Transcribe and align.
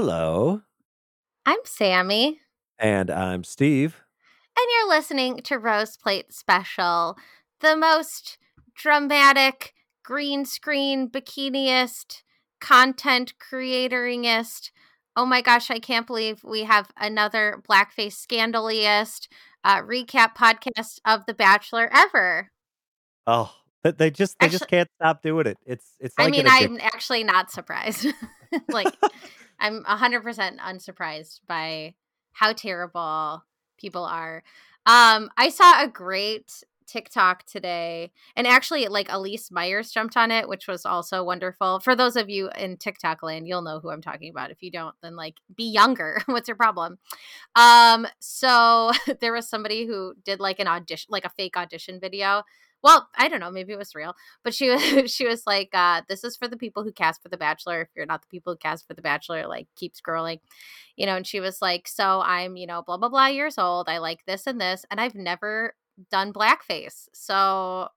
Hello. 0.00 0.62
I'm 1.44 1.58
Sammy. 1.64 2.38
And 2.78 3.10
I'm 3.10 3.42
Steve. 3.42 4.04
And 4.56 4.66
you're 4.72 4.96
listening 4.96 5.38
to 5.38 5.58
Rose 5.58 5.96
Plate 5.96 6.32
Special, 6.32 7.18
the 7.58 7.76
most 7.76 8.38
dramatic, 8.76 9.74
green 10.04 10.44
screen, 10.44 11.10
bikiniest, 11.10 12.22
content 12.60 13.34
creatoringest. 13.40 14.70
Oh 15.16 15.26
my 15.26 15.40
gosh, 15.42 15.68
I 15.68 15.80
can't 15.80 16.06
believe 16.06 16.44
we 16.44 16.62
have 16.62 16.92
another 16.96 17.60
blackface 17.68 18.12
scandaliest 18.12 19.26
uh, 19.64 19.82
recap 19.82 20.36
podcast 20.36 21.00
of 21.04 21.26
The 21.26 21.34
Bachelor 21.34 21.90
ever. 21.92 22.52
Oh, 23.26 23.52
but 23.82 23.98
they 23.98 24.12
just 24.12 24.38
they 24.38 24.46
actually, 24.46 24.58
just 24.58 24.70
can't 24.70 24.88
stop 25.00 25.22
doing 25.22 25.48
it. 25.48 25.58
It's 25.66 25.96
it's. 25.98 26.16
Like 26.16 26.28
I 26.28 26.30
mean, 26.30 26.46
I'm 26.48 26.78
actually 26.80 27.24
not 27.24 27.50
surprised. 27.50 28.06
like, 28.68 28.94
I'm 29.58 29.84
hundred 29.84 30.22
percent 30.22 30.58
unsurprised 30.62 31.40
by 31.46 31.94
how 32.32 32.52
terrible 32.52 33.44
people 33.78 34.04
are. 34.04 34.42
Um, 34.86 35.30
I 35.36 35.50
saw 35.50 35.82
a 35.82 35.88
great 35.88 36.62
TikTok 36.86 37.44
today, 37.44 38.10
and 38.34 38.46
actually, 38.46 38.86
like 38.88 39.08
Elyse 39.08 39.52
Myers 39.52 39.90
jumped 39.90 40.16
on 40.16 40.30
it, 40.30 40.48
which 40.48 40.66
was 40.66 40.86
also 40.86 41.22
wonderful. 41.22 41.80
For 41.80 41.94
those 41.94 42.16
of 42.16 42.30
you 42.30 42.50
in 42.58 42.78
TikTok 42.78 43.22
land, 43.22 43.46
you'll 43.46 43.62
know 43.62 43.78
who 43.80 43.90
I'm 43.90 44.00
talking 44.00 44.30
about. 44.30 44.50
If 44.50 44.62
you 44.62 44.70
don't, 44.70 44.94
then 45.02 45.14
like 45.14 45.34
be 45.54 45.70
younger. 45.70 46.22
What's 46.26 46.48
your 46.48 46.56
problem? 46.56 46.98
Um, 47.54 48.06
so 48.18 48.92
there 49.20 49.32
was 49.32 49.48
somebody 49.48 49.86
who 49.86 50.14
did 50.24 50.40
like 50.40 50.58
an 50.58 50.66
audition, 50.68 51.08
like 51.10 51.24
a 51.24 51.30
fake 51.30 51.56
audition 51.56 52.00
video 52.00 52.42
well 52.82 53.08
i 53.16 53.28
don't 53.28 53.40
know 53.40 53.50
maybe 53.50 53.72
it 53.72 53.78
was 53.78 53.94
real 53.94 54.14
but 54.44 54.54
she 54.54 54.70
was 54.70 54.82
she 55.12 55.26
was 55.26 55.42
like 55.46 55.70
uh 55.74 56.02
this 56.08 56.24
is 56.24 56.36
for 56.36 56.48
the 56.48 56.56
people 56.56 56.82
who 56.84 56.92
cast 56.92 57.22
for 57.22 57.28
the 57.28 57.36
bachelor. 57.36 57.82
If 57.82 57.88
you're 57.96 58.06
not 58.06 58.22
the 58.22 58.28
people 58.28 58.52
who 58.52 58.58
cast 58.58 58.86
for 58.86 58.94
the 58.94 59.02
bachelor 59.02 59.46
like 59.46 59.66
keep 59.76 59.94
scrolling. 59.94 60.40
You 60.96 61.06
know 61.06 61.16
and 61.16 61.26
she 61.26 61.40
was 61.40 61.62
like 61.62 61.88
so 61.88 62.20
i'm 62.24 62.56
you 62.56 62.66
know 62.66 62.82
blah 62.82 62.96
blah 62.96 63.08
blah 63.08 63.26
years 63.26 63.58
old. 63.58 63.88
I 63.88 63.98
like 63.98 64.24
this 64.26 64.46
and 64.46 64.60
this 64.60 64.84
and 64.90 65.00
i've 65.00 65.14
never 65.14 65.74
done 66.10 66.32
blackface. 66.32 67.08
So 67.12 67.88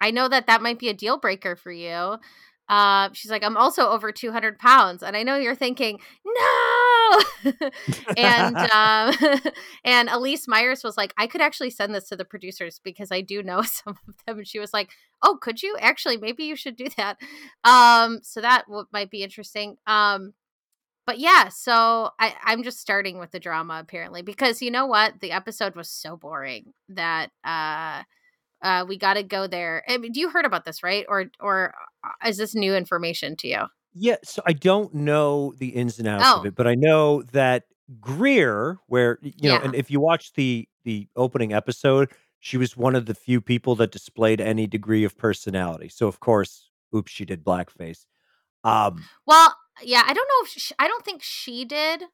i 0.00 0.10
know 0.10 0.28
that 0.28 0.46
that 0.46 0.62
might 0.62 0.78
be 0.78 0.88
a 0.88 0.94
deal 0.94 1.18
breaker 1.18 1.56
for 1.56 1.72
you 1.72 2.16
uh, 2.70 3.08
she's 3.12 3.32
like, 3.32 3.42
I'm 3.42 3.56
also 3.56 3.88
over 3.88 4.12
200 4.12 4.56
pounds. 4.56 5.02
And 5.02 5.16
I 5.16 5.24
know 5.24 5.36
you're 5.36 5.56
thinking, 5.56 5.98
no. 6.24 7.20
and 8.16 8.56
um, 8.72 9.14
and 9.84 10.08
Elyse 10.08 10.46
Myers 10.46 10.84
was 10.84 10.96
like, 10.96 11.12
I 11.18 11.26
could 11.26 11.40
actually 11.40 11.70
send 11.70 11.92
this 11.92 12.08
to 12.10 12.16
the 12.16 12.24
producers 12.24 12.80
because 12.82 13.10
I 13.10 13.22
do 13.22 13.42
know 13.42 13.62
some 13.62 13.98
of 14.08 14.14
them. 14.24 14.38
And 14.38 14.46
she 14.46 14.60
was 14.60 14.72
like, 14.72 14.90
Oh, 15.20 15.36
could 15.42 15.64
you 15.64 15.76
actually? 15.80 16.16
Maybe 16.16 16.44
you 16.44 16.54
should 16.54 16.76
do 16.76 16.86
that. 16.96 17.18
Um, 17.64 18.20
so 18.22 18.40
that 18.40 18.66
w- 18.66 18.86
might 18.92 19.10
be 19.10 19.24
interesting. 19.24 19.76
Um, 19.88 20.34
but 21.06 21.18
yeah, 21.18 21.48
so 21.48 22.10
I, 22.20 22.36
I'm 22.44 22.62
just 22.62 22.78
starting 22.78 23.18
with 23.18 23.32
the 23.32 23.40
drama 23.40 23.80
apparently 23.80 24.22
because 24.22 24.62
you 24.62 24.70
know 24.70 24.86
what? 24.86 25.18
The 25.18 25.32
episode 25.32 25.74
was 25.74 25.90
so 25.90 26.16
boring 26.16 26.72
that 26.88 27.30
uh 27.42 28.04
uh, 28.62 28.84
we 28.86 28.98
got 28.98 29.14
to 29.14 29.22
go 29.22 29.46
there. 29.46 29.84
I 29.88 29.98
mean, 29.98 30.12
do 30.12 30.20
you 30.20 30.30
heard 30.30 30.44
about 30.44 30.64
this, 30.64 30.82
right? 30.82 31.06
Or 31.08 31.26
or 31.40 31.74
uh, 32.04 32.28
is 32.28 32.36
this 32.36 32.54
new 32.54 32.74
information 32.74 33.36
to 33.36 33.48
you? 33.48 33.62
Yeah, 33.92 34.16
so 34.22 34.42
I 34.46 34.52
don't 34.52 34.94
know 34.94 35.54
the 35.58 35.68
ins 35.68 35.98
and 35.98 36.06
outs 36.06 36.24
oh. 36.26 36.40
of 36.40 36.46
it, 36.46 36.54
but 36.54 36.66
I 36.66 36.74
know 36.74 37.22
that 37.32 37.64
Greer, 38.00 38.78
where 38.86 39.18
you 39.22 39.50
know, 39.50 39.56
yeah. 39.56 39.64
and 39.64 39.74
if 39.74 39.90
you 39.90 40.00
watch 40.00 40.32
the 40.34 40.68
the 40.84 41.08
opening 41.16 41.52
episode, 41.52 42.10
she 42.38 42.56
was 42.56 42.76
one 42.76 42.94
of 42.94 43.06
the 43.06 43.14
few 43.14 43.40
people 43.40 43.74
that 43.76 43.90
displayed 43.90 44.40
any 44.40 44.66
degree 44.66 45.04
of 45.04 45.16
personality. 45.16 45.88
So 45.88 46.06
of 46.06 46.20
course, 46.20 46.70
oops, 46.94 47.10
she 47.10 47.24
did 47.24 47.44
blackface. 47.44 48.06
Um, 48.62 49.04
well, 49.26 49.56
yeah, 49.82 50.02
I 50.06 50.12
don't 50.12 50.28
know 50.28 50.44
if 50.44 50.48
she, 50.50 50.74
I 50.78 50.86
don't 50.86 51.04
think 51.04 51.22
she 51.22 51.64
did. 51.64 52.04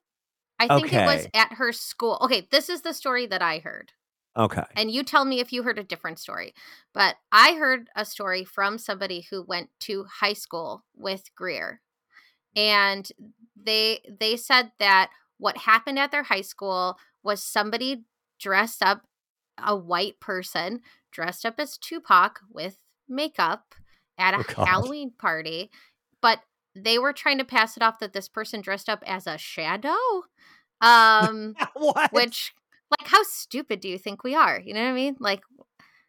I 0.58 0.68
think 0.68 0.86
okay. 0.86 1.02
it 1.02 1.06
was 1.06 1.28
at 1.34 1.54
her 1.54 1.72
school. 1.72 2.18
Okay, 2.22 2.48
this 2.50 2.68
is 2.68 2.80
the 2.80 2.94
story 2.94 3.26
that 3.26 3.42
I 3.42 3.58
heard. 3.58 3.92
Okay. 4.36 4.64
And 4.76 4.90
you 4.90 5.02
tell 5.02 5.24
me 5.24 5.40
if 5.40 5.52
you 5.52 5.62
heard 5.62 5.78
a 5.78 5.84
different 5.84 6.18
story. 6.18 6.54
But 6.92 7.16
I 7.32 7.54
heard 7.54 7.88
a 7.96 8.04
story 8.04 8.44
from 8.44 8.78
somebody 8.78 9.26
who 9.30 9.42
went 9.42 9.70
to 9.80 10.04
high 10.20 10.34
school 10.34 10.84
with 10.94 11.34
Greer. 11.34 11.80
And 12.54 13.08
they 13.56 14.00
they 14.08 14.36
said 14.36 14.72
that 14.78 15.10
what 15.38 15.58
happened 15.58 15.98
at 15.98 16.10
their 16.10 16.24
high 16.24 16.42
school 16.42 16.96
was 17.22 17.42
somebody 17.42 18.04
dressed 18.38 18.82
up 18.82 19.02
a 19.62 19.76
white 19.76 20.20
person 20.20 20.80
dressed 21.12 21.46
up 21.46 21.54
as 21.58 21.78
Tupac 21.78 22.40
with 22.50 22.76
makeup 23.08 23.74
at 24.18 24.34
a 24.34 24.44
oh, 24.58 24.64
Halloween 24.64 25.12
party, 25.18 25.70
but 26.20 26.40
they 26.74 26.98
were 26.98 27.12
trying 27.12 27.38
to 27.38 27.44
pass 27.44 27.76
it 27.76 27.82
off 27.82 27.98
that 28.00 28.12
this 28.12 28.28
person 28.28 28.60
dressed 28.60 28.88
up 28.88 29.02
as 29.06 29.26
a 29.26 29.38
shadow 29.38 29.96
um 30.82 31.54
which 32.10 32.52
like 32.90 33.08
how 33.08 33.22
stupid 33.22 33.80
do 33.80 33.88
you 33.88 33.98
think 33.98 34.22
we 34.24 34.34
are? 34.34 34.60
You 34.64 34.74
know 34.74 34.82
what 34.82 34.90
i 34.90 34.94
mean? 34.94 35.16
Like 35.20 35.42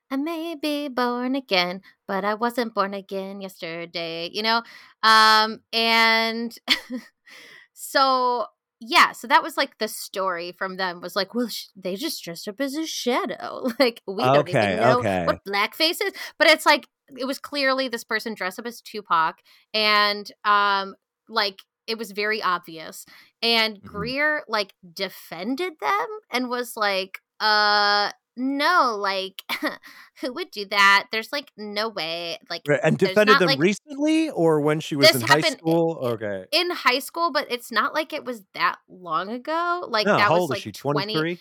i 0.10 0.16
may 0.16 0.56
be 0.56 0.88
born 0.88 1.36
again 1.36 1.82
but 2.08 2.24
i 2.24 2.34
wasn't 2.34 2.74
born 2.74 2.94
again 2.94 3.42
yesterday 3.42 4.30
you 4.32 4.42
know? 4.42 4.62
Um 5.04 5.60
and 5.74 6.58
so 7.74 8.46
yeah 8.80 9.12
so 9.12 9.28
that 9.28 9.44
was 9.44 9.58
like 9.58 9.78
the 9.80 9.88
story 9.88 10.52
from 10.52 10.78
them 10.78 11.02
was 11.02 11.16
like 11.16 11.34
well 11.34 11.48
sh- 11.50 11.66
they 11.76 11.96
just 11.96 12.24
dressed 12.24 12.48
up 12.48 12.62
as 12.62 12.76
a 12.76 12.86
shadow. 12.86 13.68
Like 13.80 14.02
we 14.08 14.24
okay, 14.24 14.34
don't 14.34 14.50
even 14.50 14.76
know 14.78 15.00
okay. 15.00 15.26
what 15.26 15.44
blackface 15.46 16.02
is. 16.02 16.14
But 16.40 16.48
it's 16.48 16.66
like 16.66 16.88
it 17.18 17.26
was 17.26 17.40
clearly 17.40 17.88
this 17.88 18.04
person 18.04 18.34
dressed 18.34 18.60
up 18.60 18.66
as 18.66 18.82
tupac 18.82 19.40
and 19.74 20.30
um 20.46 20.96
like 21.30 21.60
it 21.88 21.98
was 21.98 22.12
very 22.12 22.42
obvious 22.42 23.06
and 23.42 23.78
mm-hmm. 23.78 23.88
greer 23.88 24.44
like 24.48 24.74
defended 24.94 25.74
them 25.80 26.08
and 26.32 26.50
was 26.50 26.76
like 26.76 27.22
uh 27.40 28.12
no 28.38 28.96
like 29.00 29.42
who 30.22 30.34
would 30.34 30.52
do 30.52 30.66
that? 30.66 31.08
There's 31.12 31.32
like 31.32 31.52
no 31.58 31.90
way 31.90 32.38
like 32.50 32.62
right. 32.68 32.80
and 32.84 32.98
defended 32.98 33.40
them 33.40 33.48
like, 33.48 33.60
recently 33.60 34.30
or 34.30 34.62
when 34.62 34.80
she 34.80 34.96
was 34.96 35.14
in 35.14 35.22
high 35.22 35.42
school? 35.42 35.98
okay. 36.02 36.46
in 36.52 36.70
high 36.70 37.00
school 37.00 37.32
but 37.32 37.52
it's 37.52 37.72
not 37.72 37.94
like 37.94 38.14
it 38.14 38.24
was 38.24 38.44
that 38.54 38.78
long 38.88 39.30
ago 39.30 39.86
like 39.90 40.06
no, 40.06 40.18
that 40.18 40.30
was 40.30 40.50
like 40.50 40.62
she? 40.62 40.72
23 40.72 41.40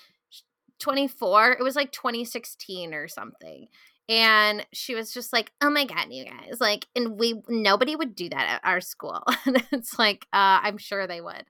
24 0.79 1.53
it 1.53 1.63
was 1.63 1.77
like 1.77 1.93
2016 1.93 2.95
or 2.95 3.09
something 3.09 3.69
and 4.09 4.65
she 4.73 4.95
was 4.95 5.13
just 5.13 5.33
like 5.33 5.53
oh 5.61 5.71
my 5.71 5.85
god 5.85 6.07
you 6.11 6.25
guys 6.25 6.61
like 6.61 6.87
and 6.95 7.19
we 7.19 7.43
nobody 7.49 7.97
would 7.97 8.15
do 8.15 8.29
that 8.29 8.49
at 8.49 8.69
our 8.69 8.81
school. 8.81 9.23
And 9.47 9.63
it's 9.73 9.99
like 9.99 10.27
uh 10.33 10.61
i'm 10.63 10.79
sure 10.79 11.07
they 11.07 11.21
would. 11.21 11.45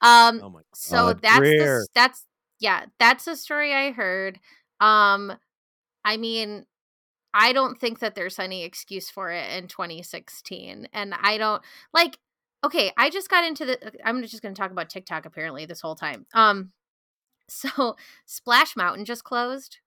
Um 0.00 0.40
oh 0.42 0.60
so 0.74 1.14
that's 1.14 1.40
the, 1.40 1.88
that's 1.94 2.26
yeah 2.60 2.86
that's 2.98 3.24
the 3.24 3.36
story 3.36 3.72
i 3.74 3.90
heard. 3.90 4.38
Um 4.80 5.32
i 6.04 6.16
mean 6.16 6.66
i 7.32 7.52
don't 7.52 7.80
think 7.80 8.00
that 8.00 8.14
there's 8.14 8.38
any 8.38 8.64
excuse 8.64 9.08
for 9.10 9.30
it 9.30 9.50
in 9.56 9.66
2016 9.66 10.88
and 10.92 11.14
i 11.22 11.38
don't 11.38 11.62
like 11.92 12.18
okay 12.62 12.92
i 12.96 13.10
just 13.10 13.30
got 13.30 13.44
into 13.44 13.64
the 13.64 13.92
i'm 14.04 14.22
just 14.22 14.42
going 14.42 14.54
to 14.54 14.60
talk 14.60 14.70
about 14.70 14.90
tiktok 14.90 15.26
apparently 15.26 15.66
this 15.66 15.80
whole 15.80 15.96
time. 15.96 16.26
Um 16.34 16.72
so 17.48 17.96
splash 18.24 18.74
mountain 18.76 19.04
just 19.04 19.24
closed 19.24 19.78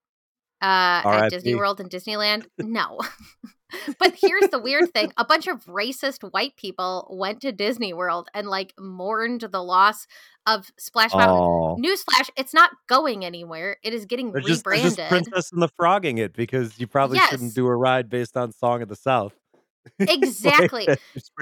uh, 0.62 1.02
at 1.06 1.30
Disney 1.30 1.56
World 1.56 1.80
and 1.80 1.90
Disneyland? 1.90 2.46
No. 2.58 3.00
but 4.00 4.16
here's 4.16 4.50
the 4.50 4.60
weird 4.60 4.94
thing 4.94 5.12
a 5.18 5.26
bunch 5.26 5.48
of 5.48 5.66
racist 5.66 6.24
white 6.32 6.56
people 6.56 7.08
went 7.12 7.42
to 7.42 7.52
Disney 7.52 7.94
World 7.94 8.30
and 8.34 8.48
like 8.48 8.74
mourned 8.80 9.42
the 9.42 9.62
loss 9.62 10.08
of 10.46 10.72
Splash 10.78 11.14
Mountain. 11.14 11.38
Oh. 11.38 11.78
Newsflash, 11.80 12.30
it's 12.38 12.54
not 12.54 12.72
going 12.88 13.26
anywhere. 13.26 13.78
It 13.84 13.94
is 13.94 14.06
getting 14.06 14.32
they're 14.32 14.42
rebranded. 14.42 14.84
Just, 14.84 14.98
just 14.98 15.10
Princess 15.10 15.52
and 15.52 15.62
the 15.62 15.70
Frogging 15.70 16.18
it 16.18 16.34
because 16.34 16.80
you 16.80 16.88
probably 16.88 17.18
yes. 17.18 17.30
shouldn't 17.30 17.54
do 17.54 17.68
a 17.68 17.76
ride 17.76 18.10
based 18.10 18.38
on 18.38 18.52
Song 18.52 18.82
of 18.82 18.90
the 18.90 18.96
South. 18.96 19.34
Exactly. 20.00 20.86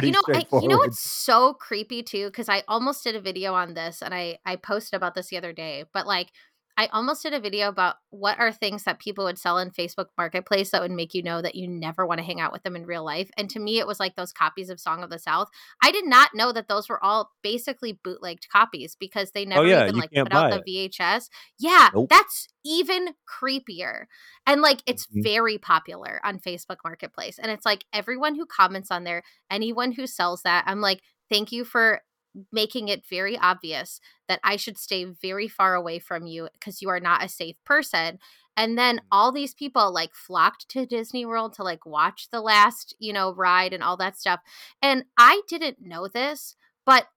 you 0.02 0.12
know, 0.12 0.22
I, 0.28 0.46
you 0.62 0.68
know 0.68 0.78
what's 0.78 1.00
so 1.00 1.54
creepy 1.54 2.04
too? 2.04 2.28
Because 2.28 2.48
I 2.48 2.62
almost 2.68 3.04
did 3.04 3.16
a 3.16 3.20
video 3.20 3.56
on 3.56 3.74
this 3.74 4.04
and 4.04 4.14
I 4.14 4.38
I 4.46 4.56
posted 4.56 4.96
about 4.96 5.16
this 5.16 5.30
the 5.30 5.38
other 5.38 5.52
day, 5.52 5.86
but 5.94 6.06
like 6.06 6.32
I 6.78 6.88
almost 6.88 7.24
did 7.24 7.34
a 7.34 7.40
video 7.40 7.70
about 7.70 7.96
what 8.10 8.38
are 8.38 8.52
things 8.52 8.84
that 8.84 9.00
people 9.00 9.24
would 9.26 9.38
sell 9.38 9.58
in 9.58 9.72
Facebook 9.72 10.08
Marketplace 10.18 10.72
that 10.72 10.82
would 10.82 10.92
make 10.92 11.14
you 11.14 11.24
know 11.24 11.42
that 11.42 11.56
you 11.56 11.70
never 11.70 12.06
want 12.06 12.20
to 12.20 12.26
hang 12.26 12.42
out 12.42 12.52
with 12.52 12.64
them 12.64 12.76
in 12.76 12.86
real 12.86 13.06
life. 13.06 13.30
And 13.38 13.50
to 13.52 13.60
me, 13.60 13.80
it 13.80 13.88
was 13.88 14.00
like 14.00 14.16
those 14.16 14.34
copies 14.34 14.70
of 14.70 14.80
Song 14.80 15.02
of 15.02 15.10
the 15.10 15.20
South. 15.20 15.48
I 15.82 15.92
did 15.92 16.06
not 16.06 16.32
know 16.34 16.52
that 16.52 16.68
those 16.68 16.90
were 16.90 17.02
all 17.04 17.32
basically 17.42 17.98
bootlegged 18.04 18.48
copies 18.52 18.98
because 19.00 19.32
they 19.32 19.46
oh, 19.46 19.50
never 19.50 19.62
oh, 19.62 19.66
yeah, 19.66 19.84
even 19.84 19.96
like 19.96 20.12
put 20.12 20.34
out 20.34 20.52
the 20.66 20.90
VHS. 20.90 21.30
Yeah, 21.58 21.90
nope. 21.94 22.10
that's 22.10 22.48
even 22.66 23.14
creepier. 23.26 24.06
And 24.46 24.62
like 24.62 24.82
it's 24.86 25.08
mm-hmm. 25.08 25.24
very 25.24 25.58
popular 25.58 26.20
on 26.26 26.40
Facebook 26.40 26.78
Marketplace. 26.84 27.40
And 27.40 27.52
it's 27.52 27.66
like 27.66 27.86
everyone 27.94 28.36
who 28.36 28.46
comments 28.46 28.92
on 28.92 29.06
there, 29.06 29.24
anyone 29.50 29.94
who 29.94 30.08
sells 30.08 30.42
that, 30.44 30.66
I'm 30.68 30.82
like, 30.82 31.02
thank 31.30 31.54
you 31.54 31.64
for 31.64 32.02
making 32.52 32.88
it 32.88 33.06
very 33.06 33.38
obvious 33.38 34.00
that 34.28 34.40
I 34.44 34.56
should 34.56 34.78
stay 34.78 35.06
very 35.06 35.48
far 35.48 35.76
away 35.76 36.00
from 36.00 36.28
you 36.28 36.50
because 36.54 36.82
you 36.82 36.90
are 36.90 37.00
not 37.00 37.24
a 37.24 37.30
safe 37.30 37.56
person. 37.64 38.20
And 38.58 38.78
then 38.78 38.98
mm-hmm. 38.98 39.08
all 39.12 39.32
these 39.32 39.54
people 39.54 39.94
like 39.94 40.14
flocked 40.14 40.68
to 40.70 40.86
Disney 40.86 41.26
World 41.26 41.54
to 41.54 41.64
like 41.64 41.86
watch 41.86 42.28
the 42.32 42.42
last, 42.42 42.94
you 43.00 43.14
know, 43.14 43.34
ride 43.34 43.74
and 43.74 43.84
all 43.84 43.98
that 43.98 44.18
stuff. 44.18 44.40
And 44.82 45.06
I 45.18 45.42
didn't 45.48 45.82
know 45.82 46.08
this, 46.08 46.56
but 46.86 47.08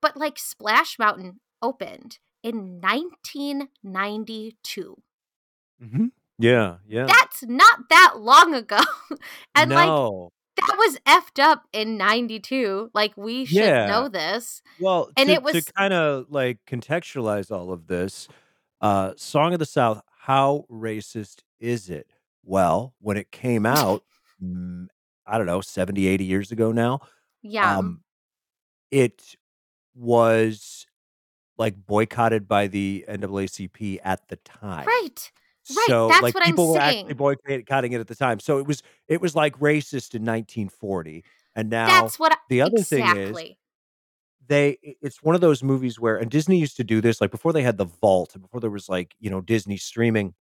but 0.00 0.16
like 0.16 0.38
Splash 0.38 0.98
Mountain 0.98 1.40
opened 1.62 2.18
in 2.42 2.80
1992. 2.80 4.96
Mm-hmm. 5.82 6.06
Yeah, 6.38 6.76
yeah. 6.86 7.06
That's 7.06 7.42
not 7.44 7.88
that 7.90 8.14
long 8.18 8.54
ago. 8.54 8.80
and 9.54 9.70
no. 9.70 9.76
like 9.76 10.30
that 10.56 10.76
was 10.78 10.98
effed 11.06 11.42
up 11.42 11.64
in 11.72 11.96
92 11.96 12.90
like 12.94 13.12
we 13.16 13.44
should 13.44 13.56
yeah. 13.56 13.86
know 13.86 14.08
this. 14.08 14.62
Well 14.78 15.10
and 15.16 15.28
to, 15.28 15.34
it 15.34 15.42
was 15.42 15.64
to 15.64 15.72
kind 15.72 15.92
of 15.92 16.26
like 16.28 16.58
contextualize 16.66 17.50
all 17.50 17.72
of 17.72 17.86
this 17.86 18.28
uh 18.80 19.12
song 19.16 19.52
of 19.52 19.58
the 19.58 19.66
south 19.66 20.02
how 20.20 20.64
racist 20.70 21.40
is 21.60 21.90
it? 21.90 22.08
Well 22.44 22.94
when 23.00 23.16
it 23.16 23.30
came 23.30 23.66
out 23.66 24.04
mm, 24.42 24.86
i 25.26 25.38
don't 25.38 25.46
know 25.46 25.60
70 25.60 26.06
80 26.06 26.24
years 26.24 26.52
ago 26.52 26.72
now 26.72 27.00
yeah. 27.42 27.78
um 27.78 28.02
it 28.90 29.36
was 29.94 30.86
like 31.56 31.74
boycotted 31.86 32.48
by 32.48 32.66
the 32.66 33.04
NAACP 33.08 34.00
at 34.02 34.28
the 34.28 34.36
time. 34.36 34.86
Right 34.86 35.30
Right, 35.70 35.86
so 35.86 36.08
that's 36.08 36.22
like 36.22 36.34
what 36.34 36.44
people 36.44 36.64
I'm 36.64 36.70
were 36.72 36.80
saying. 36.80 36.98
actually 37.06 37.14
boycotting 37.14 37.92
it 37.92 38.00
at 38.00 38.06
the 38.06 38.14
time. 38.14 38.38
So 38.38 38.58
it 38.58 38.66
was 38.66 38.82
it 39.08 39.20
was 39.20 39.34
like 39.34 39.58
racist 39.58 40.14
in 40.14 40.22
1940, 40.22 41.24
and 41.56 41.70
now 41.70 41.86
That's 41.86 42.18
what 42.18 42.32
I, 42.32 42.36
the 42.50 42.60
other 42.60 42.76
exactly. 42.76 43.24
thing 43.24 43.46
is 43.50 43.56
they 44.46 44.78
it's 45.00 45.22
one 45.22 45.34
of 45.34 45.40
those 45.40 45.62
movies 45.62 45.98
where 45.98 46.16
and 46.16 46.30
Disney 46.30 46.58
used 46.58 46.76
to 46.76 46.84
do 46.84 47.00
this 47.00 47.20
like 47.20 47.30
before 47.30 47.52
they 47.52 47.62
had 47.62 47.78
the 47.78 47.86
vault 47.86 48.34
and 48.34 48.42
before 48.42 48.60
there 48.60 48.70
was 48.70 48.88
like 48.88 49.14
you 49.20 49.30
know 49.30 49.40
Disney 49.40 49.76
streaming. 49.76 50.34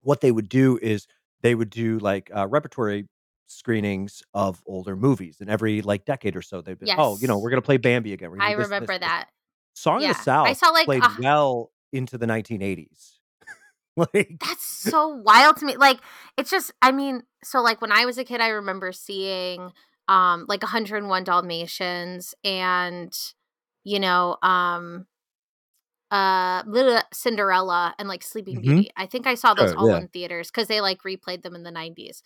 What 0.00 0.20
they 0.20 0.32
would 0.32 0.48
do 0.48 0.78
is 0.82 1.06
they 1.40 1.54
would 1.54 1.70
do 1.70 1.98
like 1.98 2.30
uh, 2.34 2.46
repertory 2.46 3.08
screenings 3.46 4.22
of 4.32 4.62
older 4.66 4.96
movies, 4.96 5.38
and 5.40 5.50
every 5.50 5.82
like 5.82 6.06
decade 6.06 6.36
or 6.36 6.42
so 6.42 6.62
they'd 6.62 6.78
be 6.78 6.90
oh 6.96 7.18
you 7.20 7.28
know 7.28 7.38
we're 7.38 7.50
gonna 7.50 7.62
play 7.62 7.76
Bambi 7.76 8.12
again. 8.12 8.30
I 8.40 8.54
this, 8.54 8.64
remember 8.64 8.94
this, 8.94 9.00
that. 9.00 9.28
Song 9.74 10.00
yeah. 10.00 10.12
of 10.12 10.16
the 10.16 10.22
South 10.22 10.46
I 10.46 10.52
saw 10.54 10.68
like 10.70 10.86
played 10.86 11.02
well 11.18 11.70
into 11.92 12.16
the 12.16 12.26
1980s. 12.26 13.18
like 14.14 14.36
that's 14.40 14.64
so 14.64 15.08
wild 15.08 15.56
to 15.58 15.66
me. 15.66 15.76
Like 15.76 16.00
it's 16.36 16.50
just 16.50 16.72
I 16.82 16.92
mean, 16.92 17.22
so 17.42 17.60
like 17.60 17.80
when 17.80 17.92
I 17.92 18.04
was 18.06 18.18
a 18.18 18.24
kid 18.24 18.40
I 18.40 18.48
remember 18.48 18.92
seeing 18.92 19.72
um 20.08 20.46
like 20.48 20.62
101 20.62 21.24
Dalmatians 21.24 22.34
and 22.44 23.16
you 23.84 24.00
know 24.00 24.36
um 24.42 25.06
uh 26.10 26.62
little 26.66 27.00
Cinderella 27.12 27.94
and 27.98 28.08
like 28.08 28.22
Sleeping 28.22 28.56
mm-hmm. 28.56 28.74
Beauty. 28.76 28.90
I 28.96 29.06
think 29.06 29.26
I 29.26 29.34
saw 29.34 29.54
those 29.54 29.74
all 29.74 29.90
yeah. 29.90 29.98
in 29.98 30.08
theaters 30.08 30.50
cuz 30.50 30.66
they 30.66 30.80
like 30.80 31.02
replayed 31.02 31.42
them 31.42 31.54
in 31.54 31.62
the 31.62 31.70
90s. 31.70 32.22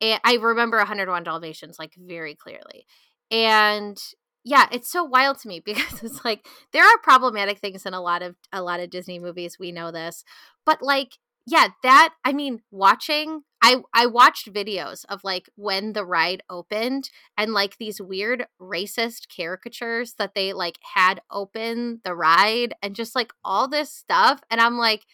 And 0.00 0.20
I 0.24 0.36
remember 0.36 0.78
101 0.78 1.24
Dalmatians 1.24 1.78
like 1.78 1.94
very 1.96 2.34
clearly. 2.34 2.86
And 3.30 4.02
yeah 4.44 4.66
it's 4.72 4.90
so 4.90 5.04
wild 5.04 5.38
to 5.38 5.48
me 5.48 5.60
because 5.64 6.02
it's 6.02 6.24
like 6.24 6.46
there 6.72 6.84
are 6.84 6.98
problematic 7.02 7.58
things 7.58 7.86
in 7.86 7.94
a 7.94 8.00
lot 8.00 8.22
of 8.22 8.36
a 8.52 8.62
lot 8.62 8.80
of 8.80 8.90
disney 8.90 9.18
movies 9.18 9.58
we 9.58 9.72
know 9.72 9.90
this 9.90 10.24
but 10.64 10.82
like 10.82 11.18
yeah 11.46 11.68
that 11.82 12.14
i 12.24 12.32
mean 12.32 12.60
watching 12.70 13.42
i 13.62 13.82
i 13.94 14.06
watched 14.06 14.52
videos 14.52 15.04
of 15.08 15.24
like 15.24 15.48
when 15.56 15.92
the 15.92 16.04
ride 16.04 16.42
opened 16.50 17.10
and 17.36 17.52
like 17.52 17.76
these 17.78 18.00
weird 18.00 18.46
racist 18.60 19.26
caricatures 19.34 20.14
that 20.18 20.34
they 20.34 20.52
like 20.52 20.78
had 20.94 21.20
open 21.30 22.00
the 22.04 22.14
ride 22.14 22.74
and 22.82 22.94
just 22.94 23.14
like 23.14 23.32
all 23.44 23.68
this 23.68 23.92
stuff 23.92 24.40
and 24.50 24.60
i'm 24.60 24.76
like 24.76 25.06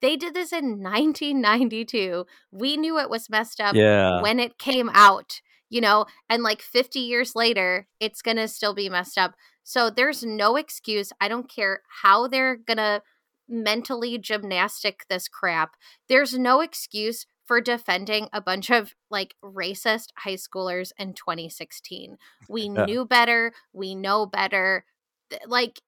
they 0.00 0.16
did 0.16 0.34
this 0.34 0.52
in 0.52 0.64
1992 0.82 2.24
we 2.50 2.76
knew 2.76 2.98
it 2.98 3.10
was 3.10 3.30
messed 3.30 3.60
up 3.60 3.74
yeah. 3.74 4.20
when 4.22 4.40
it 4.40 4.58
came 4.58 4.90
out 4.94 5.40
you 5.70 5.80
know, 5.80 6.06
and 6.28 6.42
like 6.42 6.62
50 6.62 6.98
years 7.00 7.34
later, 7.34 7.86
it's 8.00 8.22
going 8.22 8.36
to 8.36 8.48
still 8.48 8.74
be 8.74 8.88
messed 8.88 9.18
up. 9.18 9.34
So 9.62 9.90
there's 9.90 10.22
no 10.22 10.56
excuse. 10.56 11.12
I 11.20 11.28
don't 11.28 11.48
care 11.48 11.82
how 12.02 12.28
they're 12.28 12.56
going 12.56 12.78
to 12.78 13.02
mentally 13.48 14.18
gymnastic 14.18 15.04
this 15.08 15.28
crap. 15.28 15.76
There's 16.08 16.34
no 16.34 16.60
excuse 16.60 17.26
for 17.46 17.60
defending 17.60 18.28
a 18.32 18.40
bunch 18.40 18.70
of 18.70 18.94
like 19.10 19.34
racist 19.42 20.08
high 20.18 20.34
schoolers 20.34 20.92
in 20.98 21.14
2016. 21.14 22.16
We 22.48 22.62
yeah. 22.74 22.84
knew 22.84 23.04
better. 23.04 23.52
We 23.72 23.94
know 23.94 24.26
better. 24.26 24.84
Like, 25.46 25.80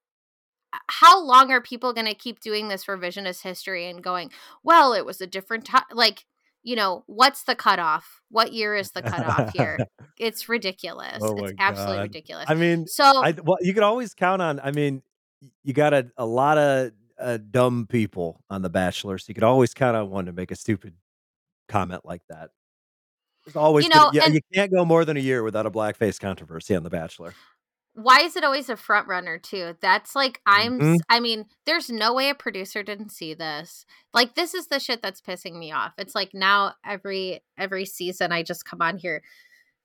how 0.89 1.23
long 1.23 1.51
are 1.51 1.61
people 1.61 1.95
going 1.95 2.07
to 2.07 2.15
keep 2.15 2.41
doing 2.41 2.69
this 2.69 2.85
revisionist 2.85 3.43
history 3.43 3.89
and 3.89 4.03
going, 4.03 4.31
well, 4.63 4.93
it 4.93 5.07
was 5.07 5.21
a 5.21 5.27
different 5.27 5.65
time? 5.65 5.85
Like, 5.91 6.27
you 6.67 6.75
know, 6.75 7.05
what's 7.07 7.45
the 7.45 7.55
cutoff? 7.55 8.21
What 8.29 8.53
year 8.53 8.75
is 8.75 8.91
the 8.91 9.01
cutoff 9.01 9.53
here? 9.55 9.79
it's 10.19 10.49
ridiculous. 10.49 11.19
Oh 11.23 11.37
it's 11.45 11.53
absolutely 11.61 12.01
ridiculous. 12.01 12.47
I 12.49 12.55
mean, 12.55 12.89
so 12.89 13.05
I, 13.05 13.33
well, 13.45 13.59
you 13.61 13.73
can 13.73 13.85
always 13.85 14.15
count 14.15 14.43
on. 14.43 14.59
I 14.59 14.73
mean, 14.73 15.01
you 15.63 15.73
got 15.73 15.95
a, 15.95 16.11
a 16.17 16.27
lot 16.27 16.59
of 16.59 16.91
uh, 17.21 17.39
dumb 17.53 17.87
people 17.89 18.43
on 18.51 18.63
The 18.63 18.69
Bachelor, 18.69 19.17
so 19.17 19.27
you 19.29 19.35
could 19.35 19.45
always 19.45 19.75
count 19.75 19.97
on 19.97 20.11
one 20.11 20.27
to 20.27 20.33
make 20.33 20.51
a 20.51 20.57
stupid 20.57 20.95
comment 21.69 22.05
like 22.05 22.23
that. 22.31 22.51
There's 23.45 23.55
always, 23.55 23.85
you 23.85 23.91
know, 23.91 24.11
gonna, 24.11 24.25
and, 24.25 24.35
you 24.35 24.41
can't 24.53 24.73
go 24.73 24.85
more 24.85 25.05
than 25.05 25.17
a 25.17 25.21
year 25.21 25.45
without 25.45 25.67
a 25.67 25.71
blackface 25.71 26.19
controversy 26.19 26.75
on 26.75 26.83
The 26.83 26.91
Bachelor 26.91 27.33
why 27.97 28.21
is 28.21 28.37
it 28.37 28.45
always 28.45 28.69
a 28.69 28.77
front 28.77 29.09
runner 29.09 29.39
too? 29.39 29.75
That's 29.81 30.15
like 30.15 30.41
i'm 30.47 30.79
mm-hmm. 30.79 30.97
i 31.09 31.19
mean 31.19 31.47
there's 31.65 31.89
no 31.89 32.13
way 32.13 32.29
a 32.29 32.35
producer 32.35 32.83
didn't 32.83 33.11
see 33.11 33.33
this. 33.33 33.87
Like 34.13 34.35
this 34.35 34.55
is 34.55 34.67
the 34.69 34.79
shit 34.79 35.03
that's 35.03 35.23
pissing 35.23 35.59
me 35.59 35.73
off. 35.73 35.95
It's 35.97 36.15
like 36.15 36.35
now 36.35 36.75
every 36.85 37.43
every 37.57 37.87
season 37.87 38.33
i 38.33 38.43
just 38.43 38.67
come 38.67 38.83
on 38.83 38.99
here 38.99 39.23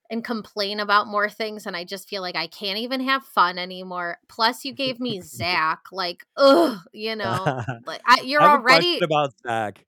and 0.10 0.25
complain 0.25 0.81
about 0.81 1.08
more 1.08 1.30
things 1.30 1.66
and 1.66 1.78
i 1.78 1.86
just 1.86 2.10
feel 2.10 2.22
like 2.22 2.36
i 2.36 2.48
can't 2.48 2.80
even 2.80 3.00
have 3.00 3.24
fun 3.24 3.58
anymore. 3.58 4.18
Plus 4.28 4.66
you 4.66 4.74
gave 4.74 5.00
me 5.00 5.22
zach 5.25 5.86
like 5.94 6.25
ugh 6.36 6.80
you 6.94 7.16
know? 7.16 7.64
Like 7.86 8.02
I, 8.06 8.22
you're 8.25 8.42
I 8.42 8.50
already 8.50 9.00
about 9.02 9.34
zach 9.42 9.86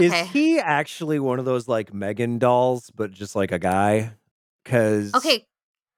okay. 0.00 0.06
is 0.06 0.28
he 0.28 0.60
actually 0.60 1.18
one 1.18 1.40
of 1.40 1.44
those 1.44 1.66
like 1.66 1.92
megan 1.92 2.38
dolls 2.38 2.90
but 2.94 3.10
just 3.10 3.34
like 3.34 3.50
a 3.50 3.58
guy? 3.58 4.12
Because 4.62 5.12
okay 5.14 5.44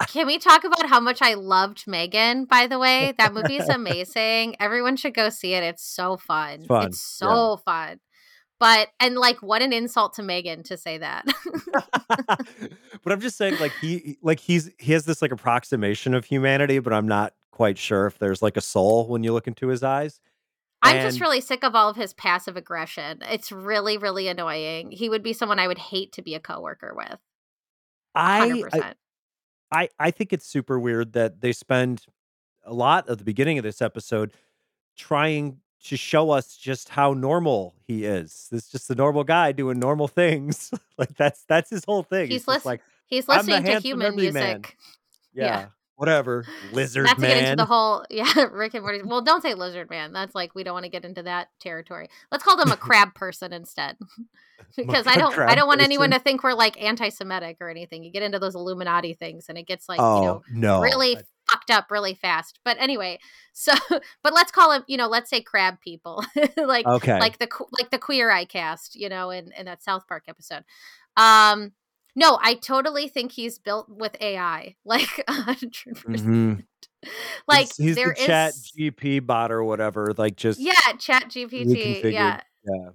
can 0.07 0.27
we 0.27 0.39
talk 0.39 0.65
about 0.65 0.89
how 0.89 1.01
much 1.01 1.23
I 1.23 1.35
loved 1.35 1.85
Megan, 1.87 2.45
by 2.45 2.67
the 2.67 2.79
way? 2.79 3.15
That 3.21 3.35
movie 3.35 3.57
is 3.57 3.69
amazing. 3.69 4.57
Everyone 4.61 4.97
should 4.97 5.15
go 5.15 5.29
see 5.29 5.53
it. 5.55 5.63
It's 5.63 5.85
so 5.85 6.17
fun. 6.17 6.61
It's, 6.61 6.67
fun. 6.67 6.87
it's 6.87 7.01
so 7.01 7.51
yeah. 7.67 7.89
fun. 7.89 8.01
But 8.59 8.89
and 8.99 9.17
like 9.17 9.43
what 9.43 9.63
an 9.63 9.73
insult 9.73 10.15
to 10.15 10.23
Megan 10.23 10.63
to 10.65 10.77
say 10.77 10.99
that. 10.99 11.27
but 12.09 13.13
I'm 13.13 13.21
just 13.21 13.37
saying 13.37 13.59
like 13.59 13.73
he 13.81 14.19
like 14.23 14.41
he's 14.41 14.71
he 14.79 14.93
has 14.93 15.05
this 15.05 15.23
like 15.23 15.33
approximation 15.33 16.15
of 16.15 16.25
humanity, 16.25 16.79
but 16.79 16.93
I'm 16.93 17.09
not 17.09 17.35
quite 17.51 17.79
sure 17.79 18.07
if 18.07 18.19
there's 18.19 18.43
like 18.43 18.57
a 18.57 18.63
soul 18.63 19.07
when 19.09 19.23
you 19.23 19.33
look 19.33 19.47
into 19.47 19.69
his 19.69 19.83
eyes. 19.83 20.21
I'm 20.83 20.97
and... 20.97 21.07
just 21.07 21.21
really 21.21 21.41
sick 21.41 21.63
of 21.63 21.75
all 21.75 21.91
of 21.91 21.97
his 21.97 22.15
passive 22.15 22.57
aggression. 22.57 23.23
It's 23.31 23.53
really, 23.53 23.99
really 23.99 24.29
annoying. 24.29 24.93
He 24.93 25.09
would 25.09 25.23
be 25.23 25.33
someone 25.33 25.59
I 25.59 25.67
would 25.67 25.79
hate 25.79 26.13
to 26.13 26.23
be 26.23 26.35
a 26.35 26.41
coworker 26.41 26.95
with. 26.95 27.19
100%. 28.17 28.69
I, 28.73 28.79
I 28.79 28.95
I 29.73 29.89
I 29.99 30.11
think 30.11 30.33
it's 30.33 30.47
super 30.47 30.79
weird 30.79 31.13
that 31.15 31.41
they 31.41 31.53
spend 31.53 32.05
a 32.65 32.75
lot 32.75 33.09
of 33.09 33.19
the 33.19 33.25
beginning 33.25 33.59
of 33.59 33.65
this 33.65 33.81
episode 33.81 34.33
trying 34.97 35.61
to 35.85 35.97
show 35.97 36.31
us 36.31 36.57
just 36.57 36.91
how 36.91 37.15
normal 37.15 37.75
he 37.87 38.05
is. 38.05 38.49
This 38.51 38.69
just 38.69 38.91
a 38.91 38.95
normal 38.95 39.25
guy 39.25 39.53
doing 39.53 39.79
normal 39.79 40.09
things. 40.09 40.71
like 40.99 41.17
that's 41.17 41.45
that's 41.49 41.71
his 41.71 41.85
whole 41.85 42.03
thing. 42.03 42.31
He's, 42.31 42.45
he's 42.45 42.67
like 42.67 42.83
he's 43.07 43.29
listening 43.29 43.65
to 43.65 43.81
human 43.81 44.17
music. 44.17 44.77
Yeah. 45.33 45.45
yeah. 45.45 45.67
Whatever. 46.01 46.47
Lizard 46.73 47.05
Not 47.05 47.17
to 47.17 47.21
man. 47.21 47.31
get 47.31 47.45
into 47.45 47.57
the 47.57 47.67
whole 47.67 48.07
yeah, 48.11 48.47
Rick 48.53 48.73
and 48.73 48.83
Morty. 48.83 49.03
Well, 49.05 49.21
don't 49.21 49.43
say 49.43 49.53
lizard 49.53 49.91
man. 49.91 50.15
That's 50.15 50.35
like 50.35 50.55
we 50.55 50.65
don't 50.65 50.73
want 50.73 50.85
to 50.85 50.91
get 50.91 51.05
into 51.05 51.25
that 51.25 51.49
territory. 51.61 52.09
Let's 52.33 52.43
call 52.43 52.57
them 52.57 52.73
a 52.73 52.77
crab 52.79 53.15
person 53.15 53.53
instead. 53.53 53.99
because 54.79 55.07
I 55.07 55.17
don't 55.17 55.39
I 55.39 55.55
don't 55.55 55.67
want 55.67 55.81
person. 55.81 55.93
anyone 55.93 56.11
to 56.13 56.19
think 56.19 56.43
we're 56.43 56.55
like 56.55 56.81
anti-Semitic 56.83 57.59
or 57.61 57.69
anything. 57.69 58.03
You 58.03 58.11
get 58.11 58.23
into 58.23 58.39
those 58.39 58.55
Illuminati 58.55 59.13
things, 59.13 59.51
and 59.51 59.59
it 59.59 59.67
gets 59.67 59.91
like 59.91 60.01
oh, 60.01 60.21
you 60.21 60.27
know 60.27 60.43
no. 60.55 60.81
really 60.81 61.19
I... 61.19 61.23
fucked 61.51 61.71
up 61.71 61.91
really 61.91 62.15
fast. 62.15 62.61
But 62.65 62.79
anyway, 62.81 63.19
so 63.53 63.75
but 64.23 64.33
let's 64.33 64.51
call 64.51 64.71
them 64.71 64.85
you 64.89 64.97
know 64.97 65.07
let's 65.07 65.29
say 65.29 65.43
crab 65.43 65.83
people 65.83 66.25
like 66.57 66.87
okay. 66.87 67.21
like 67.21 67.37
the 67.37 67.49
like 67.79 67.91
the 67.91 67.99
queer 67.99 68.31
eye 68.31 68.47
cast 68.47 68.95
you 68.95 69.11
know 69.11 69.29
in 69.29 69.53
in 69.53 69.67
that 69.67 69.83
South 69.83 70.09
Park 70.09 70.25
episode. 70.29 70.65
Um, 71.19 71.73
no, 72.17 72.39
I 72.43 72.55
totally 72.55 73.09
think 73.09 73.33
he's 73.33 73.59
built 73.59 73.89
with 73.89 74.17
AI, 74.21 74.77
like 74.85 75.23
100 75.29 75.73
mm-hmm. 75.73 76.55
Like 77.49 77.69
he's, 77.69 77.77
he's 77.77 77.97
there 77.97 78.15
the 78.17 78.27
Chat 78.27 78.53
GP 78.55 79.27
bot 79.27 79.51
or 79.51 79.65
whatever. 79.65 80.13
Like 80.17 80.37
just 80.37 80.61
yeah, 80.61 80.75
Chat 80.99 81.31
GPT. 81.31 82.13
Yeah, 82.13 82.41
yeah 82.65 82.91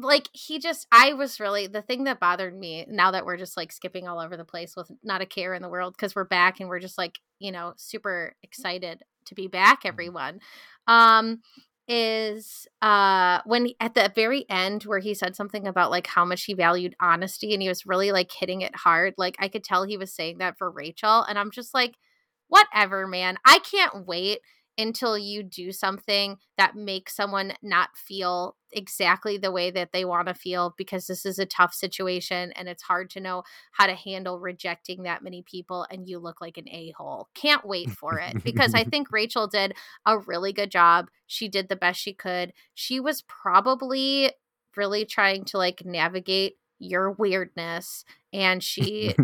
like 0.00 0.28
he 0.32 0.58
just 0.58 0.86
i 0.92 1.12
was 1.12 1.40
really 1.40 1.66
the 1.66 1.82
thing 1.82 2.04
that 2.04 2.20
bothered 2.20 2.56
me 2.56 2.86
now 2.88 3.10
that 3.10 3.26
we're 3.26 3.36
just 3.36 3.56
like 3.56 3.72
skipping 3.72 4.06
all 4.06 4.20
over 4.20 4.36
the 4.36 4.44
place 4.44 4.76
with 4.76 4.90
not 5.02 5.20
a 5.20 5.26
care 5.26 5.54
in 5.54 5.62
the 5.62 5.68
world 5.68 5.94
because 5.94 6.14
we're 6.14 6.24
back 6.24 6.60
and 6.60 6.68
we're 6.68 6.78
just 6.78 6.98
like 6.98 7.18
you 7.38 7.50
know 7.50 7.74
super 7.76 8.34
excited 8.42 9.02
to 9.24 9.34
be 9.34 9.48
back 9.48 9.80
mm-hmm. 9.80 9.88
everyone 9.88 10.40
um 10.86 11.40
is 11.88 12.66
uh 12.82 13.40
when 13.46 13.68
at 13.80 13.94
the 13.94 14.12
very 14.14 14.44
end 14.50 14.82
where 14.82 14.98
he 14.98 15.14
said 15.14 15.34
something 15.34 15.66
about 15.66 15.90
like 15.90 16.06
how 16.06 16.24
much 16.24 16.44
he 16.44 16.52
valued 16.52 16.94
honesty 17.00 17.54
and 17.54 17.62
he 17.62 17.68
was 17.68 17.86
really 17.86 18.12
like 18.12 18.30
hitting 18.30 18.60
it 18.60 18.76
hard 18.76 19.14
like 19.16 19.36
i 19.38 19.48
could 19.48 19.64
tell 19.64 19.84
he 19.84 19.96
was 19.96 20.12
saying 20.12 20.36
that 20.38 20.58
for 20.58 20.70
rachel 20.70 21.22
and 21.22 21.38
i'm 21.38 21.50
just 21.50 21.72
like 21.72 21.94
whatever, 22.48 23.06
man. 23.06 23.36
I 23.44 23.60
can't 23.60 24.06
wait 24.06 24.40
until 24.78 25.18
you 25.18 25.42
do 25.42 25.72
something 25.72 26.38
that 26.56 26.76
makes 26.76 27.14
someone 27.14 27.52
not 27.62 27.90
feel 27.96 28.56
exactly 28.72 29.36
the 29.36 29.50
way 29.50 29.70
that 29.72 29.90
they 29.92 30.04
want 30.04 30.28
to 30.28 30.34
feel 30.34 30.74
because 30.78 31.06
this 31.06 31.26
is 31.26 31.38
a 31.38 31.46
tough 31.46 31.74
situation 31.74 32.52
and 32.52 32.68
it's 32.68 32.84
hard 32.84 33.10
to 33.10 33.20
know 33.20 33.42
how 33.72 33.86
to 33.86 33.94
handle 33.94 34.38
rejecting 34.38 35.02
that 35.02 35.22
many 35.22 35.42
people 35.42 35.84
and 35.90 36.08
you 36.08 36.18
look 36.18 36.40
like 36.40 36.56
an 36.56 36.68
a-hole. 36.68 37.28
Can't 37.34 37.66
wait 37.66 37.90
for 37.90 38.18
it 38.18 38.44
because 38.44 38.72
I 38.74 38.84
think 38.90 39.10
Rachel 39.10 39.48
did 39.48 39.74
a 40.06 40.18
really 40.18 40.52
good 40.52 40.70
job. 40.70 41.08
She 41.26 41.48
did 41.48 41.68
the 41.68 41.76
best 41.76 42.00
she 42.00 42.14
could. 42.14 42.52
She 42.74 43.00
was 43.00 43.22
probably 43.22 44.30
really 44.76 45.04
trying 45.04 45.44
to 45.46 45.58
like 45.58 45.82
navigate 45.84 46.56
your 46.78 47.10
weirdness 47.10 48.04
and 48.32 48.62
she 48.62 49.14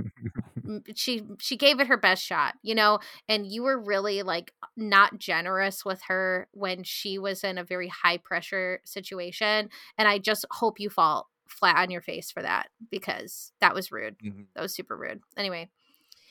she 0.94 1.22
she 1.38 1.56
gave 1.56 1.80
it 1.80 1.86
her 1.86 1.96
best 1.96 2.22
shot 2.24 2.54
you 2.62 2.74
know 2.74 2.98
and 3.28 3.46
you 3.46 3.62
were 3.62 3.78
really 3.78 4.22
like 4.22 4.52
not 4.76 5.18
generous 5.18 5.84
with 5.84 6.00
her 6.08 6.48
when 6.52 6.82
she 6.82 7.18
was 7.18 7.44
in 7.44 7.58
a 7.58 7.64
very 7.64 7.88
high 7.88 8.16
pressure 8.16 8.80
situation 8.84 9.68
and 9.98 10.08
i 10.08 10.18
just 10.18 10.44
hope 10.50 10.80
you 10.80 10.88
fall 10.88 11.28
flat 11.46 11.76
on 11.76 11.90
your 11.90 12.00
face 12.00 12.30
for 12.30 12.42
that 12.42 12.68
because 12.90 13.52
that 13.60 13.74
was 13.74 13.92
rude 13.92 14.16
mm-hmm. 14.18 14.42
that 14.54 14.62
was 14.62 14.74
super 14.74 14.96
rude 14.96 15.20
anyway 15.36 15.68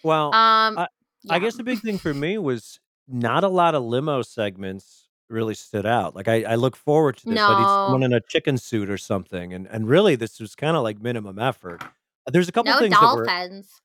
well 0.03 0.27
um 0.27 0.77
I, 0.77 0.87
yeah. 1.23 1.35
I 1.35 1.39
guess 1.39 1.55
the 1.55 1.63
big 1.63 1.79
thing 1.79 1.97
for 1.97 2.13
me 2.13 2.37
was 2.37 2.79
not 3.07 3.43
a 3.43 3.47
lot 3.47 3.75
of 3.75 3.83
limo 3.83 4.21
segments 4.21 5.03
really 5.29 5.55
stood 5.55 5.85
out. 5.85 6.15
Like 6.15 6.27
I, 6.27 6.43
I 6.43 6.55
look 6.55 6.75
forward 6.75 7.17
to 7.17 7.29
this. 7.29 7.39
I 7.39 7.59
need 7.59 7.65
someone 7.65 8.03
in 8.03 8.13
a 8.13 8.21
chicken 8.21 8.57
suit 8.57 8.89
or 8.89 8.97
something. 8.97 9.53
And 9.53 9.67
and 9.67 9.87
really 9.87 10.15
this 10.15 10.39
was 10.39 10.55
kind 10.55 10.77
of 10.77 10.83
like 10.83 11.01
minimum 11.01 11.39
effort. 11.39 11.83
There's 12.27 12.47
a 12.47 12.51
couple 12.51 12.71
no 12.71 12.79
things 12.79 12.95
dolphins. 12.95 13.81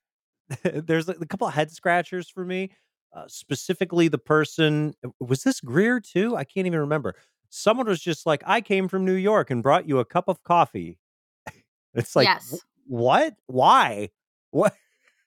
there's 0.63 1.09
a 1.09 1.25
couple 1.25 1.47
of 1.47 1.53
head 1.53 1.71
scratchers 1.71 2.29
for 2.29 2.45
me. 2.45 2.71
Uh, 3.15 3.23
specifically 3.27 4.07
the 4.07 4.19
person 4.19 4.93
uh, 5.03 5.09
was 5.19 5.43
this 5.43 5.59
Greer 5.61 5.99
too? 5.99 6.35
I 6.35 6.43
can't 6.43 6.67
even 6.67 6.79
remember. 6.79 7.15
Someone 7.49 7.87
was 7.87 7.99
just 7.99 8.27
like, 8.27 8.43
I 8.45 8.61
came 8.61 8.87
from 8.87 9.05
New 9.05 9.13
York 9.13 9.49
and 9.49 9.63
brought 9.63 9.87
you 9.87 9.97
a 9.99 10.05
cup 10.05 10.25
of 10.27 10.43
coffee. 10.43 10.99
it's 11.95 12.15
like 12.15 12.27
yes. 12.27 12.59
what? 12.85 13.35
Why? 13.47 14.09
What? 14.51 14.75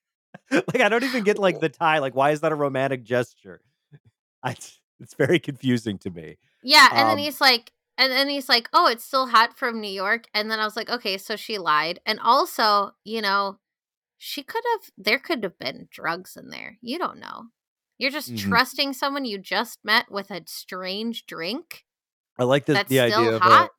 like 0.50 0.80
I 0.80 0.88
don't 0.88 1.02
even 1.02 1.24
get 1.24 1.38
like 1.38 1.60
the 1.60 1.68
tie. 1.68 1.98
Like, 1.98 2.14
why 2.14 2.30
is 2.30 2.40
that 2.40 2.52
a 2.52 2.56
romantic 2.56 3.02
gesture? 3.02 3.60
I 4.42 4.56
it's 5.00 5.14
very 5.14 5.40
confusing 5.40 5.98
to 5.98 6.10
me. 6.10 6.36
Yeah, 6.62 6.88
and 6.92 7.00
um, 7.00 7.08
then 7.08 7.18
he's 7.18 7.40
like, 7.40 7.72
and 7.98 8.12
then 8.12 8.28
he's 8.28 8.48
like, 8.48 8.68
"Oh, 8.72 8.86
it's 8.86 9.04
still 9.04 9.26
hot 9.26 9.56
from 9.56 9.80
New 9.80 9.90
York." 9.90 10.26
And 10.32 10.50
then 10.50 10.60
I 10.60 10.64
was 10.64 10.76
like, 10.76 10.88
"Okay, 10.88 11.18
so 11.18 11.36
she 11.36 11.58
lied." 11.58 12.00
And 12.06 12.20
also, 12.20 12.92
you 13.04 13.20
know, 13.20 13.58
she 14.24 14.44
could 14.44 14.62
have. 14.72 14.90
There 14.96 15.18
could 15.18 15.42
have 15.42 15.58
been 15.58 15.88
drugs 15.90 16.36
in 16.36 16.50
there. 16.50 16.78
You 16.80 16.96
don't 16.96 17.18
know. 17.18 17.46
You're 17.98 18.12
just 18.12 18.32
mm-hmm. 18.32 18.50
trusting 18.50 18.92
someone 18.92 19.24
you 19.24 19.36
just 19.36 19.80
met 19.82 20.12
with 20.12 20.30
a 20.30 20.42
strange 20.46 21.26
drink. 21.26 21.84
I 22.38 22.44
like 22.44 22.66
the, 22.66 22.84
the 22.88 23.00
idea 23.00 23.40
hot? 23.40 23.70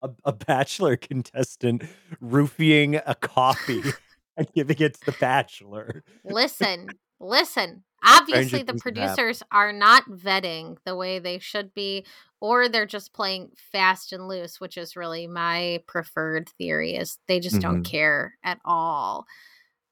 of 0.00 0.10
a, 0.10 0.14
a, 0.28 0.30
a 0.30 0.32
bachelor 0.32 0.96
contestant 1.10 1.82
roofing 2.18 2.96
a 2.96 3.14
coffee 3.14 3.82
and 4.38 4.50
giving 4.54 4.78
it 4.78 4.94
to 4.94 5.04
the 5.04 5.16
bachelor. 5.20 6.02
Listen, 6.24 6.88
listen 7.20 7.84
obviously 8.04 8.62
the 8.62 8.74
producers 8.74 9.42
are 9.50 9.72
not 9.72 10.04
vetting 10.10 10.76
the 10.84 10.94
way 10.94 11.18
they 11.18 11.38
should 11.38 11.72
be 11.74 12.04
or 12.40 12.68
they're 12.68 12.86
just 12.86 13.14
playing 13.14 13.50
fast 13.56 14.12
and 14.12 14.28
loose 14.28 14.60
which 14.60 14.76
is 14.76 14.96
really 14.96 15.26
my 15.26 15.80
preferred 15.86 16.48
theory 16.58 16.94
is 16.96 17.18
they 17.26 17.40
just 17.40 17.56
mm-hmm. 17.56 17.72
don't 17.72 17.82
care 17.82 18.34
at 18.44 18.58
all 18.64 19.26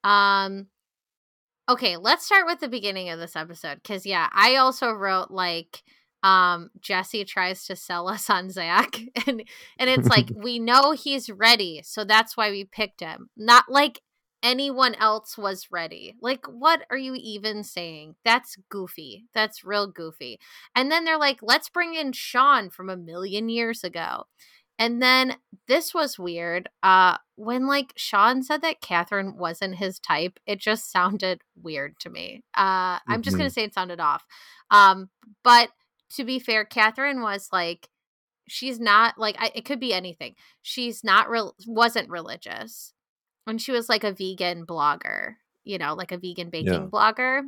um 0.05 0.67
okay 1.69 1.97
let's 1.97 2.25
start 2.25 2.47
with 2.47 2.61
the 2.61 2.69
beginning 2.69 3.11
of 3.11 3.19
this 3.19 3.37
episode 3.37 3.77
because 3.83 4.05
yeah 4.05 4.29
i 4.33 4.57
also 4.57 4.91
wrote 4.91 5.31
like 5.31 5.83
um 6.23 6.71
jesse 6.81 7.25
tries 7.25 7.65
to 7.65 7.75
sell 7.77 8.09
us 8.09 8.29
on 8.31 8.51
zach 8.51 9.01
and 9.27 9.43
and 9.79 9.91
it's 9.91 10.09
like 10.09 10.31
we 10.35 10.59
know 10.59 10.93
he's 10.93 11.31
ready 11.31 11.81
so 11.85 12.05
that's 12.05 12.37
why 12.37 12.51
we 12.51 12.65
picked 12.65 13.01
him 13.01 13.31
not 13.37 13.65
like 13.69 14.01
anyone 14.43 14.95
else 14.97 15.39
was 15.39 15.69
ready. 15.71 16.17
Like, 16.21 16.47
what 16.47 16.85
are 16.91 16.97
you 16.97 17.15
even 17.17 17.63
saying? 17.63 18.17
That's 18.25 18.57
goofy. 18.69 19.25
That's 19.35 19.65
real 19.65 19.87
goofy. 19.87 20.41
And 20.75 20.91
then 20.91 21.05
they're 21.05 21.19
like, 21.19 21.39
let's 21.43 21.69
bring 21.69 21.95
in 21.95 22.13
Sean 22.13 22.71
from 22.71 22.91
a 22.91 22.97
million 22.97 23.49
years 23.49 23.85
ago. 23.85 24.25
And 24.83 25.01
then 25.01 25.37
this 25.69 25.95
was 25.95 26.19
weird. 26.19 26.69
Uh, 26.83 27.17
when 27.37 27.69
like 27.69 27.93
Sean 27.95 28.43
said 28.43 28.62
that 28.62 28.81
Catherine 28.81 29.37
wasn't 29.39 29.77
his 29.77 30.01
type, 30.01 30.41
it 30.45 30.59
just 30.59 30.91
sounded 30.91 31.41
weird 31.55 32.01
to 32.01 32.11
me. 32.11 32.43
Uh, 32.57 32.97
mm-hmm. 32.97 33.12
I'm 33.12 33.23
just 33.23 33.37
gonna 33.37 33.49
mm-hmm. 33.49 33.53
say 33.53 33.62
it 33.62 33.75
sounded 33.75 34.01
off. 34.01 34.25
Um, 34.73 35.09
but 35.45 35.69
to 36.17 36.25
be 36.25 36.41
fair, 36.41 36.65
Catherine 36.65 37.23
was 37.23 37.49
like, 37.53 37.91
she's 38.49 38.81
not 38.81 39.17
like 39.17 39.37
I, 39.39 39.53
it 39.55 39.65
could 39.65 39.79
be 39.79 39.95
anything. 39.95 40.35
She's 40.62 41.05
not 41.05 41.31
real, 41.31 41.55
wasn't 41.65 42.11
religious 42.11 42.93
when 43.45 43.59
she 43.59 43.71
was 43.71 43.89
like 43.89 44.03
a 44.03 44.11
vegan 44.11 44.67
blogger, 44.67 45.35
you 45.62 45.79
know, 45.79 45.95
like 45.95 46.11
a 46.11 46.19
vegan 46.19 46.51
baking 46.51 46.73
yeah. 46.73 46.89
blogger 46.93 47.43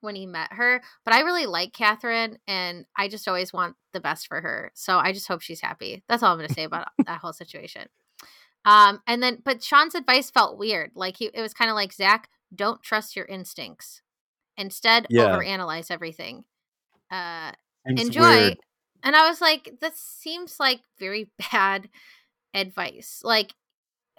when 0.00 0.14
he 0.14 0.26
met 0.26 0.52
her. 0.52 0.82
But 1.04 1.14
I 1.14 1.20
really 1.20 1.46
like 1.46 1.72
Catherine 1.72 2.38
and 2.46 2.86
I 2.96 3.08
just 3.08 3.28
always 3.28 3.52
want 3.52 3.76
the 3.92 4.00
best 4.00 4.26
for 4.26 4.40
her. 4.40 4.72
So 4.74 4.98
I 4.98 5.12
just 5.12 5.28
hope 5.28 5.42
she's 5.42 5.60
happy. 5.60 6.02
That's 6.08 6.22
all 6.22 6.32
I'm 6.32 6.38
gonna 6.38 6.52
say 6.52 6.64
about 6.64 6.88
that 7.06 7.20
whole 7.20 7.32
situation. 7.32 7.88
Um, 8.64 9.00
and 9.06 9.22
then 9.22 9.38
but 9.44 9.62
Sean's 9.62 9.94
advice 9.94 10.30
felt 10.30 10.58
weird. 10.58 10.92
Like 10.94 11.16
he 11.16 11.30
it 11.32 11.40
was 11.40 11.54
kind 11.54 11.70
of 11.70 11.74
like 11.74 11.92
Zach, 11.92 12.28
don't 12.54 12.82
trust 12.82 13.16
your 13.16 13.26
instincts. 13.26 14.02
Instead, 14.56 15.06
yeah. 15.08 15.28
overanalyze 15.28 15.90
everything. 15.90 16.44
Uh 17.10 17.52
enjoy. 17.86 18.22
Weird. 18.22 18.58
And 19.02 19.16
I 19.16 19.28
was 19.28 19.40
like, 19.40 19.76
this 19.80 19.96
seems 19.96 20.60
like 20.60 20.80
very 20.98 21.30
bad 21.52 21.88
advice. 22.54 23.22
Like 23.24 23.54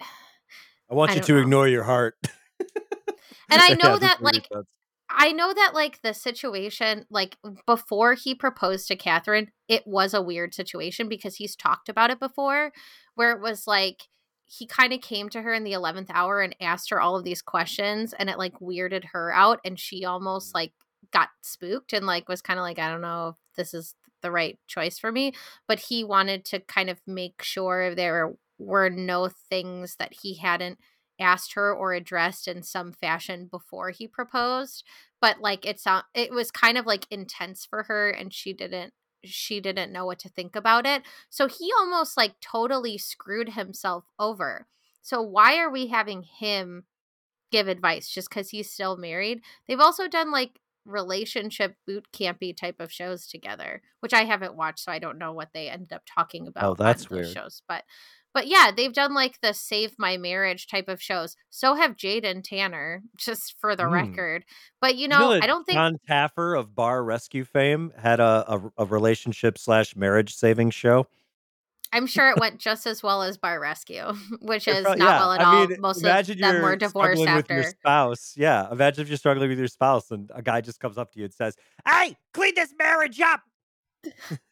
I 0.90 0.94
want 0.94 1.12
I 1.12 1.14
you 1.14 1.20
to 1.20 1.32
know. 1.34 1.40
ignore 1.40 1.68
your 1.68 1.84
heart. 1.84 2.16
and 3.50 3.60
I 3.60 3.74
know 3.74 3.98
that 3.98 4.22
like 4.22 4.48
I 5.14 5.32
know 5.32 5.52
that 5.52 5.72
like 5.74 6.00
the 6.02 6.14
situation 6.14 7.06
like 7.10 7.36
before 7.66 8.14
he 8.14 8.34
proposed 8.34 8.88
to 8.88 8.96
Catherine, 8.96 9.50
it 9.68 9.86
was 9.86 10.14
a 10.14 10.22
weird 10.22 10.54
situation 10.54 11.08
because 11.08 11.36
he's 11.36 11.56
talked 11.56 11.88
about 11.88 12.10
it 12.10 12.20
before 12.20 12.72
where 13.14 13.32
it 13.32 13.40
was 13.40 13.66
like 13.66 14.08
he 14.44 14.66
kind 14.66 14.92
of 14.92 15.00
came 15.00 15.28
to 15.30 15.42
her 15.42 15.52
in 15.54 15.64
the 15.64 15.72
11th 15.72 16.10
hour 16.12 16.40
and 16.40 16.54
asked 16.60 16.90
her 16.90 17.00
all 17.00 17.16
of 17.16 17.24
these 17.24 17.40
questions 17.40 18.12
and 18.18 18.28
it 18.28 18.38
like 18.38 18.58
weirded 18.60 19.04
her 19.12 19.32
out 19.32 19.60
and 19.64 19.78
she 19.78 20.04
almost 20.04 20.50
mm. 20.50 20.56
like 20.56 20.72
got 21.12 21.28
spooked 21.42 21.92
and 21.92 22.06
like 22.06 22.28
was 22.28 22.42
kind 22.42 22.58
of 22.58 22.62
like 22.62 22.78
I 22.78 22.90
don't 22.90 23.00
know 23.00 23.28
if 23.28 23.36
this 23.56 23.74
is 23.74 23.94
the 24.22 24.30
right 24.30 24.58
choice 24.68 24.98
for 24.98 25.10
me 25.10 25.32
but 25.66 25.80
he 25.80 26.04
wanted 26.04 26.44
to 26.44 26.60
kind 26.60 26.88
of 26.88 27.00
make 27.06 27.42
sure 27.42 27.94
there 27.94 28.34
were 28.58 28.88
no 28.88 29.28
things 29.50 29.96
that 29.98 30.12
he 30.22 30.36
hadn't 30.36 30.78
asked 31.22 31.54
her 31.54 31.72
or 31.72 31.94
addressed 31.94 32.46
in 32.46 32.62
some 32.62 32.92
fashion 32.92 33.48
before 33.50 33.90
he 33.90 34.06
proposed 34.06 34.84
but 35.20 35.40
like 35.40 35.64
it's 35.64 35.86
not 35.86 36.04
it 36.14 36.32
was 36.32 36.50
kind 36.50 36.76
of 36.76 36.84
like 36.84 37.06
intense 37.10 37.64
for 37.64 37.84
her 37.84 38.10
and 38.10 38.34
she 38.34 38.52
didn't 38.52 38.92
she 39.24 39.60
didn't 39.60 39.92
know 39.92 40.04
what 40.04 40.18
to 40.20 40.28
think 40.28 40.56
about 40.56 40.86
it. 40.86 41.02
So 41.30 41.46
he 41.46 41.72
almost 41.78 42.16
like 42.16 42.40
totally 42.40 42.98
screwed 42.98 43.50
himself 43.50 44.04
over. 44.18 44.66
So 45.00 45.20
why 45.22 45.58
are 45.58 45.70
we 45.70 45.88
having 45.88 46.22
him 46.22 46.84
give 47.50 47.68
advice 47.68 48.08
just 48.08 48.28
because 48.28 48.50
he's 48.50 48.70
still 48.70 48.96
married? 48.96 49.40
They've 49.66 49.80
also 49.80 50.08
done 50.08 50.30
like 50.30 50.60
relationship 50.84 51.76
boot 51.86 52.06
campy 52.12 52.56
type 52.56 52.80
of 52.80 52.90
shows 52.90 53.28
together 53.28 53.80
which 54.00 54.12
i 54.12 54.24
haven't 54.24 54.56
watched 54.56 54.80
so 54.80 54.90
i 54.90 54.98
don't 54.98 55.16
know 55.16 55.32
what 55.32 55.50
they 55.54 55.68
ended 55.68 55.92
up 55.92 56.02
talking 56.12 56.46
oh, 56.46 56.48
about 56.48 56.64
oh 56.64 56.74
that's 56.74 57.08
weird. 57.08 57.28
shows 57.28 57.62
but 57.68 57.84
but 58.34 58.46
yeah, 58.46 58.70
they've 58.74 58.92
done 58.92 59.14
like 59.14 59.40
the 59.40 59.52
save 59.52 59.94
my 59.98 60.16
marriage 60.16 60.66
type 60.66 60.88
of 60.88 61.02
shows. 61.02 61.36
So 61.50 61.74
have 61.74 61.96
Jade 61.96 62.24
and 62.24 62.44
Tanner, 62.44 63.02
just 63.16 63.54
for 63.58 63.76
the 63.76 63.84
mm. 63.84 63.92
record. 63.92 64.44
But 64.80 64.96
you 64.96 65.08
know, 65.08 65.32
you 65.32 65.38
know 65.38 65.44
I 65.44 65.46
don't 65.46 65.64
think 65.64 65.76
Jon 65.76 65.98
Taffer 66.08 66.58
of 66.58 66.74
Bar 66.74 67.04
Rescue 67.04 67.44
fame 67.44 67.92
had 67.96 68.20
a, 68.20 68.44
a, 68.48 68.72
a 68.78 68.84
relationship 68.84 69.58
slash 69.58 69.96
marriage 69.96 70.34
saving 70.34 70.70
show. 70.70 71.06
I'm 71.94 72.06
sure 72.06 72.30
it 72.30 72.38
went 72.38 72.58
just 72.58 72.86
as 72.86 73.02
well 73.02 73.22
as 73.22 73.36
Bar 73.36 73.60
Rescue, 73.60 74.14
which 74.40 74.66
is 74.66 74.82
not 74.82 74.98
yeah. 74.98 75.18
well 75.18 75.32
at 75.32 75.40
I 75.42 75.44
all. 75.44 75.66
Mean, 75.66 75.80
Most 75.80 76.02
of 76.02 76.26
them 76.38 76.62
were 76.62 76.74
divorced 76.74 77.26
after. 77.26 77.54
With 77.56 77.64
your 77.64 77.70
spouse, 77.70 78.34
yeah. 78.36 78.70
Imagine 78.72 79.02
if 79.02 79.08
you're 79.08 79.18
struggling 79.18 79.50
with 79.50 79.58
your 79.58 79.68
spouse 79.68 80.10
and 80.10 80.30
a 80.34 80.42
guy 80.42 80.62
just 80.62 80.80
comes 80.80 80.96
up 80.96 81.12
to 81.12 81.18
you 81.18 81.26
and 81.26 81.34
says, 81.34 81.54
"Hey, 81.86 82.16
clean 82.32 82.54
this 82.54 82.72
marriage 82.78 83.20
up." 83.20 83.42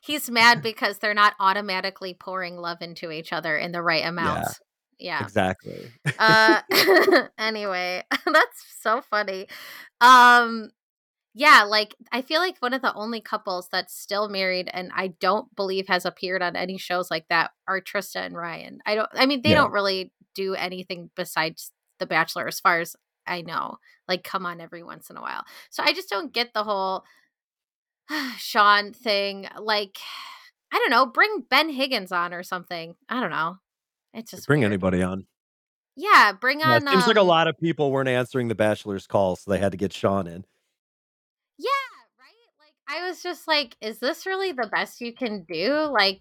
He's 0.00 0.30
mad 0.30 0.62
because 0.62 0.98
they're 0.98 1.14
not 1.14 1.34
automatically 1.40 2.14
pouring 2.14 2.56
love 2.56 2.78
into 2.80 3.10
each 3.10 3.32
other 3.32 3.56
in 3.56 3.72
the 3.72 3.82
right 3.82 4.04
amount. 4.04 4.46
Yeah. 4.98 5.20
yeah. 5.20 5.24
Exactly. 5.24 5.90
uh 6.18 6.60
anyway, 7.38 8.02
that's 8.26 8.64
so 8.80 9.00
funny. 9.00 9.46
Um 10.00 10.70
yeah, 11.36 11.64
like 11.64 11.94
I 12.12 12.22
feel 12.22 12.40
like 12.40 12.58
one 12.58 12.74
of 12.74 12.82
the 12.82 12.94
only 12.94 13.20
couples 13.20 13.68
that's 13.70 13.98
still 13.98 14.28
married 14.28 14.70
and 14.72 14.90
I 14.94 15.08
don't 15.08 15.54
believe 15.56 15.88
has 15.88 16.04
appeared 16.04 16.42
on 16.42 16.54
any 16.54 16.78
shows 16.78 17.10
like 17.10 17.26
that 17.28 17.50
are 17.66 17.80
Trista 17.80 18.24
and 18.24 18.36
Ryan. 18.36 18.78
I 18.86 18.94
don't 18.94 19.08
I 19.14 19.26
mean 19.26 19.42
they 19.42 19.50
yeah. 19.50 19.56
don't 19.56 19.72
really 19.72 20.12
do 20.34 20.54
anything 20.54 21.10
besides 21.16 21.72
The 21.98 22.06
Bachelor 22.06 22.46
as 22.46 22.60
far 22.60 22.80
as 22.80 22.96
I 23.26 23.42
know. 23.42 23.78
Like, 24.08 24.24
come 24.24 24.46
on 24.46 24.60
every 24.60 24.82
once 24.82 25.10
in 25.10 25.16
a 25.16 25.20
while. 25.20 25.44
So 25.70 25.82
I 25.82 25.92
just 25.92 26.10
don't 26.10 26.32
get 26.32 26.52
the 26.52 26.64
whole 26.64 27.04
Sean 28.38 28.92
thing. 28.92 29.48
Like, 29.58 29.98
I 30.72 30.78
don't 30.78 30.90
know, 30.90 31.06
bring 31.06 31.44
Ben 31.48 31.70
Higgins 31.70 32.12
on 32.12 32.34
or 32.34 32.42
something. 32.42 32.94
I 33.08 33.20
don't 33.20 33.30
know. 33.30 33.56
It's 34.12 34.30
just 34.30 34.46
bring 34.46 34.60
weird. 34.60 34.72
anybody 34.72 35.02
on. 35.02 35.26
Yeah, 35.96 36.32
bring 36.32 36.62
on. 36.62 36.70
Yeah, 36.70 36.76
it 36.76 36.88
seems 36.90 37.04
um, 37.04 37.08
like 37.08 37.16
a 37.16 37.22
lot 37.22 37.48
of 37.48 37.58
people 37.58 37.90
weren't 37.90 38.08
answering 38.08 38.48
the 38.48 38.54
bachelor's 38.54 39.06
call, 39.06 39.36
so 39.36 39.50
they 39.50 39.58
had 39.58 39.72
to 39.72 39.78
get 39.78 39.92
Sean 39.92 40.26
in. 40.26 40.44
Yeah, 41.58 41.68
right. 42.18 42.34
Like 42.58 42.74
I 42.88 43.08
was 43.08 43.22
just 43.22 43.46
like, 43.46 43.76
is 43.80 43.98
this 43.98 44.26
really 44.26 44.52
the 44.52 44.68
best 44.72 45.00
you 45.00 45.12
can 45.12 45.44
do? 45.44 45.72
Like, 45.92 46.20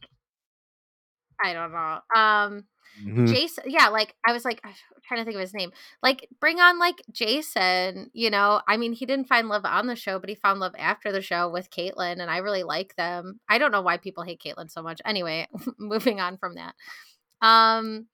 I 1.43 1.53
don't 1.53 1.71
know. 1.71 1.99
Um, 2.15 2.65
Mhm. 3.01 3.27
Jason, 3.27 3.63
yeah, 3.67 3.87
like 3.89 4.15
I 4.25 4.33
was 4.33 4.45
like 4.45 4.61
I'm 4.65 4.73
trying 5.03 5.21
to 5.21 5.25
think 5.25 5.35
of 5.35 5.41
his 5.41 5.53
name. 5.53 5.71
Like 6.01 6.27
bring 6.39 6.59
on 6.59 6.79
like 6.79 7.01
Jason, 7.11 8.09
you 8.13 8.29
know. 8.29 8.61
I 8.67 8.77
mean, 8.77 8.93
he 8.93 9.05
didn't 9.05 9.27
find 9.27 9.47
love 9.49 9.65
on 9.65 9.87
the 9.87 9.95
show, 9.95 10.19
but 10.19 10.29
he 10.29 10.35
found 10.35 10.59
love 10.59 10.75
after 10.77 11.11
the 11.11 11.21
show 11.21 11.49
with 11.49 11.69
Kaitlyn, 11.71 12.21
and 12.21 12.29
I 12.29 12.37
really 12.37 12.63
like 12.63 12.95
them. 12.95 13.39
I 13.49 13.57
don't 13.57 13.71
know 13.71 13.81
why 13.81 13.97
people 13.97 14.23
hate 14.23 14.41
Kaitlyn 14.43 14.69
so 14.71 14.81
much. 14.83 15.01
Anyway, 15.05 15.47
moving 15.79 16.19
on 16.19 16.37
from 16.37 16.55
that. 16.55 16.75
Um 17.41 18.07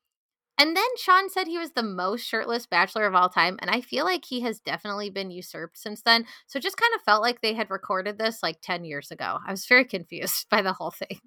and 0.58 0.76
then 0.76 0.86
Sean 0.98 1.30
said 1.30 1.48
he 1.48 1.58
was 1.58 1.72
the 1.72 1.84
most 1.84 2.24
shirtless 2.24 2.66
bachelor 2.68 3.06
of 3.06 3.16
all 3.16 3.30
time, 3.30 3.58
and 3.62 3.72
I 3.72 3.82
feel 3.82 4.06
like 4.06 4.26
he 4.26 4.42
has 4.42 4.60
definitely 4.60 5.10
been 5.10 5.32
usurped 5.32 5.78
since 5.78 6.02
then. 6.02 6.26
So 6.48 6.60
just 6.60 6.78
kind 6.78 6.94
of 6.96 7.02
felt 7.02 7.22
like 7.22 7.42
they 7.42 7.54
had 7.54 7.70
recorded 7.72 8.18
this 8.18 8.44
like 8.44 8.60
10 8.62 8.84
years 8.86 9.10
ago. 9.12 9.40
I 9.48 9.52
was 9.52 9.66
very 9.68 9.86
confused 9.86 10.48
by 10.50 10.62
the 10.62 10.74
whole 10.74 10.92
thing. 10.92 11.20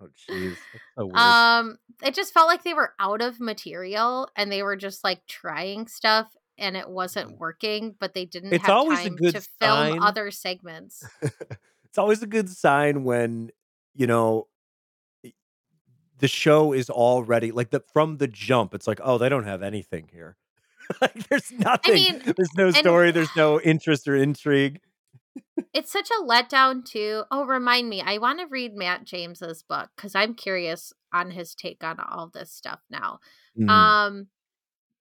Oh, 0.00 0.08
jeez. 0.30 0.56
So. 0.96 1.12
Um, 1.12 1.78
it 2.02 2.14
just 2.14 2.32
felt 2.32 2.46
like 2.46 2.62
they 2.62 2.74
were 2.74 2.94
out 3.00 3.20
of 3.20 3.40
material 3.40 4.28
and 4.36 4.50
they 4.50 4.62
were 4.62 4.76
just 4.76 5.02
like 5.02 5.26
trying 5.26 5.88
stuff 5.88 6.28
and 6.56 6.76
it 6.76 6.88
wasn't 6.88 7.38
working, 7.38 7.94
but 7.98 8.14
they 8.14 8.24
didn't 8.24 8.52
It's 8.52 8.66
have 8.66 8.76
always 8.76 9.06
a 9.06 9.10
good 9.10 9.34
to 9.34 9.40
film 9.40 9.90
sign. 9.92 10.02
other 10.02 10.30
segments. 10.30 11.04
it's 11.22 11.98
always 11.98 12.22
a 12.22 12.26
good 12.26 12.48
sign 12.48 13.04
when, 13.04 13.50
you 13.94 14.06
know, 14.06 14.48
the 16.18 16.28
show 16.28 16.72
is 16.72 16.90
already 16.90 17.52
like 17.52 17.70
the 17.70 17.80
from 17.92 18.18
the 18.18 18.26
jump, 18.26 18.74
it's 18.74 18.86
like, 18.86 19.00
oh, 19.02 19.18
they 19.18 19.28
don't 19.28 19.44
have 19.44 19.62
anything 19.62 20.08
here. 20.12 20.36
like 21.00 21.28
there's 21.28 21.52
nothing. 21.52 21.94
mean, 21.94 22.22
there's 22.36 22.54
no 22.56 22.70
story, 22.70 23.10
there's 23.10 23.34
no 23.36 23.60
interest 23.60 24.08
or 24.08 24.16
intrigue. 24.16 24.80
It's 25.74 25.92
such 25.92 26.08
a 26.10 26.24
letdown 26.24 26.84
too. 26.84 27.24
Oh, 27.30 27.44
remind 27.44 27.88
me, 27.88 28.00
I 28.04 28.18
want 28.18 28.40
to 28.40 28.46
read 28.46 28.74
Matt 28.74 29.04
James's 29.04 29.62
book 29.62 29.90
because 29.96 30.14
I'm 30.14 30.34
curious 30.34 30.92
on 31.12 31.30
his 31.30 31.54
take 31.54 31.84
on 31.84 31.98
all 32.00 32.28
this 32.32 32.52
stuff 32.52 32.80
now. 32.90 33.18
Mhm. 33.58 33.68
Um, 33.68 34.26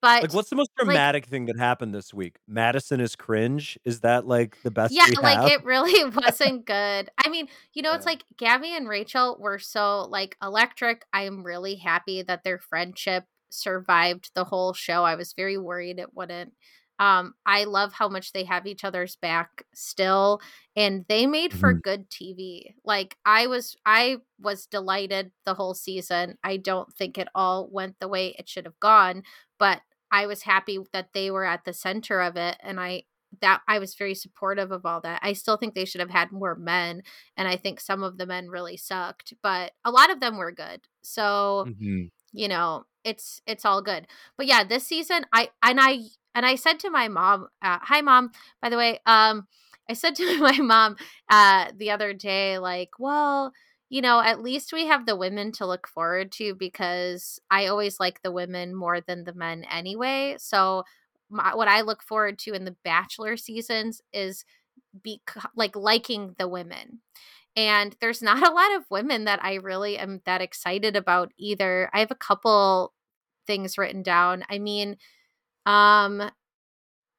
but 0.01 0.21
like 0.23 0.33
what's 0.33 0.49
the 0.49 0.55
most 0.55 0.69
like- 0.77 0.85
dramatic 0.85 1.25
thing 1.25 1.45
that 1.47 1.57
happened 1.57 1.93
this 1.93 2.13
week? 2.13 2.37
Madison 2.47 2.99
is 3.01 3.15
cringe. 3.15 3.79
Is 3.83 4.01
that 4.01 4.27
like 4.27 4.61
the 4.63 4.69
best 4.71 4.93
yeah 4.93 5.05
like 5.21 5.37
have? 5.37 5.49
it 5.49 5.63
really 5.65 6.03
wasn't 6.15 6.65
good 6.65 7.09
i 7.25 7.29
mean 7.29 7.47
you 7.73 7.81
know 7.81 7.93
it's 7.93 8.05
like 8.05 8.23
gabby 8.37 8.75
and 8.75 8.87
rachel 8.87 9.37
were 9.39 9.57
so 9.59 10.01
like 10.09 10.37
electric 10.41 11.03
i 11.13 11.23
am 11.23 11.43
really 11.43 11.75
happy 11.75 12.21
that 12.21 12.43
their 12.43 12.59
friendship 12.59 13.23
survived 13.49 14.29
the 14.35 14.43
whole 14.43 14.73
show 14.73 15.03
i 15.03 15.15
was 15.15 15.33
very 15.33 15.57
worried 15.57 15.97
it 15.99 16.13
wouldn't 16.13 16.53
um 16.99 17.33
i 17.45 17.63
love 17.63 17.93
how 17.93 18.07
much 18.09 18.31
they 18.33 18.43
have 18.43 18.65
each 18.67 18.83
other's 18.83 19.15
back 19.15 19.63
still 19.73 20.41
and 20.75 21.05
they 21.09 21.27
made 21.27 21.53
for 21.53 21.73
Mhm. 21.73 21.81
good 21.81 22.09
tv 22.09 22.73
like 22.83 23.17
i 23.25 23.47
was 23.47 23.75
i 23.85 24.17
was 24.39 24.65
delighted 24.65 25.31
the 25.45 25.53
whole 25.53 25.73
season 25.73 26.37
i 26.43 26.57
don't 26.57 26.93
think 26.93 27.17
it 27.17 27.27
all 27.35 27.67
went 27.71 27.95
the 27.99 28.07
way 28.07 28.35
it 28.37 28.49
should 28.49 28.65
have 28.65 28.79
gone 28.79 29.23
but 29.59 29.81
i 30.11 30.25
was 30.25 30.43
happy 30.43 30.79
that 30.93 31.13
they 31.13 31.29
were 31.31 31.45
at 31.45 31.65
the 31.65 31.73
center 31.73 32.21
of 32.21 32.35
it 32.37 32.57
and 32.61 32.79
i 32.79 33.03
that 33.41 33.61
I 33.67 33.79
was 33.79 33.93
very 33.93 34.15
supportive 34.15 34.71
of 34.71 34.85
all 34.85 35.01
that. 35.01 35.19
I 35.21 35.33
still 35.33 35.57
think 35.57 35.75
they 35.75 35.83
should 35.83 35.99
have 35.99 36.09
had 36.09 36.31
more 36.31 36.55
men, 36.55 37.03
and 37.35 37.45
I 37.45 37.57
think 37.57 37.81
some 37.81 38.01
of 38.01 38.17
the 38.17 38.25
men 38.25 38.47
really 38.49 38.77
sucked, 38.77 39.33
but 39.43 39.73
a 39.83 39.91
lot 39.91 40.09
of 40.09 40.21
them 40.21 40.37
were 40.37 40.53
good. 40.53 40.87
So 41.03 41.69
Mhm. 41.69 42.09
you 42.33 42.47
know, 42.47 42.85
it's 43.03 43.41
it's 43.47 43.65
all 43.65 43.81
good. 43.81 44.07
But 44.37 44.47
yeah, 44.47 44.63
this 44.63 44.85
season, 44.85 45.25
I 45.33 45.49
and 45.63 45.79
I 45.81 46.01
and 46.37 46.45
I 46.45 46.55
said 46.55 46.79
to 46.81 46.89
my 46.89 47.07
mom, 47.09 47.47
uh, 47.61 47.79
"Hi, 47.81 48.01
mom." 48.01 48.31
By 48.61 48.69
the 48.69 48.77
way, 48.77 48.99
um, 49.05 49.47
I 49.89 49.93
said 49.93 50.15
to 50.15 50.39
my 50.41 50.57
mom 50.59 50.95
uh, 51.29 51.71
the 51.75 51.91
other 51.91 52.13
day, 52.13 52.57
like, 52.59 52.91
well. 52.99 53.53
You 53.89 54.01
know, 54.01 54.19
at 54.19 54.41
least 54.41 54.73
we 54.73 54.87
have 54.87 55.05
the 55.05 55.15
women 55.15 55.53
to 55.53 55.65
look 55.65 55.87
forward 55.87 56.33
to 56.33 56.53
because 56.55 57.39
I 57.49 57.67
always 57.67 58.01
like 58.01 58.21
the 58.21 58.33
women 58.33 58.75
more 58.75 58.99
than 58.99 59.23
the 59.23 59.33
men 59.33 59.63
anyway. 59.71 60.35
So 60.39 60.83
my, 61.29 61.55
what 61.55 61.69
I 61.69 61.81
look 61.81 62.03
forward 62.03 62.37
to 62.39 62.53
in 62.53 62.65
the 62.65 62.75
Bachelor 62.83 63.37
seasons 63.37 64.01
is 64.11 64.43
be 65.03 65.21
like 65.55 65.75
liking 65.75 66.35
the 66.37 66.47
women. 66.47 66.99
And 67.55 67.95
there's 68.01 68.21
not 68.21 68.47
a 68.47 68.53
lot 68.53 68.75
of 68.75 68.85
women 68.91 69.25
that 69.25 69.43
I 69.43 69.55
really 69.55 69.97
am 69.97 70.21
that 70.25 70.41
excited 70.41 70.95
about 70.95 71.31
either. 71.37 71.89
I 71.93 71.99
have 71.99 72.11
a 72.11 72.15
couple 72.15 72.93
things 73.47 73.77
written 73.77 74.03
down. 74.03 74.43
I 74.49 74.59
mean, 74.59 74.97
um 75.67 76.31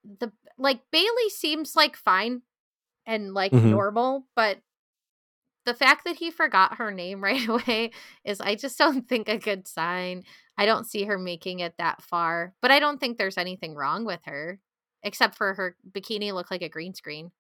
the 0.05 0.33
like 0.57 0.81
Bailey 0.91 1.29
seems 1.31 1.77
like 1.77 1.97
fine 1.97 2.43
and 3.07 3.35
like 3.35 3.53
Mhm. 3.53 3.71
normal, 3.71 4.27
but 4.35 4.59
the 5.67 5.75
fact 5.75 6.05
that 6.07 6.17
he 6.17 6.31
forgot 6.31 6.77
her 6.79 6.91
name 6.91 7.21
right 7.25 7.47
away 7.47 7.91
is 8.25 8.41
I 8.41 8.55
just 8.55 8.79
don't 8.79 9.07
think 9.09 9.29
a 9.29 9.39
good 9.39 9.69
sign. 9.69 10.25
I 10.57 10.67
don't 10.67 10.87
see 10.87 11.05
her 11.05 11.19
making 11.19 11.61
it 11.61 11.75
that 11.79 12.03
far, 12.03 12.55
but 12.63 12.71
I 12.71 12.79
don't 12.81 12.99
think 12.99 13.19
there's 13.19 13.39
anything 13.39 13.75
wrong 13.75 14.05
with 14.05 14.21
her 14.25 14.59
except 15.03 15.37
for 15.37 15.55
her 15.55 15.77
bikini 15.91 16.33
looked 16.33 16.51
like 16.51 16.63
a 16.63 16.69
green 16.69 16.95
screen. 16.95 17.31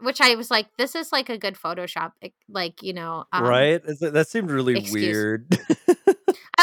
Which 0.00 0.20
I 0.22 0.34
was 0.34 0.50
like, 0.50 0.66
this 0.78 0.94
is 0.94 1.12
like 1.12 1.28
a 1.28 1.36
good 1.36 1.56
Photoshop, 1.56 2.12
eh, 2.22 2.30
like 2.48 2.82
you 2.82 2.94
know, 2.94 3.26
um, 3.34 3.44
right? 3.44 3.82
That 4.00 4.26
seemed 4.28 4.50
really 4.50 4.78
excuse- 4.78 4.92
weird. 4.94 5.58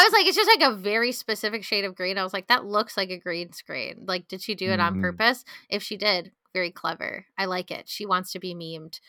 I 0.02 0.06
was 0.06 0.12
like, 0.12 0.26
it's 0.26 0.36
just 0.36 0.50
like 0.58 0.68
a 0.70 0.74
very 0.76 1.12
specific 1.12 1.64
shade 1.64 1.84
of 1.84 1.94
green. 1.94 2.18
I 2.18 2.24
was 2.24 2.32
like, 2.32 2.48
that 2.48 2.64
looks 2.64 2.96
like 2.96 3.10
a 3.10 3.18
green 3.18 3.52
screen. 3.52 4.04
Like, 4.06 4.28
did 4.28 4.42
she 4.42 4.54
do 4.54 4.70
it 4.70 4.80
on 4.80 4.96
Mhm. 4.96 5.00
purpose? 5.00 5.44
If 5.68 5.82
she 5.82 5.96
did, 5.96 6.32
very 6.52 6.70
clever. 6.70 7.26
I 7.38 7.44
like 7.46 7.70
it. 7.70 7.88
She 7.88 8.04
wants 8.06 8.32
to 8.32 8.38
be 8.40 8.54
memed. 8.54 9.00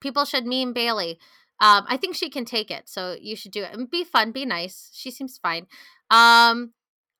People 0.00 0.24
should 0.24 0.46
meme 0.46 0.72
Bailey. 0.72 1.18
Um, 1.60 1.84
I 1.88 1.96
think 1.96 2.16
she 2.16 2.28
can 2.28 2.44
take 2.44 2.70
it, 2.70 2.88
so 2.88 3.16
you 3.20 3.36
should 3.36 3.52
do 3.52 3.62
it 3.62 3.72
and 3.72 3.90
be 3.90 4.04
fun, 4.04 4.32
be 4.32 4.44
nice. 4.44 4.90
She 4.92 5.10
seems 5.10 5.38
fine. 5.38 5.68
Um, 6.10 6.74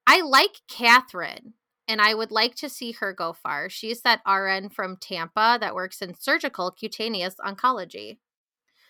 I 0.07 0.21
like 0.23 0.63
Catherine, 0.69 1.55
and 1.87 2.01
I 2.01 2.15
would 2.15 2.33
like 2.33 2.57
to 2.57 2.69
see 2.69 2.93
her 2.93 3.13
go 3.13 3.33
far. 3.33 3.69
She's 3.69 4.03
that 4.03 4.21
RN 4.27 4.69
from 4.69 4.97
Tampa 4.97 5.59
that 5.61 5.75
works 5.77 6.03
in 6.03 6.15
surgical 6.15 6.73
cutaneous 6.73 7.37
oncology. 7.37 8.19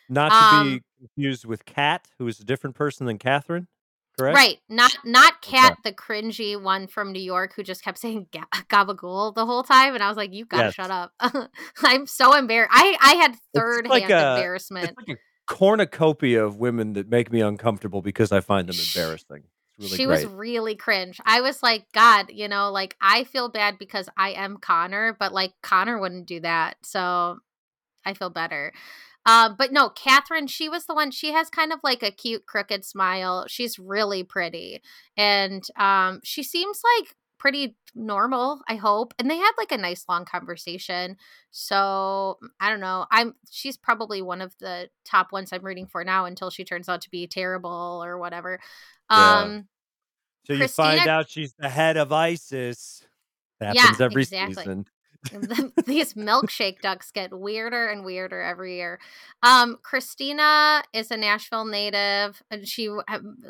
Not 0.09 0.31
to 0.31 0.57
Um, 0.57 0.65
be 0.75 0.83
confused 0.99 1.45
with 1.45 1.65
Kat, 1.65 2.09
who 2.19 2.27
is 2.29 2.41
a 2.41 2.45
different 2.45 2.77
person 2.77 3.07
than 3.07 3.19
Catherine. 3.19 3.69
Correct. 4.19 4.37
Right, 4.37 4.59
not 4.69 4.93
not 5.05 5.41
Kat, 5.41 5.73
Okay. 5.73 5.81
the 5.85 5.93
cringy 5.93 6.61
one 6.61 6.87
from 6.87 7.13
New 7.13 7.23
York 7.23 7.55
who 7.57 7.63
just 7.63 7.83
kept 7.83 7.99
saying 7.99 8.27
ga- 8.31 8.45
gabagool 8.69 9.35
the 9.35 9.47
whole 9.47 9.63
time, 9.63 9.95
and 9.95 10.03
I 10.03 10.09
was 10.09 10.17
like, 10.17 10.33
"You 10.35 10.45
gotta 10.45 10.65
Yes. 10.65 10.75
shut 10.75 10.91
up." 10.91 11.13
I'm 11.83 12.07
so 12.07 12.35
embarrassed. 12.35 12.73
I 12.75 12.97
I 13.01 13.15
had 13.15 13.35
third 13.55 13.87
like 13.87 14.03
hand 14.03 14.13
a- 14.13 14.35
embarrassment. 14.37 14.91
It's 14.91 15.09
like 15.09 15.17
a 15.17 15.21
cornucopia 15.47 16.45
of 16.45 16.57
women 16.57 16.93
that 16.95 17.09
make 17.09 17.33
me 17.33 17.41
uncomfortable 17.41 18.03
because 18.03 18.33
I 18.33 18.41
find 18.41 18.69
them 18.69 18.77
embarrassing. 18.79 19.45
It's 19.79 19.87
really 19.87 19.97
she 19.97 20.05
great. 20.05 20.25
was 20.27 20.27
really 20.27 20.75
cringe. 20.77 21.19
I 21.25 21.41
was 21.41 21.63
like, 21.63 21.87
God, 21.95 22.27
you 22.31 22.49
know, 22.49 22.71
like 22.71 22.95
I 23.01 23.25
feel 23.25 23.49
bad 23.49 23.79
because 23.79 24.09
I 24.17 24.33
am 24.33 24.59
Connor, 24.59 25.17
but 25.19 25.33
like 25.33 25.53
Connor 25.63 25.99
wouldn't 25.99 26.27
do 26.27 26.41
that, 26.41 26.77
so 26.83 27.39
I 28.05 28.13
feel 28.15 28.31
better. 28.31 28.73
Um, 29.25 29.55
but 29.57 29.73
no, 29.73 29.89
Catherine, 29.89 30.49
she 30.49 30.69
was 30.69 30.87
the 30.87 30.95
one. 30.95 31.11
She 31.11 31.33
has 31.33 31.49
kind 31.49 31.73
of 31.73 31.81
like 31.85 32.03
a 32.03 32.11
cute 32.11 32.47
crooked 32.47 32.85
smile. 32.85 33.47
She's 33.49 33.79
really 33.79 34.25
pretty, 34.25 34.83
and 35.17 35.63
um, 35.77 36.21
she 36.25 36.43
seems 36.43 36.81
like 36.99 37.15
pretty 37.39 37.77
normal. 37.95 38.63
I 38.69 38.77
hope. 38.77 39.15
And 39.19 39.31
they 39.31 39.37
had 39.37 39.51
like 39.59 39.73
a 39.73 39.77
nice 39.77 40.05
long 40.09 40.25
conversation. 40.25 41.17
So 41.51 42.39
I 42.61 42.71
don't 42.71 42.81
know. 42.81 43.07
I'm. 43.11 43.35
She's 43.51 43.77
probably 43.77 44.23
one 44.23 44.41
of 44.41 44.57
the 44.59 44.89
top 45.05 45.33
ones 45.33 45.53
I'm 45.53 45.63
rooting 45.63 45.87
for 45.87 46.05
now 46.05 46.25
until 46.25 46.51
she 46.51 46.65
turns 46.65 46.89
out 46.89 47.03
to 47.03 47.11
be 47.11 47.27
terrible 47.27 48.01
or 48.05 48.19
whatever. 48.19 48.61
Yeah. 49.11 49.41
Um, 49.41 49.69
so 50.47 50.55
you 50.55 50.69
find 50.69 51.09
out 51.09 51.29
she's 51.29 51.53
the 51.55 51.69
head 51.69 51.97
of 51.97 52.13
ISIS. 52.13 53.05
Yeah, 53.61 53.75
Happens 53.75 54.01
every 54.01 54.23
exactly. 54.23 54.55
season. 54.57 54.87
these 55.87 56.15
milkshake 56.15 56.81
ducks 56.81 57.11
get 57.13 57.33
weirder 57.33 57.89
and 57.89 58.05
weirder 58.05 58.41
every 58.43 58.77
year. 58.77 58.99
Um, 59.43 59.79
Christina 59.83 60.83
is 60.93 61.11
a 61.11 61.17
Nashville 61.17 61.65
native, 61.65 62.43
and 62.51 62.67
she 62.67 62.89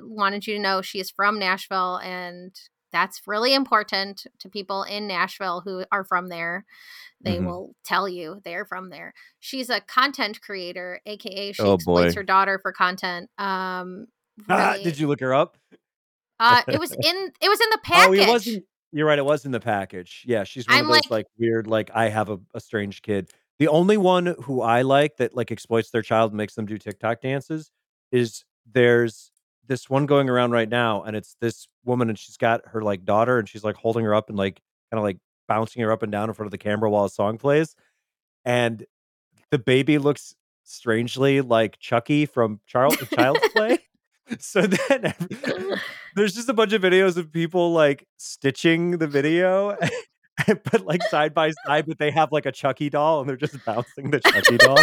wanted 0.01 0.47
you 0.47 0.55
to 0.57 0.61
know 0.61 0.83
she 0.83 1.01
is 1.01 1.11
from 1.11 1.39
Nashville, 1.39 1.97
and 1.97 2.55
that's 2.93 3.23
really 3.27 3.55
important 3.55 4.27
to 4.41 4.49
people 4.51 4.83
in 4.83 5.07
Nashville 5.07 5.63
who 5.65 5.85
are 5.91 6.05
from 6.05 6.29
there. 6.29 6.67
They 7.23 7.39
Mhm. 7.39 7.47
will 7.47 7.75
tell 7.85 8.09
you 8.09 8.41
they're 8.45 8.65
from 8.67 8.91
there. 8.91 9.15
She's 9.41 9.71
a 9.71 9.81
content 9.81 10.41
creator, 10.43 11.01
aka 11.07 11.53
she 11.53 11.63
Oh, 11.63 11.75
exploits 11.75 12.15
boy. 12.15 12.19
her 12.21 12.25
daughter 12.25 12.59
for 12.59 12.73
content. 12.73 13.31
Um, 13.39 14.09
Ah, 14.49 14.73
really- 14.73 14.85
did 14.85 14.99
you 14.99 15.07
look 15.09 15.21
her 15.21 15.33
up? 15.33 15.57
Uh, 16.41 16.63
it 16.69 16.79
was 16.81 16.93
in 16.93 17.33
it 17.41 17.49
was 17.49 17.61
in 17.61 17.71
the 17.71 17.81
package. 17.83 18.19
Oh, 18.21 18.23
it 18.25 18.29
wasn't. 18.29 18.65
You're 18.93 19.07
right. 19.07 19.19
It 19.19 19.25
was 19.25 19.45
in 19.45 19.53
the 19.53 19.61
package. 19.61 20.23
Yeah, 20.27 20.45
she's 20.45 20.67
one 20.67 20.79
I'm 20.79 20.85
of 20.85 20.89
those 20.89 20.97
like, 20.97 21.11
like, 21.11 21.27
weird, 21.39 21.67
like 21.67 21.91
I 21.95 22.09
have 22.09 22.29
a, 22.29 22.39
a 22.55 22.61
strange 22.61 23.03
kid. 23.03 23.31
The 23.59 23.69
only 23.69 23.97
one 23.97 24.35
who 24.43 24.61
I 24.61 24.83
like 24.83 25.17
that 25.17 25.35
like 25.35 25.51
exploits 25.51 25.91
their 25.91 26.03
child 26.03 26.33
and 26.33 26.37
makes 26.37 26.55
them 26.55 26.67
do 26.67 26.77
TikTok 26.79 27.23
dances 27.23 27.71
is 28.11 28.45
there's 28.71 29.33
this 29.67 29.89
one 29.89 30.07
going 30.07 30.29
around 30.29 30.51
right 30.51 30.69
now, 30.69 31.03
and 31.03 31.17
it's 31.17 31.37
this 31.41 31.69
woman, 31.85 32.09
and 32.09 32.19
she's 32.19 32.37
got 32.37 32.63
her 32.67 32.83
like 32.83 33.05
daughter, 33.05 33.39
and 33.39 33.49
she's 33.49 33.65
like 33.65 33.77
holding 33.77 34.05
her 34.05 34.15
up 34.15 34.29
and 34.29 34.37
like 34.37 34.61
kind 34.91 34.99
of 34.99 35.05
like 35.05 35.19
bouncing 35.49 35.83
her 35.83 35.93
up 35.93 36.03
and 36.03 36.13
down 36.13 36.29
in 36.29 36.35
front 36.35 36.47
of 36.47 36.51
the 36.51 36.59
camera 36.59 36.91
while 36.91 37.05
a 37.05 37.11
song 37.11 37.39
plays, 37.39 37.75
and 38.45 38.85
the 39.51 39.59
baby 39.59 39.99
looks 39.99 40.35
strangely 40.65 41.41
like 41.41 41.79
Chucky 41.79 42.27
from 42.27 42.61
Charles 42.67 42.97
the 42.97 43.07
Child's 43.07 43.49
Play. 43.55 43.79
so 44.39 44.63
then 44.63 45.15
there's 46.17 46.35
just 46.35 46.49
a 46.49 46.55
bunch 46.55 46.73
of 46.73 46.83
videos 46.83 47.17
of 47.17 47.33
people 47.33 47.73
like 47.73 48.07
stitching 48.17 48.99
the 48.99 49.07
video 49.07 49.77
but 50.47 50.85
like 50.85 51.03
side 51.05 51.35
by 51.35 51.51
side 51.67 51.87
but 51.87 51.99
they 51.99 52.11
have 52.11 52.33
like 52.33 52.47
a 52.47 52.53
chucky 52.53 52.89
doll 52.89 53.21
and 53.21 53.29
they're 53.29 53.37
just 53.37 53.65
bouncing 53.65 54.11
the 54.11 54.21
chucky 54.21 54.57
doll. 54.57 54.79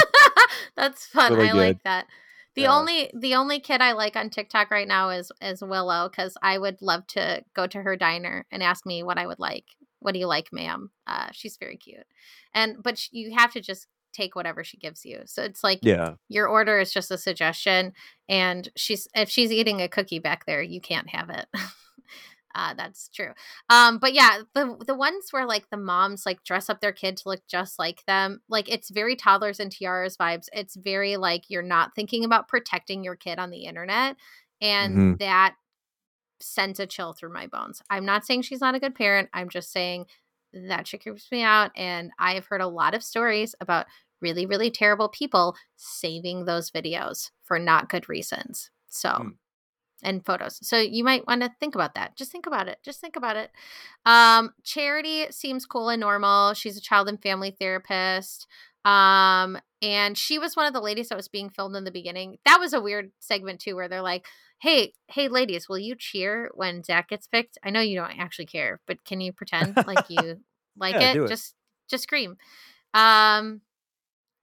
That's 0.76 1.06
fun 1.08 1.34
really 1.34 1.50
i 1.50 1.52
good. 1.52 1.58
like 1.58 1.84
that. 1.84 2.08
The 2.56 2.64
yeah. 2.64 2.76
only 2.76 3.12
the 3.14 3.36
only 3.36 3.60
kid 3.60 3.82
i 3.82 3.94
like 3.94 4.16
on 4.16 4.30
tiktok 4.30 4.72
right 4.72 4.88
now 4.88 5.10
is 5.10 5.32
is 5.42 5.62
willow 5.62 6.10
because 6.10 6.36
i 6.42 6.58
would 6.58 6.82
love 6.82 7.08
to 7.08 7.44
go 7.54 7.68
to 7.68 7.82
her 7.82 7.96
diner 7.96 8.46
and 8.52 8.62
ask 8.62 8.86
me 8.86 9.04
what 9.04 9.18
i 9.18 9.26
would 9.26 9.40
like. 9.40 9.66
What 10.00 10.14
do 10.14 10.20
you 10.20 10.28
like 10.28 10.52
ma'am? 10.52 10.92
Uh, 11.08 11.28
she's 11.32 11.58
very 11.58 11.78
cute. 11.78 12.06
And 12.54 12.82
but 12.82 13.12
you 13.12 13.36
have 13.36 13.54
to 13.54 13.62
just 13.62 13.88
take 14.14 14.36
whatever 14.36 14.64
she 14.64 14.78
gives 14.78 15.06
you. 15.06 15.22
So 15.26 15.44
it's 15.44 15.64
like 15.64 15.80
yeah. 15.82 16.14
your 16.28 16.48
order 16.48 16.80
is 16.80 16.92
just 16.92 17.12
a 17.12 17.18
suggestion 17.18 17.94
and 18.28 18.70
she's 18.76 19.08
if 19.16 19.30
she's 19.30 19.52
eating 19.52 19.82
a 19.82 19.88
cookie 19.88 20.20
back 20.20 20.46
there, 20.46 20.62
you 20.62 20.82
can't 20.82 21.10
have 21.10 21.30
it. 21.30 21.48
uh, 22.56 22.74
that's 22.78 23.10
true. 23.10 23.32
Um, 23.70 23.98
but 23.98 24.14
yeah, 24.14 24.42
the 24.54 24.78
the 24.86 24.96
ones 24.96 25.28
where 25.32 25.46
like 25.46 25.70
the 25.70 25.78
moms 25.78 26.26
like 26.26 26.44
dress 26.44 26.70
up 26.70 26.82
their 26.82 26.92
kid 26.92 27.18
to 27.18 27.30
look 27.30 27.42
just 27.48 27.80
like 27.80 28.04
them, 28.06 28.42
like 28.50 28.70
it's 28.70 28.90
very 28.90 29.16
toddlers 29.16 29.60
and 29.60 29.72
tiaras 29.72 30.18
vibes. 30.18 30.48
It's 30.54 30.76
very 30.76 31.18
like 31.18 31.46
you're 31.50 31.62
not 31.62 31.96
thinking 31.96 32.24
about 32.24 32.48
protecting 32.48 33.04
your 33.04 33.16
kid 33.16 33.40
on 33.40 33.50
the 33.50 33.66
internet, 33.66 34.16
and 34.62 34.96
mm-hmm. 34.96 35.14
that 35.20 35.56
sends 36.42 36.80
a 36.80 36.86
chill 36.86 37.14
through 37.14 37.34
my 37.34 37.48
bones. 37.48 37.82
I'm 37.90 38.06
not 38.06 38.26
saying 38.26 38.44
she's 38.44 38.62
not 38.62 38.76
a 38.76 38.80
good 38.80 38.96
parent. 38.96 39.30
I'm 39.34 39.50
just 39.50 39.72
saying 39.72 40.06
that 40.54 40.88
shit 40.88 41.04
creeps 41.04 41.32
me 41.32 41.44
out. 41.44 41.72
And 41.76 42.12
I 42.20 42.34
have 42.34 42.48
heard 42.48 42.62
a 42.62 42.68
lot 42.68 42.94
of 42.94 43.04
stories 43.04 43.56
about 43.60 43.86
really, 44.22 44.46
really 44.46 44.72
terrible 44.72 45.10
people 45.10 45.56
saving 45.76 46.46
those 46.46 46.72
videos 46.72 47.32
for 47.44 47.60
not 47.60 47.90
good 47.90 48.10
reasons. 48.10 48.70
So, 48.88 49.10
mm. 49.10 49.34
and 50.04 50.26
photos. 50.26 50.60
So 50.68 50.80
you 50.80 51.04
might 51.04 51.28
want 51.28 51.42
to 51.42 51.52
think 51.60 51.76
about 51.76 51.96
that. 51.96 52.16
Just 52.16 52.32
think 52.32 52.46
about 52.46 52.68
it. 52.68 52.80
Just 52.84 53.00
think 53.00 53.16
about 53.16 53.38
it. 53.38 53.52
Um, 54.06 54.52
Charity 54.64 55.28
seems 55.32 55.66
cool 55.66 55.90
and 55.90 56.02
normal. 56.02 56.54
She's 56.54 56.78
a 56.78 56.82
child 56.82 57.08
and 57.08 57.22
family 57.22 57.56
therapist. 57.58 58.48
Um, 58.86 59.60
and 59.82 60.18
she 60.18 60.40
was 60.40 60.56
one 60.56 60.66
of 60.66 60.74
the 60.74 60.82
ladies 60.82 61.10
that 61.10 61.16
was 61.16 61.28
being 61.28 61.50
filmed 61.50 61.76
in 61.76 61.84
the 61.84 61.92
beginning. 61.92 62.38
That 62.46 62.60
was 62.60 62.74
a 62.74 62.82
weird 62.82 63.12
segment 63.20 63.60
too, 63.60 63.76
where 63.76 63.88
they're 63.88 64.02
like, 64.02 64.26
"Hey, 64.60 64.94
hey, 65.08 65.28
ladies, 65.28 65.68
will 65.68 65.80
you 65.80 65.96
cheer 65.96 66.52
when 66.54 66.84
Zach 66.84 67.10
gets 67.10 67.28
picked? 67.28 67.58
I 67.64 67.70
know 67.70 67.82
you 67.82 67.98
don't 67.98 68.20
actually 68.20 68.46
care, 68.46 68.80
but 68.88 69.04
can 69.06 69.22
you 69.22 69.34
pretend 69.34 69.76
like 69.88 70.06
you 70.10 70.38
like 70.78 70.96
yeah, 70.96 71.12
it? 71.12 71.18
it? 71.18 71.28
Just, 71.28 71.56
just 71.90 72.04
scream." 72.04 72.38
Um, 72.94 73.62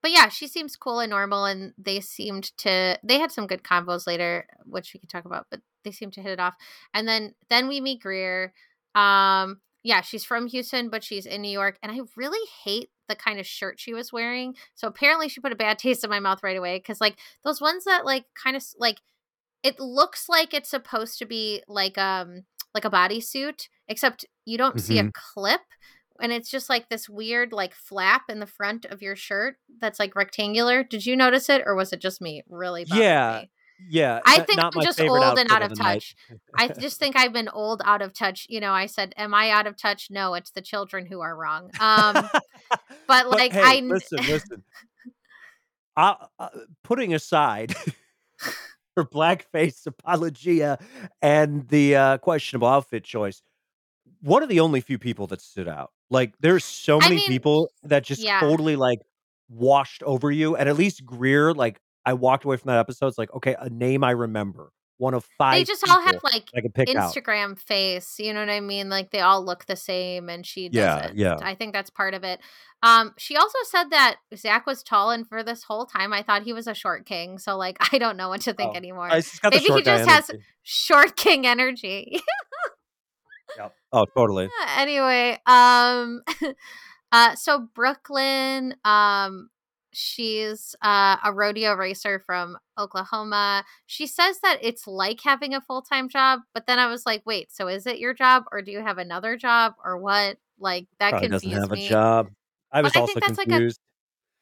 but 0.03 0.13
yeah, 0.13 0.29
she 0.29 0.47
seems 0.47 0.77
cool 0.77 1.01
and 1.01 1.11
normal, 1.11 1.45
and 1.47 1.73
they 1.79 2.01
seemed 2.01 2.57
to. 2.59 2.99
They 3.03 3.19
had 3.19 3.33
some 3.33 3.47
good 3.47 3.63
combos 3.63 4.07
later, 4.07 4.47
which 4.65 4.93
we 4.95 5.01
can 5.01 5.09
talk 5.09 5.25
about, 5.25 5.47
but 5.51 5.61
they 5.87 5.93
seemed 5.93 6.13
to 6.15 6.23
hit 6.23 6.33
it 6.33 6.41
off. 6.41 6.55
And 6.93 7.09
then, 7.09 7.35
then 7.49 7.69
we 7.69 7.81
meet 7.81 8.03
Greer. 8.03 8.53
Um, 8.95 9.61
yeah, 9.83 10.01
she's 10.01 10.25
from 10.25 10.49
Houston, 10.49 10.91
but 10.91 11.05
she's 11.05 11.27
in 11.27 11.43
New 11.43 11.51
York. 11.51 11.79
And 11.83 11.93
I 11.93 12.01
really 12.17 12.45
hate 12.65 12.91
the 13.09 13.15
kind 13.15 13.39
of 13.39 13.47
shirt 13.47 13.79
she 13.79 13.95
was 13.95 14.13
wearing. 14.13 14.55
So 14.75 14.89
apparently 14.89 15.29
she 15.29 15.41
put 15.41 15.53
a 15.53 15.57
bad 15.57 15.79
taste 15.79 16.03
in 16.03 16.11
my 16.11 16.19
mouth 16.19 16.43
right 16.43 16.57
away. 16.57 16.79
Cause 16.81 17.01
like 17.01 17.17
those 17.45 17.61
ones 17.61 17.85
that 17.85 18.05
like 18.05 18.25
kind 18.43 18.57
of 18.57 18.65
like 18.79 19.01
it 19.63 19.81
looks 19.81 20.29
like 20.29 20.55
it's 20.55 20.71
supposed 20.71 21.19
to 21.19 21.27
be 21.27 21.63
like 21.69 21.99
um 21.99 22.43
like 22.75 22.85
a 22.85 22.91
bodysuit, 22.91 23.69
except 23.89 24.25
you 24.45 24.59
don't 24.59 24.77
mm-hmm. 24.77 24.79
see 24.79 24.99
a 24.99 25.03
mm-hmm. 25.03 25.11
clip. 25.35 25.63
And 26.21 26.33
it's 26.33 26.51
just 26.51 26.71
like 26.71 26.89
this 26.89 27.09
weird 27.09 27.53
like 27.53 27.75
flap 27.75 28.25
in 28.29 28.41
the 28.41 28.47
front 28.47 28.87
of 28.87 29.03
your 29.03 29.17
shirt 29.17 29.57
that's 29.81 29.99
like 29.99 30.17
rectangular. 30.17 30.83
Did 30.83 31.05
you 31.05 31.17
notice 31.17 31.51
it 31.51 31.63
or 31.67 31.75
was 31.75 31.93
it 31.93 32.01
just 32.01 32.23
me? 32.23 32.43
Really? 32.49 32.87
Yeah. 32.89 33.41
Me? 33.43 33.51
Yeah, 33.89 34.21
I 34.25 34.41
think 34.41 34.59
I'm 34.59 34.73
just 34.83 35.01
old 35.01 35.39
and 35.39 35.53
out 35.53 35.63
of, 35.63 35.73
of 35.73 35.79
touch. 35.79 36.17
I 36.55 36.69
just 36.69 36.99
think 36.99 37.15
I've 37.15 37.35
been 37.35 37.51
old, 37.51 37.83
out 37.85 38.01
of 38.01 38.15
touch. 38.15 38.47
You 38.49 38.59
know, 38.59 38.73
I 38.73 38.87
said, 38.87 39.13
"Am 39.19 39.35
I 39.35 39.51
out 39.51 39.67
of 39.67 39.77
touch?" 39.77 40.09
No, 40.11 40.33
it's 40.33 40.51
the 40.51 40.63
children 40.63 41.05
who 41.05 41.21
are 41.21 41.37
wrong. 41.37 41.71
Um, 41.79 42.15
but 43.07 43.29
like, 43.29 43.53
but, 43.53 43.65
hey, 43.65 43.79
I 43.79 43.81
listen, 43.81 44.19
listen. 44.27 44.65
uh, 45.95 46.15
putting 46.83 47.13
aside 47.13 47.75
her 48.97 49.05
blackface 49.05 49.87
apologia 49.87 50.79
and 51.23 51.69
the 51.69 51.97
uh, 51.97 52.19
questionable 52.19 52.69
outfit 52.69 53.05
choice, 53.05 53.43
one 54.21 54.43
of 54.43 54.49
the 54.49 54.61
only 54.61 54.81
few 54.81 54.99
people 54.99 55.27
that 55.29 55.41
stood 55.41 55.69
out. 55.69 55.93
Like, 56.11 56.35
there's 56.41 56.65
so 56.65 56.99
many 56.99 57.17
I 57.17 57.19
mean, 57.19 57.29
people 57.29 57.71
that 57.85 58.05
just 58.05 58.23
yeah. 58.23 58.41
totally 58.41 58.77
like 58.77 59.01
washed 59.49 60.03
over 60.03 60.31
you, 60.31 60.57
and 60.57 60.69
at 60.69 60.77
least 60.77 61.05
Greer, 61.05 61.53
like 61.53 61.81
I 62.05 62.15
walked 62.15 62.45
away 62.45 62.57
from 62.57 62.69
that 62.71 62.79
episode. 62.79 63.09
It's 63.09 63.19
like, 63.19 63.33
okay, 63.35 63.57
a 63.59 63.69
name 63.69 64.03
I 64.05 64.13
remember. 64.13 64.71
One 64.99 65.13
of 65.13 65.27
five. 65.37 65.55
They 65.55 65.65
just 65.65 65.87
all 65.89 66.01
have 66.01 66.21
like 66.23 66.51
Instagram 66.53 67.51
out. 67.53 67.59
face. 67.59 68.17
You 68.19 68.33
know 68.33 68.41
what 68.41 68.49
I 68.49 68.61
mean? 68.61 68.89
Like 68.89 69.11
they 69.11 69.21
all 69.21 69.45
look 69.45 69.67
the 69.67 69.77
same, 69.77 70.31
and 70.31 70.47
she 70.47 70.71
yeah, 70.73 71.11
yeah. 71.15 71.37
I 71.43 71.55
think 71.55 71.75
that's 71.75 71.91
part 71.91 72.15
of 72.15 72.25
it. 72.25 72.41
Um, 72.83 73.15
she 73.19 73.37
also 73.37 73.59
said 73.65 73.91
that 73.91 74.17
Zach 74.35 74.67
was 74.67 74.83
tall, 74.83 75.11
and 75.11 75.29
for 75.29 75.43
this 75.43 75.65
whole 75.65 75.87
time, 75.87 76.13
I 76.13 76.23
thought 76.23 76.45
he 76.45 76.53
was 76.53 76.67
a 76.67 76.75
short 76.75 77.05
king. 77.05 77.39
So 77.39 77.57
like, 77.57 77.77
I 77.93 77.99
don't 77.99 78.17
know 78.17 78.29
what 78.29 78.43
to 78.43 78.53
think 78.53 78.73
oh, 78.75 78.77
anymore. 78.77 79.09
Maybe 79.11 79.59
he 79.59 79.83
just 79.83 80.09
has 80.09 80.31
short 80.63 81.17
king 81.17 81.47
energy. 81.47 82.21
yep. 83.59 83.75
Oh, 83.93 84.07
totally. 84.17 84.49
Anyway, 84.77 85.39
um, 85.47 86.23
uh, 87.13 87.35
so 87.35 87.67
Brooklyn, 87.75 88.75
um, 88.85 89.49
She's 89.99 90.77
uh, 90.83 91.17
a 91.25 91.33
rodeo 91.33 91.73
racer 91.73 92.23
from 92.27 92.59
Oklahoma. 92.79 93.65
She 93.87 94.07
says 94.07 94.41
that 94.43 94.59
it's 94.61 94.87
like 94.87 95.21
having 95.25 95.55
a 95.55 95.61
full 95.63 95.81
time 95.81 96.11
job, 96.11 96.41
but 96.53 96.67
then 96.67 96.79
I 96.79 96.89
was 96.89 97.07
like, 97.07 97.23
wait, 97.25 97.51
so 97.51 97.67
is 97.67 97.87
it 97.87 97.99
your 97.99 98.13
job 98.13 98.45
or 98.53 98.61
do 98.61 98.71
you 98.71 98.81
have 98.83 98.99
another 98.99 99.39
job 99.39 99.73
or 99.83 99.97
what? 99.97 100.37
Like 100.59 100.87
that 100.99 101.13
Probably 101.13 101.29
confused 101.31 101.55
doesn't 101.55 101.63
have 101.63 101.71
me. 101.71 101.87
a 101.87 101.89
job. 101.89 102.29
I 102.71 102.83
was 102.83 102.93
but 102.93 103.01
also 103.01 103.13
I 103.17 103.21
think 103.21 103.25
confused. 103.39 103.49
That's 103.49 103.53
like 103.55 103.71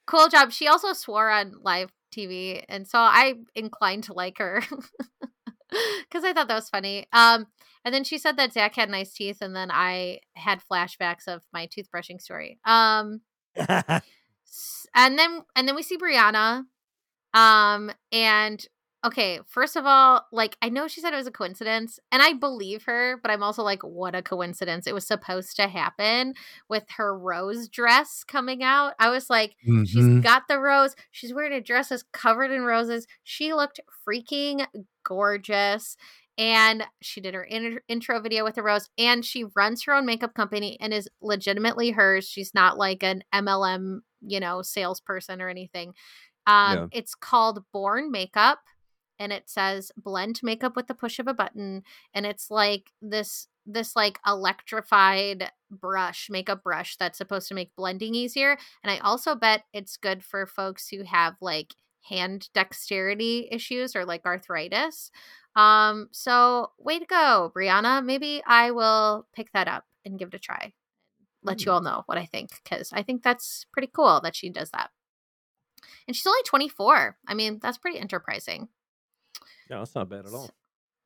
a 0.09 0.11
cool 0.11 0.29
job. 0.29 0.51
She 0.51 0.67
also 0.67 0.93
swore 0.93 1.31
on 1.31 1.55
live 1.63 1.93
TV, 2.13 2.65
and 2.69 2.89
so 2.89 2.99
I 2.99 3.35
inclined 3.55 4.05
to 4.05 4.13
like 4.13 4.39
her 4.39 4.61
because 5.71 6.25
I 6.25 6.33
thought 6.33 6.49
that 6.49 6.57
was 6.57 6.69
funny. 6.69 7.07
Um, 7.13 7.47
and 7.85 7.95
then 7.95 8.03
she 8.03 8.19
said 8.19 8.39
that 8.39 8.53
Zach 8.53 8.75
had 8.75 8.91
nice 8.91 9.13
teeth, 9.13 9.39
and 9.41 9.55
then 9.55 9.71
I 9.71 10.19
had 10.35 10.61
flashbacks 10.69 11.29
of 11.29 11.43
my 11.53 11.69
toothbrushing 11.69 12.21
story. 12.21 12.59
Um, 12.65 13.21
and 14.95 15.19
then 15.19 15.43
and 15.57 15.69
then 15.69 15.75
we 15.75 15.83
see 15.83 15.99
Brianna. 15.99 16.65
Um, 17.33 17.91
and 18.13 18.65
okay, 19.05 19.41
first 19.47 19.77
of 19.77 19.85
all, 19.87 20.27
like 20.33 20.57
I 20.63 20.69
know 20.69 20.89
she 20.89 21.01
said 21.01 21.13
it 21.13 21.19
was 21.19 21.27
a 21.27 21.33
coincidence, 21.33 21.99
and 22.11 22.23
I 22.23 22.33
believe 22.33 22.85
her, 22.85 23.19
but 23.21 23.31
I'm 23.31 23.43
also 23.43 23.63
like, 23.63 23.83
what 23.83 24.15
a 24.15 24.23
coincidence. 24.23 24.87
It 24.87 24.95
was 24.95 25.07
supposed 25.07 25.57
to 25.57 25.69
happen 25.69 26.35
with 26.69 26.85
her 26.97 27.17
rose 27.17 27.69
dress 27.69 28.25
coming 28.25 28.63
out. 28.63 28.95
I 28.99 29.11
was 29.11 29.29
like, 29.29 29.57
mm-hmm. 29.67 29.85
she's 29.85 30.23
got 30.23 30.45
the 30.49 30.59
rose, 30.59 30.95
she's 31.11 31.35
wearing 31.35 31.53
a 31.53 31.61
dress 31.61 31.89
that's 31.89 32.05
covered 32.13 32.51
in 32.51 32.63
roses. 32.63 33.07
She 33.23 33.53
looked 33.53 33.81
freaking 34.09 34.67
gorgeous 35.05 35.97
and 36.37 36.85
she 37.01 37.21
did 37.21 37.35
her 37.35 37.45
in- 37.45 37.81
intro 37.89 38.21
video 38.21 38.45
with 38.45 38.59
a 38.59 38.63
rose 38.63 38.89
and 38.99 39.25
she 39.25 39.45
runs 39.55 39.85
her 39.85 39.95
own 39.95 40.07
makeup 40.07 40.35
company 40.35 40.77
and 40.81 40.93
is 40.93 41.09
legitimately 41.21 41.93
hers 41.93 42.29
she's 42.29 42.53
not 42.55 42.77
like 42.77 43.03
an 43.03 43.23
mlm 43.33 44.01
you 44.27 44.41
know, 44.41 44.63
salesperson 44.63 45.41
or 45.41 45.49
anything. 45.49 45.95
Um, 46.47 46.77
yeah. 46.77 46.87
It's 46.93 47.15
called 47.15 47.65
Born 47.73 48.11
Makeup, 48.11 48.61
and 49.19 49.33
it 49.33 49.49
says 49.49 49.93
blend 49.97 50.41
makeup 50.43 50.77
with 50.77 50.87
the 50.87 50.95
push 50.95 51.19
of 51.19 51.29
a 51.29 51.35
button, 51.35 51.83
and 52.13 52.27
it's 52.27 52.51
like 52.51 52.91
this 53.01 53.49
this 53.67 53.97
like 53.97 54.19
electrified 54.27 55.51
brush 55.71 56.29
makeup 56.31 56.63
brush 56.63 56.97
that's 56.97 57.19
supposed 57.19 57.49
to 57.49 57.55
make 57.55 57.75
blending 57.77 58.15
easier 58.15 58.57
and 58.83 58.91
i 58.91 58.99
also 58.99 59.35
bet 59.35 59.65
it's 59.73 59.97
good 59.97 60.23
for 60.23 60.47
folks 60.47 60.89
who 60.89 61.03
have 61.03 61.35
like 61.41 61.75
hand 62.03 62.49
dexterity 62.53 63.49
issues 63.51 63.97
or 63.97 64.05
like 64.05 64.25
arthritis 64.27 65.11
um 65.57 66.09
so 66.13 66.71
way 66.79 66.99
to 66.99 67.07
go 67.07 67.51
brianna 67.57 68.05
maybe 68.05 68.43
i 68.47 68.71
will 68.71 69.27
pick 69.35 69.51
that 69.53 69.69
up 69.69 69.85
and 70.05 70.19
give 70.19 70.29
it 70.29 70.35
a 70.35 70.39
try 70.39 70.73
let 71.45 71.65
you 71.65 71.71
mm. 71.71 71.75
all 71.75 71.81
know 71.83 72.03
what 72.07 72.19
I 72.19 72.27
think 72.27 72.51
because 72.63 72.91
I 72.93 73.03
think 73.03 73.23
that's 73.23 73.67
pretty 73.73 73.91
cool 73.93 74.21
that 74.23 74.35
she 74.35 74.49
does 74.49 74.71
that. 74.71 74.91
And 76.07 76.17
she's 76.17 76.27
only 76.27 76.43
24. 76.45 77.17
I 77.27 77.35
mean, 77.35 77.59
that's 77.63 77.79
pretty 77.79 77.99
enterprising. 77.99 78.69
Yeah, 79.71 79.79
that's 79.79 79.95
not 79.95 80.09
bad 80.09 80.27
at 80.27 80.33
all. 80.33 80.51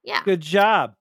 Yeah. 0.02 0.22
Good 0.24 0.40
job. 0.40 0.94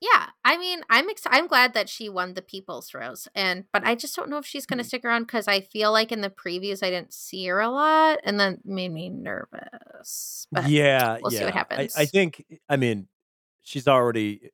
yeah, 0.00 0.26
I 0.44 0.58
mean, 0.58 0.82
I'm 0.90 1.08
ex- 1.08 1.22
I'm 1.26 1.46
glad 1.46 1.74
that 1.74 1.88
she 1.88 2.08
won 2.08 2.34
the 2.34 2.42
People's 2.42 2.92
Rose, 2.92 3.28
and 3.34 3.64
but 3.72 3.84
I 3.84 3.94
just 3.94 4.14
don't 4.14 4.28
know 4.28 4.38
if 4.38 4.46
she's 4.46 4.66
going 4.66 4.78
to 4.78 4.84
mm. 4.84 4.88
stick 4.88 5.04
around 5.04 5.22
because 5.22 5.48
I 5.48 5.60
feel 5.60 5.90
like 5.92 6.12
in 6.12 6.20
the 6.20 6.30
previews 6.30 6.82
I 6.82 6.90
didn't 6.90 7.14
see 7.14 7.46
her 7.46 7.60
a 7.60 7.70
lot, 7.70 8.18
and 8.24 8.38
that 8.40 8.64
made 8.64 8.92
me 8.92 9.08
nervous. 9.08 10.46
But 10.52 10.68
yeah, 10.68 11.18
we'll 11.22 11.32
yeah. 11.32 11.38
see 11.38 11.44
what 11.44 11.54
happens. 11.54 11.96
I, 11.96 12.02
I 12.02 12.06
think, 12.06 12.44
I 12.68 12.76
mean, 12.76 13.08
she's 13.62 13.88
already, 13.88 14.50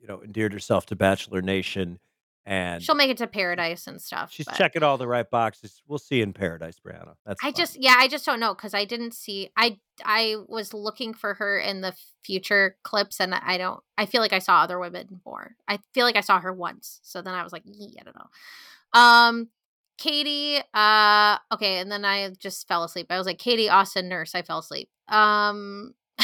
you 0.00 0.06
know, 0.06 0.22
endeared 0.22 0.52
herself 0.52 0.86
to 0.86 0.96
Bachelor 0.96 1.42
Nation 1.42 1.98
and 2.46 2.82
she'll 2.82 2.94
make 2.94 3.10
it 3.10 3.16
to 3.18 3.26
paradise 3.26 3.86
and 3.86 4.00
stuff. 4.00 4.30
She's 4.32 4.46
but... 4.46 4.56
checking 4.56 4.82
all 4.82 4.98
the 4.98 5.08
right 5.08 5.28
boxes. 5.28 5.82
We'll 5.86 5.98
see 5.98 6.20
in 6.20 6.32
paradise, 6.32 6.76
Brianna. 6.84 7.14
That's 7.24 7.42
I 7.42 7.46
fun. 7.46 7.54
just 7.54 7.76
yeah, 7.80 7.94
I 7.96 8.08
just 8.08 8.26
don't 8.26 8.40
know 8.40 8.54
because 8.54 8.74
I 8.74 8.84
didn't 8.84 9.14
see 9.14 9.50
I 9.56 9.78
I 10.04 10.36
was 10.46 10.74
looking 10.74 11.14
for 11.14 11.34
her 11.34 11.58
in 11.58 11.80
the 11.80 11.94
future 12.22 12.76
clips 12.82 13.20
and 13.20 13.34
I 13.34 13.56
don't 13.56 13.80
I 13.96 14.06
feel 14.06 14.20
like 14.20 14.32
I 14.32 14.40
saw 14.40 14.60
other 14.60 14.78
women 14.78 15.20
more. 15.24 15.56
I 15.66 15.78
feel 15.94 16.04
like 16.04 16.16
I 16.16 16.20
saw 16.20 16.38
her 16.40 16.52
once. 16.52 17.00
So 17.02 17.22
then 17.22 17.34
I 17.34 17.42
was 17.42 17.52
like, 17.52 17.62
I 17.66 18.02
don't 18.02 18.16
know. 18.16 19.00
Um 19.00 19.48
Katie, 19.96 20.60
uh 20.74 21.38
okay, 21.52 21.78
and 21.78 21.90
then 21.90 22.04
I 22.04 22.28
just 22.38 22.68
fell 22.68 22.84
asleep. 22.84 23.06
I 23.08 23.16
was 23.16 23.26
like, 23.26 23.38
Kaity 23.38 23.70
Austin 23.70 24.08
nurse, 24.08 24.34
I 24.34 24.42
fell 24.42 24.58
asleep. 24.58 24.90
Um 25.08 25.94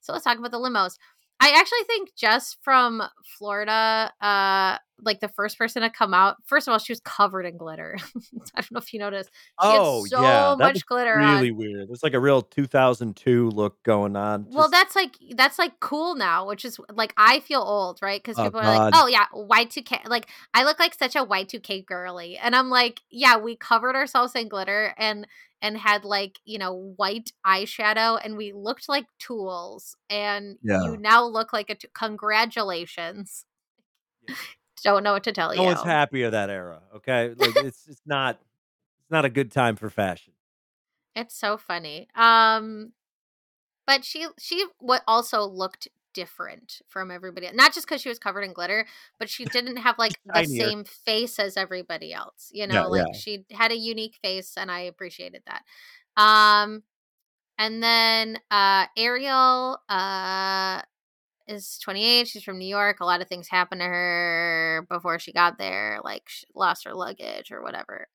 so 0.00 0.12
let's 0.12 0.24
talk 0.24 0.38
about 0.38 0.50
the 0.50 0.58
limos. 0.58 0.96
I 1.38 1.50
actually 1.50 1.84
think 1.86 2.14
Jess 2.16 2.56
from 2.62 3.02
Florida, 3.38 4.12
uh, 4.22 4.78
like 5.02 5.20
the 5.20 5.28
first 5.28 5.58
person 5.58 5.82
to 5.82 5.90
come 5.90 6.14
out. 6.14 6.36
First 6.46 6.66
of 6.66 6.72
all, 6.72 6.78
she 6.78 6.92
was 6.92 7.00
covered 7.00 7.44
in 7.44 7.58
glitter. 7.58 7.98
I 8.54 8.62
don't 8.62 8.72
know 8.72 8.78
if 8.78 8.92
you 8.94 8.98
noticed. 8.98 9.30
She 9.30 9.54
oh, 9.60 10.06
so 10.06 10.22
yeah, 10.22 10.54
much 10.58 10.86
glitter. 10.86 11.16
Really 11.18 11.50
on. 11.50 11.56
weird. 11.56 11.88
It's 11.90 12.02
like 12.02 12.14
a 12.14 12.20
real 12.20 12.40
2002 12.40 13.50
look 13.50 13.82
going 13.82 14.16
on. 14.16 14.44
Just... 14.44 14.56
Well, 14.56 14.70
that's 14.70 14.96
like 14.96 15.16
that's 15.36 15.58
like 15.58 15.78
cool 15.80 16.14
now, 16.14 16.46
which 16.46 16.64
is 16.64 16.80
like 16.90 17.12
I 17.18 17.40
feel 17.40 17.60
old, 17.60 18.00
right? 18.00 18.22
Because 18.22 18.38
oh, 18.38 18.44
people 18.44 18.62
God. 18.62 18.68
are 18.68 18.84
like, 18.84 18.94
"Oh 18.96 19.06
yeah, 19.06 19.26
Y 19.34 19.64
two 19.64 19.82
K." 19.82 20.00
Like 20.06 20.28
I 20.54 20.64
look 20.64 20.78
like 20.80 20.94
such 20.94 21.16
a 21.16 21.24
Y 21.24 21.44
two 21.44 21.60
K 21.60 21.82
girly, 21.82 22.38
and 22.38 22.56
I'm 22.56 22.70
like, 22.70 23.00
"Yeah, 23.10 23.36
we 23.36 23.56
covered 23.56 23.94
ourselves 23.96 24.34
in 24.34 24.48
glitter 24.48 24.94
and." 24.96 25.26
And 25.66 25.76
had 25.76 26.04
like 26.04 26.38
you 26.44 26.58
know 26.58 26.94
white 26.96 27.32
eyeshadow 27.44 28.18
and 28.22 28.36
we 28.36 28.52
looked 28.52 28.88
like 28.88 29.06
tools 29.18 29.96
and 30.08 30.58
yeah. 30.62 30.84
you 30.84 30.96
now 30.96 31.24
look 31.24 31.52
like 31.52 31.70
a 31.70 31.74
t- 31.74 31.88
congratulations. 31.92 33.44
Yeah. 34.28 34.34
don't 34.84 35.02
know 35.02 35.14
what 35.14 35.24
to 35.24 35.32
tell 35.32 35.48
no 35.48 35.54
you. 35.54 35.60
no 35.60 35.64
one's 35.64 35.82
happy 35.82 36.22
of 36.22 36.32
that 36.32 36.50
era 36.50 36.80
okay? 36.94 37.34
Like 37.36 37.56
it's 37.56 37.88
it's 37.88 38.02
not 38.06 38.38
it's 39.00 39.10
not 39.10 39.24
a 39.24 39.30
good 39.30 39.50
time 39.50 39.74
for 39.74 39.90
fashion. 39.90 40.34
It's 41.16 41.34
so 41.36 41.56
funny. 41.56 42.08
Um 42.14 42.92
but 43.86 44.04
she 44.04 44.26
she 44.38 44.66
what 44.78 45.02
also 45.08 45.42
looked 45.42 45.88
different 46.16 46.80
from 46.88 47.10
everybody 47.10 47.46
not 47.52 47.74
just 47.74 47.86
because 47.86 48.00
she 48.00 48.08
was 48.08 48.18
covered 48.18 48.40
in 48.40 48.54
glitter 48.54 48.86
but 49.18 49.28
she 49.28 49.44
didn't 49.52 49.76
have 49.76 49.98
like 49.98 50.14
the 50.24 50.44
same 50.44 50.82
face 50.82 51.38
as 51.38 51.58
everybody 51.58 52.14
else 52.14 52.50
you 52.52 52.66
know 52.66 52.74
yeah, 52.74 52.84
like 52.84 53.06
yeah. 53.08 53.18
she 53.18 53.44
had 53.52 53.70
a 53.70 53.76
unique 53.76 54.16
face 54.22 54.54
and 54.56 54.70
i 54.70 54.80
appreciated 54.80 55.42
that. 55.46 55.62
Um 56.20 56.82
and 57.58 57.82
then 57.82 58.38
uh 58.50 58.86
ariel 58.96 59.78
uh 59.90 60.80
is 61.46 61.78
28 61.84 62.26
she's 62.26 62.42
from 62.42 62.58
new 62.58 62.66
york 62.66 63.00
a 63.00 63.04
lot 63.04 63.20
of 63.20 63.28
things 63.28 63.48
happened 63.48 63.82
to 63.82 63.86
her 63.86 64.86
before 64.88 65.18
she 65.18 65.34
got 65.34 65.58
there 65.58 66.00
like 66.02 66.22
she 66.28 66.46
lost 66.54 66.84
her 66.84 66.94
luggage 66.94 67.52
or 67.52 67.62
whatever 67.62 68.08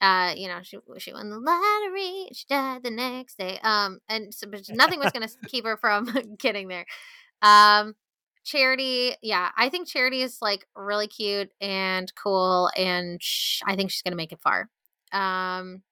uh, 0.00 0.32
you 0.36 0.48
know, 0.48 0.60
she 0.62 0.78
she 0.98 1.12
won 1.12 1.30
the 1.30 1.38
lottery. 1.38 2.28
She 2.32 2.44
died 2.48 2.82
the 2.82 2.90
next 2.90 3.36
day. 3.38 3.58
Um, 3.62 3.98
and 4.08 4.32
so 4.32 4.46
nothing 4.70 5.00
was 5.00 5.12
gonna 5.12 5.28
keep 5.48 5.64
her 5.64 5.76
from 5.76 6.08
getting 6.38 6.68
there. 6.68 6.86
Um, 7.42 7.94
Charity, 8.44 9.14
yeah, 9.22 9.50
I 9.56 9.68
think 9.68 9.88
Charity 9.88 10.22
is 10.22 10.38
like 10.40 10.66
really 10.76 11.08
cute 11.08 11.50
and 11.60 12.12
cool, 12.14 12.70
and 12.76 13.22
sh- 13.22 13.60
I 13.66 13.76
think 13.76 13.90
she's 13.90 14.02
gonna 14.02 14.16
make 14.16 14.32
it 14.32 14.40
far. 14.40 14.70
Um, 15.12 15.82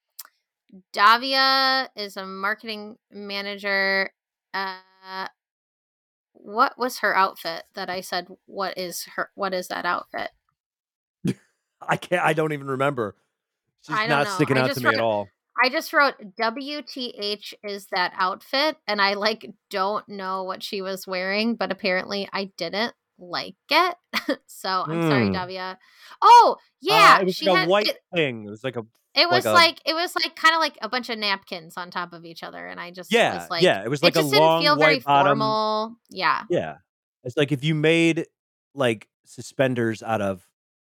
Davia 0.93 1.91
is 1.97 2.17
a 2.17 2.25
marketing 2.25 2.97
manager. 3.11 4.11
Uh, 4.55 5.29
what 6.33 6.79
was 6.79 6.99
her 6.99 7.17
outfit 7.17 7.65
that 7.75 7.91
I 7.91 8.01
said? 8.01 8.29
What 8.47 8.79
is 8.79 9.05
her? 9.17 9.31
What 9.35 9.53
is 9.53 9.69
that 9.69 9.85
outfit? 9.85 10.31
I 11.81 11.97
can't. 11.97 12.25
I 12.25 12.33
don't 12.33 12.53
even 12.53 12.69
remember. 12.69 13.17
She's 13.87 14.09
not 14.09 14.27
know. 14.27 14.31
sticking 14.31 14.59
out 14.59 14.75
to 14.75 14.81
me 14.81 14.89
at 14.89 15.01
all. 15.01 15.29
I 15.63 15.71
just 15.71 15.93
wrote 15.93 16.15
WTH 16.39 17.55
is 17.65 17.87
that 17.91 18.13
outfit 18.19 18.77
and 18.87 19.01
I 19.01 19.15
like 19.15 19.51
don't 19.71 20.07
know 20.09 20.43
what 20.45 20.63
she 20.63 20.83
was 20.83 21.07
wearing, 21.07 21.55
but 21.55 21.73
apparently 21.73 22.29
I 22.33 22.51
didn't 22.59 22.95
like 23.19 23.55
it. 23.71 23.97
so 24.47 24.69
I'm 24.69 24.91
mm. 24.91 25.09
sorry, 25.09 25.27
hmm. 25.29 25.33
Davia. 25.33 25.79
Oh, 26.21 26.57
yeah. 26.83 27.17
Uh, 27.17 27.23
it 27.23 27.25
was 27.27 27.35
she 27.35 27.47
like 27.47 27.59
had, 27.59 27.69
a 27.69 27.71
white 27.71 27.89
it, 27.89 27.99
thing. 28.15 28.45
It 28.45 28.51
was 28.51 28.63
like 28.63 28.77
a 28.77 28.85
it 29.15 29.31
was 29.31 29.47
like, 29.47 29.55
like 29.55 29.81
a, 29.87 29.91
it 29.91 29.95
was 29.95 30.15
like 30.15 30.37
kind 30.37 30.55
of 30.55 30.61
like 30.61 30.77
a 30.83 30.91
bunch 30.91 31.09
of 31.09 31.19
napkins 31.19 31.79
on 31.79 31.91
top 31.91 32.13
of 32.13 32.27
each 32.27 32.43
other, 32.43 32.67
and 32.67 32.79
I 32.79 32.91
just 32.91 33.11
yeah 33.11 33.39
was 33.39 33.49
like 33.49 33.63
yeah 33.63 33.83
it 33.83 33.89
was 33.89 34.03
like 34.03 34.15
it 34.15 34.19
a 34.19 34.23
just 34.23 34.35
long 34.35 34.61
didn't 34.61 34.77
feel 34.77 34.85
very 34.85 34.99
bottom. 34.99 35.39
formal. 35.39 35.97
Yeah, 36.11 36.43
yeah. 36.51 36.77
It's 37.25 37.37
like 37.37 37.51
if 37.51 37.65
you 37.65 37.75
made 37.75 38.27
like 38.75 39.09
suspenders 39.25 40.03
out 40.03 40.21
of 40.21 40.47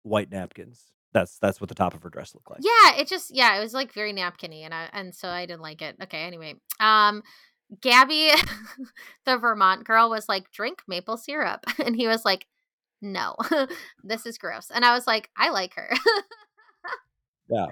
white 0.04 0.32
napkins. 0.32 0.86
That's 1.14 1.38
that's 1.40 1.60
what 1.60 1.68
the 1.70 1.76
top 1.76 1.94
of 1.94 2.04
her 2.04 2.10
dress 2.10 2.34
looked 2.34 2.50
like. 2.50 2.62
Yeah, 2.62 3.00
it 3.00 3.08
just 3.08 3.36
yeah, 3.36 3.58
it 3.58 3.62
was 3.62 3.74
like 3.74 3.94
very 3.94 4.14
napkiny, 4.14 4.64
and 4.64 4.74
I 4.74 4.90
and 4.94 5.14
so 5.14 5.28
I 5.28 5.46
didn't 5.46 5.62
like 5.62 5.82
it. 5.82 5.96
Okay, 6.04 6.24
anyway, 6.24 6.56
um, 6.80 7.22
Gabby, 7.82 8.32
the 9.26 9.38
Vermont 9.38 9.84
girl, 9.84 10.10
was 10.10 10.30
like, 10.30 10.52
drink 10.52 10.82
maple 10.88 11.18
syrup, 11.18 11.66
and 11.86 11.96
he 11.96 12.08
was 12.08 12.26
like, 12.26 12.48
no, 13.02 13.36
this 14.04 14.26
is 14.26 14.38
gross, 14.38 14.72
and 14.74 14.86
I 14.86 14.94
was 14.94 15.06
like, 15.06 15.30
I 15.38 15.50
like 15.50 15.74
her. 15.76 15.90
yeah, 17.50 17.68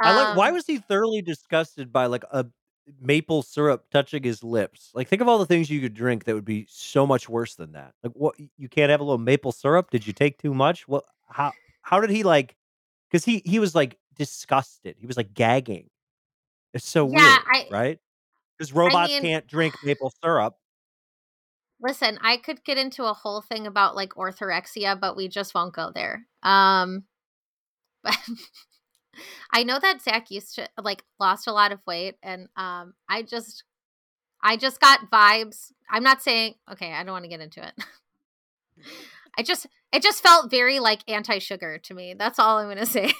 I 0.00 0.12
like. 0.12 0.36
Why 0.36 0.48
um 0.48 0.54
was 0.54 0.66
he 0.66 0.78
thoroughly 0.78 1.22
disgusted 1.22 1.92
by 1.92 2.06
like 2.06 2.24
a 2.32 2.46
maple 3.00 3.42
syrup 3.42 3.84
touching 3.92 4.24
his 4.24 4.42
lips? 4.42 4.90
Like, 4.94 5.08
think 5.08 5.22
of 5.22 5.28
all 5.28 5.38
the 5.38 5.46
things 5.46 5.70
you 5.70 5.80
could 5.80 5.94
drink 5.94 6.24
that 6.24 6.34
would 6.34 6.44
be 6.44 6.66
so 6.68 7.06
much 7.06 7.28
worse 7.28 7.54
than 7.54 7.72
that. 7.72 7.94
Like, 8.02 8.12
what 8.14 8.34
you 8.56 8.68
can't 8.68 8.90
have 8.90 9.00
a 9.00 9.04
little 9.04 9.18
maple 9.18 9.52
syrup? 9.52 9.90
Did 9.90 10.06
you 10.06 10.12
take 10.12 10.38
too 10.38 10.54
much? 10.54 10.88
What? 10.88 11.04
How? 11.28 11.52
How 11.82 12.00
did 12.00 12.10
he 12.10 12.22
like? 12.22 12.56
Because 13.14 13.24
he 13.24 13.42
he 13.44 13.60
was 13.60 13.76
like 13.76 13.96
disgusted. 14.16 14.96
He 14.98 15.06
was 15.06 15.16
like 15.16 15.34
gagging. 15.34 15.88
It's 16.72 16.88
so 16.88 17.08
yeah, 17.08 17.14
weird, 17.14 17.42
I, 17.46 17.66
right? 17.70 17.98
Because 18.58 18.72
robots 18.72 19.12
I 19.12 19.20
mean, 19.20 19.22
can't 19.22 19.46
drink 19.46 19.76
maple 19.84 20.12
syrup. 20.22 20.56
Listen, 21.80 22.18
I 22.22 22.38
could 22.38 22.64
get 22.64 22.76
into 22.76 23.04
a 23.04 23.12
whole 23.12 23.40
thing 23.40 23.68
about 23.68 23.94
like 23.94 24.14
orthorexia, 24.14 25.00
but 25.00 25.16
we 25.16 25.28
just 25.28 25.54
won't 25.54 25.72
go 25.72 25.92
there. 25.94 26.26
Um, 26.42 27.04
but 28.02 28.18
I 29.52 29.62
know 29.62 29.78
that 29.78 30.02
Zach 30.02 30.32
used 30.32 30.56
to 30.56 30.68
like 30.82 31.04
lost 31.20 31.46
a 31.46 31.52
lot 31.52 31.70
of 31.70 31.78
weight, 31.86 32.16
and 32.20 32.48
um, 32.56 32.94
I 33.08 33.22
just, 33.22 33.62
I 34.42 34.56
just 34.56 34.80
got 34.80 35.08
vibes. 35.08 35.70
I'm 35.88 36.02
not 36.02 36.20
saying 36.20 36.54
okay. 36.72 36.92
I 36.92 37.04
don't 37.04 37.12
want 37.12 37.26
to 37.26 37.30
get 37.30 37.40
into 37.40 37.64
it. 37.64 37.74
I 39.38 39.42
just 39.42 39.66
it 39.92 40.02
just 40.02 40.22
felt 40.22 40.50
very 40.50 40.80
like 40.80 41.00
anti-sugar 41.08 41.78
to 41.84 41.94
me. 41.94 42.14
That's 42.18 42.38
all 42.38 42.58
I'm 42.58 42.68
gonna 42.68 42.86
say. 42.86 43.12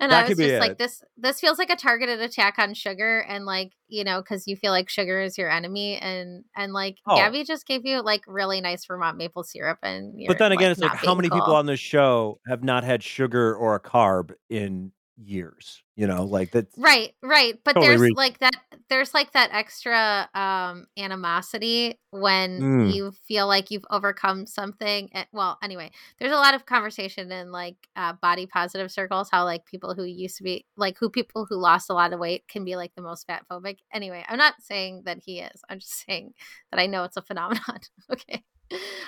and 0.00 0.10
that 0.10 0.26
I 0.26 0.28
was 0.28 0.38
just 0.38 0.60
like 0.60 0.78
this 0.78 1.02
this 1.16 1.40
feels 1.40 1.58
like 1.58 1.70
a 1.70 1.76
targeted 1.76 2.20
attack 2.20 2.54
on 2.58 2.74
sugar 2.74 3.20
and 3.28 3.44
like 3.44 3.72
you 3.88 4.04
know 4.04 4.20
because 4.20 4.46
you 4.46 4.56
feel 4.56 4.72
like 4.72 4.88
sugar 4.88 5.20
is 5.20 5.36
your 5.36 5.50
enemy 5.50 5.96
and 5.96 6.44
and 6.56 6.72
like 6.72 6.96
oh. 7.06 7.16
Gabby 7.16 7.44
just 7.44 7.66
gave 7.66 7.84
you 7.84 8.02
like 8.02 8.22
really 8.26 8.60
nice 8.60 8.84
Vermont 8.86 9.18
maple 9.18 9.42
syrup 9.42 9.78
and 9.82 10.14
but 10.26 10.38
then 10.38 10.52
again 10.52 10.70
like, 10.70 10.72
it's 10.72 10.80
like 10.80 11.04
how 11.04 11.14
many 11.14 11.28
cool. 11.28 11.40
people 11.40 11.54
on 11.54 11.66
this 11.66 11.80
show 11.80 12.40
have 12.48 12.64
not 12.64 12.84
had 12.84 13.02
sugar 13.02 13.54
or 13.54 13.74
a 13.74 13.80
carb 13.80 14.32
in 14.48 14.92
years 15.20 15.82
you 15.96 16.06
know 16.06 16.24
like 16.24 16.52
that 16.52 16.68
right 16.76 17.12
right 17.22 17.58
but 17.64 17.72
totally 17.72 17.96
there's 17.96 18.10
like 18.12 18.38
that 18.38 18.54
there's 18.88 19.12
like 19.12 19.32
that 19.32 19.50
extra 19.52 20.28
um 20.32 20.86
animosity 20.96 21.98
when 22.10 22.60
mm. 22.60 22.94
you 22.94 23.12
feel 23.26 23.48
like 23.48 23.70
you've 23.70 23.84
overcome 23.90 24.46
something 24.46 25.08
and, 25.12 25.26
well 25.32 25.58
anyway 25.60 25.90
there's 26.20 26.32
a 26.32 26.36
lot 26.36 26.54
of 26.54 26.66
conversation 26.66 27.32
in 27.32 27.50
like 27.50 27.76
uh, 27.96 28.12
body 28.22 28.46
positive 28.46 28.92
circles 28.92 29.28
how 29.30 29.44
like 29.44 29.66
people 29.66 29.92
who 29.92 30.04
used 30.04 30.36
to 30.36 30.44
be 30.44 30.64
like 30.76 30.96
who 31.00 31.10
people 31.10 31.46
who 31.48 31.56
lost 31.56 31.90
a 31.90 31.94
lot 31.94 32.12
of 32.12 32.20
weight 32.20 32.46
can 32.46 32.64
be 32.64 32.76
like 32.76 32.94
the 32.94 33.02
most 33.02 33.26
fat 33.26 33.44
phobic 33.50 33.78
anyway 33.92 34.24
i'm 34.28 34.38
not 34.38 34.54
saying 34.60 35.02
that 35.04 35.18
he 35.18 35.40
is 35.40 35.62
i'm 35.68 35.80
just 35.80 36.06
saying 36.06 36.32
that 36.70 36.80
i 36.80 36.86
know 36.86 37.02
it's 37.02 37.16
a 37.16 37.22
phenomenon 37.22 37.80
okay 38.12 38.44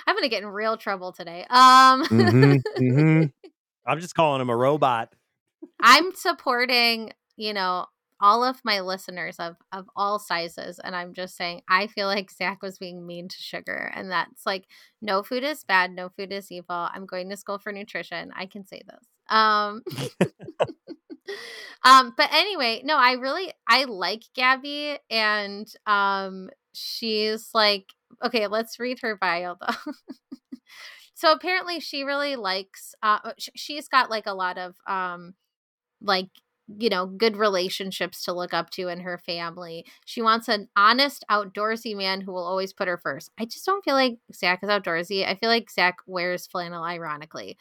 i'm 0.07 0.15
gonna 0.15 0.27
get 0.27 0.43
in 0.43 0.49
real 0.49 0.75
trouble 0.75 1.13
today 1.13 1.45
um 1.49 2.03
mm-hmm, 2.03 2.53
mm-hmm. 2.83 3.49
i'm 3.85 3.99
just 4.01 4.13
calling 4.13 4.41
him 4.41 4.49
a 4.49 4.57
robot 4.57 5.13
I'm 5.81 6.13
supporting, 6.13 7.11
you 7.35 7.53
know, 7.53 7.85
all 8.19 8.43
of 8.43 8.61
my 8.63 8.81
listeners 8.81 9.37
of 9.39 9.55
of 9.71 9.89
all 9.95 10.19
sizes 10.19 10.77
and 10.77 10.95
i'm 10.95 11.11
just 11.11 11.35
saying 11.35 11.59
i 11.67 11.87
feel 11.87 12.05
like 12.05 12.29
zach 12.29 12.61
was 12.61 12.77
being 12.77 13.03
mean 13.07 13.27
to 13.27 13.35
sugar 13.37 13.91
and 13.95 14.11
that's 14.11 14.45
like 14.45 14.65
no 15.01 15.23
food 15.23 15.43
is 15.43 15.63
bad 15.63 15.89
no 15.89 16.07
food 16.07 16.31
is 16.31 16.51
evil 16.51 16.87
i'm 16.93 17.07
going 17.07 17.27
to 17.31 17.35
school 17.35 17.57
for 17.57 17.71
nutrition 17.71 18.31
i 18.35 18.45
can 18.45 18.63
say 18.63 18.79
this 18.85 19.07
um 19.35 19.81
um 21.83 22.13
but 22.15 22.31
anyway 22.31 22.79
no 22.85 22.95
i 22.95 23.13
really 23.13 23.51
i 23.67 23.85
like 23.85 24.21
gabby 24.35 24.99
and 25.09 25.73
um 25.87 26.47
she's 26.75 27.49
like 27.55 27.85
okay, 28.23 28.47
let's 28.47 28.79
read 28.79 28.99
her 29.01 29.15
bio 29.15 29.55
though. 29.59 29.91
so 31.13 31.31
apparently 31.31 31.79
she 31.79 32.03
really 32.03 32.35
likes 32.35 32.95
uh 33.03 33.19
she's 33.37 33.87
got 33.87 34.09
like 34.09 34.25
a 34.25 34.33
lot 34.33 34.57
of 34.57 34.75
um 34.87 35.33
like 36.01 36.29
you 36.79 36.89
know, 36.89 37.05
good 37.05 37.35
relationships 37.35 38.23
to 38.23 38.31
look 38.31 38.53
up 38.53 38.69
to 38.69 38.87
in 38.87 39.01
her 39.01 39.17
family. 39.17 39.85
She 40.05 40.21
wants 40.21 40.47
an 40.47 40.69
honest, 40.77 41.25
outdoorsy 41.29 41.97
man 41.97 42.21
who 42.21 42.31
will 42.31 42.45
always 42.45 42.71
put 42.71 42.87
her 42.87 42.97
first. 42.97 43.29
I 43.37 43.43
just 43.43 43.65
don't 43.65 43.83
feel 43.83 43.95
like 43.95 44.19
Zach 44.33 44.59
is 44.63 44.69
outdoorsy. 44.69 45.27
I 45.27 45.35
feel 45.35 45.49
like 45.49 45.69
Zach 45.69 45.97
wears 46.07 46.47
flannel, 46.47 46.83
ironically. 46.83 47.57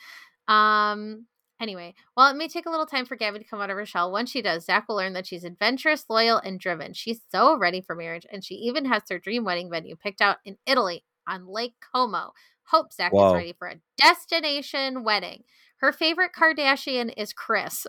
Um, 0.47 1.27
Anyway, 1.61 1.95
while 2.15 2.31
it 2.31 2.37
may 2.39 2.49
take 2.49 2.65
a 2.65 2.71
little 2.71 2.87
time 2.87 3.05
for 3.05 3.17
Gabby 3.17 3.39
to 3.39 3.45
come 3.45 3.61
out 3.61 3.69
of 3.69 3.77
her 3.77 3.85
shell, 3.85 4.11
once 4.11 4.31
she 4.31 4.41
does, 4.41 4.65
Zach 4.65 4.89
will 4.89 4.97
learn 4.97 5.13
that 5.13 5.27
she's 5.27 5.45
adventurous, 5.45 6.07
loyal, 6.09 6.39
and 6.39 6.59
driven. 6.59 6.95
She's 6.95 7.21
so 7.31 7.59
ready 7.59 7.83
for 7.83 7.95
marriage, 7.95 8.25
and 8.33 8.43
she 8.43 8.55
even 8.55 8.87
has 8.87 9.03
her 9.11 9.19
dream 9.19 9.45
wedding 9.45 9.69
venue 9.71 9.95
picked 9.95 10.23
out 10.23 10.39
in 10.47 10.57
Italy 10.67 11.05
on 11.29 11.47
Lake 11.47 11.75
Como. 11.95 12.33
Hope 12.63 12.95
Zach 12.95 13.13
Whoa. 13.13 13.29
is 13.29 13.35
ready 13.35 13.55
for 13.59 13.69
a 13.69 13.81
destination 13.99 15.05
wedding. 15.05 15.45
Her 15.81 15.93
favorite 15.93 16.33
Kardashian 16.39 17.13
is 17.17 17.33
Kris. 17.33 17.87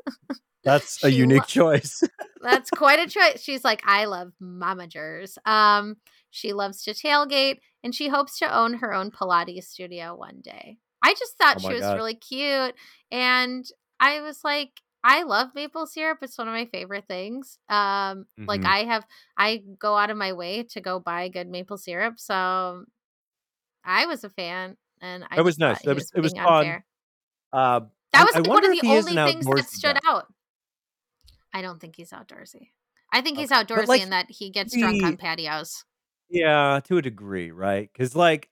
That's 0.64 1.02
a 1.04 1.10
unique 1.10 1.56
lo- 1.56 1.76
choice. 1.76 2.02
that's 2.42 2.68
quite 2.68 2.98
a 2.98 3.06
choice. 3.06 3.40
She's 3.40 3.64
like, 3.64 3.82
I 3.86 4.04
love 4.04 4.32
momagers. 4.42 5.38
Um, 5.46 5.96
she 6.30 6.52
loves 6.52 6.82
to 6.82 6.90
tailgate, 6.90 7.58
and 7.82 7.94
she 7.94 8.08
hopes 8.08 8.38
to 8.40 8.54
own 8.54 8.74
her 8.74 8.92
own 8.92 9.10
Pilates 9.10 9.64
studio 9.64 10.14
one 10.14 10.40
day. 10.42 10.76
I 11.02 11.14
just 11.14 11.38
thought 11.38 11.58
oh 11.58 11.68
she 11.68 11.74
was 11.74 11.82
God. 11.82 11.94
really 11.96 12.16
cute. 12.16 12.74
And 13.10 13.64
I 14.00 14.20
was 14.20 14.40
like, 14.44 14.70
I 15.02 15.22
love 15.22 15.50
maple 15.54 15.86
syrup. 15.86 16.18
It's 16.22 16.36
one 16.36 16.48
of 16.48 16.54
my 16.54 16.66
favorite 16.66 17.06
things. 17.06 17.58
Um, 17.68 18.26
mm-hmm. 18.38 18.46
like 18.46 18.64
I 18.64 18.84
have, 18.84 19.04
I 19.38 19.62
go 19.78 19.96
out 19.96 20.10
of 20.10 20.16
my 20.16 20.32
way 20.32 20.64
to 20.64 20.80
go 20.80 20.98
buy 20.98 21.28
good 21.28 21.48
maple 21.48 21.78
syrup. 21.78 22.18
So 22.18 22.84
I 23.84 24.06
was 24.06 24.24
a 24.24 24.28
fan, 24.28 24.76
and 25.00 25.24
I 25.30 25.38
it 25.38 25.44
was 25.44 25.58
nice. 25.58 25.80
It 25.82 25.88
was, 25.88 25.96
was 25.96 26.12
it 26.14 26.20
was 26.20 26.32
fun. 26.32 26.82
Uh, 27.52 27.80
that 28.12 28.24
was 28.24 28.34
I, 28.34 28.38
like 28.38 28.48
I 28.48 28.50
one 28.50 28.64
of 28.64 28.80
the 28.80 28.88
only 28.88 29.14
things 29.14 29.46
that 29.46 29.68
stood 29.68 29.98
guy. 30.02 30.10
out. 30.10 30.26
I 31.52 31.62
don't 31.62 31.80
think 31.80 31.96
he's 31.96 32.10
outdoorsy. 32.10 32.68
I 33.12 33.20
think 33.20 33.38
he's 33.38 33.50
okay. 33.50 33.62
outdoorsy 33.62 33.88
like, 33.88 34.02
in 34.02 34.10
that 34.10 34.30
he 34.30 34.50
gets 34.50 34.76
drunk 34.76 35.02
on 35.02 35.16
patios. 35.16 35.84
Yeah, 36.28 36.80
to 36.84 36.98
a 36.98 37.02
degree, 37.02 37.50
right? 37.50 37.88
Because 37.92 38.14
like 38.14 38.50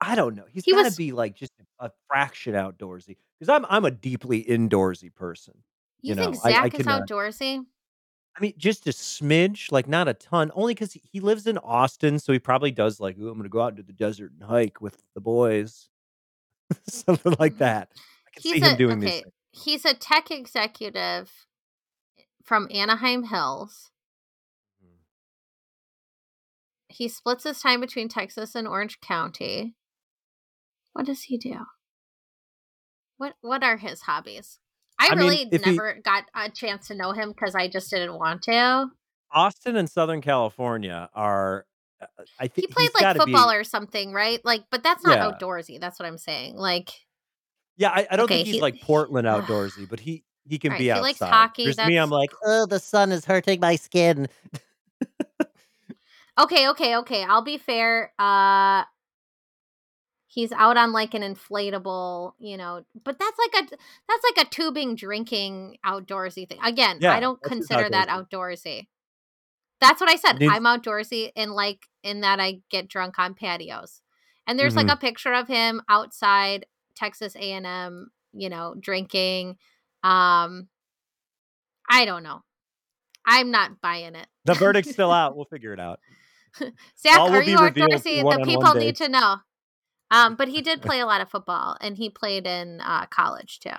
I 0.00 0.14
don't 0.14 0.34
know. 0.34 0.44
He's 0.50 0.64
he 0.64 0.72
got 0.72 0.90
to 0.90 0.96
be 0.96 1.12
like 1.12 1.34
just 1.34 1.52
a 1.78 1.90
fraction 2.06 2.54
outdoorsy 2.54 3.16
because 3.38 3.48
I'm 3.48 3.66
I'm 3.68 3.84
a 3.84 3.90
deeply 3.90 4.44
indoorsy 4.44 5.14
person. 5.14 5.54
You, 6.00 6.10
you 6.10 6.14
think 6.14 6.34
know? 6.34 6.40
Zach 6.40 6.54
I, 6.54 6.62
I 6.62 6.66
is 6.66 6.86
outdoorsy? 6.86 7.64
I 8.36 8.40
mean, 8.40 8.54
just 8.56 8.86
a 8.86 8.90
smidge, 8.90 9.72
like 9.72 9.88
not 9.88 10.08
a 10.08 10.14
ton, 10.14 10.52
only 10.54 10.72
because 10.72 10.92
he 10.92 11.20
lives 11.20 11.46
in 11.46 11.58
Austin, 11.58 12.18
so 12.18 12.32
he 12.32 12.38
probably 12.38 12.70
does 12.70 13.00
like, 13.00 13.18
"Ooh, 13.18 13.28
I'm 13.28 13.34
going 13.34 13.42
to 13.42 13.48
go 13.48 13.60
out 13.60 13.72
into 13.72 13.82
the 13.82 13.92
desert 13.92 14.32
and 14.32 14.48
hike 14.48 14.80
with 14.80 15.02
the 15.14 15.20
boys," 15.20 15.88
something 16.88 17.34
like 17.38 17.58
that. 17.58 17.90
Can 18.34 18.42
he's 18.42 18.52
see 18.52 18.60
him 18.60 18.74
a, 18.74 18.76
doing 18.76 18.98
okay. 18.98 19.22
These 19.24 19.32
He's 19.52 19.84
a 19.84 19.94
tech 19.94 20.30
executive 20.30 21.30
from 22.44 22.68
Anaheim 22.72 23.24
Hills. 23.24 23.90
Mm-hmm. 24.82 24.94
He 26.88 27.08
splits 27.08 27.44
his 27.44 27.60
time 27.60 27.80
between 27.80 28.08
Texas 28.08 28.54
and 28.54 28.68
Orange 28.68 29.00
County. 29.00 29.74
What 30.92 31.06
does 31.06 31.22
he 31.22 31.38
do? 31.38 31.66
What 33.16 33.34
What 33.40 33.62
are 33.64 33.76
his 33.76 34.02
hobbies? 34.02 34.58
I, 34.98 35.10
I 35.12 35.14
really 35.14 35.48
mean, 35.50 35.60
never 35.64 35.94
he, 35.94 36.00
got 36.02 36.24
a 36.34 36.50
chance 36.50 36.88
to 36.88 36.94
know 36.94 37.12
him 37.12 37.30
because 37.30 37.54
I 37.54 37.68
just 37.68 37.90
didn't 37.90 38.18
want 38.18 38.42
to. 38.42 38.88
Austin 39.32 39.76
and 39.76 39.88
Southern 39.88 40.20
California 40.20 41.08
are. 41.14 41.66
Uh, 42.00 42.06
I 42.38 42.48
think 42.48 42.68
he 42.68 42.72
played 42.72 42.90
like 42.94 43.16
football 43.16 43.50
be, 43.50 43.56
or 43.56 43.64
something, 43.64 44.12
right? 44.12 44.44
Like, 44.44 44.64
but 44.70 44.82
that's 44.82 45.04
not 45.04 45.18
yeah. 45.18 45.30
outdoorsy. 45.30 45.80
That's 45.80 45.98
what 45.98 46.06
I'm 46.06 46.18
saying. 46.18 46.56
Like, 46.56 46.90
yeah, 47.80 47.88
I, 47.88 48.06
I 48.10 48.16
don't 48.16 48.24
okay, 48.24 48.36
think 48.36 48.46
he's 48.46 48.56
he, 48.56 48.60
like 48.60 48.80
Portland 48.82 49.26
outdoorsy, 49.26 49.88
but 49.88 49.98
he 49.98 50.22
he 50.46 50.58
can 50.58 50.72
right, 50.72 50.78
be 50.78 50.90
outside. 50.92 50.98
He 50.98 51.02
likes 51.02 51.18
hockey. 51.18 51.64
There's 51.64 51.78
me, 51.78 51.96
I'm 51.96 52.10
like, 52.10 52.30
oh, 52.44 52.66
the 52.66 52.78
sun 52.78 53.10
is 53.10 53.24
hurting 53.24 53.58
my 53.58 53.76
skin. 53.76 54.28
okay, 56.38 56.68
okay, 56.68 56.96
okay. 56.96 57.24
I'll 57.24 57.42
be 57.42 57.56
fair. 57.56 58.12
Uh 58.18 58.84
he's 60.26 60.52
out 60.52 60.76
on 60.76 60.92
like 60.92 61.14
an 61.14 61.22
inflatable, 61.22 62.34
you 62.38 62.56
know, 62.58 62.84
but 63.02 63.18
that's 63.18 63.38
like 63.38 63.64
a 63.64 63.68
that's 63.70 64.24
like 64.36 64.46
a 64.46 64.50
tubing 64.50 64.94
drinking 64.94 65.78
outdoorsy 65.84 66.46
thing. 66.46 66.58
Again, 66.62 66.98
yeah, 67.00 67.14
I 67.14 67.20
don't 67.20 67.42
consider 67.42 67.88
that 67.88 68.08
outdoorsy. 68.08 68.88
That's 69.80 70.02
what 70.02 70.10
I 70.10 70.16
said. 70.16 70.42
I'm 70.42 70.64
outdoorsy 70.64 71.30
in 71.34 71.52
like 71.52 71.86
in 72.02 72.20
that 72.20 72.40
I 72.40 72.60
get 72.70 72.88
drunk 72.88 73.18
on 73.18 73.32
patios. 73.32 74.02
And 74.46 74.58
there's 74.58 74.74
mm-hmm. 74.74 74.88
like 74.88 74.96
a 74.98 75.00
picture 75.00 75.32
of 75.32 75.48
him 75.48 75.80
outside 75.88 76.66
Texas 77.00 77.34
A&M, 77.34 78.10
you 78.32 78.50
know, 78.50 78.74
drinking 78.78 79.56
um 80.02 80.68
I 81.90 82.04
don't 82.04 82.22
know. 82.22 82.42
I'm 83.26 83.50
not 83.50 83.80
buying 83.80 84.14
it. 84.14 84.26
The 84.44 84.54
verdict's 84.54 84.92
still 84.92 85.10
out. 85.12 85.36
We'll 85.36 85.46
figure 85.46 85.72
it 85.72 85.80
out. 85.80 86.00
Zach, 86.98 87.18
are 87.18 87.42
you 87.42 87.56
outdoorsy? 87.58 88.22
The 88.22 88.42
people 88.44 88.74
need 88.74 88.96
to 88.96 89.08
know. 89.08 89.36
Um, 90.10 90.36
but 90.36 90.48
he 90.48 90.62
did 90.62 90.82
play 90.82 91.00
a 91.00 91.06
lot 91.06 91.20
of 91.20 91.30
football, 91.30 91.76
and 91.80 91.96
he 91.96 92.10
played 92.10 92.46
in 92.46 92.80
uh, 92.80 93.06
college 93.06 93.60
too. 93.60 93.70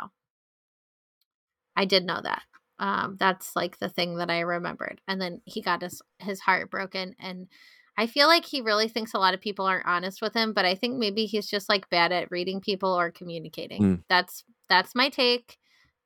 I 1.76 1.86
did 1.86 2.06
know 2.06 2.20
that. 2.22 2.44
Um, 2.80 3.18
that's 3.20 3.56
like 3.56 3.78
the 3.80 3.90
thing 3.90 4.18
that 4.18 4.32
I 4.32 4.40
remembered. 4.40 5.02
And 5.08 5.22
then 5.22 5.42
he 5.46 5.62
got 5.62 5.82
his 5.82 6.02
his 6.20 6.40
heart 6.40 6.72
broken, 6.72 7.16
and 7.20 7.48
I 7.98 8.08
feel 8.08 8.28
like 8.28 8.46
he 8.46 8.62
really 8.62 8.88
thinks 8.88 9.14
a 9.14 9.20
lot 9.20 9.34
of 9.34 9.42
people 9.42 9.66
aren't 9.66 9.86
honest 9.86 10.22
with 10.22 10.34
him. 10.34 10.54
But 10.54 10.66
I 10.66 10.76
think 10.76 10.98
maybe 10.98 11.26
he's 11.26 11.50
just 11.50 11.70
like 11.70 11.90
bad 11.90 12.12
at 12.12 12.32
reading 12.32 12.62
people 12.62 12.90
or 12.98 13.12
communicating. 13.12 13.82
Mm. 13.82 14.04
That's 14.10 14.44
that's 14.70 14.96
my 14.96 15.10
take, 15.10 15.58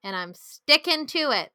and 0.03 0.15
I'm 0.15 0.33
sticking 0.33 1.05
to 1.07 1.31
it. 1.31 1.51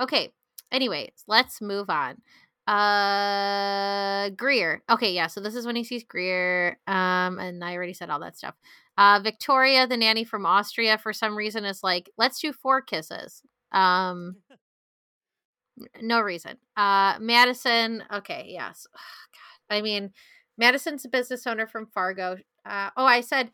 Okay. 0.00 0.32
Anyways, 0.70 1.24
let's 1.26 1.60
move 1.60 1.88
on. 1.88 2.20
Uh, 2.68 4.28
Greer. 4.36 4.82
Okay, 4.90 5.14
yeah. 5.14 5.26
So 5.26 5.40
this 5.40 5.54
is 5.54 5.64
when 5.64 5.76
he 5.76 5.84
sees 5.84 6.04
Greer. 6.04 6.78
Um, 6.86 7.38
and 7.38 7.64
I 7.64 7.74
already 7.74 7.94
said 7.94 8.10
all 8.10 8.20
that 8.20 8.36
stuff. 8.36 8.54
Uh, 8.98 9.20
Victoria, 9.22 9.86
the 9.86 9.96
nanny 9.96 10.24
from 10.24 10.44
Austria, 10.44 10.98
for 10.98 11.14
some 11.14 11.36
reason 11.36 11.64
is 11.64 11.82
like, 11.82 12.10
let's 12.18 12.40
do 12.40 12.52
four 12.52 12.82
kisses. 12.82 13.42
Um, 13.72 14.36
no 16.02 16.20
reason. 16.20 16.58
Uh, 16.76 17.16
Madison. 17.20 18.04
Okay, 18.12 18.48
yes. 18.48 18.86
God. 18.92 19.47
I 19.70 19.80
mean, 19.80 20.12
Madison's 20.56 21.04
a 21.04 21.08
business 21.08 21.46
owner 21.46 21.66
from 21.66 21.86
Fargo. 21.86 22.38
Uh, 22.64 22.90
oh, 22.96 23.04
I 23.04 23.20
said 23.20 23.50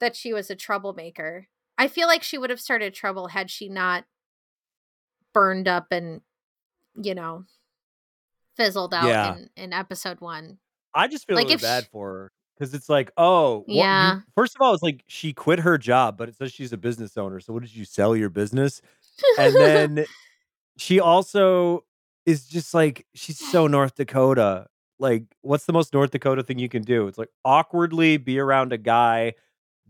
that 0.00 0.16
she 0.16 0.32
was 0.32 0.50
a 0.50 0.56
troublemaker. 0.56 1.48
I 1.78 1.88
feel 1.88 2.06
like 2.06 2.22
she 2.22 2.38
would 2.38 2.50
have 2.50 2.60
started 2.60 2.94
trouble 2.94 3.28
had 3.28 3.50
she 3.50 3.68
not 3.68 4.04
burned 5.32 5.68
up 5.68 5.86
and, 5.90 6.20
you 6.94 7.14
know, 7.14 7.44
fizzled 8.56 8.94
out 8.94 9.06
yeah. 9.06 9.36
in, 9.36 9.50
in 9.56 9.72
episode 9.72 10.20
one. 10.20 10.58
I 10.94 11.08
just 11.08 11.26
feel 11.26 11.36
like 11.36 11.46
really 11.46 11.56
bad 11.56 11.84
she... 11.84 11.88
for 11.90 12.08
her 12.12 12.32
because 12.62 12.74
it's 12.74 12.88
like, 12.88 13.10
oh, 13.16 13.64
yeah. 13.66 14.16
you, 14.16 14.22
first 14.36 14.54
of 14.54 14.62
all, 14.62 14.74
it's 14.74 14.82
like 14.82 15.02
she 15.06 15.32
quit 15.32 15.60
her 15.60 15.78
job, 15.78 16.16
but 16.16 16.28
it 16.28 16.36
says 16.36 16.52
she's 16.52 16.72
a 16.72 16.76
business 16.76 17.16
owner. 17.16 17.40
So 17.40 17.52
what 17.52 17.62
did 17.62 17.74
you 17.74 17.84
sell 17.84 18.14
your 18.14 18.28
business? 18.28 18.80
And 19.38 19.54
then 19.56 20.04
she 20.76 21.00
also 21.00 21.84
is 22.24 22.46
just 22.46 22.72
like 22.72 23.06
she's 23.14 23.38
so 23.38 23.66
North 23.66 23.96
Dakota. 23.96 24.66
Like, 25.02 25.24
what's 25.40 25.66
the 25.66 25.72
most 25.72 25.92
North 25.92 26.12
Dakota 26.12 26.44
thing 26.44 26.60
you 26.60 26.68
can 26.68 26.82
do? 26.82 27.08
It's 27.08 27.18
like 27.18 27.30
awkwardly 27.44 28.18
be 28.18 28.38
around 28.38 28.72
a 28.72 28.78
guy, 28.78 29.34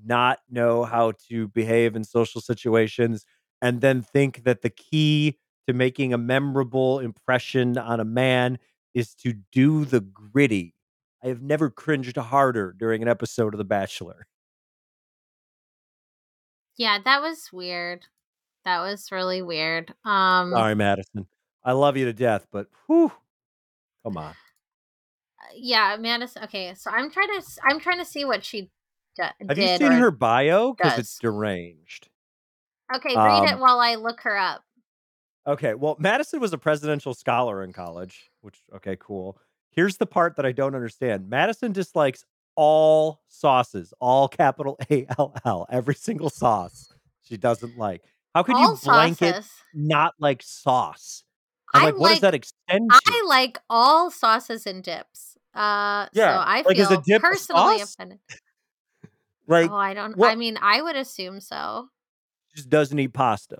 not 0.02 0.38
know 0.50 0.84
how 0.84 1.12
to 1.28 1.48
behave 1.48 1.94
in 1.94 2.02
social 2.02 2.40
situations, 2.40 3.26
and 3.60 3.82
then 3.82 4.00
think 4.00 4.44
that 4.44 4.62
the 4.62 4.70
key 4.70 5.38
to 5.68 5.74
making 5.74 6.14
a 6.14 6.18
memorable 6.18 6.98
impression 6.98 7.76
on 7.76 8.00
a 8.00 8.06
man 8.06 8.58
is 8.94 9.14
to 9.16 9.34
do 9.52 9.84
the 9.84 10.00
gritty. 10.00 10.74
I 11.22 11.28
have 11.28 11.42
never 11.42 11.68
cringed 11.68 12.16
harder 12.16 12.72
during 12.72 13.02
an 13.02 13.08
episode 13.08 13.52
of 13.52 13.58
The 13.58 13.64
Bachelor. 13.64 14.26
Yeah, 16.78 16.98
that 17.04 17.20
was 17.20 17.50
weird. 17.52 18.06
That 18.64 18.80
was 18.80 19.12
really 19.12 19.42
weird. 19.42 19.92
Um 20.06 20.52
Sorry, 20.52 20.74
Madison. 20.74 21.26
I 21.62 21.72
love 21.72 21.98
you 21.98 22.06
to 22.06 22.14
death, 22.14 22.46
but 22.50 22.68
whew, 22.86 23.12
come 24.04 24.16
on. 24.16 24.34
Yeah, 25.56 25.96
Madison. 25.98 26.44
Okay, 26.44 26.74
so 26.74 26.90
I'm 26.90 27.10
trying 27.10 27.28
to 27.28 27.42
I'm 27.68 27.80
trying 27.80 27.98
to 27.98 28.04
see 28.04 28.24
what 28.24 28.44
she 28.44 28.70
d- 29.16 29.22
Have 29.48 29.58
you 29.58 29.76
seen 29.76 29.92
her 29.92 30.10
bio? 30.10 30.74
Because 30.74 30.98
it's 30.98 31.18
deranged. 31.18 32.08
Okay, 32.94 33.16
read 33.16 33.42
um, 33.42 33.48
it 33.48 33.58
while 33.58 33.80
I 33.80 33.94
look 33.94 34.20
her 34.22 34.36
up. 34.36 34.62
Okay, 35.46 35.74
well, 35.74 35.96
Madison 35.98 36.40
was 36.40 36.52
a 36.52 36.58
presidential 36.58 37.14
scholar 37.14 37.64
in 37.64 37.72
college, 37.72 38.30
which 38.42 38.60
okay, 38.76 38.96
cool. 39.00 39.38
Here's 39.70 39.96
the 39.96 40.06
part 40.06 40.36
that 40.36 40.46
I 40.46 40.52
don't 40.52 40.74
understand. 40.74 41.28
Madison 41.28 41.72
dislikes 41.72 42.24
all 42.54 43.22
sauces, 43.28 43.92
all 44.00 44.28
capital 44.28 44.78
A 44.90 45.06
L 45.18 45.34
L, 45.44 45.66
every 45.70 45.94
single 45.94 46.30
sauce 46.30 46.92
she 47.22 47.36
doesn't 47.36 47.76
like. 47.76 48.02
How 48.34 48.42
could 48.42 48.56
all 48.56 48.72
you 48.72 48.78
blanket 48.82 49.34
sauces. 49.36 49.50
not 49.74 50.14
like 50.18 50.42
sauce? 50.42 51.24
I'm 51.74 51.84
like, 51.84 51.94
what 51.94 52.02
like, 52.02 52.12
does 52.16 52.20
that 52.20 52.34
extend 52.34 52.90
to? 52.90 53.00
I 53.06 53.24
like 53.26 53.58
all 53.70 54.10
sauces 54.10 54.66
and 54.66 54.82
dips. 54.82 55.31
Uh, 55.54 56.08
yeah, 56.12 56.34
so 56.34 56.40
I 56.40 56.62
like, 56.66 57.04
feel 57.04 57.20
personally 57.20 57.80
offended. 57.80 58.18
like, 59.46 59.70
oh, 59.70 59.76
I 59.76 59.94
don't. 59.94 60.16
What? 60.16 60.30
I 60.30 60.34
mean, 60.34 60.58
I 60.60 60.80
would 60.80 60.96
assume 60.96 61.40
so. 61.40 61.88
She 62.48 62.56
just 62.56 62.70
doesn't 62.70 62.98
eat 62.98 63.12
pasta. 63.12 63.58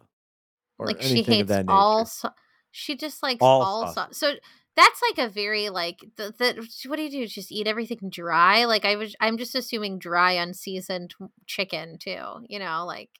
Or 0.78 0.86
like 0.86 1.02
she 1.02 1.22
hates 1.22 1.52
all. 1.68 2.06
So- 2.06 2.30
she 2.72 2.96
just 2.96 3.22
likes 3.22 3.38
all, 3.42 3.62
all 3.62 3.86
sauce. 3.86 3.94
sauce. 3.94 4.18
So 4.18 4.32
that's 4.76 5.00
like 5.10 5.26
a 5.26 5.30
very 5.30 5.68
like 5.68 5.98
the, 6.16 6.34
the 6.38 6.88
what 6.88 6.96
do 6.96 7.02
you 7.02 7.10
do? 7.10 7.26
Just 7.26 7.52
eat 7.52 7.68
everything 7.68 8.10
dry? 8.10 8.64
Like 8.64 8.84
I 8.84 8.96
was, 8.96 9.14
I'm 9.20 9.36
just 9.36 9.54
assuming 9.54 9.98
dry, 9.98 10.32
unseasoned 10.32 11.14
chicken 11.46 11.98
too. 11.98 12.46
You 12.48 12.58
know, 12.58 12.84
like 12.86 13.10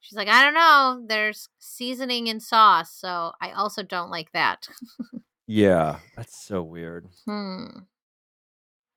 she's 0.00 0.16
like, 0.16 0.28
I 0.28 0.42
don't 0.44 0.54
know. 0.54 1.04
There's 1.06 1.48
seasoning 1.58 2.28
and 2.28 2.42
sauce, 2.42 2.92
so 2.94 3.32
I 3.40 3.52
also 3.52 3.82
don't 3.82 4.10
like 4.10 4.32
that. 4.32 4.66
yeah, 5.46 5.98
that's 6.16 6.42
so 6.42 6.62
weird. 6.62 7.06
Hmm. 7.26 7.66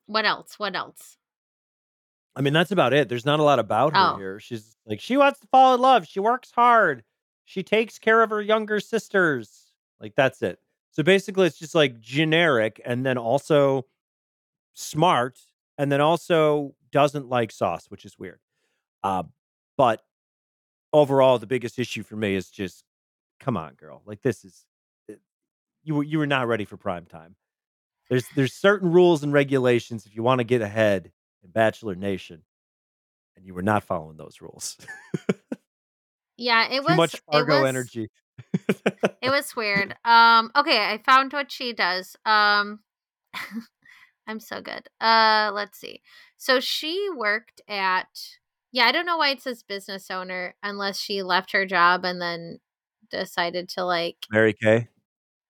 What 0.07 0.25
else? 0.25 0.59
What 0.59 0.75
else? 0.75 1.17
I 2.35 2.41
mean, 2.41 2.53
that's 2.53 2.71
about 2.71 2.93
it. 2.93 3.07
There's 3.07 3.25
not 3.25 3.39
a 3.39 3.43
lot 3.43 3.59
about 3.59 3.95
her 3.95 4.13
oh. 4.13 4.17
here. 4.17 4.39
She's 4.39 4.75
like, 4.85 4.99
she 4.99 5.17
wants 5.17 5.39
to 5.39 5.47
fall 5.47 5.73
in 5.73 5.81
love. 5.81 6.05
She 6.05 6.19
works 6.19 6.51
hard. 6.51 7.03
She 7.45 7.63
takes 7.63 7.97
care 7.97 8.21
of 8.21 8.29
her 8.29 8.41
younger 8.41 8.79
sisters. 8.79 9.71
Like, 9.99 10.15
that's 10.15 10.41
it. 10.41 10.59
So 10.91 11.03
basically, 11.03 11.47
it's 11.47 11.57
just 11.57 11.75
like 11.75 11.99
generic 12.01 12.81
and 12.83 13.05
then 13.05 13.17
also 13.17 13.85
smart 14.73 15.39
and 15.77 15.91
then 15.91 16.01
also 16.01 16.75
doesn't 16.91 17.29
like 17.29 17.51
sauce, 17.51 17.85
which 17.89 18.05
is 18.05 18.19
weird. 18.19 18.39
Uh, 19.03 19.23
but 19.77 20.01
overall, 20.91 21.37
the 21.37 21.47
biggest 21.47 21.79
issue 21.79 22.03
for 22.03 22.15
me 22.15 22.35
is 22.35 22.49
just, 22.49 22.83
come 23.39 23.55
on, 23.55 23.75
girl. 23.75 24.01
Like, 24.05 24.21
this 24.21 24.43
is, 24.43 24.65
eh, 25.09 25.15
you, 25.83 26.01
you 26.01 26.17
were 26.17 26.27
not 26.27 26.47
ready 26.47 26.65
for 26.65 26.77
prime 26.77 27.05
time. 27.05 27.35
There's 28.09 28.25
there's 28.35 28.53
certain 28.53 28.91
rules 28.91 29.23
and 29.23 29.33
regulations 29.33 30.05
if 30.05 30.15
you 30.15 30.23
want 30.23 30.39
to 30.39 30.43
get 30.43 30.61
ahead 30.61 31.11
in 31.43 31.51
Bachelor 31.51 31.95
Nation, 31.95 32.43
and 33.35 33.45
you 33.45 33.53
were 33.53 33.63
not 33.63 33.83
following 33.83 34.17
those 34.17 34.41
rules. 34.41 34.77
yeah, 36.37 36.67
it 36.71 36.83
was 36.83 36.91
Too 36.91 36.95
much 36.95 37.21
Fargo 37.31 37.61
was, 37.61 37.69
energy. 37.69 38.09
it 39.21 39.21
was 39.29 39.55
weird. 39.55 39.95
Um, 40.05 40.51
okay, 40.55 40.77
I 40.77 41.01
found 41.03 41.33
what 41.33 41.51
she 41.51 41.73
does. 41.73 42.15
Um, 42.25 42.79
I'm 44.27 44.39
so 44.39 44.61
good. 44.61 44.87
Uh, 45.01 45.51
let's 45.53 45.79
see. 45.79 46.01
So 46.37 46.59
she 46.59 47.09
worked 47.15 47.61
at 47.67 48.07
yeah, 48.71 48.85
I 48.85 48.91
don't 48.91 49.05
know 49.05 49.17
why 49.17 49.29
it 49.29 49.41
says 49.41 49.63
business 49.63 50.11
owner 50.11 50.55
unless 50.61 50.99
she 50.99 51.23
left 51.23 51.53
her 51.53 51.65
job 51.65 52.03
and 52.03 52.21
then 52.21 52.59
decided 53.09 53.69
to 53.69 53.85
like 53.85 54.17
Mary 54.29 54.53
Kay 54.53 54.89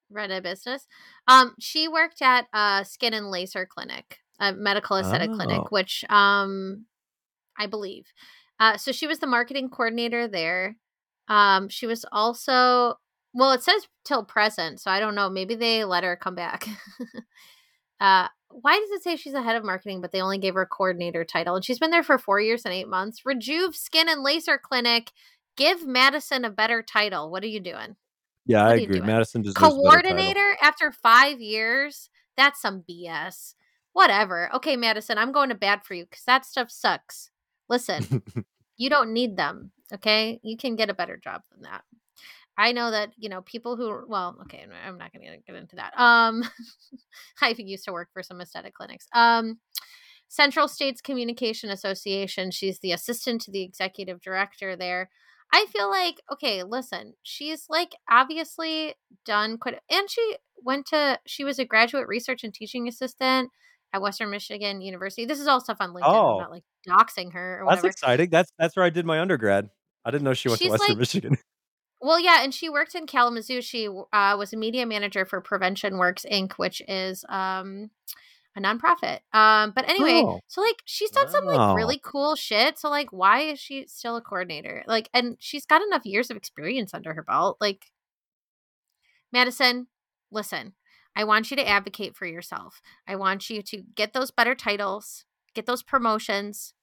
run 0.09 0.31
a 0.31 0.41
business. 0.41 0.87
Um, 1.27 1.55
she 1.59 1.87
worked 1.87 2.21
at 2.21 2.45
a 2.53 2.85
skin 2.87 3.13
and 3.13 3.29
laser 3.29 3.65
clinic, 3.65 4.19
a 4.39 4.53
medical 4.53 4.97
aesthetic 4.97 5.29
oh. 5.31 5.35
clinic, 5.35 5.71
which 5.71 6.03
um, 6.09 6.85
I 7.57 7.67
believe. 7.67 8.05
Uh, 8.59 8.77
so 8.77 8.91
she 8.91 9.07
was 9.07 9.19
the 9.19 9.27
marketing 9.27 9.69
coordinator 9.69 10.27
there. 10.27 10.77
Um, 11.27 11.69
she 11.69 11.87
was 11.87 12.05
also 12.11 12.95
well, 13.35 13.51
it 13.51 13.63
says 13.63 13.87
till 14.05 14.23
present, 14.23 14.79
so 14.79 14.89
I 14.89 15.01
don't 15.01 15.13
know. 15.13 15.29
Maybe 15.29 15.55
they 15.55 15.83
let 15.83 16.05
her 16.05 16.15
come 16.15 16.35
back. 16.35 16.65
uh, 17.99 18.29
why 18.49 18.79
does 18.79 18.89
it 18.91 19.03
say 19.03 19.17
she's 19.17 19.33
the 19.33 19.41
head 19.41 19.57
of 19.57 19.65
marketing, 19.65 19.99
but 19.99 20.13
they 20.13 20.21
only 20.21 20.37
gave 20.37 20.53
her 20.53 20.61
a 20.61 20.67
coordinator 20.67 21.25
title? 21.25 21.55
And 21.55 21.65
she's 21.65 21.79
been 21.79 21.91
there 21.91 22.01
for 22.01 22.17
four 22.17 22.39
years 22.39 22.63
and 22.63 22.73
eight 22.73 22.87
months. 22.87 23.25
Rejuve 23.25 23.75
Skin 23.75 24.07
and 24.07 24.23
Laser 24.23 24.57
Clinic. 24.57 25.11
Give 25.57 25.85
Madison 25.85 26.45
a 26.45 26.49
better 26.49 26.81
title. 26.81 27.29
What 27.29 27.43
are 27.43 27.47
you 27.47 27.59
doing? 27.59 27.97
Yeah, 28.45 28.63
what 28.63 28.71
I 28.73 28.75
agree. 28.75 29.01
Madison 29.01 29.41
deserves 29.41 29.57
coordinator 29.57 30.55
after 30.61 30.91
five 30.91 31.39
years. 31.39 32.09
That's 32.37 32.61
some 32.61 32.83
BS. 32.89 33.53
Whatever. 33.93 34.53
Okay, 34.55 34.75
Madison, 34.75 35.17
I'm 35.17 35.31
going 35.31 35.49
to 35.49 35.55
bat 35.55 35.85
for 35.85 35.93
you 35.93 36.03
because 36.03 36.25
that 36.25 36.45
stuff 36.45 36.69
sucks. 36.69 37.31
Listen, 37.69 38.21
you 38.77 38.89
don't 38.89 39.13
need 39.13 39.37
them. 39.37 39.71
Okay, 39.93 40.39
you 40.43 40.57
can 40.57 40.75
get 40.75 40.89
a 40.89 40.93
better 40.93 41.17
job 41.17 41.41
than 41.51 41.61
that. 41.63 41.83
I 42.57 42.71
know 42.71 42.91
that 42.91 43.11
you 43.17 43.29
know 43.29 43.41
people 43.41 43.75
who. 43.75 44.05
Well, 44.07 44.37
okay, 44.43 44.65
I'm 44.85 44.97
not 44.97 45.11
going 45.13 45.25
to 45.25 45.37
get 45.45 45.55
into 45.55 45.77
that. 45.77 45.97
Um, 45.99 46.43
I 47.41 47.55
used 47.57 47.85
to 47.85 47.93
work 47.93 48.09
for 48.13 48.23
some 48.23 48.41
aesthetic 48.41 48.73
clinics. 48.73 49.07
Um, 49.13 49.59
Central 50.27 50.67
States 50.67 51.01
Communication 51.01 51.69
Association. 51.69 52.51
She's 52.51 52.79
the 52.79 52.91
assistant 52.91 53.41
to 53.41 53.51
the 53.51 53.61
executive 53.61 54.21
director 54.21 54.75
there. 54.75 55.09
I 55.55 55.65
feel 55.67 55.89
like 55.89 56.21
okay, 56.33 56.63
listen, 56.63 57.13
she's 57.23 57.67
like 57.69 57.93
obviously 58.11 58.95
done 59.25 59.57
quite 59.57 59.79
and 59.89 60.09
she 60.09 60.35
went 60.61 60.85
to 60.87 61.17
she 61.25 61.45
was 61.45 61.59
a 61.59 61.65
graduate 61.65 62.09
research 62.09 62.43
and 62.43 62.53
teaching 62.53 62.89
assistant 62.89 63.51
at 63.93 64.01
Western 64.01 64.31
Michigan 64.31 64.81
University. 64.81 65.25
This 65.25 65.39
is 65.39 65.47
all 65.47 65.61
stuff 65.61 65.77
on 65.79 65.93
LinkedIn. 65.93 66.01
Oh. 66.03 66.33
I'm 66.33 66.41
not 66.41 66.51
like 66.51 66.63
doxing 66.85 67.31
her 67.31 67.59
or 67.61 67.65
whatever. 67.65 67.83
That's 67.83 67.95
exciting. 67.95 68.29
That's 68.29 68.51
that's 68.59 68.75
where 68.75 68.83
I 68.83 68.89
did 68.89 69.05
my 69.05 69.21
undergrad. 69.21 69.69
I 70.03 70.11
didn't 70.11 70.25
know 70.25 70.33
she 70.33 70.49
went 70.49 70.59
she's 70.59 70.67
to 70.67 70.71
Western 70.73 70.89
like, 70.89 70.99
Michigan. 70.99 71.37
Well, 72.01 72.19
yeah, 72.19 72.43
and 72.43 72.53
she 72.53 72.69
worked 72.69 72.93
in 72.93 73.07
Kalamazoo. 73.07 73.61
She 73.61 73.87
uh, 73.87 74.35
was 74.37 74.53
a 74.53 74.57
media 74.57 74.85
manager 74.85 75.25
for 75.25 75.41
Prevention 75.41 75.97
Works 75.97 76.23
Inc., 76.29 76.51
which 76.57 76.79
is 76.87 77.25
um, 77.29 77.89
a 78.55 78.61
nonprofit. 78.61 79.19
Um, 79.33 79.73
but 79.75 79.87
anyway, 79.89 80.23
oh. 80.25 80.39
so 80.47 80.61
like 80.61 80.81
she's 80.85 81.11
done 81.11 81.25
wow. 81.25 81.31
some 81.31 81.45
like 81.45 81.75
really 81.75 81.99
cool 82.03 82.35
shit. 82.35 82.79
So 82.79 82.89
like, 82.89 83.11
why 83.11 83.41
is 83.41 83.59
she 83.59 83.85
still 83.87 84.15
a 84.15 84.21
coordinator? 84.21 84.83
Like, 84.87 85.09
and 85.13 85.35
she's 85.39 85.65
got 85.65 85.81
enough 85.81 86.05
years 86.05 86.29
of 86.31 86.37
experience 86.37 86.93
under 86.93 87.13
her 87.13 87.23
belt. 87.23 87.57
Like, 87.59 87.87
Madison, 89.31 89.87
listen, 90.31 90.73
I 91.15 91.25
want 91.25 91.51
you 91.51 91.57
to 91.57 91.67
advocate 91.67 92.15
for 92.15 92.25
yourself. 92.25 92.81
I 93.07 93.15
want 93.15 93.49
you 93.49 93.61
to 93.61 93.83
get 93.95 94.13
those 94.13 94.31
better 94.31 94.55
titles, 94.55 95.25
get 95.53 95.65
those 95.65 95.83
promotions, 95.83 96.73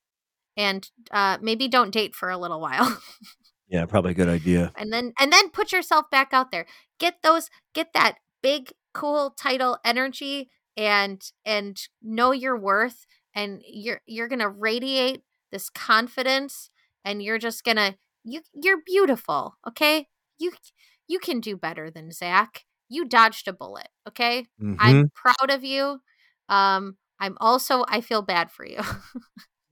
and 0.57 0.91
uh, 1.11 1.39
maybe 1.41 1.69
don't 1.69 1.93
date 1.93 2.15
for 2.15 2.29
a 2.29 2.39
little 2.39 2.61
while. 2.61 2.99
yeah, 3.69 3.87
probably 3.87 4.11
a 4.11 4.15
good 4.15 4.29
idea. 4.29 4.73
And 4.77 4.93
then 4.93 5.15
and 5.19 5.33
then 5.33 5.49
put 5.49 5.73
yourself 5.73 6.11
back 6.11 6.29
out 6.33 6.51
there. 6.51 6.67
Get 6.99 7.23
those, 7.23 7.49
get 7.75 7.95
that 7.95 8.17
big 8.43 8.73
cool 8.93 9.31
title 9.31 9.79
energy 9.85 10.51
and 10.77 11.23
and 11.45 11.81
know 12.03 12.33
your 12.33 12.57
worth 12.57 13.07
and 13.35 13.63
you're 13.67 14.01
you're 14.07 14.29
gonna 14.29 14.49
radiate 14.49 15.23
this 15.51 15.69
confidence 15.71 16.71
and 17.05 17.23
you're 17.23 17.39
just 17.39 17.65
gonna 17.65 17.97
you 18.25 18.41
you're 18.55 18.83
beautiful 18.85 19.57
okay? 19.69 20.09
You 20.39 20.53
you 21.09 21.19
can 21.19 21.41
do 21.41 21.57
better 21.57 21.91
than 21.91 22.11
zach. 22.11 22.65
You 22.89 23.05
dodged 23.05 23.49
a 23.49 23.53
bullet 23.53 23.89
okay? 24.09 24.47
Mm-hmm. 24.61 24.77
i'm 24.79 25.11
proud 25.15 25.51
of 25.51 25.65
you. 25.65 26.01
Um 26.49 26.97
i'm 27.21 27.37
also 27.41 27.85
i 27.89 28.01
feel 28.01 28.23
bad 28.23 28.51
for 28.51 28.67
you. 28.67 28.81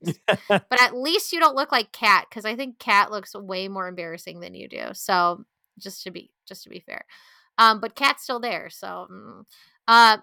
But 0.47 0.81
at 0.81 0.95
least 0.95 1.31
you 1.31 1.39
don't 1.39 1.55
look 1.55 1.71
like 1.71 1.91
Cat 1.91 2.25
because 2.29 2.45
i 2.45 2.55
think 2.55 2.79
Cat 2.79 3.11
looks 3.11 3.35
way 3.35 3.67
more 3.67 3.87
embarrassing 3.87 4.39
than 4.39 4.55
you 4.55 4.67
do 4.67 4.85
so 4.93 5.45
just 5.77 6.03
to 6.03 6.11
be 6.11 6.31
just 6.47 6.63
to 6.63 6.69
be 6.69 6.79
fair. 6.79 7.05
Um 7.57 7.79
but 7.79 7.95
Cat's 7.95 8.23
still 8.23 8.39
there 8.39 8.69
so 8.69 9.07
mm. 9.11 9.43
uh 9.87 10.17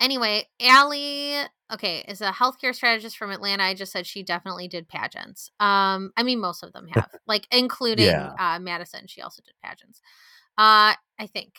Anyway, 0.00 0.48
Allie, 0.60 1.34
okay, 1.72 2.04
is 2.06 2.20
a 2.20 2.30
healthcare 2.30 2.74
strategist 2.74 3.16
from 3.16 3.30
Atlanta. 3.30 3.64
I 3.64 3.74
just 3.74 3.92
said 3.92 4.06
she 4.06 4.22
definitely 4.22 4.68
did 4.68 4.88
pageants. 4.88 5.50
Um, 5.58 6.12
I 6.16 6.22
mean, 6.22 6.40
most 6.40 6.62
of 6.62 6.72
them 6.72 6.86
have, 6.94 7.10
like, 7.26 7.46
including 7.50 8.06
yeah. 8.06 8.32
uh, 8.38 8.58
Madison. 8.60 9.06
She 9.06 9.22
also 9.22 9.42
did 9.44 9.54
pageants. 9.62 10.00
Uh, 10.56 10.94
I 11.18 11.26
think, 11.26 11.54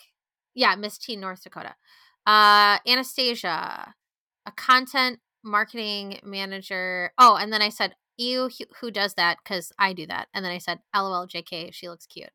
yeah, 0.54 0.74
Miss 0.74 0.96
Teen 0.96 1.20
North 1.20 1.42
Dakota. 1.42 1.74
Uh, 2.26 2.78
Anastasia, 2.86 3.94
a 4.46 4.52
content 4.52 5.18
marketing 5.42 6.20
manager. 6.22 7.12
Oh, 7.18 7.36
and 7.36 7.52
then 7.52 7.62
I 7.62 7.70
said, 7.70 7.94
"You 8.16 8.50
who 8.80 8.90
does 8.90 9.14
that?" 9.14 9.38
Because 9.42 9.72
I 9.78 9.92
do 9.92 10.06
that. 10.06 10.28
And 10.34 10.44
then 10.44 10.52
I 10.52 10.58
said, 10.58 10.80
"LOL, 10.94 11.26
JK, 11.26 11.72
she 11.72 11.88
looks 11.88 12.06
cute." 12.06 12.30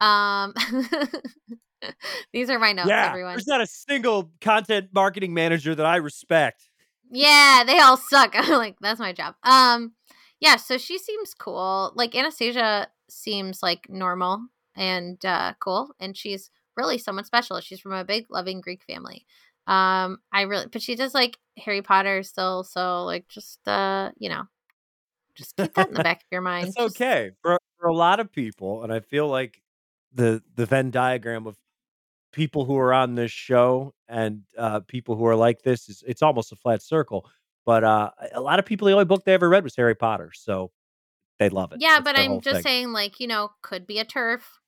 Um, 0.00 0.54
These 2.32 2.50
are 2.50 2.58
my 2.58 2.72
notes, 2.72 2.88
yeah, 2.88 3.08
everyone. 3.08 3.34
There's 3.34 3.46
not 3.46 3.60
a 3.60 3.66
single 3.66 4.30
content 4.40 4.88
marketing 4.92 5.34
manager 5.34 5.74
that 5.74 5.86
I 5.86 5.96
respect. 5.96 6.68
Yeah, 7.10 7.64
they 7.66 7.78
all 7.78 7.96
suck. 7.96 8.32
I'm 8.34 8.50
like, 8.50 8.76
that's 8.80 9.00
my 9.00 9.12
job. 9.12 9.34
Um, 9.42 9.92
yeah, 10.40 10.56
so 10.56 10.78
she 10.78 10.98
seems 10.98 11.34
cool. 11.34 11.92
Like 11.94 12.14
Anastasia 12.14 12.88
seems 13.08 13.62
like 13.62 13.88
normal 13.88 14.46
and 14.76 15.22
uh 15.24 15.54
cool, 15.60 15.90
and 15.98 16.16
she's 16.16 16.50
really 16.76 16.98
someone 16.98 17.24
special. 17.24 17.60
She's 17.60 17.80
from 17.80 17.92
a 17.92 18.04
big 18.04 18.26
loving 18.30 18.60
Greek 18.60 18.82
family. 18.84 19.26
Um, 19.66 20.18
I 20.32 20.42
really 20.42 20.66
but 20.70 20.80
she 20.80 20.94
does 20.94 21.14
like 21.14 21.36
Harry 21.58 21.82
Potter 21.82 22.22
still, 22.22 22.64
so 22.64 23.04
like 23.04 23.28
just 23.28 23.66
uh, 23.66 24.12
you 24.16 24.28
know, 24.28 24.44
just 25.34 25.56
keep 25.56 25.74
that 25.74 25.88
in 25.88 25.94
the 25.94 26.02
back 26.02 26.18
of 26.18 26.26
your 26.30 26.40
mind. 26.42 26.68
It's 26.68 26.78
okay. 26.78 27.32
For 27.42 27.58
for 27.78 27.88
a 27.88 27.94
lot 27.94 28.20
of 28.20 28.32
people, 28.32 28.82
and 28.82 28.92
I 28.92 29.00
feel 29.00 29.28
like 29.28 29.60
the 30.12 30.42
the 30.54 30.66
Venn 30.66 30.90
diagram 30.90 31.46
of 31.46 31.56
people 32.32 32.64
who 32.64 32.76
are 32.76 32.92
on 32.92 33.14
this 33.14 33.30
show 33.30 33.94
and 34.08 34.42
uh, 34.56 34.80
people 34.80 35.16
who 35.16 35.26
are 35.26 35.36
like 35.36 35.62
this 35.62 35.88
is 35.88 36.02
it's 36.06 36.22
almost 36.22 36.52
a 36.52 36.56
flat 36.56 36.82
circle. 36.82 37.28
But 37.64 37.84
uh, 37.84 38.10
a 38.32 38.40
lot 38.40 38.58
of 38.58 38.64
people, 38.64 38.86
the 38.86 38.92
only 38.92 39.04
book 39.04 39.24
they 39.24 39.34
ever 39.34 39.48
read 39.48 39.62
was 39.62 39.76
Harry 39.76 39.94
Potter, 39.94 40.30
so 40.34 40.70
they 41.38 41.50
love 41.50 41.72
it. 41.72 41.80
Yeah, 41.80 42.00
That's 42.00 42.04
but 42.04 42.18
I'm 42.18 42.40
just 42.40 42.56
thing. 42.56 42.62
saying, 42.62 42.92
like 42.92 43.20
you 43.20 43.26
know, 43.26 43.50
could 43.62 43.86
be 43.86 43.98
a 43.98 44.04
turf, 44.04 44.58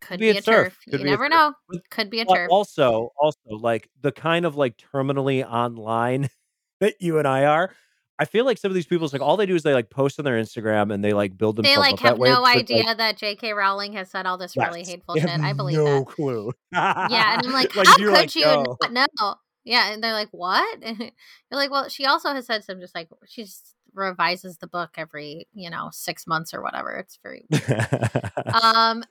could 0.00 0.18
be, 0.18 0.32
be 0.32 0.38
a 0.38 0.42
turf. 0.42 0.78
Could 0.88 1.00
you 1.00 1.06
never 1.06 1.28
know. 1.28 1.52
Could 1.90 2.10
be 2.10 2.20
a 2.20 2.24
turf. 2.24 2.48
Also, 2.50 3.12
also 3.18 3.38
like 3.50 3.88
the 4.00 4.12
kind 4.12 4.46
of 4.46 4.56
like 4.56 4.80
terminally 4.92 5.44
online 5.44 6.30
that 6.80 6.94
you 7.00 7.18
and 7.18 7.28
I 7.28 7.44
are. 7.44 7.74
I 8.20 8.26
feel 8.26 8.44
like 8.44 8.58
some 8.58 8.70
of 8.70 8.74
these 8.74 8.84
people, 8.84 9.08
like 9.10 9.22
all 9.22 9.38
they 9.38 9.46
do 9.46 9.54
is 9.54 9.62
they 9.62 9.72
like 9.72 9.88
post 9.88 10.18
on 10.18 10.26
their 10.26 10.38
Instagram 10.38 10.92
and 10.92 11.02
they 11.02 11.14
like 11.14 11.38
build 11.38 11.56
themselves. 11.56 11.78
Up. 11.78 11.84
They 11.84 11.90
like 11.90 12.00
have 12.00 12.18
no 12.18 12.44
idea 12.44 12.84
like, 12.84 12.98
that 12.98 13.16
J.K. 13.16 13.54
Rowling 13.54 13.94
has 13.94 14.10
said 14.10 14.26
all 14.26 14.36
this 14.36 14.54
yes, 14.54 14.68
really 14.68 14.84
hateful 14.84 15.16
shit. 15.16 15.26
I 15.26 15.54
believe 15.54 15.78
no 15.78 16.00
that. 16.00 16.06
clue. 16.06 16.52
yeah, 16.72 17.38
and 17.38 17.46
I'm 17.46 17.52
like, 17.54 17.74
like 17.74 17.86
how 17.86 17.96
could 17.96 18.12
like, 18.12 18.36
you 18.36 18.44
oh. 18.44 18.76
not 18.90 19.08
know? 19.18 19.36
Yeah, 19.64 19.90
and 19.90 20.04
they're 20.04 20.12
like, 20.12 20.28
what? 20.32 20.82
you're 20.98 21.10
like, 21.50 21.70
well, 21.70 21.88
she 21.88 22.04
also 22.04 22.34
has 22.34 22.44
said 22.44 22.62
some 22.62 22.78
just 22.78 22.94
like 22.94 23.08
she's 23.26 23.62
revises 23.94 24.58
the 24.58 24.68
book 24.68 24.90
every 24.96 25.48
you 25.52 25.68
know 25.68 25.88
six 25.90 26.24
months 26.24 26.54
or 26.54 26.62
whatever 26.62 26.92
it's 26.92 27.18
very 27.24 27.48
um 28.62 29.02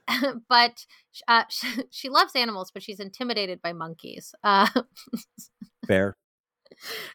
but 0.47 0.85
uh, 1.27 1.43
she, 1.49 1.67
she, 1.89 2.09
loves 2.09 2.33
animals 2.33 2.71
but 2.71 2.81
she's 2.81 3.01
intimidated 3.01 3.61
by 3.61 3.73
monkeys 3.73 4.33
uh 4.45 4.69
fair 5.85 6.15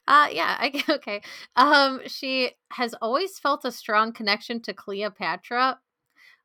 uh 0.08 0.28
yeah 0.30 0.56
I, 0.58 0.84
okay. 0.90 1.22
Um 1.56 2.00
she 2.06 2.50
has 2.70 2.94
always 3.00 3.38
felt 3.38 3.64
a 3.64 3.72
strong 3.72 4.12
connection 4.12 4.60
to 4.62 4.74
cleopatra. 4.74 5.78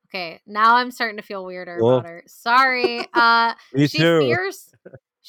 Okay 0.07 0.41
now 0.47 0.75
i'm 0.75 0.91
starting 0.91 1.17
to 1.17 1.23
feel 1.23 1.45
weirder 1.45 1.79
about 1.79 2.05
her. 2.05 2.23
Sorry 2.27 3.07
uh 3.13 3.53
Me 3.73 3.87
she 3.87 3.99
too. 3.99 4.19
fears 4.19 4.73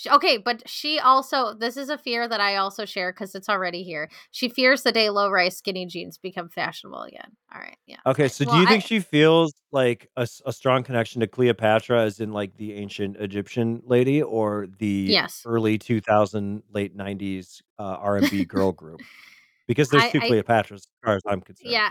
okay, 0.07 0.36
but 0.36 0.68
she 0.68 0.99
also 0.99 1.55
this 1.55 1.76
is 1.76 1.88
a 1.88 1.99
fear 1.99 2.28
that 2.28 2.41
I 2.41 2.57
also 2.57 2.84
share 2.84 3.12
because 3.12 3.34
it's 3.34 3.49
already 3.49 3.82
here. 3.82 4.09
She 4.30 4.49
fears 4.49 4.82
the 4.82 4.93
day 4.93 5.11
low 5.11 5.30
rise 5.30 5.57
skinny 5.57 5.86
jeans 5.86 6.16
become 6.16 6.49
fashionable 6.49 7.03
again. 7.03 7.36
All 7.53 7.61
right, 7.61 7.76
yeah. 7.86 7.97
Okay, 8.07 8.28
so 8.28 8.45
well, 8.47 8.55
do 8.55 8.61
you 8.61 8.66
think 8.66 8.84
I, 8.84 8.86
she 8.86 9.01
feels 9.01 9.53
like 9.72 10.09
a, 10.16 10.28
a, 10.47 10.53
strong 10.53 10.82
connection 10.82 11.20
to 11.20 11.26
Cleopatra, 11.26 12.03
as 12.03 12.20
in 12.20 12.32
like 12.32 12.57
the 12.57 12.74
ancient 12.74 13.16
Egyptian 13.16 13.82
lady, 13.84 14.22
or 14.22 14.68
the 14.78 15.07
yes. 15.09 15.43
early 15.45 15.76
two 15.76 16.01
thousand 16.01 16.62
late 16.72 16.95
nineties 16.95 17.61
uh, 17.78 17.97
R 18.01 18.18
and 18.18 18.30
B 18.30 18.45
girl 18.45 18.72
group? 18.72 19.01
Because 19.66 19.88
there's 19.88 20.05
I, 20.05 20.11
two 20.11 20.20
Cleopatras, 20.20 20.72
as 20.72 20.88
far 21.05 21.16
as 21.16 21.22
I'm 21.26 21.41
concerned. 21.41 21.72
Yeah, 21.72 21.91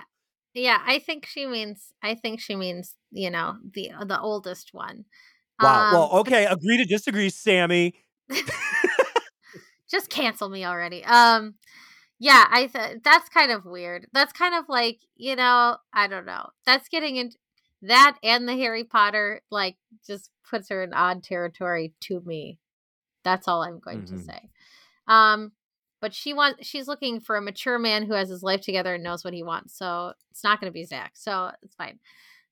yeah. 0.53 0.81
I 0.85 0.99
think 0.99 1.25
she 1.25 1.45
means. 1.45 1.91
I 2.01 2.15
think 2.15 2.39
she 2.39 2.55
means 2.55 2.95
you 3.11 3.29
know 3.29 3.57
the 3.73 3.91
the 4.05 4.19
oldest 4.19 4.73
one. 4.73 5.03
Wow. 5.61 5.87
Um, 5.87 5.93
well, 5.93 6.09
okay. 6.21 6.45
Agree 6.45 6.77
to 6.77 6.85
disagree, 6.85 7.29
Sammy. 7.29 7.95
just 9.89 10.09
cancel 10.09 10.49
me 10.49 10.65
already. 10.65 11.03
Um, 11.05 11.55
yeah, 12.19 12.45
I 12.49 12.67
th- 12.67 12.99
that's 13.03 13.29
kind 13.29 13.51
of 13.51 13.65
weird. 13.65 14.07
That's 14.13 14.33
kind 14.33 14.55
of 14.55 14.65
like 14.67 14.99
you 15.15 15.35
know, 15.35 15.77
I 15.93 16.07
don't 16.07 16.25
know. 16.25 16.49
That's 16.65 16.89
getting 16.89 17.15
into 17.15 17.37
that 17.81 18.17
and 18.23 18.47
the 18.47 18.53
Harry 18.53 18.83
Potter 18.83 19.41
like 19.49 19.77
just 20.05 20.29
puts 20.49 20.69
her 20.69 20.83
in 20.83 20.93
odd 20.93 21.23
territory 21.23 21.93
to 22.01 22.21
me. 22.25 22.59
That's 23.23 23.47
all 23.47 23.63
I'm 23.63 23.79
going 23.79 24.03
mm-hmm. 24.03 24.17
to 24.17 24.23
say. 24.23 24.49
Um, 25.07 25.53
but 26.01 26.13
she 26.13 26.33
wants 26.33 26.65
she's 26.65 26.87
looking 26.87 27.19
for 27.19 27.35
a 27.35 27.41
mature 27.41 27.79
man 27.79 28.03
who 28.03 28.13
has 28.13 28.29
his 28.29 28.43
life 28.43 28.61
together 28.61 28.95
and 28.95 29.03
knows 29.03 29.23
what 29.23 29.33
he 29.33 29.43
wants. 29.43 29.77
So 29.77 30.13
it's 30.31 30.43
not 30.43 30.59
going 30.59 30.71
to 30.71 30.73
be 30.73 30.85
Zach. 30.85 31.11
So 31.15 31.51
it's 31.61 31.75
fine. 31.75 31.99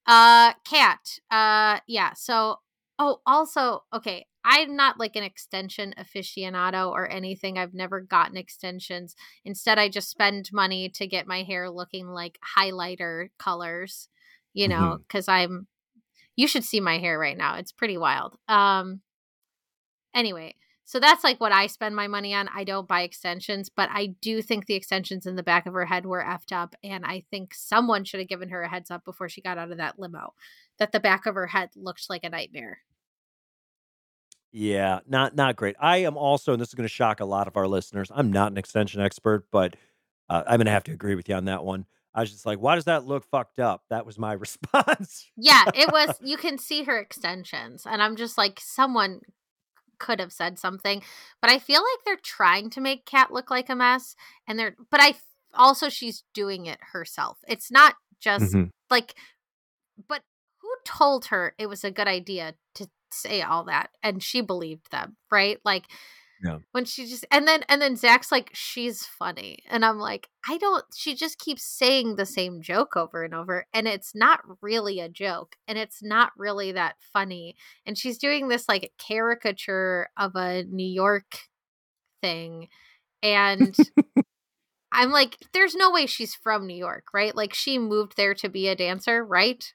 Uh, 0.05 0.53
Cat. 0.63 1.19
Uh, 1.29 1.79
yeah. 1.87 2.13
So 2.13 2.59
Oh, 2.99 3.21
also, 3.25 3.83
okay, 3.93 4.25
I'm 4.43 4.75
not 4.75 4.99
like 4.99 5.15
an 5.15 5.23
extension 5.23 5.93
aficionado 5.99 6.89
or 6.89 7.07
anything. 7.07 7.57
I've 7.57 7.73
never 7.73 8.01
gotten 8.01 8.37
extensions. 8.37 9.15
Instead, 9.45 9.77
I 9.77 9.89
just 9.89 10.09
spend 10.09 10.49
money 10.53 10.89
to 10.95 11.05
get 11.05 11.27
my 11.27 11.43
hair 11.43 11.69
looking 11.69 12.07
like 12.07 12.39
highlighter 12.57 13.27
colors, 13.37 14.07
you 14.53 14.67
know, 14.67 14.99
because 15.05 15.25
mm-hmm. 15.25 15.51
I'm 15.53 15.67
you 16.35 16.47
should 16.47 16.63
see 16.63 16.79
my 16.79 16.99
hair 16.99 17.19
right 17.19 17.37
now. 17.37 17.55
It's 17.55 17.71
pretty 17.71 17.97
wild. 17.97 18.37
Um 18.47 19.01
anyway, 20.15 20.55
so 20.85 21.01
that's 21.01 21.23
like 21.23 21.41
what 21.41 21.51
I 21.51 21.67
spend 21.67 21.95
my 21.95 22.07
money 22.07 22.33
on. 22.33 22.47
I 22.47 22.63
don't 22.63 22.87
buy 22.87 23.01
extensions, 23.01 23.69
but 23.69 23.89
I 23.91 24.15
do 24.21 24.41
think 24.41 24.65
the 24.65 24.75
extensions 24.75 25.25
in 25.25 25.35
the 25.35 25.43
back 25.43 25.65
of 25.65 25.73
her 25.73 25.85
head 25.85 26.05
were 26.05 26.23
effed 26.23 26.53
up. 26.53 26.75
And 26.81 27.05
I 27.05 27.25
think 27.29 27.53
someone 27.53 28.05
should 28.05 28.21
have 28.21 28.29
given 28.29 28.49
her 28.49 28.61
a 28.61 28.69
heads 28.69 28.89
up 28.89 29.03
before 29.03 29.27
she 29.27 29.41
got 29.41 29.57
out 29.57 29.71
of 29.71 29.77
that 29.79 29.99
limo 29.99 30.33
that 30.79 30.93
the 30.93 31.01
back 31.01 31.25
of 31.25 31.35
her 31.35 31.47
head 31.47 31.71
looked 31.75 32.09
like 32.09 32.23
a 32.23 32.29
nightmare. 32.29 32.79
Yeah, 34.57 35.01
not 35.07 35.35
not 35.35 35.55
great. 35.55 35.75
I 35.79 35.97
am 35.97 36.17
also, 36.17 36.53
and 36.53 36.59
this 36.59 36.69
is 36.69 36.73
going 36.73 36.87
to 36.87 36.93
shock 36.93 37.19
a 37.19 37.25
lot 37.25 37.47
of 37.47 37.57
our 37.57 37.67
listeners. 37.67 38.11
I'm 38.11 38.33
not 38.33 38.51
an 38.51 38.57
extension 38.57 38.99
expert, 38.99 39.45
but 39.51 39.75
uh, 40.31 40.41
I'm 40.47 40.57
going 40.57 40.65
to 40.65 40.71
have 40.71 40.85
to 40.85 40.91
agree 40.91 41.13
with 41.13 41.29
you 41.29 41.35
on 41.35 41.45
that 41.45 41.63
one. 41.63 41.85
I 42.15 42.21
was 42.21 42.31
just 42.31 42.47
like, 42.47 42.57
why 42.57 42.73
does 42.73 42.85
that 42.85 43.05
look 43.05 43.23
fucked 43.23 43.59
up? 43.59 43.83
That 43.91 44.07
was 44.07 44.17
my 44.17 44.33
response. 44.45 45.29
yeah, 45.37 45.63
it 45.75 45.91
was. 45.91 46.15
You 46.23 46.37
can 46.37 46.57
see 46.57 46.83
her 46.85 46.97
extensions, 46.97 47.85
and 47.85 48.01
I'm 48.01 48.15
just 48.15 48.35
like, 48.35 48.59
someone 48.59 49.21
could 49.99 50.19
have 50.19 50.33
said 50.33 50.57
something, 50.57 51.03
but 51.39 51.51
I 51.51 51.59
feel 51.59 51.81
like 51.81 52.03
they're 52.03 52.15
trying 52.15 52.71
to 52.71 52.81
make 52.81 53.05
Cat 53.05 53.31
look 53.31 53.51
like 53.51 53.69
a 53.69 53.75
mess, 53.75 54.15
and 54.47 54.57
they're. 54.57 54.75
But 54.89 55.01
I 55.03 55.13
also 55.53 55.87
she's 55.87 56.23
doing 56.33 56.65
it 56.65 56.79
herself. 56.93 57.37
It's 57.47 57.69
not 57.69 57.93
just 58.19 58.55
mm-hmm. 58.55 58.69
like, 58.89 59.13
but 60.07 60.23
who 60.61 60.69
told 60.83 61.25
her 61.25 61.53
it 61.59 61.67
was 61.67 61.83
a 61.83 61.91
good 61.91 62.07
idea 62.07 62.55
to 62.73 62.89
say 63.11 63.41
all 63.41 63.65
that 63.65 63.89
and 64.03 64.21
she 64.21 64.41
believed 64.41 64.91
them 64.91 65.15
right? 65.31 65.59
Like 65.63 65.85
yeah. 66.43 66.59
when 66.71 66.85
she 66.85 67.07
just 67.07 67.25
and 67.31 67.47
then 67.47 67.63
and 67.67 67.81
then 67.81 67.95
zach's 67.95 68.31
like 68.31 68.51
she's 68.53 69.03
funny 69.03 69.57
and 69.69 69.83
i'm 69.83 69.97
like 69.97 70.27
i 70.47 70.57
don't 70.57 70.85
she 70.95 71.15
just 71.15 71.39
keeps 71.39 71.63
saying 71.63 72.15
the 72.15 72.27
same 72.27 72.61
joke 72.61 72.95
over 72.95 73.23
and 73.23 73.33
over 73.33 73.65
and 73.73 73.87
it's 73.87 74.13
not 74.13 74.41
really 74.61 74.99
a 74.99 75.09
joke 75.09 75.55
and 75.67 75.79
it's 75.79 76.03
not 76.03 76.31
really 76.37 76.71
that 76.71 76.95
funny 77.11 77.55
and 77.87 77.97
she's 77.97 78.19
doing 78.19 78.47
this 78.47 78.69
like 78.69 78.91
caricature 78.99 80.09
of 80.15 80.35
a 80.35 80.63
new 80.63 80.85
york 80.85 81.39
thing 82.21 82.67
and 83.23 83.75
i'm 84.91 85.11
like 85.11 85.37
there's 85.53 85.75
no 85.75 85.91
way 85.91 86.05
she's 86.05 86.35
from 86.35 86.67
new 86.67 86.77
york 86.77 87.05
right? 87.13 87.35
Like 87.35 87.53
she 87.53 87.77
moved 87.77 88.15
there 88.17 88.33
to 88.35 88.49
be 88.49 88.67
a 88.67 88.75
dancer 88.75 89.23
right? 89.23 89.73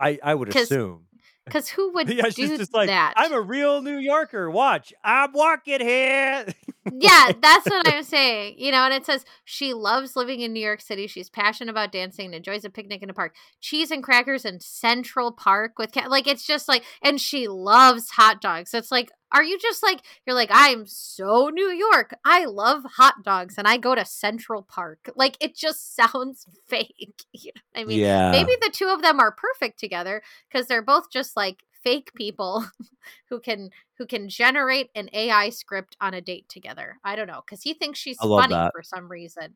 I, 0.00 0.18
I 0.22 0.34
would 0.34 0.54
assume 0.54 1.06
because 1.44 1.68
who 1.68 1.92
would 1.92 2.08
yeah, 2.08 2.28
do 2.28 2.56
just 2.56 2.72
like, 2.74 2.88
that? 2.88 3.14
I'm 3.16 3.32
a 3.32 3.40
real 3.40 3.82
New 3.82 3.98
Yorker. 3.98 4.50
Watch, 4.50 4.92
I'm 5.02 5.32
walking 5.32 5.80
here. 5.80 6.46
yeah, 6.90 7.32
that's 7.42 7.66
what 7.66 7.88
I'm 7.88 8.02
saying. 8.02 8.56
You 8.58 8.72
know, 8.72 8.84
and 8.84 8.94
it 8.94 9.06
says 9.06 9.24
she 9.44 9.72
loves 9.72 10.16
living 10.16 10.40
in 10.40 10.52
New 10.52 10.64
York 10.64 10.80
City. 10.80 11.06
She's 11.06 11.30
passionate 11.30 11.70
about 11.70 11.92
dancing 11.92 12.26
and 12.26 12.34
enjoys 12.34 12.64
a 12.64 12.70
picnic 12.70 13.02
in 13.02 13.10
a 13.10 13.14
park. 13.14 13.34
Cheese 13.60 13.90
and 13.90 14.02
crackers 14.02 14.44
in 14.44 14.60
Central 14.60 15.32
Park 15.32 15.78
with 15.78 15.92
cat. 15.92 16.10
Like 16.10 16.26
it's 16.26 16.46
just 16.46 16.68
like, 16.68 16.84
and 17.02 17.20
she 17.20 17.48
loves 17.48 18.10
hot 18.10 18.40
dogs. 18.40 18.74
It's 18.74 18.90
like, 18.90 19.10
are 19.32 19.42
you 19.42 19.58
just 19.58 19.82
like 19.82 20.00
you're 20.26 20.36
like 20.36 20.50
I'm 20.52 20.86
so 20.86 21.48
New 21.48 21.70
York. 21.70 22.14
I 22.24 22.44
love 22.44 22.84
hot 22.96 23.14
dogs 23.24 23.54
and 23.56 23.66
I 23.66 23.76
go 23.78 23.94
to 23.94 24.04
Central 24.04 24.62
Park. 24.62 25.10
Like 25.16 25.36
it 25.40 25.56
just 25.56 25.96
sounds 25.96 26.46
fake. 26.66 27.24
You 27.32 27.52
know 27.54 27.80
I 27.80 27.84
mean, 27.84 28.00
yeah. 28.00 28.30
maybe 28.30 28.52
the 28.60 28.70
two 28.70 28.88
of 28.88 29.02
them 29.02 29.20
are 29.20 29.32
perfect 29.32 29.78
together 29.78 30.22
because 30.50 30.66
they're 30.66 30.82
both 30.82 31.10
just 31.10 31.36
like 31.36 31.64
fake 31.82 32.12
people 32.14 32.64
who 33.28 33.40
can 33.40 33.70
who 33.98 34.06
can 34.06 34.28
generate 34.28 34.90
an 34.94 35.08
AI 35.12 35.50
script 35.50 35.96
on 36.00 36.14
a 36.14 36.20
date 36.20 36.48
together. 36.48 36.98
I 37.04 37.16
don't 37.16 37.28
know 37.28 37.42
because 37.44 37.62
he 37.62 37.74
thinks 37.74 37.98
she's 37.98 38.18
funny 38.18 38.54
that. 38.54 38.72
for 38.72 38.82
some 38.82 39.08
reason, 39.08 39.54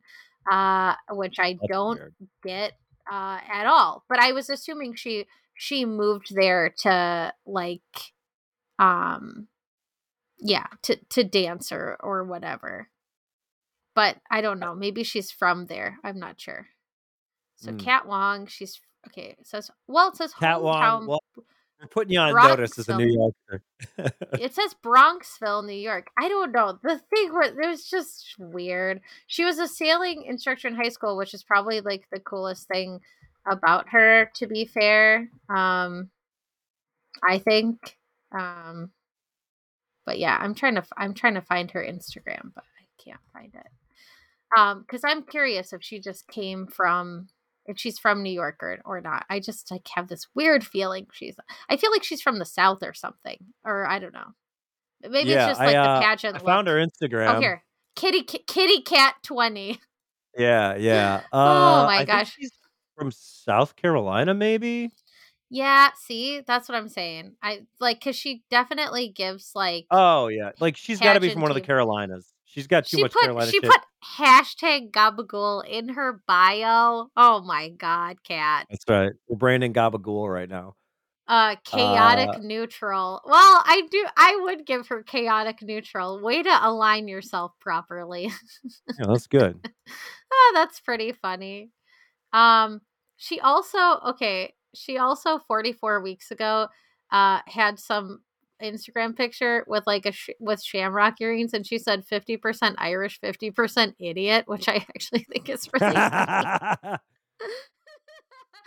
uh, 0.51 0.95
which 1.09 1.39
I 1.39 1.53
That's 1.53 1.67
don't 1.71 1.99
weird. 1.99 2.13
get 2.43 2.73
uh, 3.11 3.39
at 3.51 3.65
all. 3.65 4.03
But 4.09 4.19
I 4.19 4.31
was 4.31 4.49
assuming 4.49 4.95
she 4.95 5.25
she 5.57 5.85
moved 5.85 6.33
there 6.33 6.73
to 6.83 7.33
like 7.45 7.81
um 8.79 9.47
yeah 10.39 10.67
to 10.83 10.95
to 11.09 11.23
dance 11.23 11.71
or 11.71 11.97
or 11.99 12.23
whatever 12.23 12.89
but 13.95 14.17
i 14.29 14.39
don't 14.39 14.59
know 14.59 14.75
maybe 14.75 15.03
she's 15.03 15.31
from 15.31 15.65
there 15.65 15.97
i'm 16.03 16.19
not 16.19 16.39
sure 16.39 16.67
so 17.55 17.71
mm. 17.71 17.79
cat 17.79 18.07
wong 18.07 18.45
she's 18.45 18.79
okay 19.07 19.35
it 19.39 19.47
says 19.47 19.71
well 19.87 20.09
it 20.09 20.15
says 20.15 20.31
cat 20.33 20.61
wong 20.61 21.07
well, 21.07 21.23
we're 21.79 21.87
putting 21.87 22.13
you 22.13 22.19
on 22.19 22.33
notice 22.33 22.77
as 22.79 22.89
a 22.89 22.97
new 22.97 23.05
yorker. 23.07 23.63
It 24.39 24.53
says 24.53 24.75
bronxville 24.83 25.65
new 25.65 25.73
york. 25.73 26.07
I 26.17 26.27
don't 26.27 26.51
know. 26.51 26.79
The 26.81 26.99
thing 27.13 27.33
where 27.33 27.43
it 27.43 27.55
was 27.55 27.85
just 27.85 28.35
weird. 28.39 29.01
She 29.27 29.45
was 29.45 29.59
a 29.59 29.67
sailing 29.67 30.23
instructor 30.23 30.67
in 30.67 30.75
high 30.75 30.89
school 30.89 31.17
which 31.17 31.33
is 31.33 31.43
probably 31.43 31.81
like 31.81 32.07
the 32.11 32.19
coolest 32.19 32.67
thing 32.67 33.01
about 33.49 33.89
her 33.89 34.29
to 34.33 34.45
be 34.45 34.65
fair 34.65 35.29
um 35.49 36.09
i 37.23 37.37
think 37.37 37.97
um 38.37 38.91
but 40.07 40.17
yeah, 40.19 40.37
I'm 40.39 40.55
trying 40.55 40.75
to 40.75 40.83
I'm 40.97 41.13
trying 41.13 41.35
to 41.35 41.41
find 41.41 41.69
her 41.71 41.83
Instagram, 41.83 42.53
but 42.55 42.63
I 42.63 43.03
can't 43.03 43.19
find 43.33 43.53
it. 43.53 43.67
Um, 44.57 44.81
because 44.81 45.01
I'm 45.03 45.23
curious 45.23 45.73
if 45.73 45.83
she 45.83 45.99
just 45.99 46.27
came 46.29 46.65
from 46.65 47.27
if 47.67 47.77
she's 47.77 47.99
from 47.99 48.23
New 48.23 48.31
York 48.31 48.57
or, 48.61 48.79
or 48.85 49.01
not. 49.01 49.25
I 49.29 49.39
just 49.39 49.69
like 49.71 49.87
have 49.95 50.07
this 50.07 50.27
weird 50.33 50.65
feeling 50.65 51.07
she's 51.11 51.35
I 51.69 51.77
feel 51.77 51.91
like 51.91 52.03
she's 52.03 52.21
from 52.21 52.39
the 52.39 52.45
South 52.45 52.81
or 52.81 52.93
something. 52.93 53.37
Or 53.65 53.87
I 53.87 53.99
don't 53.99 54.13
know. 54.13 54.33
Maybe 55.01 55.29
yeah, 55.29 55.49
it's 55.49 55.51
just 55.51 55.59
like 55.59 55.75
I, 55.75 55.79
uh, 55.79 55.99
the 55.99 56.05
pageant. 56.05 56.35
I 56.35 56.39
found 56.39 56.67
her 56.67 56.75
Instagram. 56.75 57.35
Oh 57.35 57.39
here. 57.39 57.63
Kitty 57.95 58.23
Kitty 58.23 58.81
Cat 58.81 59.15
20. 59.23 59.79
Yeah, 60.37 60.75
yeah. 60.75 61.21
Uh, 61.33 61.83
oh 61.83 61.85
my 61.87 61.99
I 61.99 62.05
gosh. 62.05 62.33
she's 62.33 62.51
from 62.95 63.11
South 63.11 63.75
Carolina, 63.75 64.33
maybe? 64.33 64.91
Yeah, 65.49 65.89
see, 65.95 66.41
that's 66.45 66.67
what 66.67 66.75
I'm 66.75 66.89
saying. 66.89 67.35
I 67.41 67.61
like 67.79 67.99
because 67.99 68.15
she 68.15 68.43
definitely 68.49 69.09
gives 69.09 69.51
like. 69.55 69.85
Oh 69.91 70.27
yeah, 70.27 70.51
like 70.59 70.75
she's 70.75 70.99
got 70.99 71.13
to 71.13 71.19
be 71.19 71.29
from 71.29 71.41
one 71.41 71.51
of 71.51 71.55
the 71.55 71.61
Carolinas. 71.61 72.33
She's 72.45 72.67
got 72.67 72.85
too 72.85 72.97
she 72.97 73.03
much 73.03 73.13
put, 73.13 73.21
Carolina. 73.21 73.49
She 73.51 73.59
shit. 73.59 73.69
put 73.69 73.81
hashtag 74.15 74.91
Gabagool 74.91 75.65
in 75.67 75.89
her 75.89 76.21
bio. 76.27 77.09
Oh 77.17 77.41
my 77.41 77.69
god, 77.69 78.23
cat. 78.23 78.67
That's 78.69 78.85
right. 78.87 79.11
We're 79.27 79.37
branding 79.37 79.73
Gabagool 79.73 80.31
right 80.31 80.49
now. 80.49 80.75
Uh, 81.27 81.57
chaotic 81.65 82.29
uh, 82.29 82.37
neutral. 82.41 83.21
Well, 83.25 83.63
I 83.65 83.83
do. 83.91 84.05
I 84.15 84.39
would 84.43 84.65
give 84.65 84.87
her 84.87 85.03
chaotic 85.03 85.61
neutral. 85.61 86.21
Way 86.21 86.41
to 86.41 86.59
align 86.61 87.09
yourself 87.09 87.51
properly. 87.59 88.31
yeah, 88.97 89.05
that's 89.07 89.27
good. 89.27 89.59
oh, 90.33 90.51
that's 90.55 90.79
pretty 90.79 91.11
funny. 91.11 91.71
Um, 92.31 92.81
she 93.17 93.41
also 93.41 93.77
okay. 94.07 94.53
She 94.73 94.97
also 94.97 95.39
44 95.47 96.01
weeks 96.01 96.31
ago 96.31 96.67
uh 97.11 97.39
had 97.47 97.79
some 97.79 98.19
Instagram 98.61 99.15
picture 99.15 99.63
with 99.67 99.83
like 99.87 100.05
a 100.05 100.11
sh- 100.11 100.29
with 100.39 100.63
shamrock 100.63 101.19
earrings, 101.21 101.53
and 101.53 101.65
she 101.65 101.77
said 101.77 102.05
50% 102.05 102.75
Irish, 102.77 103.19
50% 103.21 103.93
idiot, 103.99 104.45
which 104.47 104.67
I 104.67 104.75
actually 104.95 105.25
think 105.29 105.49
is 105.49 105.67
really 105.73 105.95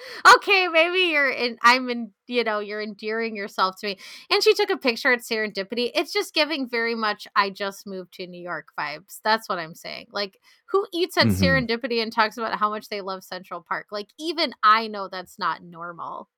okay, 0.36 0.68
maybe 0.68 0.98
you're 1.10 1.30
in. 1.30 1.56
I'm 1.62 1.88
in. 1.90 2.12
You 2.26 2.44
know, 2.44 2.60
you're 2.60 2.82
endearing 2.82 3.34
yourself 3.36 3.76
to 3.80 3.88
me. 3.88 3.98
And 4.30 4.42
she 4.42 4.54
took 4.54 4.70
a 4.70 4.76
picture 4.76 5.12
at 5.12 5.20
Serendipity. 5.20 5.90
It's 5.94 6.12
just 6.12 6.34
giving 6.34 6.68
very 6.68 6.94
much. 6.94 7.26
I 7.34 7.50
just 7.50 7.86
moved 7.86 8.14
to 8.14 8.26
New 8.26 8.42
York 8.42 8.68
vibes. 8.78 9.18
That's 9.24 9.48
what 9.48 9.58
I'm 9.58 9.74
saying. 9.74 10.06
Like, 10.12 10.38
who 10.70 10.86
eats 10.92 11.16
at 11.16 11.26
mm-hmm. 11.26 11.42
Serendipity 11.42 12.02
and 12.02 12.12
talks 12.12 12.36
about 12.36 12.58
how 12.58 12.70
much 12.70 12.88
they 12.88 13.00
love 13.00 13.24
Central 13.24 13.64
Park? 13.66 13.86
Like, 13.90 14.08
even 14.18 14.52
I 14.62 14.86
know 14.86 15.08
that's 15.08 15.38
not 15.38 15.62
normal. 15.62 16.28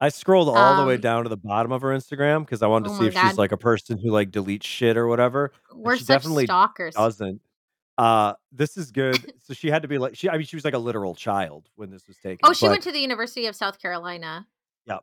I 0.00 0.10
scrolled 0.10 0.48
all 0.48 0.76
the 0.76 0.86
way 0.86 0.94
um 0.94 1.00
down 1.00 1.22
to 1.24 1.28
the 1.28 1.36
bottom 1.36 1.72
of 1.72 1.82
her 1.82 1.88
Instagram 1.88 2.40
because 2.40 2.62
I 2.62 2.68
wanted 2.68 2.88
to 2.88 2.94
oh 2.94 2.98
see 3.00 3.06
if 3.06 3.14
God. 3.14 3.28
she's 3.28 3.38
like 3.38 3.52
a 3.52 3.56
person 3.56 3.98
who 3.98 4.10
like 4.10 4.30
deletes 4.30 4.64
shit 4.64 4.96
or 4.96 5.08
whatever. 5.08 5.52
We're 5.74 5.96
she 5.96 6.04
such 6.04 6.22
definitely 6.22 6.44
stalkers. 6.44 6.94
Doesn't. 6.94 7.40
Uh, 7.96 8.34
this 8.52 8.76
is 8.76 8.92
good. 8.92 9.32
so 9.42 9.54
she 9.54 9.68
had 9.68 9.82
to 9.82 9.88
be 9.88 9.98
like 9.98 10.16
she. 10.16 10.30
I 10.30 10.36
mean, 10.36 10.46
she 10.46 10.56
was 10.56 10.64
like 10.64 10.74
a 10.74 10.78
literal 10.78 11.16
child 11.16 11.68
when 11.74 11.90
this 11.90 12.06
was 12.06 12.16
taken. 12.18 12.38
Oh, 12.44 12.52
she 12.52 12.66
but, 12.66 12.72
went 12.72 12.82
to 12.84 12.92
the 12.92 13.00
University 13.00 13.46
of 13.46 13.56
South 13.56 13.80
Carolina. 13.80 14.46
Yeah, 14.86 14.98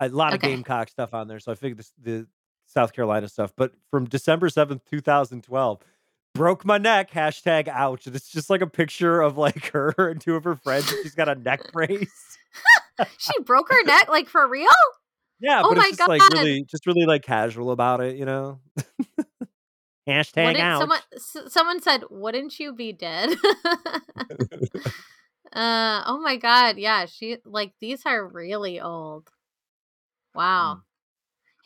a 0.00 0.08
lot 0.08 0.34
okay. 0.34 0.48
of 0.48 0.52
Gamecock 0.52 0.88
stuff 0.90 1.14
on 1.14 1.28
there. 1.28 1.38
So 1.38 1.52
I 1.52 1.54
figured 1.54 1.78
this, 1.78 1.92
the 2.02 2.26
South 2.66 2.92
Carolina 2.92 3.28
stuff. 3.28 3.52
But 3.56 3.72
from 3.92 4.06
December 4.06 4.48
seventh, 4.48 4.82
two 4.90 5.00
thousand 5.00 5.44
twelve, 5.44 5.78
broke 6.34 6.64
my 6.64 6.78
neck. 6.78 7.12
Hashtag 7.12 7.68
ouch. 7.68 8.08
And 8.08 8.16
it's 8.16 8.28
just 8.28 8.50
like 8.50 8.60
a 8.60 8.66
picture 8.66 9.20
of 9.20 9.38
like 9.38 9.66
her 9.72 9.94
and 9.98 10.20
two 10.20 10.34
of 10.34 10.42
her 10.42 10.56
friends. 10.56 10.88
she's 10.88 11.14
got 11.14 11.28
a 11.28 11.36
neck 11.36 11.72
brace. 11.72 12.38
she 13.18 13.32
broke 13.44 13.68
her 13.70 13.82
neck, 13.84 14.08
like 14.08 14.28
for 14.28 14.48
real. 14.48 14.68
Yeah, 15.40 15.62
oh 15.64 15.70
but 15.70 15.78
my 15.78 15.86
it's 15.88 15.98
just 15.98 15.98
God. 15.98 16.08
like 16.08 16.32
really, 16.32 16.64
just 16.64 16.86
really 16.86 17.04
like 17.04 17.22
casual 17.22 17.70
about 17.72 18.00
it, 18.00 18.16
you 18.16 18.24
know. 18.24 18.60
Hashtag 20.08 20.58
out. 20.58 20.80
Someone, 20.80 21.50
someone 21.50 21.82
said, 21.82 22.04
"Wouldn't 22.10 22.58
you 22.58 22.72
be 22.72 22.92
dead?" 22.92 23.30
uh, 25.52 26.02
oh 26.06 26.20
my 26.22 26.36
god, 26.36 26.76
yeah. 26.76 27.06
She 27.06 27.38
like 27.44 27.72
these 27.80 28.02
are 28.04 28.26
really 28.26 28.80
old. 28.80 29.28
Wow. 30.34 30.74
Mm. 30.74 30.82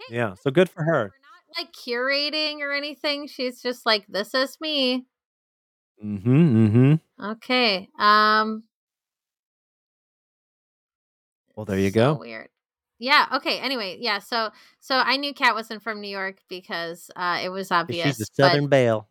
Hey, 0.08 0.16
yeah, 0.16 0.34
so 0.40 0.50
good 0.50 0.68
for 0.68 0.82
her. 0.84 1.04
We're 1.04 1.04
not 1.04 1.58
like 1.58 1.72
curating 1.72 2.60
or 2.60 2.72
anything. 2.72 3.26
She's 3.26 3.62
just 3.62 3.86
like, 3.86 4.06
"This 4.06 4.34
is 4.34 4.58
me." 4.60 5.06
Mm-hmm. 6.04 6.66
Mm-hmm. 6.66 7.24
Okay. 7.32 7.88
Um. 7.98 8.64
Well, 11.56 11.64
there 11.64 11.78
you 11.78 11.90
so 11.90 11.94
go. 11.94 12.14
Weird. 12.20 12.48
Yeah 12.98 13.26
okay 13.34 13.58
anyway 13.58 13.98
yeah 14.00 14.20
so 14.20 14.50
so 14.80 14.96
i 14.96 15.18
knew 15.18 15.34
kat 15.34 15.54
wasn't 15.54 15.82
from 15.82 16.00
new 16.00 16.08
york 16.08 16.38
because 16.48 17.10
uh 17.14 17.40
it 17.42 17.50
was 17.50 17.70
obvious 17.70 18.16
she's 18.16 18.20
a 18.20 18.26
southern 18.32 18.64
but, 18.64 18.70
belle. 18.70 19.08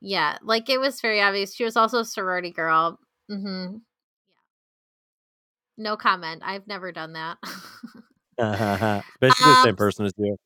Yeah 0.00 0.38
like 0.42 0.70
it 0.70 0.78
was 0.78 1.00
very 1.00 1.20
obvious 1.20 1.54
she 1.54 1.64
was 1.64 1.76
also 1.76 2.00
a 2.00 2.04
sorority 2.04 2.52
girl 2.52 3.00
mm-hmm. 3.30 3.74
Yeah 3.74 3.78
no 5.76 5.96
comment 5.96 6.42
i've 6.44 6.66
never 6.68 6.92
done 6.92 7.14
that. 7.14 7.38
Uh-huh. 8.38 9.00
especially 9.14 9.44
um, 9.44 9.50
the 9.50 9.62
same 9.62 9.70
um, 9.70 9.76
person 9.76 10.06
as 10.06 10.12
you. 10.16 10.36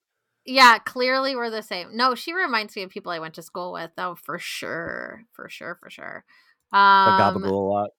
yeah 0.46 0.78
clearly 0.78 1.34
we're 1.36 1.50
the 1.50 1.62
same 1.62 1.96
no 1.96 2.14
she 2.14 2.32
reminds 2.32 2.76
me 2.76 2.82
of 2.82 2.90
people 2.90 3.12
i 3.12 3.18
went 3.18 3.34
to 3.34 3.42
school 3.42 3.72
with 3.72 3.90
though 3.96 4.14
for 4.14 4.38
sure 4.38 5.24
for 5.32 5.48
sure 5.48 5.76
for 5.80 5.90
sure. 5.90 6.24
Um, 6.70 7.42
a 7.44 7.48
lot 7.48 7.90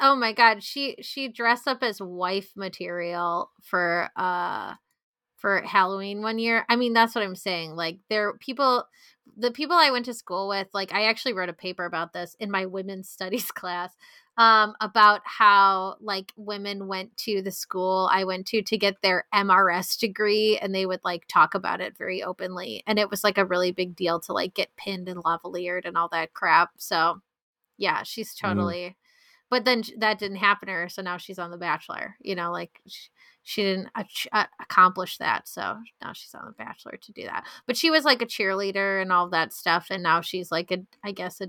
oh 0.00 0.16
my 0.16 0.32
god 0.32 0.62
she 0.62 0.96
she 1.00 1.28
dressed 1.28 1.66
up 1.66 1.82
as 1.82 2.00
wife 2.00 2.52
material 2.56 3.50
for 3.62 4.10
uh 4.16 4.74
for 5.36 5.60
halloween 5.62 6.22
one 6.22 6.38
year 6.38 6.64
i 6.68 6.76
mean 6.76 6.92
that's 6.92 7.14
what 7.14 7.24
i'm 7.24 7.36
saying 7.36 7.74
like 7.74 7.98
there 8.08 8.34
people 8.38 8.86
the 9.36 9.50
people 9.50 9.76
i 9.76 9.90
went 9.90 10.04
to 10.04 10.14
school 10.14 10.48
with 10.48 10.68
like 10.72 10.92
i 10.92 11.04
actually 11.04 11.32
wrote 11.32 11.48
a 11.48 11.54
paper 11.54 11.84
about 11.84 12.12
this 12.12 12.36
in 12.38 12.50
my 12.50 12.66
women's 12.66 13.08
studies 13.08 13.50
class 13.52 13.94
um 14.38 14.74
about 14.80 15.20
how 15.24 15.96
like 16.00 16.32
women 16.36 16.86
went 16.88 17.14
to 17.16 17.42
the 17.42 17.50
school 17.50 18.08
i 18.12 18.24
went 18.24 18.46
to 18.46 18.62
to 18.62 18.78
get 18.78 18.96
their 19.02 19.26
mrs 19.34 19.98
degree 19.98 20.58
and 20.62 20.74
they 20.74 20.86
would 20.86 21.00
like 21.04 21.26
talk 21.28 21.54
about 21.54 21.80
it 21.80 21.98
very 21.98 22.22
openly 22.22 22.82
and 22.86 22.98
it 22.98 23.10
was 23.10 23.22
like 23.22 23.36
a 23.36 23.44
really 23.44 23.72
big 23.72 23.94
deal 23.94 24.20
to 24.20 24.32
like 24.32 24.54
get 24.54 24.74
pinned 24.76 25.08
and 25.08 25.22
lavaliered 25.22 25.84
and 25.84 25.96
all 25.96 26.08
that 26.08 26.32
crap 26.32 26.70
so 26.78 27.20
yeah 27.76 28.02
she's 28.02 28.34
mm-hmm. 28.34 28.48
totally 28.48 28.82
mm 28.82 28.94
but 29.52 29.66
then 29.66 29.82
that 29.98 30.18
didn't 30.18 30.38
happen 30.38 30.66
to 30.66 30.72
her 30.72 30.88
so 30.88 31.02
now 31.02 31.18
she's 31.18 31.38
on 31.38 31.50
the 31.50 31.58
bachelor 31.58 32.16
you 32.20 32.34
know 32.34 32.50
like 32.50 32.80
she, 32.88 33.08
she 33.42 33.62
didn't 33.62 33.88
accomplish 34.60 35.18
that 35.18 35.46
so 35.46 35.76
now 36.00 36.12
she's 36.14 36.34
on 36.34 36.46
the 36.46 36.52
bachelor 36.52 36.96
to 37.02 37.12
do 37.12 37.24
that. 37.24 37.44
But 37.66 37.76
she 37.76 37.90
was 37.90 38.04
like 38.04 38.22
a 38.22 38.26
cheerleader 38.26 39.02
and 39.02 39.12
all 39.12 39.28
that 39.28 39.52
stuff 39.52 39.88
and 39.90 40.02
now 40.02 40.22
she's 40.22 40.50
like 40.50 40.70
a 40.70 40.78
i 41.04 41.12
guess 41.12 41.40
a 41.40 41.48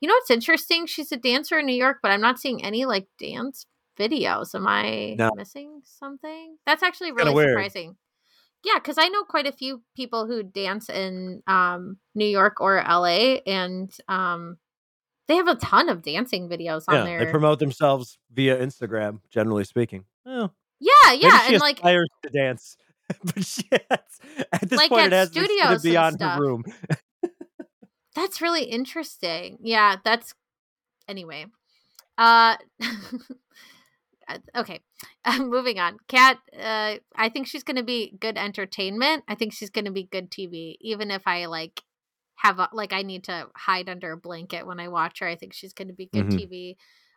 you 0.00 0.08
know 0.08 0.14
what's 0.14 0.32
interesting? 0.32 0.86
She's 0.86 1.12
a 1.12 1.16
dancer 1.16 1.58
in 1.58 1.66
new 1.66 1.72
york 1.72 1.98
but 2.02 2.10
i'm 2.10 2.20
not 2.20 2.38
seeing 2.38 2.62
any 2.62 2.84
like 2.84 3.06
dance 3.18 3.64
videos. 3.98 4.54
Am 4.54 4.66
i 4.66 5.14
no. 5.18 5.30
missing 5.34 5.80
something? 5.84 6.56
That's 6.66 6.82
actually 6.82 7.12
really 7.12 7.34
surprising. 7.34 7.96
Yeah 8.64 8.74
because 8.74 8.98
i 8.98 9.08
know 9.08 9.22
quite 9.22 9.46
a 9.46 9.52
few 9.52 9.82
people 9.96 10.26
who 10.26 10.42
dance 10.42 10.90
in 10.90 11.42
um 11.46 11.96
new 12.14 12.26
york 12.26 12.60
or 12.60 12.84
la 12.86 13.04
and 13.46 13.96
um 14.08 14.58
they 15.30 15.36
have 15.36 15.48
a 15.48 15.54
ton 15.54 15.88
of 15.88 16.02
dancing 16.02 16.48
videos 16.48 16.82
on 16.88 16.96
yeah, 16.96 17.04
there. 17.04 17.24
They 17.24 17.30
promote 17.30 17.60
themselves 17.60 18.18
via 18.32 18.58
Instagram, 18.58 19.20
generally 19.30 19.64
speaking. 19.64 20.04
Oh, 20.26 20.50
yeah, 20.80 21.12
yeah, 21.12 21.46
and 21.48 21.60
like 21.60 21.76
aspires 21.76 22.08
to 22.24 22.30
dance, 22.30 22.76
but 23.24 23.44
she 23.44 23.62
has, 23.70 24.46
at 24.52 24.68
this 24.68 24.76
like 24.76 24.90
point, 24.90 25.06
it 25.06 25.12
has 25.12 25.28
studios 25.28 25.82
beyond 25.82 26.20
her 26.20 26.40
room. 26.40 26.64
that's 28.14 28.40
really 28.40 28.64
interesting. 28.64 29.58
Yeah, 29.62 29.96
that's 30.04 30.34
anyway. 31.06 31.46
Uh, 32.18 32.56
okay, 34.56 34.80
moving 35.38 35.78
on. 35.78 35.98
Kat, 36.08 36.38
uh, 36.58 36.96
I 37.14 37.28
think 37.28 37.46
she's 37.46 37.62
going 37.62 37.76
to 37.76 37.82
be 37.82 38.16
good 38.20 38.36
entertainment. 38.36 39.24
I 39.28 39.34
think 39.34 39.52
she's 39.52 39.70
going 39.70 39.84
to 39.84 39.90
be 39.90 40.04
good 40.04 40.30
TV, 40.30 40.76
even 40.80 41.10
if 41.10 41.22
I 41.26 41.46
like 41.46 41.82
have 42.40 42.58
a, 42.58 42.68
like 42.72 42.92
I 42.92 43.02
need 43.02 43.24
to 43.24 43.48
hide 43.54 43.88
under 43.88 44.12
a 44.12 44.16
blanket 44.16 44.66
when 44.66 44.80
I 44.80 44.88
watch 44.88 45.20
her. 45.20 45.26
I 45.26 45.36
think 45.36 45.52
she's 45.52 45.74
going 45.74 45.88
to 45.88 45.94
be 45.94 46.08
good 46.12 46.26
mm-hmm. 46.26 46.38
TV. 46.38 46.76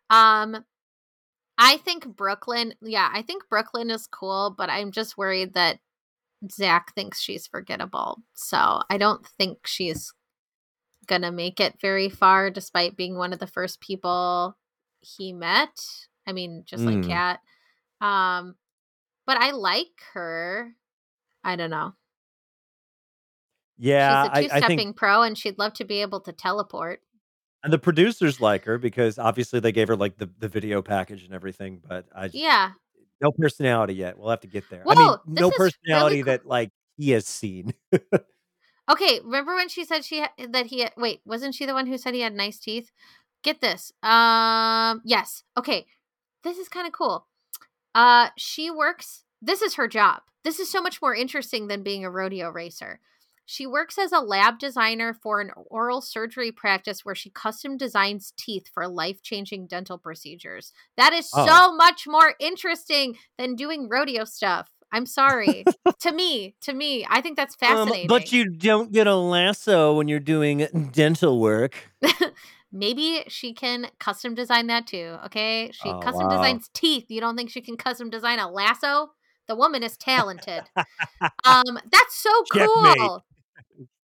Um 0.09 0.63
I 1.57 1.77
think 1.77 2.07
Brooklyn, 2.07 2.73
yeah, 2.81 3.09
I 3.13 3.21
think 3.21 3.43
Brooklyn 3.47 3.89
is 3.89 4.07
cool, 4.07 4.53
but 4.57 4.69
I'm 4.69 4.91
just 4.91 5.17
worried 5.17 5.53
that 5.53 5.79
Zach 6.51 6.93
thinks 6.93 7.21
she's 7.21 7.47
forgettable. 7.47 8.21
So, 8.33 8.81
I 8.89 8.97
don't 8.97 9.25
think 9.37 9.59
she's 9.65 10.11
going 11.05 11.21
to 11.21 11.31
make 11.31 11.59
it 11.59 11.75
very 11.79 12.09
far 12.09 12.49
despite 12.49 12.97
being 12.97 13.15
one 13.15 13.33
of 13.33 13.39
the 13.39 13.47
first 13.47 13.81
people 13.81 14.57
he 15.01 15.31
met. 15.31 15.79
I 16.27 16.33
mean, 16.33 16.63
just 16.65 16.83
mm. 16.83 16.95
like 16.95 17.07
Kat. 17.07 17.39
Um 18.01 18.55
but 19.25 19.37
I 19.37 19.51
like 19.51 20.01
her. 20.13 20.73
I 21.45 21.55
don't 21.55 21.69
know. 21.69 21.93
Yeah, 23.77 24.33
she's 24.35 24.45
a 24.45 24.49
two-stepping 24.49 24.77
think, 24.77 24.95
pro, 24.95 25.23
and 25.23 25.37
she'd 25.37 25.57
love 25.57 25.73
to 25.73 25.85
be 25.85 26.01
able 26.01 26.19
to 26.21 26.31
teleport. 26.31 27.01
And 27.63 27.71
the 27.71 27.79
producers 27.79 28.41
like 28.41 28.65
her 28.65 28.77
because 28.77 29.17
obviously 29.17 29.59
they 29.59 29.71
gave 29.71 29.87
her 29.87 29.95
like 29.95 30.17
the, 30.17 30.29
the 30.39 30.47
video 30.47 30.81
package 30.81 31.23
and 31.23 31.33
everything. 31.33 31.81
But 31.87 32.05
I 32.13 32.25
just, 32.25 32.35
yeah, 32.35 32.71
no 33.21 33.31
personality 33.31 33.95
yet. 33.95 34.17
We'll 34.17 34.29
have 34.29 34.41
to 34.41 34.47
get 34.47 34.69
there. 34.69 34.81
Whoa, 34.83 34.93
I 34.93 34.95
mean, 34.95 35.17
no 35.27 35.49
personality 35.49 36.17
really 36.17 36.23
that 36.23 36.45
like 36.45 36.71
he 36.97 37.11
has 37.11 37.25
seen. 37.25 37.73
okay, 38.91 39.19
remember 39.23 39.55
when 39.55 39.69
she 39.69 39.85
said 39.85 40.03
she 40.03 40.19
ha- 40.19 40.47
that 40.49 40.67
he 40.67 40.87
wait 40.97 41.21
wasn't 41.25 41.55
she 41.55 41.65
the 41.65 41.73
one 41.73 41.87
who 41.87 41.97
said 41.97 42.13
he 42.13 42.21
had 42.21 42.33
nice 42.33 42.59
teeth? 42.59 42.91
Get 43.43 43.61
this. 43.61 43.91
Um, 44.03 45.01
yes. 45.05 45.43
Okay, 45.57 45.85
this 46.43 46.57
is 46.57 46.69
kind 46.69 46.85
of 46.85 46.93
cool. 46.93 47.27
Uh, 47.95 48.29
she 48.37 48.69
works. 48.69 49.23
This 49.41 49.61
is 49.61 49.75
her 49.75 49.87
job. 49.87 50.21
This 50.43 50.59
is 50.59 50.69
so 50.69 50.81
much 50.81 51.01
more 51.01 51.15
interesting 51.15 51.67
than 51.67 51.83
being 51.83 52.03
a 52.03 52.11
rodeo 52.11 52.49
racer 52.49 52.99
She 53.45 53.67
works 53.67 53.97
as 53.97 54.11
a 54.11 54.19
lab 54.19 54.57
designer 54.57 55.13
for 55.13 55.41
an 55.41 55.51
oral 55.55 56.01
surgery 56.01 56.51
practice 56.51 57.03
where 57.03 57.15
she 57.15 57.29
custom 57.29 57.77
designs 57.77 58.33
teeth 58.37 58.69
for 58.73 58.87
life 58.87 59.21
changing 59.21 59.67
dental 59.67 59.97
procedures. 59.97 60.71
That 60.97 61.13
is 61.13 61.29
oh. 61.33 61.45
so 61.45 61.75
much 61.75 62.05
more 62.07 62.35
interesting 62.39 63.17
than 63.37 63.55
doing 63.55 63.89
rodeo 63.89 64.23
stuff. 64.23 64.69
I'm 64.93 65.05
sorry. 65.05 65.65
to 66.01 66.11
me, 66.11 66.55
to 66.61 66.73
me, 66.73 67.05
I 67.09 67.19
think 67.21 67.35
that's 67.35 67.55
fascinating. 67.55 68.03
Um, 68.03 68.07
but 68.07 68.31
you 68.31 68.49
don't 68.49 68.91
get 68.91 69.07
a 69.07 69.15
lasso 69.15 69.95
when 69.95 70.07
you're 70.07 70.19
doing 70.19 70.67
dental 70.93 71.39
work. 71.39 71.91
Maybe 72.71 73.23
she 73.27 73.53
can 73.53 73.87
custom 73.99 74.35
design 74.35 74.67
that 74.67 74.87
too. 74.87 75.17
Okay. 75.25 75.71
She 75.73 75.89
oh, 75.89 75.99
custom 75.99 76.27
wow. 76.27 76.37
designs 76.37 76.69
teeth. 76.73 77.05
You 77.09 77.21
don't 77.21 77.35
think 77.35 77.49
she 77.49 77.61
can 77.61 77.75
custom 77.75 78.09
design 78.09 78.39
a 78.39 78.49
lasso? 78.49 79.11
The 79.47 79.55
woman 79.55 79.83
is 79.83 79.97
talented. 79.97 80.63
um, 81.43 81.79
that's 81.91 82.15
so 82.15 82.31
cool. 82.53 83.23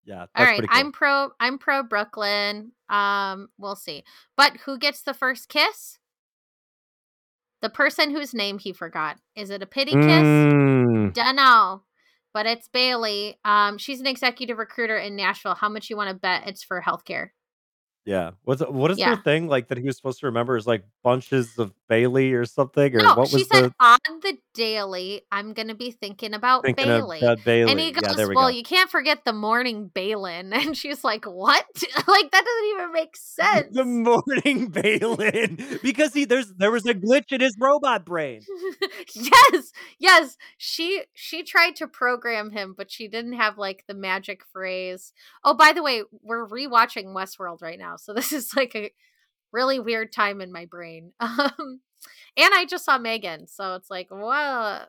Yeah. 0.09 0.25
All 0.35 0.43
right. 0.45 0.59
Cool. 0.59 0.67
I'm 0.71 0.91
pro 0.91 1.29
I'm 1.39 1.59
pro 1.59 1.83
Brooklyn. 1.83 2.71
Um, 2.89 3.49
we'll 3.59 3.75
see. 3.75 4.03
But 4.35 4.57
who 4.65 4.79
gets 4.79 5.03
the 5.03 5.13
first 5.13 5.49
kiss? 5.49 5.99
The 7.61 7.69
person 7.69 8.09
whose 8.09 8.33
name 8.33 8.57
he 8.57 8.73
forgot. 8.73 9.17
Is 9.35 9.51
it 9.51 9.61
a 9.61 9.67
pity 9.67 9.91
kiss? 9.91 10.01
Mm. 10.01 11.13
Dunno. 11.13 11.83
But 12.33 12.47
it's 12.47 12.67
Bailey. 12.67 13.37
Um, 13.45 13.77
she's 13.77 13.99
an 13.99 14.07
executive 14.07 14.57
recruiter 14.57 14.97
in 14.97 15.15
Nashville. 15.15 15.55
How 15.55 15.69
much 15.69 15.89
you 15.91 15.97
want 15.97 16.09
to 16.09 16.15
bet 16.15 16.47
it's 16.47 16.63
for 16.63 16.81
healthcare? 16.81 17.29
Yeah. 18.05 18.31
What's 18.43 18.61
what 18.61 18.89
is 18.91 18.97
Yeah. 18.97 19.15
the 19.15 19.21
thing 19.21 19.47
like 19.47 19.67
that 19.67 19.77
he 19.77 19.83
was 19.85 19.95
supposed 19.97 20.19
to 20.21 20.25
remember 20.27 20.55
is 20.57 20.65
like 20.65 20.83
bunches 21.03 21.59
of 21.59 21.73
Bailey 21.87 22.33
or 22.33 22.45
something? 22.45 22.95
Or 22.95 22.99
No, 22.99 23.13
what 23.15 23.27
she 23.27 23.35
was 23.37 23.47
said 23.47 23.65
the 23.65 23.73
on 23.79 23.97
the 24.21 24.37
daily, 24.55 25.21
I'm 25.31 25.53
gonna 25.53 25.75
be 25.75 25.91
thinking 25.91 26.33
about 26.33 26.63
thinking 26.63 26.85
Bailey. 26.85 27.19
about 27.19 27.37
And 27.37 27.39
he 27.39 27.45
Bailey? 27.45 27.83
Yeah, 27.85 28.01
goes, 28.15 28.27
we 28.29 28.35
Well, 28.35 28.45
go. 28.49 28.55
you 28.55 28.63
can't 28.63 28.89
forget 28.89 29.25
the 29.25 29.33
morning 29.33 29.91
Balin. 29.93 30.53
And 30.59 30.75
she's 30.75 31.03
like, 31.03 31.25
What? 31.25 31.65
like 32.07 32.31
that 32.31 32.45
doesn't 32.45 32.69
even 32.79 32.91
make 32.93 33.15
sense. 33.15 33.67
The 33.75 33.85
morning 33.85 34.69
Balin 34.69 35.79
because 35.83 36.13
he 36.13 36.25
there's 36.25 36.51
there 36.57 36.71
was 36.71 36.85
a 36.87 36.93
glitch 36.95 37.31
in 37.31 37.41
his 37.41 37.55
robot 37.59 38.05
brain. 38.05 38.41
yes, 39.15 39.71
yes. 39.99 40.37
She 40.57 41.03
she 41.13 41.43
tried 41.43 41.75
to 41.77 41.87
program 41.87 42.51
him, 42.51 42.73
but 42.77 42.91
she 42.91 43.07
didn't 43.07 43.33
have 43.33 43.57
like 43.57 43.83
the 43.87 43.93
magic 43.93 44.41
phrase. 44.51 45.13
Oh, 45.43 45.53
by 45.53 45.73
the 45.73 45.83
way, 45.83 46.03
we're 46.23 46.47
rewatching 46.47 47.07
Westworld 47.07 47.61
right 47.61 47.77
now, 47.79 47.88
so 47.97 48.13
this 48.15 48.31
is 48.31 48.55
like 48.55 48.75
a 48.75 48.91
really 49.51 49.79
weird 49.79 50.11
time 50.11 50.41
in 50.41 50.51
my 50.51 50.65
brain. 50.65 51.13
Um, 51.21 51.81
and 52.37 52.53
I 52.53 52.65
just 52.65 52.85
saw 52.85 52.97
Megan, 52.97 53.45
so 53.47 53.75
it's 53.75 53.89
like, 53.89 54.07
well, 54.09 54.87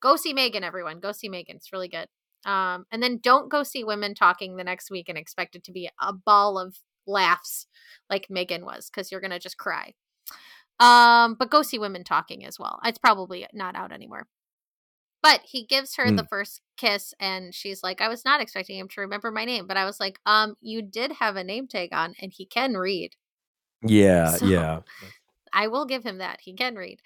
go 0.00 0.16
see 0.16 0.32
Megan, 0.32 0.64
everyone. 0.64 1.00
Go 1.00 1.12
see 1.12 1.28
Megan. 1.28 1.56
It's 1.56 1.72
really 1.72 1.88
good. 1.88 2.08
Um, 2.46 2.86
and 2.90 3.02
then 3.02 3.20
don't 3.22 3.50
go 3.50 3.62
see 3.62 3.84
women 3.84 4.14
talking 4.14 4.56
the 4.56 4.64
next 4.64 4.90
week 4.90 5.10
and 5.10 5.18
expect 5.18 5.56
it 5.56 5.64
to 5.64 5.72
be 5.72 5.90
a 6.00 6.12
ball 6.14 6.58
of 6.58 6.76
laughs 7.06 7.66
like 8.08 8.28
Megan 8.30 8.64
was, 8.64 8.88
because 8.88 9.12
you're 9.12 9.20
gonna 9.20 9.38
just 9.38 9.58
cry. 9.58 9.92
Um, 10.80 11.34
but 11.38 11.50
go 11.50 11.62
see 11.62 11.78
women 11.78 12.04
talking 12.04 12.46
as 12.46 12.58
well. 12.58 12.80
It's 12.84 12.98
probably 12.98 13.46
not 13.52 13.76
out 13.76 13.92
anymore. 13.92 14.26
But 15.22 15.40
he 15.44 15.64
gives 15.64 15.96
her 15.96 16.06
mm. 16.06 16.16
the 16.16 16.24
first 16.24 16.60
kiss 16.76 17.12
and 17.18 17.54
she's 17.54 17.82
like, 17.82 18.00
I 18.00 18.08
was 18.08 18.24
not 18.24 18.40
expecting 18.40 18.78
him 18.78 18.88
to 18.88 19.00
remember 19.00 19.30
my 19.30 19.44
name. 19.44 19.66
But 19.66 19.76
I 19.76 19.84
was 19.84 19.98
like, 19.98 20.20
um, 20.26 20.54
you 20.60 20.80
did 20.80 21.12
have 21.12 21.36
a 21.36 21.44
name 21.44 21.66
tag 21.66 21.90
on 21.92 22.14
and 22.20 22.32
he 22.32 22.46
can 22.46 22.74
read. 22.74 23.14
Yeah, 23.80 24.30
so 24.30 24.46
yeah. 24.46 24.80
I 25.52 25.68
will 25.68 25.86
give 25.86 26.02
him 26.02 26.18
that. 26.18 26.40
He 26.40 26.52
can 26.52 26.74
read. 26.74 27.00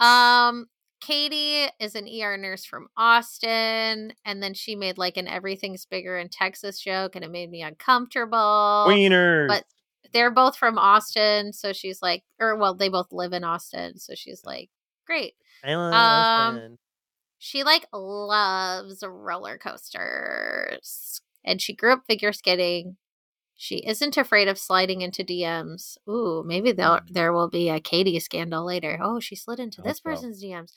Um, 0.00 0.66
Kaity 1.02 1.68
is 1.78 1.94
an 1.94 2.08
ER 2.08 2.36
nurse 2.36 2.64
from 2.64 2.88
Austin, 2.96 4.12
and 4.24 4.42
then 4.42 4.54
she 4.54 4.74
made 4.74 4.98
like 4.98 5.16
an 5.16 5.28
everything's 5.28 5.86
bigger 5.86 6.18
in 6.18 6.28
Texas 6.28 6.80
joke, 6.80 7.14
and 7.14 7.24
it 7.24 7.30
made 7.30 7.50
me 7.50 7.62
uncomfortable. 7.62 8.86
Wieners. 8.88 9.48
But 9.48 9.64
they're 10.12 10.30
both 10.30 10.56
from 10.56 10.78
Austin, 10.78 11.52
so 11.52 11.72
she's 11.72 12.00
like, 12.00 12.24
or 12.40 12.56
well, 12.56 12.74
they 12.74 12.88
both 12.88 13.12
live 13.12 13.32
in 13.32 13.44
Austin, 13.44 13.98
so 13.98 14.14
she's 14.14 14.42
like, 14.44 14.70
great. 15.06 15.34
I 15.64 15.74
love 15.74 15.92
Um, 15.92 16.56
Austin. 16.56 16.78
She 17.38 17.64
like 17.64 17.86
loves 17.92 19.04
roller 19.06 19.58
coasters, 19.58 21.20
and 21.44 21.60
she 21.60 21.74
grew 21.74 21.92
up 21.92 22.04
figure 22.06 22.32
skating. 22.32 22.96
She 23.58 23.76
isn't 23.86 24.16
afraid 24.16 24.48
of 24.48 24.58
sliding 24.58 25.00
into 25.00 25.24
DMs. 25.24 25.96
Ooh, 26.08 26.42
maybe 26.46 26.72
there 26.72 27.00
there 27.08 27.32
will 27.32 27.48
be 27.48 27.68
a 27.68 27.80
Kaity 27.80 28.20
scandal 28.20 28.64
later. 28.64 28.98
Oh, 29.02 29.20
she 29.20 29.34
slid 29.34 29.60
into 29.60 29.82
this 29.82 29.98
so. 29.98 30.02
person's 30.02 30.42
DMs. 30.42 30.72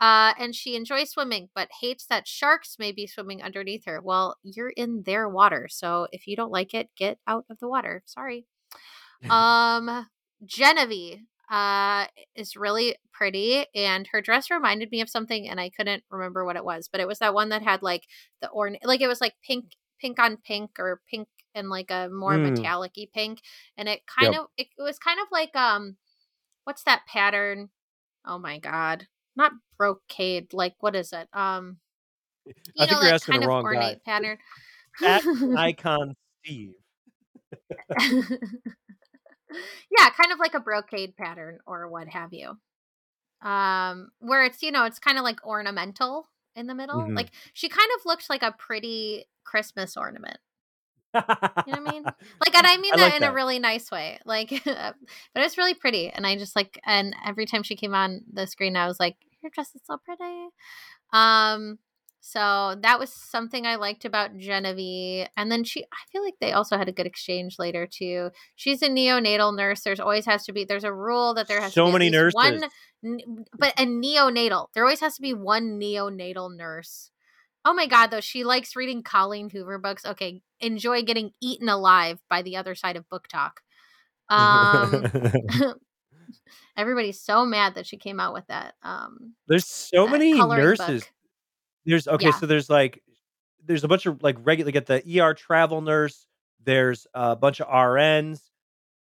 Uh, 0.00 0.34
and 0.36 0.52
she 0.54 0.74
enjoys 0.74 1.10
swimming, 1.10 1.48
but 1.54 1.68
hates 1.80 2.06
that 2.06 2.26
sharks 2.26 2.76
may 2.76 2.90
be 2.90 3.06
swimming 3.06 3.40
underneath 3.40 3.84
her. 3.84 4.00
Well, 4.02 4.36
you're 4.42 4.70
in 4.70 5.04
their 5.04 5.28
water, 5.28 5.68
so 5.70 6.08
if 6.10 6.26
you 6.26 6.34
don't 6.34 6.50
like 6.50 6.74
it, 6.74 6.88
get 6.96 7.18
out 7.28 7.44
of 7.48 7.58
the 7.60 7.68
water. 7.68 8.02
Sorry. 8.06 8.46
Um, 9.30 10.08
Genevieve 10.44 11.20
uh 11.52 12.06
is 12.36 12.56
really 12.56 12.96
pretty 13.12 13.66
and 13.76 14.08
her 14.08 14.22
dress 14.22 14.50
reminded 14.50 14.90
me 14.92 15.02
of 15.02 15.10
something 15.10 15.48
and 15.48 15.60
I 15.60 15.70
couldn't 15.70 16.04
remember 16.10 16.44
what 16.46 16.56
it 16.56 16.64
was, 16.66 16.88
but 16.90 17.00
it 17.02 17.08
was 17.08 17.20
that 17.20 17.34
one 17.34 17.50
that 17.50 17.62
had 17.62 17.82
like 17.82 18.04
the 18.42 18.48
orn 18.50 18.78
like 18.84 19.02
it 19.02 19.08
was 19.08 19.22
like 19.22 19.34
pink 19.46 19.72
pink 20.00 20.18
on 20.20 20.38
pink 20.38 20.72
or 20.80 21.02
pink 21.10 21.28
and 21.54 21.70
like 21.70 21.90
a 21.92 22.08
more 22.10 22.38
Mm. 22.38 22.40
metallic-y 22.40 23.06
pink 23.14 23.40
and 23.78 23.88
it 23.88 24.02
kind 24.08 24.34
Yep. 24.34 24.36
of 24.36 24.46
it, 24.58 24.68
it 24.78 24.82
was 24.82 24.98
kind 24.98 25.20
of 25.20 25.28
like 25.32 25.54
um 25.56 25.98
what's 26.64 26.84
that 26.84 27.06
pattern? 27.06 27.70
Oh 28.26 28.38
my 28.38 28.58
god. 28.58 29.08
Not 29.36 29.52
brocade, 29.78 30.54
like 30.54 30.76
what 30.80 30.96
is 30.96 31.12
it? 31.12 31.28
Um 31.34 31.78
I 32.78 32.84
you 32.84 32.88
know 32.88 32.98
think 32.98 33.00
you're 33.00 33.10
that 33.10 33.14
asking 33.14 33.34
kind 33.34 33.42
the 33.42 33.42
of 33.44 33.52
wrong 33.52 33.68
guy. 33.68 33.96
ornate 33.96 34.04
pattern. 34.04 34.38
At 35.04 35.24
Icon 35.54 36.14
Steve. 36.44 36.74
yeah, 39.98 40.10
kind 40.10 40.32
of 40.32 40.38
like 40.38 40.54
a 40.54 40.60
brocade 40.60 41.16
pattern 41.16 41.58
or 41.66 41.88
what 41.88 42.08
have 42.08 42.32
you. 42.32 42.58
Um, 43.46 44.10
where 44.20 44.44
it's, 44.44 44.62
you 44.62 44.70
know, 44.70 44.84
it's 44.84 44.98
kind 44.98 45.18
of 45.18 45.24
like 45.24 45.44
ornamental 45.44 46.28
in 46.54 46.66
the 46.66 46.74
middle. 46.74 47.00
Mhm. 47.00 47.16
Like 47.16 47.30
she 47.52 47.68
kind 47.68 47.88
of 47.98 48.06
looked 48.06 48.30
like 48.30 48.42
a 48.42 48.52
pretty 48.52 49.26
Christmas 49.44 49.96
ornament. 49.96 50.38
You 51.14 51.20
know 51.20 51.82
what 51.82 51.88
I 51.88 51.90
mean? 51.90 52.04
Like, 52.04 52.54
and 52.54 52.66
I 52.66 52.76
mean 52.78 52.94
I 52.94 52.96
that 52.96 53.02
like 53.12 53.16
in 53.16 53.24
a 53.24 53.32
really 53.32 53.58
nice 53.58 53.90
way. 53.90 54.18
Like, 54.24 54.50
but 54.64 54.94
it's 55.36 55.58
really 55.58 55.74
pretty. 55.74 56.08
And 56.08 56.26
I 56.26 56.36
just 56.36 56.56
like, 56.56 56.80
and 56.86 57.14
every 57.26 57.46
time 57.46 57.62
she 57.62 57.76
came 57.76 57.94
on 57.94 58.22
the 58.32 58.46
screen, 58.46 58.76
I 58.76 58.86
was 58.86 58.98
like, 58.98 59.16
your 59.42 59.50
dress 59.50 59.74
is 59.74 59.82
so 59.84 59.98
pretty. 60.04 60.48
Um, 61.12 61.78
so 62.24 62.76
that 62.82 63.00
was 63.00 63.12
something 63.12 63.66
I 63.66 63.74
liked 63.74 64.04
about 64.04 64.38
Genevieve. 64.38 65.26
And 65.36 65.50
then 65.50 65.64
she, 65.64 65.82
I 65.82 65.96
feel 66.12 66.22
like 66.24 66.36
they 66.40 66.52
also 66.52 66.78
had 66.78 66.88
a 66.88 66.92
good 66.92 67.04
exchange 67.04 67.56
later 67.58 67.84
too. 67.84 68.30
She's 68.54 68.80
a 68.80 68.88
neonatal 68.88 69.56
nurse. 69.56 69.80
There's 69.80 69.98
always 69.98 70.24
has 70.26 70.44
to 70.44 70.52
be, 70.52 70.64
there's 70.64 70.84
a 70.84 70.92
rule 70.92 71.34
that 71.34 71.48
there 71.48 71.60
has 71.60 71.74
So 71.74 71.86
to 71.86 71.88
be 71.90 71.92
many 72.10 72.10
least 72.10 72.36
one, 72.36 72.60
nurses. 73.02 73.24
but 73.58 73.74
a 73.76 73.84
neonatal. 73.84 74.68
There 74.72 74.84
always 74.84 75.00
has 75.00 75.16
to 75.16 75.20
be 75.22 75.34
one 75.34 75.80
neonatal 75.80 76.56
nurse. 76.56 77.10
Oh 77.64 77.74
my 77.74 77.88
God, 77.88 78.12
though, 78.12 78.20
she 78.20 78.44
likes 78.44 78.76
reading 78.76 79.02
Colleen 79.02 79.50
Hoover 79.50 79.78
books. 79.78 80.06
Okay, 80.06 80.42
enjoy 80.60 81.02
getting 81.02 81.32
eaten 81.40 81.68
alive 81.68 82.20
by 82.30 82.42
the 82.42 82.56
other 82.56 82.76
side 82.76 82.94
of 82.96 83.08
book 83.08 83.26
talk. 83.26 83.62
Um, 84.28 85.06
everybody's 86.76 87.20
so 87.20 87.44
mad 87.44 87.74
that 87.74 87.86
she 87.86 87.96
came 87.96 88.20
out 88.20 88.32
with 88.32 88.46
that. 88.46 88.74
Um, 88.84 89.34
There's 89.48 89.66
so 89.66 90.06
that 90.06 90.12
many 90.12 90.34
nurses. 90.34 91.02
book. 91.02 91.12
There's 91.84 92.06
okay, 92.08 92.26
Yeah. 92.26 92.32
so 92.32 92.46
there's 92.46 92.70
like 92.70 93.02
there's 93.64 93.84
a 93.84 93.88
bunch 93.88 94.06
of 94.06 94.22
like 94.22 94.36
regular 94.40 94.72
get 94.72 94.86
the 94.86 95.20
ER 95.20 95.34
travel 95.34 95.80
nurse. 95.80 96.26
There's 96.64 97.06
a 97.14 97.36
bunch 97.36 97.60
of 97.60 97.68
RNs. 97.68 98.40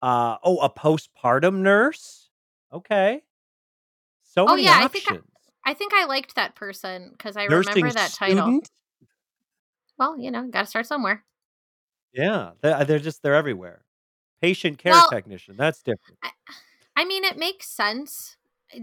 Uh 0.01 0.37
oh, 0.43 0.57
a 0.59 0.69
postpartum 0.69 1.57
nurse. 1.57 2.29
Okay, 2.73 3.21
so 4.23 4.45
Oh 4.45 4.51
many 4.55 4.63
yeah, 4.63 4.79
I 4.81 4.87
think 4.87 5.11
I, 5.11 5.15
options. 5.15 5.31
I 5.65 5.73
think 5.73 5.93
I 5.93 6.05
liked 6.05 6.35
that 6.35 6.55
person 6.55 7.09
because 7.11 7.37
I 7.37 7.45
Nursing 7.45 7.73
remember 7.75 7.93
that 7.93 8.13
title. 8.13 8.61
Well, 9.97 10.17
you 10.17 10.31
know, 10.31 10.47
got 10.47 10.61
to 10.61 10.65
start 10.67 10.87
somewhere. 10.87 11.23
Yeah, 12.13 12.51
they're, 12.61 12.83
they're 12.85 12.99
just 12.99 13.21
they're 13.21 13.35
everywhere. 13.35 13.83
Patient 14.41 14.79
care 14.79 14.93
Well, 14.93 15.09
technician. 15.09 15.55
That's 15.57 15.83
different. 15.83 16.17
I, 16.23 16.31
I 16.95 17.05
mean, 17.05 17.23
it 17.23 17.37
makes 17.37 17.67
sense. 17.67 18.37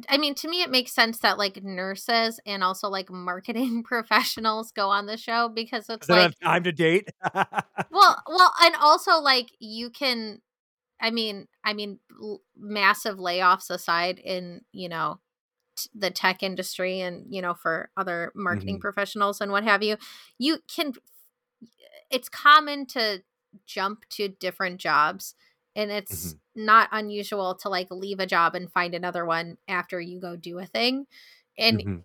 I 0.09 0.19
mean, 0.19 0.35
to 0.37 0.49
me, 0.49 0.63
it 0.63 0.71
makes 0.71 0.93
sense 0.93 1.19
that 1.21 1.39
like 1.39 1.63
nurses 1.63 2.41
and 2.47 2.63
also 2.65 2.89
like 2.89 3.11
marketing 3.11 3.83
professionals 3.85 4.73
go 4.73 4.91
on 4.91 5.07
the 5.07 5.17
show 5.17 5.49
because 5.49 5.89
it's 5.89 6.11
like 6.11 6.33
time 6.43 6.63
to 6.65 6.73
date. 6.73 7.09
well 7.91 8.23
well 8.27 8.53
and 8.63 8.75
also 8.77 9.19
like 9.21 9.49
you 9.59 9.91
can 9.91 10.41
i 11.01 11.11
mean 11.11 11.49
i 11.65 11.73
mean 11.75 12.01
l- 12.23 12.43
massive 12.57 13.19
layoffs 13.19 13.71
aside 13.71 14.19
in 14.21 14.63
you 14.73 14.89
know 14.89 15.21
t- 15.77 15.91
the 15.95 16.11
tech 16.11 16.43
industry 16.43 17.01
and 17.01 17.27
you 17.35 17.43
know 17.43 17.55
for 17.55 17.91
other 17.97 18.33
marketing 18.35 18.79
Mhm. 18.79 18.81
professionals 18.81 19.41
and 19.41 19.53
what 19.53 19.65
have 19.65 19.83
you 19.83 19.97
you 20.39 20.59
can 20.75 20.93
it's 22.11 22.29
common 22.29 22.87
to 22.87 23.23
jump 23.67 24.05
to 24.11 24.29
different 24.29 24.81
jobs 24.81 25.35
and 25.75 25.91
it's 25.91 26.37
not 26.59 26.89
unusual 26.93 27.55
to 27.57 27.69
like 27.71 27.89
leave 27.91 28.21
a 28.21 28.27
job 28.27 28.55
and 28.55 28.71
find 28.73 28.95
another 28.95 29.25
one 29.25 29.57
after 29.69 30.01
you 30.01 30.21
go 30.21 30.37
do 30.37 30.59
a 30.59 30.67
thing 30.67 31.07
and 31.57 31.81
Mhm. 31.81 32.03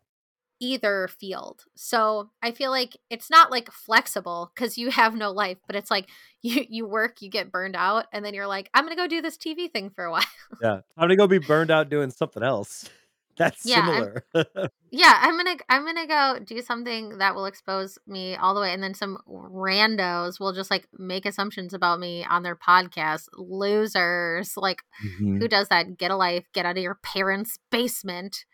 either 0.60 1.08
field. 1.10 1.66
So 1.76 2.30
I 2.41 2.51
feel 2.51 2.72
like 2.72 2.97
it's 3.10 3.30
not 3.30 3.51
like 3.51 3.72
flexible 3.72 4.51
because 4.56 4.78
you 4.78 4.91
have 4.91 5.16
no 5.16 5.32
life, 5.32 5.58
but 5.68 5.76
it's 5.76 5.91
like 5.91 6.08
you 6.41 6.66
you 6.70 6.88
work, 6.88 7.22
you 7.22 7.30
get 7.30 7.51
burned 7.51 7.76
out, 7.76 8.06
and 8.14 8.24
then 8.26 8.34
you're 8.34 8.47
like, 8.47 8.70
I'm 8.74 8.86
gonna 8.86 8.95
go 8.95 9.08
do 9.08 9.22
this 9.22 9.38
TV 9.38 9.68
thing 9.72 9.89
for 9.89 10.06
a 10.06 10.12
while. 10.12 10.24
Yeah, 10.62 10.76
I'm 10.97 11.04
gonna 11.04 11.16
go 11.18 11.28
be 11.28 11.39
burned 11.39 11.72
out 11.72 11.89
doing 11.89 12.12
something 12.12 12.43
else. 12.43 12.89
That's 13.38 13.66
yeah, 13.66 13.86
similar. 13.86 14.26
I'm, 14.36 14.46
yeah, 14.92 15.18
I'm 15.22 15.38
gonna 15.38 15.58
I'm 15.70 15.86
gonna 15.86 16.08
go 16.08 16.40
do 16.44 16.62
something 16.62 17.18
that 17.18 17.36
will 17.36 17.46
expose 17.46 17.98
me 18.06 18.36
all 18.36 18.54
the 18.54 18.62
way, 18.62 18.74
and 18.74 18.84
then 18.84 18.94
some 18.94 19.18
randos 19.28 20.40
will 20.40 20.54
just 20.54 20.70
like 20.70 20.88
make 20.98 21.26
assumptions 21.26 21.74
about 21.74 22.00
me 22.00 22.24
on 22.26 22.44
their 22.44 22.56
podcast. 22.56 23.28
Losers, 23.36 24.56
like 24.56 24.84
mm-hmm. 25.04 25.40
who 25.40 25.48
does 25.48 25.68
that? 25.70 25.98
Get 25.98 26.12
a 26.12 26.16
life, 26.16 26.46
get 26.54 26.66
out 26.66 26.78
of 26.78 26.84
your 26.84 26.96
parents' 26.96 27.58
basement. 27.72 28.46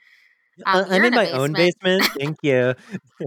Um, 0.65 0.85
I'm 0.85 1.03
in, 1.03 1.05
in 1.05 1.15
my 1.15 1.25
basement. 1.25 1.41
own 1.41 1.53
basement. 1.53 2.03
Thank 2.17 2.37
you. 2.43 2.75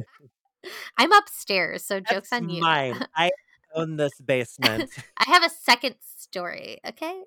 I'm 0.98 1.12
upstairs, 1.12 1.84
so 1.84 2.00
jokes 2.00 2.32
on 2.32 2.48
you. 2.48 2.62
Mine. 2.62 3.04
I 3.16 3.30
own 3.74 3.96
this 3.96 4.12
basement. 4.24 4.90
I 5.18 5.24
have 5.26 5.44
a 5.44 5.50
second 5.50 5.96
story. 6.00 6.78
Okay. 6.86 7.22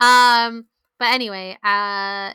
um 0.00 0.66
but 1.04 1.14
anyway, 1.14 1.58
uh 1.62 2.32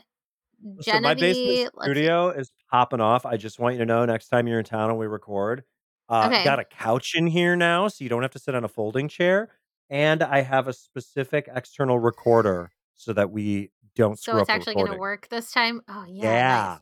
Genevieve, 0.82 0.84
so 0.84 1.00
my 1.00 1.14
basement 1.14 1.72
studio 1.82 2.28
is 2.30 2.52
popping 2.70 3.00
off. 3.00 3.24
I 3.24 3.36
just 3.36 3.58
want 3.58 3.74
you 3.74 3.78
to 3.80 3.86
know 3.86 4.04
next 4.04 4.28
time 4.28 4.46
you're 4.46 4.58
in 4.58 4.64
town 4.64 4.90
and 4.90 4.98
we 4.98 5.06
record, 5.06 5.64
uh, 6.08 6.28
okay. 6.30 6.44
got 6.44 6.58
a 6.58 6.64
couch 6.64 7.14
in 7.14 7.26
here 7.26 7.56
now, 7.56 7.88
so 7.88 8.04
you 8.04 8.10
don't 8.10 8.22
have 8.22 8.32
to 8.32 8.38
sit 8.38 8.54
on 8.54 8.64
a 8.64 8.68
folding 8.68 9.08
chair. 9.08 9.50
And 9.88 10.22
I 10.22 10.42
have 10.42 10.68
a 10.68 10.72
specific 10.72 11.48
external 11.52 11.98
recorder 11.98 12.70
so 12.94 13.12
that 13.14 13.30
we 13.30 13.70
don't 13.96 14.18
screw 14.18 14.34
up. 14.34 14.38
so 14.38 14.40
it's 14.42 14.50
actually 14.50 14.74
going 14.74 14.92
to 14.92 14.98
work 14.98 15.28
this 15.30 15.50
time. 15.50 15.80
Oh 15.88 16.04
yeah, 16.06 16.24
yeah. 16.24 16.68
Nice. 16.68 16.80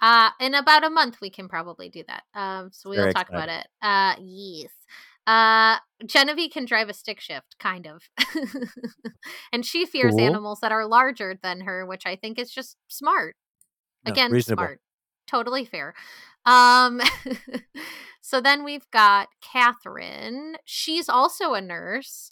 Uh, 0.00 0.44
in 0.44 0.54
about 0.54 0.84
a 0.84 0.90
month, 0.90 1.18
we 1.20 1.30
can 1.30 1.48
probably 1.48 1.88
do 1.88 2.04
that. 2.06 2.22
Um, 2.34 2.70
so 2.72 2.90
we'll 2.90 3.12
talk 3.12 3.28
exciting. 3.28 3.34
about 3.34 3.48
it. 3.48 3.66
Uh, 3.82 4.14
yes. 4.22 4.70
Uh, 5.26 5.76
Genevieve 6.04 6.52
can 6.52 6.66
drive 6.66 6.88
a 6.88 6.94
stick 6.94 7.20
shift, 7.20 7.56
kind 7.58 7.86
of. 7.86 8.02
and 9.52 9.64
she 9.64 9.86
fears 9.86 10.14
cool. 10.14 10.20
animals 10.20 10.60
that 10.60 10.72
are 10.72 10.86
larger 10.86 11.38
than 11.42 11.62
her, 11.62 11.84
which 11.84 12.06
I 12.06 12.16
think 12.16 12.38
is 12.38 12.50
just 12.50 12.76
smart. 12.88 13.34
Again, 14.04 14.30
no, 14.30 14.38
smart. 14.38 14.80
Totally 15.26 15.64
fair. 15.64 15.94
Um, 16.44 17.00
so 18.20 18.40
then 18.40 18.62
we've 18.62 18.88
got 18.92 19.28
Catherine. 19.40 20.56
She's 20.64 21.08
also 21.08 21.54
a 21.54 21.60
nurse 21.60 22.30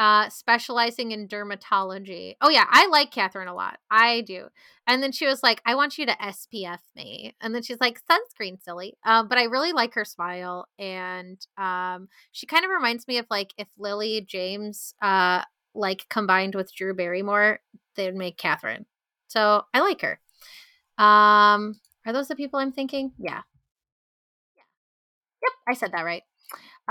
uh, 0.00 0.30
specializing 0.30 1.12
in 1.12 1.28
dermatology. 1.28 2.36
Oh 2.40 2.48
yeah, 2.50 2.64
I 2.70 2.88
like 2.88 3.12
Catherine 3.12 3.48
a 3.48 3.54
lot. 3.54 3.78
I 3.90 4.22
do. 4.22 4.48
And 4.88 5.02
then 5.02 5.12
she 5.12 5.26
was 5.26 5.42
like, 5.44 5.62
"I 5.66 5.76
want 5.76 5.98
you 5.98 6.06
to 6.06 6.22
SPF 6.22 6.80
me," 6.96 7.36
and 7.42 7.54
then 7.54 7.62
she's 7.62 7.80
like, 7.80 8.00
"Sunscreen, 8.10 8.62
silly." 8.64 8.94
Um, 9.04 9.28
but 9.28 9.38
I 9.38 9.44
really 9.44 9.72
like 9.72 9.94
her 9.94 10.06
smile, 10.06 10.66
and 10.78 11.38
um, 11.58 12.08
she 12.32 12.46
kind 12.46 12.64
of 12.64 12.70
reminds 12.72 13.06
me 13.06 13.18
of 13.18 13.26
like 13.30 13.52
if 13.58 13.68
Lily 13.78 14.22
James, 14.22 14.94
uh, 15.02 15.42
like 15.74 16.08
combined 16.08 16.54
with 16.56 16.74
Drew 16.74 16.94
Barrymore, 16.94 17.60
they'd 17.96 18.14
make 18.16 18.38
Catherine. 18.38 18.86
So 19.28 19.64
I 19.74 19.80
like 19.80 20.00
her. 20.00 20.18
Um, 20.98 21.80
are 22.06 22.12
those 22.12 22.28
the 22.28 22.36
people 22.36 22.58
I'm 22.60 22.72
thinking? 22.72 23.12
Yeah. 23.18 23.42
Yeah. 24.56 24.62
Yep, 25.42 25.52
I 25.68 25.74
said 25.74 25.92
that 25.92 26.04
right. 26.04 26.22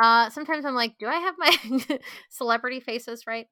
Uh, 0.02 0.30
sometimes 0.30 0.66
I'm 0.66 0.76
like, 0.76 0.98
do 0.98 1.08
I 1.08 1.18
have 1.18 1.36
my 1.38 2.00
celebrity 2.30 2.80
faces 2.80 3.26
right? 3.28 3.48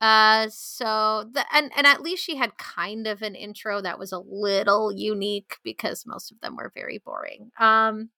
Uh, 0.00 0.48
so 0.50 1.24
the 1.32 1.44
and 1.52 1.70
and 1.76 1.86
at 1.86 2.02
least 2.02 2.22
she 2.22 2.36
had 2.36 2.58
kind 2.58 3.06
of 3.06 3.22
an 3.22 3.34
intro 3.34 3.80
that 3.80 3.98
was 3.98 4.12
a 4.12 4.18
little 4.18 4.92
unique 4.92 5.56
because 5.62 6.04
most 6.06 6.32
of 6.32 6.40
them 6.40 6.56
were 6.56 6.72
very 6.74 7.00
boring. 7.04 7.50
Um, 7.58 8.10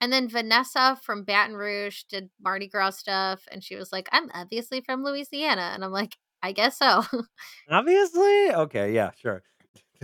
and 0.00 0.12
then 0.12 0.28
Vanessa 0.28 0.98
from 1.02 1.24
Baton 1.24 1.54
Rouge 1.54 2.04
did 2.08 2.30
Mardi 2.40 2.68
Gras 2.68 2.90
stuff, 2.90 3.42
and 3.50 3.62
she 3.62 3.76
was 3.76 3.92
like, 3.92 4.08
"I'm 4.12 4.30
obviously 4.32 4.80
from 4.80 5.04
Louisiana," 5.04 5.72
and 5.74 5.84
I'm 5.84 5.92
like, 5.92 6.16
"I 6.42 6.52
guess 6.52 6.78
so." 6.78 7.04
obviously, 7.70 8.52
okay, 8.52 8.94
yeah, 8.94 9.10
sure. 9.20 9.42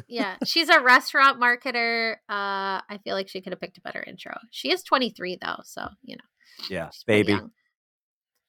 yeah, 0.09 0.37
she's 0.45 0.69
a 0.69 0.83
restaurant 0.83 1.41
marketer. 1.41 2.17
Uh, 2.29 2.83
I 2.91 2.99
feel 3.05 3.15
like 3.15 3.29
she 3.29 3.41
could 3.41 3.53
have 3.53 3.61
picked 3.61 3.79
a 3.79 3.83
better 3.83 4.05
intro. 4.07 4.37
She 4.51 4.71
is 4.71 4.83
23 4.83 5.39
though, 5.41 5.61
so 5.65 5.89
you 6.03 6.17
know. 6.17 6.25
Yeah, 6.71 6.91
baby. 7.07 7.39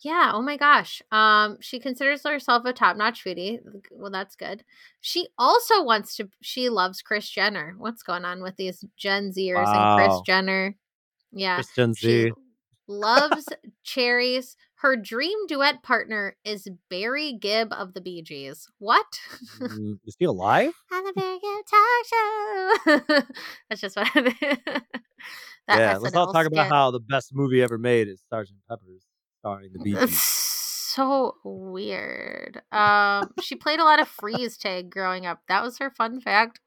Yeah. 0.02 0.32
Oh 0.34 0.42
my 0.42 0.58
gosh. 0.58 1.02
Um, 1.12 1.58
she 1.60 1.80
considers 1.80 2.24
herself 2.24 2.66
a 2.66 2.74
top-notch 2.74 3.24
foodie. 3.24 3.60
Well, 3.92 4.12
that's 4.12 4.36
good. 4.36 4.64
She 5.02 5.28
also 5.38 5.84
wants 5.84 6.16
to. 6.18 6.30
She 6.42 6.70
loves 6.70 7.02
Kris 7.02 7.30
Jenner. 7.30 7.76
What's 7.78 8.04
going 8.04 8.26
on 8.26 8.44
with 8.44 8.56
these 8.58 8.86
Gen 8.96 9.32
Zers 9.32 9.64
wow. 9.66 9.98
and 9.98 10.10
Kris 10.10 10.22
Jenner? 10.26 10.76
Yeah, 11.32 11.56
Kris 11.56 11.74
Gen 11.76 11.94
Z 11.94 12.32
loves 12.88 13.48
cherries. 13.84 14.56
Her 14.82 14.96
dream 14.96 15.48
duet 15.48 15.82
partner 15.82 16.36
is 16.46 16.68
Barry 16.88 17.34
Gibb 17.34 17.74
of 17.74 17.96
the 17.96 18.02
Bee 18.02 18.22
Gees. 18.22 18.68
What? 18.78 19.06
Mm, 19.60 19.98
is 20.06 20.16
he 20.20 20.26
alive? 20.26 20.72
On 20.94 21.04
the 21.04 21.14
Barry 21.14 21.40
Gibb 21.40 21.66
talk 21.66 23.08
show. 23.10 23.24
That's 23.70 23.82
just 23.82 23.96
what. 23.96 24.08
I 24.16 24.22
mean. 24.22 24.58
yeah, 25.68 25.98
let's 25.98 26.16
all 26.16 26.32
talk 26.32 26.46
skit. 26.46 26.54
about 26.54 26.70
how 26.70 26.92
the 26.92 27.00
best 27.00 27.32
movie 27.34 27.62
ever 27.64 27.80
made 27.80 28.08
is 28.08 28.22
Sergeant 28.30 28.60
Pepper's, 28.70 29.04
starring 29.40 29.72
the 29.74 29.80
Bee 29.80 29.94
Gees. 29.94 30.20
So 30.20 31.36
weird. 31.44 32.62
Um, 32.72 33.34
she 33.42 33.56
played 33.56 33.80
a 33.80 33.84
lot 33.84 34.00
of 34.00 34.08
freeze 34.08 34.58
tag 34.58 34.92
growing 34.92 35.26
up. 35.26 35.42
That 35.48 35.64
was 35.64 35.80
her 35.80 35.90
fun 35.90 36.22
fact. 36.22 36.60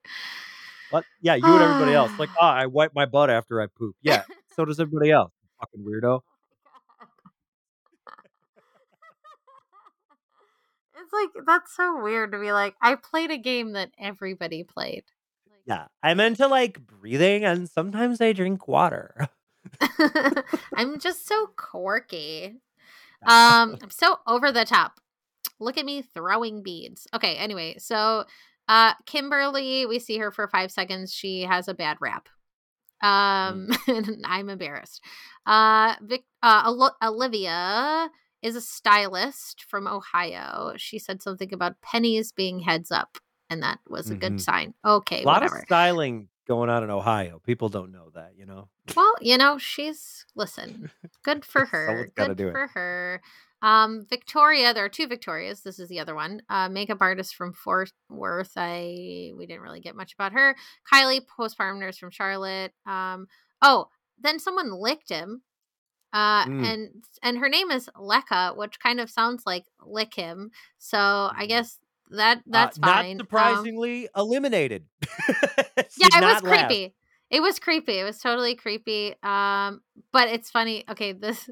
What? 0.91 1.05
Yeah, 1.23 1.37
you 1.37 1.47
and 1.47 1.63
everybody 1.63 1.95
else. 1.95 2.11
Like, 2.19 2.31
oh, 2.41 2.45
I 2.47 2.67
wipe 2.67 2.93
my 2.95 3.07
butt 3.07 3.31
after 3.31 3.61
I 3.63 3.67
poop. 3.67 3.95
Yeah, 4.03 4.25
so 4.57 4.65
does 4.65 4.81
everybody 4.81 5.13
else. 5.13 5.33
Fucking 5.61 5.85
weirdo. 5.85 6.21
It's 11.03 11.13
like 11.13 11.47
that's 11.47 11.75
so 11.75 12.03
weird 12.03 12.33
to 12.33 12.39
be 12.39 12.53
like, 12.53 12.75
I 12.81 12.95
played 12.95 13.31
a 13.31 13.39
game 13.39 13.73
that 13.73 13.91
everybody 13.99 14.65
played. 14.65 15.05
Yeah, 15.67 15.87
I'm 16.03 16.21
into 16.21 16.47
like 16.47 16.85
breathing, 16.87 17.45
and 17.45 17.69
sometimes 17.69 18.21
I 18.21 18.33
drink 18.33 18.67
water. 18.67 19.29
I'm 20.75 20.99
just 20.99 21.27
so 21.27 21.49
quirky. 21.57 22.57
Um, 23.23 23.77
I'm 23.83 23.91
so 23.91 24.17
over 24.27 24.51
the 24.51 24.65
top. 24.65 24.99
Look 25.59 25.77
at 25.77 25.85
me 25.85 26.01
throwing 26.01 26.63
beads. 26.63 27.07
Okay, 27.13 27.37
anyway, 27.37 27.77
so 27.77 28.25
uh 28.67 28.95
Kimberly, 29.05 29.85
we 29.85 29.99
see 29.99 30.17
her 30.17 30.31
for 30.31 30.49
five 30.49 30.71
seconds. 30.71 31.13
She 31.13 31.43
has 31.43 31.69
a 31.69 31.75
bad 31.75 31.99
rap. 32.01 32.31
Um, 33.03 33.69
mm. 33.87 34.21
I'm 34.25 34.49
embarrassed. 34.49 35.03
Uh, 35.47 35.95
Vic, 36.03 36.25
uh, 36.43 36.73
Olivia 37.03 38.11
is 38.43 38.57
a 38.57 38.61
stylist 38.61 39.65
from 39.69 39.87
Ohio. 39.87 40.75
She 40.77 40.99
said 40.99 41.23
something 41.23 41.53
about 41.53 41.81
pennies 41.83 42.33
being 42.33 42.61
heads 42.61 42.91
up 42.91 43.19
and 43.51 43.63
that 43.63 43.81
was 43.89 44.09
a 44.09 44.13
mm-hmm. 44.13 44.21
good 44.21 44.41
sign. 44.41 44.75
Okay, 44.85 45.23
a 45.23 45.27
lot 45.27 45.43
whatever. 45.43 45.59
of 45.59 45.65
styling 45.65 46.29
going 46.47 46.71
on 46.71 46.85
in 46.85 46.91
Ohio. 46.91 47.41
People 47.45 47.69
don't 47.69 47.93
know 47.93 48.11
that, 48.15 48.33
you 48.37 48.47
know. 48.47 48.69
Well, 48.97 49.15
you 49.21 49.37
know, 49.37 49.59
she's 49.59 50.25
listen. 50.35 50.91
Good 51.25 51.45
for 51.45 51.67
her. 51.67 52.11
good 52.17 52.39
for 52.39 52.65
it. 52.65 52.71
her. 52.75 53.23
Um, 53.63 54.07
Victoria, 54.09 54.73
there 54.73 54.85
are 54.85 54.89
two 54.89 55.07
Victorias. 55.07 55.61
This 55.61 55.79
is 55.79 55.89
the 55.89 56.01
other 56.01 56.15
one. 56.15 56.41
Uh, 56.49 56.69
makeup 56.71 56.99
artist 57.01 57.35
from 57.35 57.53
Fort 57.53 57.93
Worth. 58.09 58.53
I 58.57 59.33
we 59.37 59.47
didn't 59.47 59.63
really 59.63 59.81
get 59.81 59.97
much 59.97 60.15
about 60.15 60.33
her. 60.33 60.57
Kylie, 60.91 61.21
postpartum 61.39 61.79
nurse 61.79 61.99
from 61.99 62.11
Charlotte. 62.11 62.73
Um, 62.87 63.27
oh, 63.61 63.89
then 64.19 64.39
someone 64.39 64.73
licked 64.73 65.11
him. 65.11 65.43
Uh, 66.13 66.45
mm. 66.47 66.65
and 66.65 67.05
and 67.23 67.39
her 67.39 67.49
name 67.49 67.71
is 67.71 67.89
Lekha, 67.97 68.57
which 68.57 68.81
kind 68.81 69.01
of 69.01 69.11
sounds 69.11 69.45
like 69.47 69.65
lick 69.85 70.15
him. 70.15 70.51
So 70.79 70.99
I 70.99 71.45
mm. 71.45 71.49
guess 71.49 71.79
that 72.11 72.39
uh, 72.39 72.41
that's 72.47 72.79
uh, 72.83 72.87
fine. 72.87 73.17
Not 73.17 73.21
um 73.23 73.27
surprisingly, 73.27 74.09
um, 74.15 74.27
eliminated. 74.27 74.87
yeah, 75.29 76.09
it 76.13 76.23
was 76.23 76.43
creepy. 76.43 76.83
Laugh. 76.83 76.93
It 77.31 77.41
was 77.41 77.59
creepy. 77.61 77.99
It 77.99 78.05
was 78.05 78.19
totally 78.19 78.57
creepy. 78.57 79.15
Um, 79.23 79.83
but 80.13 80.29
it's 80.29 80.51
funny. 80.51 80.85
Okay, 80.91 81.13
this 81.13 81.49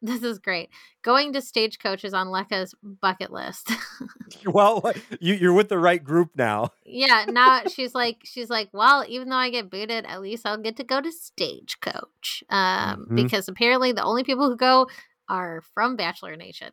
this 0.00 0.22
is 0.22 0.38
great. 0.38 0.70
Going 1.02 1.32
to 1.32 1.42
stagecoach 1.42 2.04
is 2.04 2.14
on 2.14 2.28
Lekha's 2.28 2.74
bucket 2.82 3.32
list. 3.32 3.72
well, 4.46 4.92
you, 5.20 5.34
you're 5.34 5.52
with 5.52 5.68
the 5.68 5.78
right 5.78 6.02
group 6.02 6.30
now. 6.36 6.70
yeah. 6.84 7.26
Now 7.28 7.62
she's 7.72 7.94
like, 7.94 8.18
she's 8.24 8.50
like, 8.50 8.68
well, 8.72 9.04
even 9.08 9.28
though 9.28 9.36
I 9.36 9.50
get 9.50 9.70
booted, 9.70 10.06
at 10.06 10.20
least 10.20 10.46
I'll 10.46 10.58
get 10.58 10.76
to 10.76 10.84
go 10.84 11.00
to 11.00 11.10
stagecoach. 11.10 12.44
Um, 12.50 13.04
mm-hmm. 13.04 13.14
because 13.16 13.48
apparently 13.48 13.92
the 13.92 14.04
only 14.04 14.24
people 14.24 14.48
who 14.48 14.56
go 14.56 14.88
are 15.28 15.62
from 15.74 15.96
Bachelor 15.96 16.36
Nation. 16.36 16.70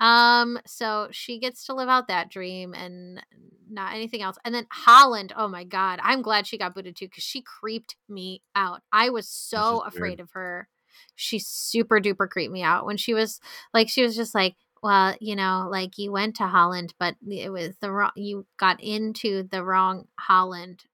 Um, 0.00 0.58
so 0.66 1.08
she 1.12 1.38
gets 1.38 1.66
to 1.66 1.74
live 1.74 1.88
out 1.88 2.08
that 2.08 2.28
dream 2.28 2.74
and 2.74 3.22
not 3.70 3.94
anything 3.94 4.22
else. 4.22 4.36
And 4.44 4.54
then 4.54 4.66
Holland, 4.70 5.32
oh 5.36 5.48
my 5.48 5.64
god, 5.64 6.00
I'm 6.02 6.22
glad 6.22 6.46
she 6.46 6.58
got 6.58 6.74
booted 6.74 6.96
too 6.96 7.06
because 7.06 7.22
she 7.22 7.42
creeped 7.42 7.96
me 8.08 8.42
out. 8.56 8.82
I 8.92 9.10
was 9.10 9.28
so 9.28 9.80
afraid 9.80 10.18
weird. 10.18 10.20
of 10.20 10.30
her. 10.32 10.68
She 11.16 11.38
super 11.38 12.00
duper 12.00 12.28
creeped 12.28 12.52
me 12.52 12.62
out 12.62 12.86
when 12.86 12.96
she 12.96 13.14
was 13.14 13.40
like, 13.72 13.88
she 13.88 14.02
was 14.02 14.16
just 14.16 14.34
like, 14.34 14.56
well, 14.82 15.14
you 15.20 15.34
know, 15.36 15.68
like 15.70 15.96
you 15.96 16.12
went 16.12 16.36
to 16.36 16.46
Holland, 16.46 16.94
but 16.98 17.14
it 17.28 17.50
was 17.50 17.74
the 17.80 17.90
wrong. 17.90 18.10
You 18.16 18.46
got 18.58 18.82
into 18.82 19.44
the 19.44 19.64
wrong 19.64 20.06
Holland 20.18 20.84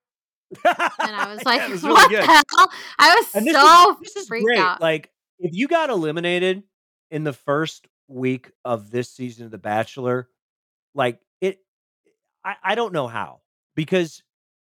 and 0.64 1.16
I 1.16 1.32
was 1.32 1.44
like, 1.44 1.68
was 1.68 1.82
really 1.82 1.94
"What 1.94 2.10
good. 2.10 2.22
the 2.22 2.26
hell?" 2.26 2.70
I 2.98 3.14
was 3.14 3.34
and 3.34 3.48
so 3.48 3.90
is, 3.92 3.96
this 4.00 4.16
is 4.16 4.28
freaked 4.28 4.46
great. 4.46 4.58
out. 4.58 4.80
Like, 4.80 5.10
if 5.38 5.54
you 5.54 5.68
got 5.68 5.90
eliminated 5.90 6.62
in 7.10 7.24
the 7.24 7.32
first 7.32 7.86
week 8.08 8.50
of 8.64 8.90
this 8.90 9.10
season 9.12 9.44
of 9.44 9.50
The 9.50 9.58
Bachelor, 9.58 10.28
like 10.94 11.20
it, 11.40 11.58
I, 12.44 12.56
I 12.62 12.74
don't 12.74 12.92
know 12.92 13.06
how 13.08 13.40
because 13.74 14.22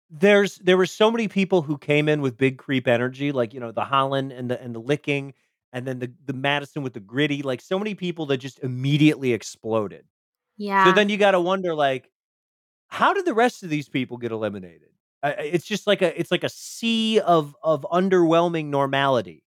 there's 0.10 0.58
there 0.58 0.78
were 0.78 0.86
so 0.86 1.12
many 1.12 1.28
people 1.28 1.62
who 1.62 1.78
came 1.78 2.10
in 2.10 2.22
with 2.22 2.38
big 2.38 2.58
creep 2.58 2.88
energy, 2.88 3.32
like 3.32 3.54
you 3.54 3.60
know 3.60 3.72
the 3.72 3.86
Holland 3.86 4.32
and 4.32 4.50
the 4.50 4.62
and 4.62 4.74
the 4.74 4.80
licking, 4.80 5.34
and 5.72 5.86
then 5.86 6.00
the 6.00 6.12
the 6.26 6.34
Madison 6.34 6.84
with 6.84 6.94
the 6.94 7.00
gritty, 7.00 7.42
like 7.42 7.62
so 7.62 7.78
many 7.78 7.96
people 7.96 8.26
that 8.28 8.38
just 8.38 8.60
immediately 8.60 9.34
exploded. 9.34 10.06
Yeah. 10.58 10.86
So 10.86 10.92
then 10.92 11.10
you 11.10 11.18
got 11.18 11.32
to 11.32 11.40
wonder, 11.40 11.74
like, 11.74 12.12
how 12.88 13.14
did 13.14 13.26
the 13.26 13.34
rest 13.34 13.64
of 13.64 13.70
these 13.70 13.88
people 13.88 14.18
get 14.18 14.32
eliminated? 14.32 14.90
Uh, 15.22 15.34
it's 15.38 15.66
just 15.66 15.86
like 15.86 16.02
a 16.02 16.18
it's 16.20 16.32
like 16.32 16.44
a 16.44 16.50
sea 16.50 17.20
of 17.20 17.56
of 17.62 17.86
underwhelming 17.92 18.66
normality, 18.66 19.44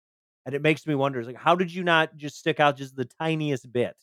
and 0.45 0.55
it 0.55 0.63
makes 0.63 0.87
me 0.87 0.95
wonder, 0.95 1.23
like, 1.25 1.37
how 1.37 1.55
did 1.55 1.73
you 1.73 1.85
not 1.85 2.17
just 2.17 2.39
stick 2.39 2.59
out 2.59 2.77
just 2.77 2.97
the 2.97 3.05
tiniest 3.05 3.71
bit? 3.73 3.97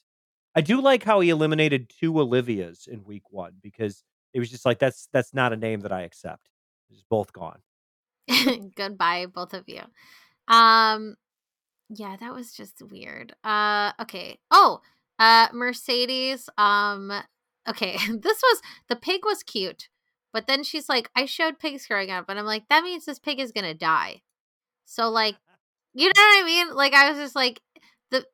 I 0.56 0.62
do 0.62 0.80
like 0.80 1.04
how 1.04 1.20
he 1.20 1.30
eliminated 1.30 1.90
two 1.90 2.14
Olivias 2.14 2.88
in 2.88 3.04
week 3.04 3.30
one 3.30 3.56
because 3.62 4.04
it 4.36 4.40
was 4.40 4.52
just 4.52 4.66
like 4.66 4.80
that's 4.80 5.08
that's 5.14 5.34
not 5.34 5.54
a 5.54 5.58
name 5.58 5.80
that 5.80 5.94
I 5.94 6.02
accept. 6.02 6.50
It's 6.92 7.02
both 7.10 7.32
gone. 7.32 7.60
Goodbye, 8.76 9.28
both 9.28 9.54
of 9.54 9.64
you. 9.68 9.82
Um, 10.54 11.16
yeah, 11.90 12.18
that 12.20 12.34
was 12.34 12.52
just 12.52 12.82
weird. 12.82 13.34
Uh, 13.46 13.94
okay. 14.02 14.40
Oh, 14.52 14.82
uh, 15.20 15.48
Mercedes. 15.54 16.50
Um, 16.58 17.14
okay, 17.68 17.94
this 18.10 18.42
was 18.44 18.62
the 18.90 18.98
pig 18.98 19.22
was 19.24 19.42
cute, 19.42 19.88
but 20.34 20.48
then 20.48 20.64
she's 20.64 20.90
like, 20.90 21.10
I 21.16 21.26
showed 21.26 21.58
pigs 21.58 21.88
growing 21.88 22.12
up, 22.12 22.26
and 22.28 22.38
I'm 22.38 22.46
like, 22.46 22.66
that 22.70 22.84
means 22.84 23.06
this 23.06 23.20
pig 23.20 23.40
is 23.40 23.54
gonna 23.54 23.74
die. 23.74 24.22
So 24.84 25.10
like, 25.10 25.38
you 25.94 26.08
know 26.08 26.12
what 26.14 26.44
I 26.44 26.46
mean? 26.46 26.76
Like, 26.76 26.94
I 26.94 27.10
was 27.10 27.18
just 27.18 27.36
like, 27.36 27.62
the 28.12 28.26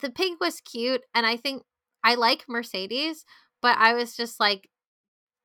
the 0.00 0.08
pig 0.08 0.32
was 0.40 0.62
cute, 0.62 1.02
and 1.14 1.26
I 1.26 1.36
think 1.36 1.62
I 2.02 2.14
like 2.14 2.46
Mercedes, 2.48 3.26
but 3.60 3.76
I 3.76 3.92
was 3.92 4.16
just 4.16 4.40
like, 4.40 4.70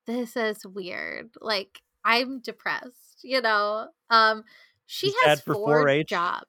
this 0.08 0.36
is 0.36 0.66
weird. 0.66 1.30
Like, 1.39 1.82
I'm 2.03 2.39
depressed, 2.39 3.20
you 3.24 3.41
know. 3.41 3.88
Um, 4.10 4.43
she 4.86 5.14
has 5.26 5.41
four 5.41 5.88
H 5.89 6.08
jobs. 6.08 6.45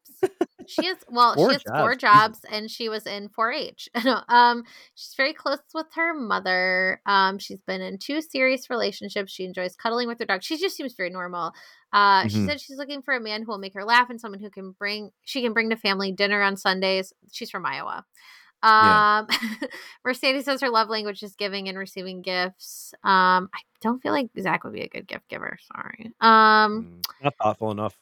She 0.68 0.86
has 0.86 0.98
well, 1.08 1.34
she 1.34 1.52
has 1.54 1.62
jobs. 1.64 1.80
four 1.80 1.94
jobs, 1.94 2.40
and 2.50 2.70
she 2.70 2.90
was 2.90 3.06
in 3.06 3.30
4-H. 3.30 3.88
um, 4.28 4.64
she's 4.94 5.14
very 5.16 5.32
close 5.32 5.58
with 5.72 5.86
her 5.94 6.12
mother. 6.12 7.00
Um, 7.06 7.38
she's 7.38 7.60
been 7.66 7.80
in 7.80 7.96
two 7.96 8.20
serious 8.20 8.68
relationships. 8.68 9.32
She 9.32 9.44
enjoys 9.44 9.74
cuddling 9.74 10.08
with 10.08 10.18
her 10.18 10.26
dog. 10.26 10.42
She 10.42 10.58
just 10.58 10.76
seems 10.76 10.92
very 10.92 11.08
normal. 11.08 11.52
Uh, 11.92 12.20
mm-hmm. 12.20 12.28
she 12.28 12.46
said 12.46 12.60
she's 12.60 12.76
looking 12.76 13.00
for 13.00 13.14
a 13.14 13.20
man 13.20 13.42
who 13.42 13.50
will 13.50 13.58
make 13.58 13.72
her 13.72 13.84
laugh 13.84 14.10
and 14.10 14.20
someone 14.20 14.40
who 14.40 14.50
can 14.50 14.72
bring 14.72 15.10
she 15.22 15.40
can 15.40 15.54
bring 15.54 15.70
to 15.70 15.76
family 15.76 16.12
dinner 16.12 16.42
on 16.42 16.56
Sundays. 16.56 17.14
She's 17.32 17.50
from 17.50 17.64
Iowa. 17.64 18.04
Um, 18.62 19.26
yeah. 19.30 19.68
Mercedes 20.04 20.44
says 20.44 20.60
her 20.60 20.70
love 20.70 20.88
language 20.88 21.22
is 21.22 21.34
giving 21.36 21.68
and 21.68 21.78
receiving 21.78 22.22
gifts. 22.22 22.92
Um, 23.04 23.48
I 23.54 23.60
don't 23.80 24.02
feel 24.02 24.12
like 24.12 24.30
Zach 24.40 24.64
would 24.64 24.72
be 24.72 24.82
a 24.82 24.88
good 24.88 25.06
gift 25.06 25.28
giver. 25.28 25.58
Sorry. 25.72 26.12
Um, 26.20 27.00
mm, 27.00 27.04
not 27.22 27.34
thoughtful 27.40 27.70
enough. 27.70 27.96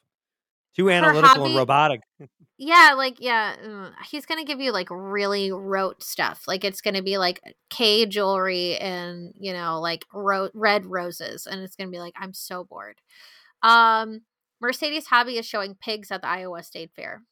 Too 0.75 0.91
analytical 0.91 1.29
hobby, 1.29 1.45
and 1.47 1.57
robotic. 1.57 2.01
yeah, 2.59 2.93
like 2.97 3.17
yeah, 3.19 3.57
he's 4.11 4.27
gonna 4.27 4.45
give 4.45 4.61
you 4.61 4.73
like 4.73 4.89
really 4.91 5.51
rote 5.51 6.03
stuff. 6.03 6.45
Like 6.47 6.65
it's 6.65 6.83
gonna 6.83 7.03
be 7.03 7.17
like 7.17 7.41
Kay 7.71 8.05
jewelry 8.05 8.77
and 8.77 9.33
you 9.39 9.55
know 9.55 9.81
like 9.81 10.05
ro- 10.13 10.51
red 10.53 10.85
roses, 10.85 11.47
and 11.47 11.63
it's 11.63 11.77
gonna 11.77 11.91
be 11.91 11.99
like 11.99 12.13
I'm 12.21 12.35
so 12.35 12.63
bored. 12.65 13.01
Um, 13.63 14.21
Mercedes' 14.61 15.07
hobby 15.07 15.39
is 15.39 15.47
showing 15.47 15.77
pigs 15.77 16.11
at 16.11 16.21
the 16.21 16.29
Iowa 16.29 16.63
State 16.63 16.91
Fair. 16.95 17.23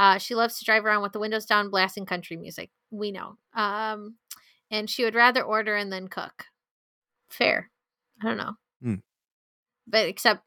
Uh, 0.00 0.16
she 0.16 0.34
loves 0.34 0.58
to 0.58 0.64
drive 0.64 0.86
around 0.86 1.02
with 1.02 1.12
the 1.12 1.20
windows 1.20 1.44
down, 1.44 1.68
blasting 1.68 2.06
country 2.06 2.34
music. 2.34 2.70
We 2.90 3.12
know. 3.12 3.36
Um, 3.52 4.14
and 4.70 4.88
she 4.88 5.04
would 5.04 5.14
rather 5.14 5.42
order 5.42 5.76
and 5.76 5.92
then 5.92 6.08
cook. 6.08 6.46
Fair. 7.28 7.70
I 8.22 8.26
don't 8.26 8.38
know. 8.38 8.54
Mm. 8.82 9.02
But 9.86 10.08
except, 10.08 10.42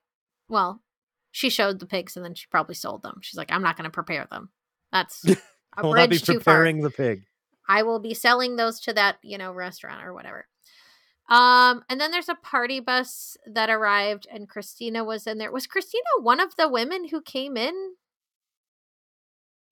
well, 0.49 0.81
she 1.29 1.51
showed 1.51 1.79
the 1.79 1.85
pigs 1.85 2.15
and 2.15 2.25
then 2.25 2.33
she 2.33 2.47
probably 2.49 2.73
sold 2.73 3.03
them. 3.03 3.19
She's 3.21 3.37
like, 3.37 3.51
I'm 3.51 3.61
not 3.61 3.77
going 3.77 3.83
to 3.83 3.91
prepare 3.91 4.25
them. 4.27 4.49
That's 4.91 5.23
a 5.77 5.83
will 5.83 5.91
bridge 5.91 6.25
be 6.25 6.33
preparing 6.33 6.81
the 6.81 6.89
pig. 6.89 7.21
I 7.69 7.83
will 7.83 7.99
be 7.99 8.15
selling 8.15 8.55
those 8.55 8.79
to 8.81 8.93
that, 8.93 9.17
you 9.21 9.37
know, 9.37 9.51
restaurant 9.51 10.03
or 10.03 10.15
whatever. 10.15 10.47
Um, 11.29 11.83
and 11.91 12.01
then 12.01 12.09
there's 12.09 12.27
a 12.27 12.33
party 12.33 12.79
bus 12.79 13.37
that 13.45 13.69
arrived 13.69 14.25
and 14.33 14.49
Christina 14.49 15.03
was 15.03 15.27
in 15.27 15.37
there. 15.37 15.51
Was 15.51 15.67
Christina 15.67 16.03
one 16.23 16.39
of 16.39 16.55
the 16.55 16.67
women 16.67 17.09
who 17.09 17.21
came 17.21 17.55
in? 17.55 17.93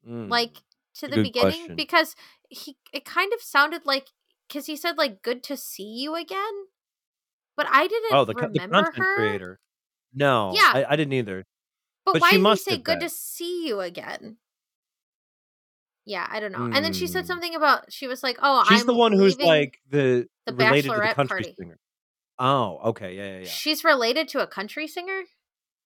Mm, 0.07 0.29
like 0.29 0.63
to 0.95 1.07
the 1.07 1.21
beginning? 1.21 1.51
Question. 1.51 1.75
Because 1.75 2.15
he 2.49 2.77
it 2.93 3.05
kind 3.05 3.33
of 3.33 3.41
sounded 3.41 3.85
like 3.85 4.07
because 4.47 4.65
he 4.65 4.75
said 4.75 4.97
like 4.97 5.21
good 5.21 5.43
to 5.43 5.57
see 5.57 5.83
you 5.83 6.15
again. 6.15 6.67
But 7.55 7.67
I 7.69 7.87
didn't 7.87 8.13
oh, 8.13 8.25
the, 8.25 8.33
remember 8.33 8.91
the 8.95 9.01
her. 9.01 9.15
creator. 9.15 9.59
No, 10.13 10.51
yeah, 10.53 10.71
I, 10.73 10.85
I 10.89 10.95
didn't 10.95 11.13
either. 11.13 11.45
But, 12.05 12.13
but 12.13 12.21
why 12.21 12.31
did 12.31 12.45
he 12.45 12.55
say 12.55 12.77
good 12.77 12.99
to 13.01 13.09
see 13.09 13.67
you 13.67 13.79
again? 13.79 14.37
Yeah, 16.05 16.27
I 16.29 16.39
don't 16.39 16.51
know. 16.51 16.59
Mm. 16.59 16.75
And 16.75 16.83
then 16.83 16.93
she 16.93 17.05
said 17.07 17.21
hmm. 17.21 17.27
something 17.27 17.55
about 17.55 17.91
she 17.91 18.07
was 18.07 18.23
like, 18.23 18.37
"Oh, 18.41 18.63
she's 18.67 18.81
I'm 18.81 18.87
the 18.87 18.93
one 18.95 19.11
who's 19.11 19.37
like 19.39 19.79
the, 19.89 20.27
the 20.47 20.53
related 20.53 20.89
to 20.89 20.95
the 20.95 21.13
country 21.13 21.43
party. 21.43 21.55
singer." 21.57 21.79
Oh, 22.39 22.79
okay, 22.85 23.15
yeah, 23.15 23.23
yeah, 23.23 23.39
yeah. 23.39 23.45
She's 23.45 23.83
related 23.83 24.27
to 24.29 24.41
a 24.41 24.47
country 24.47 24.87
singer. 24.87 25.21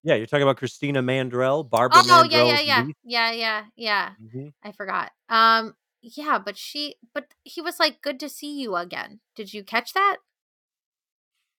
Yeah, 0.06 0.14
you're 0.14 0.28
talking 0.28 0.44
about 0.44 0.58
Christina 0.58 1.02
Mandrell, 1.02 1.68
Barbara. 1.68 2.04
Oh, 2.06 2.28
yeah, 2.30 2.44
yeah, 2.44 2.62
yeah, 2.62 2.86
yeah, 3.04 3.32
yeah, 3.32 3.64
yeah. 3.76 4.10
Mm-hmm. 4.24 4.50
I 4.64 4.72
forgot. 4.72 5.12
Um, 5.30 5.74
yeah, 6.04 6.38
but 6.38 6.56
she, 6.56 6.98
but 7.16 7.34
he 7.44 7.60
was 7.60 7.80
like, 7.80 8.04
"Good 8.04 8.20
to 8.20 8.30
see 8.30 8.62
you 8.62 8.76
again." 8.76 9.20
Did 9.36 9.52
you 9.52 9.64
catch 9.64 9.94
that? 9.94 10.18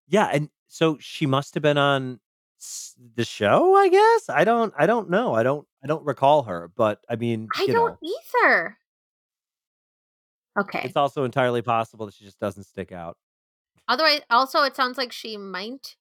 Yeah, 0.06 0.30
and 0.32 0.48
so 0.68 0.96
she 1.00 1.26
must 1.26 1.54
have 1.54 1.62
been 1.64 1.76
on 1.76 2.20
the 3.16 3.24
show, 3.24 3.74
I 3.74 3.88
guess. 3.88 4.28
I 4.28 4.44
don't 4.44 4.72
I 4.78 4.86
don't 4.86 5.10
know. 5.10 5.34
I 5.34 5.42
don't 5.42 5.66
I 5.82 5.88
don't 5.88 6.06
recall 6.06 6.44
her, 6.44 6.70
but 6.76 7.00
I 7.08 7.16
mean, 7.16 7.48
I 7.56 7.66
don't 7.66 7.98
know, 8.00 8.14
either. 8.44 8.78
Okay. 10.58 10.82
It's 10.84 10.96
also 10.96 11.24
entirely 11.24 11.62
possible 11.62 12.06
that 12.06 12.14
she 12.14 12.24
just 12.24 12.38
doesn't 12.38 12.64
stick 12.64 12.92
out. 12.92 13.16
Otherwise, 13.88 14.20
also 14.30 14.62
it 14.62 14.76
sounds 14.76 14.96
like 14.96 15.10
she 15.10 15.36
might 15.36 15.96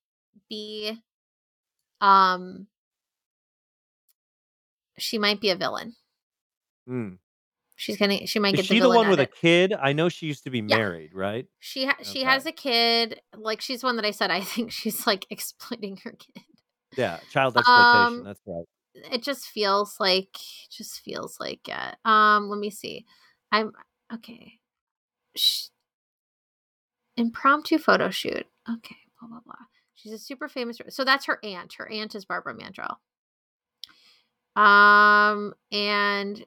be 0.48 1.02
um 2.02 2.68
she 4.98 5.18
might 5.18 5.42
be 5.42 5.50
a 5.50 5.56
villain. 5.56 5.96
Hmm. 6.88 7.14
She's 7.78 7.98
gonna. 7.98 8.26
She 8.26 8.40
might 8.40 8.54
Is 8.54 8.62
get. 8.62 8.66
she 8.68 8.80
the, 8.80 8.88
the 8.88 8.96
one 8.96 9.10
with 9.10 9.20
it. 9.20 9.30
a 9.30 9.42
kid? 9.42 9.74
I 9.74 9.92
know 9.92 10.08
she 10.08 10.28
used 10.28 10.46
to 10.46 10.50
be 10.50 10.60
yeah. 10.60 10.78
married, 10.78 11.14
right? 11.14 11.46
She 11.60 11.86
ha- 11.86 11.98
she 12.04 12.24
has 12.24 12.46
a 12.46 12.54
kid. 12.54 13.20
Like 13.36 13.60
she's 13.60 13.84
one 13.84 13.98
that 13.98 14.06
I 14.06 14.12
said. 14.12 14.32
I 14.32 14.42
think 14.42 14.72
she's 14.72 15.06
like 15.06 15.26
exploiting 15.30 15.98
her 16.04 16.12
kid. 16.12 16.44
Yeah, 16.96 17.20
child 17.32 17.58
exploitation. 17.58 18.20
Um, 18.20 18.24
that's 18.24 18.40
right. 18.46 18.66
It 19.12 19.24
just 19.24 19.48
feels 19.48 19.98
like. 20.00 20.38
Just 20.72 21.02
feels 21.02 21.38
like 21.40 21.68
it. 21.68 21.96
Um, 22.06 22.50
let 22.50 22.60
me 22.60 22.70
see. 22.70 23.06
I'm 23.52 23.74
okay. 24.14 24.54
Shh. 25.36 25.68
Impromptu 27.18 27.78
photo 27.78 28.10
shoot. 28.10 28.46
Okay, 28.70 28.98
blah 29.20 29.28
blah 29.28 29.40
blah. 29.46 29.56
She's 29.96 30.12
a 30.12 30.20
super 30.20 30.48
famous. 30.48 30.80
So 30.90 31.04
that's 31.04 31.26
her 31.26 31.40
aunt. 31.44 31.74
Her 31.78 31.90
aunt 31.90 32.16
is 32.16 32.26
Barbara 32.26 32.56
Mandrell. 32.56 32.98
Um, 34.62 35.54
and 35.72 36.46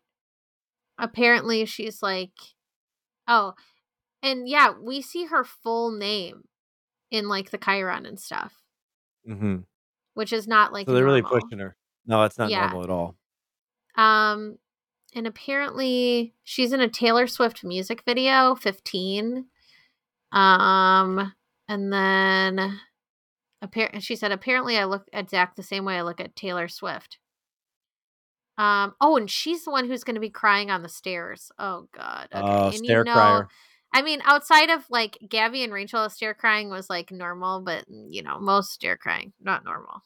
apparently 0.99 1.65
she's 1.65 2.03
like, 2.03 2.33
oh, 3.27 3.55
and 4.23 4.49
yeah, 4.49 4.73
we 4.81 5.03
see 5.03 5.27
her 5.27 5.45
full 5.45 5.91
name 5.93 6.45
in 7.11 7.29
like 7.29 7.51
the 7.51 7.59
Chiron 7.59 8.07
and 8.07 8.19
stuff. 8.19 8.55
Mm-hmm. 9.29 9.59
Which 10.15 10.33
is 10.33 10.49
not 10.49 10.73
like 10.73 10.87
so 10.87 10.93
they're 10.93 11.05
normal. 11.05 11.23
really 11.23 11.41
pushing 11.41 11.59
her. 11.59 11.77
No, 12.07 12.23
it's 12.25 12.39
not 12.39 12.51
yeah. 12.51 12.67
normal 12.67 12.85
at 12.85 12.91
all. 12.91 13.17
Um, 13.97 14.59
and 15.15 15.27
apparently 15.27 16.35
she's 16.45 16.73
in 16.73 16.81
a 16.81 16.89
Taylor 16.89 17.27
Swift 17.27 17.65
music 17.65 18.03
video, 18.05 18.55
15. 18.55 19.47
Um, 20.33 21.33
and 21.69 21.93
then 21.93 22.81
apparently 23.63 24.01
she 24.01 24.17
said, 24.17 24.33
apparently 24.33 24.77
I 24.77 24.85
look 24.85 25.07
at 25.13 25.31
Zach 25.31 25.57
the 25.57 25.63
same 25.63 25.85
way 25.85 25.97
I 25.97 26.03
look 26.03 26.21
at 26.21 26.37
Taylor 26.37 26.69
Swift. 26.69 27.19
Um. 28.57 28.95
Oh, 29.01 29.17
and 29.17 29.31
she's 29.31 29.65
the 29.65 29.71
one 29.71 29.87
who's 29.87 30.03
going 30.03 30.17
to 30.17 30.21
be 30.21 30.31
crying 30.31 30.71
on 30.71 30.83
the 30.83 30.89
stairs. 30.89 31.53
Oh 31.59 31.89
God. 31.93 32.29
Okay. 32.35 32.45
Oh, 32.45 32.67
and 32.67 32.75
stair 32.75 32.99
you 33.01 33.05
know, 33.05 33.13
crier. 33.13 33.49
I 33.95 34.03
mean, 34.03 34.21
outside 34.25 34.71
of 34.71 34.85
like 34.91 35.17
Gabby 35.29 35.63
and 35.63 35.73
Rachel, 35.73 36.11
stair 36.11 36.35
crying 36.35 36.69
was 36.69 36.91
like 36.91 37.11
normal, 37.11 37.61
but 37.61 37.85
you 37.89 38.23
know, 38.23 38.39
most 38.39 38.73
stair 38.73 38.97
crying 38.97 39.33
not 39.41 39.65
normal. 39.65 40.03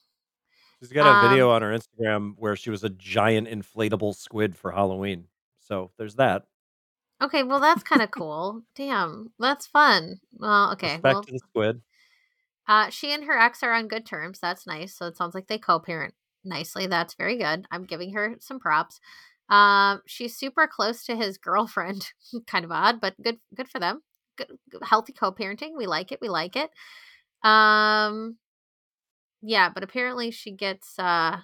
She's 0.80 0.92
got 0.92 1.06
a 1.06 1.10
um, 1.10 1.30
video 1.30 1.50
on 1.50 1.62
her 1.62 1.70
Instagram 1.70 2.34
where 2.38 2.56
she 2.56 2.70
was 2.70 2.84
a 2.84 2.90
giant 2.90 3.48
inflatable 3.48 4.14
squid 4.14 4.56
for 4.56 4.72
Halloween. 4.72 5.26
So 5.60 5.90
there's 5.96 6.16
that. 6.16 6.44
Okay, 7.22 7.44
well 7.44 7.60
that's 7.60 7.84
kind 7.84 8.02
of 8.02 8.10
cool. 8.10 8.62
Damn, 8.74 9.32
that's 9.38 9.66
fun. 9.66 10.20
Well, 10.34 10.72
okay. 10.72 10.94
Respect 10.94 11.14
well, 11.14 11.22
to 11.22 11.32
the 11.32 11.38
squid. 11.38 11.82
Uh, 12.68 12.90
she 12.90 13.12
and 13.12 13.24
her 13.24 13.38
ex 13.38 13.62
are 13.62 13.72
on 13.72 13.88
good 13.88 14.06
terms. 14.06 14.38
That's 14.40 14.66
nice. 14.66 14.94
So 14.96 15.06
it 15.06 15.16
sounds 15.16 15.34
like 15.34 15.48
they 15.48 15.58
co-parent 15.58 16.14
nicely. 16.44 16.86
That's 16.86 17.14
very 17.14 17.36
good. 17.36 17.66
I'm 17.70 17.84
giving 17.84 18.12
her 18.14 18.36
some 18.40 18.60
props. 18.60 19.00
Um, 19.48 20.00
she's 20.06 20.36
super 20.36 20.66
close 20.66 21.04
to 21.04 21.16
his 21.16 21.38
girlfriend. 21.38 22.06
kind 22.46 22.64
of 22.64 22.72
odd, 22.72 23.00
but 23.00 23.14
good 23.22 23.38
good 23.54 23.68
for 23.68 23.78
them. 23.78 24.02
Good, 24.36 24.48
healthy 24.82 25.12
co-parenting. 25.12 25.70
We 25.76 25.86
like 25.86 26.12
it. 26.12 26.20
We 26.20 26.28
like 26.28 26.56
it. 26.56 26.70
Um 27.46 28.36
yeah, 29.42 29.68
but 29.68 29.82
apparently 29.82 30.30
she 30.30 30.52
gets 30.52 30.98
uh 30.98 31.38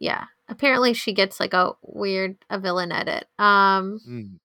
yeah, 0.00 0.24
apparently 0.48 0.94
she 0.94 1.12
gets 1.12 1.38
like 1.38 1.52
a 1.54 1.72
weird 1.82 2.36
a 2.50 2.58
villain 2.58 2.90
edit. 2.92 3.26
Um 3.38 4.00
mm. 4.08 4.38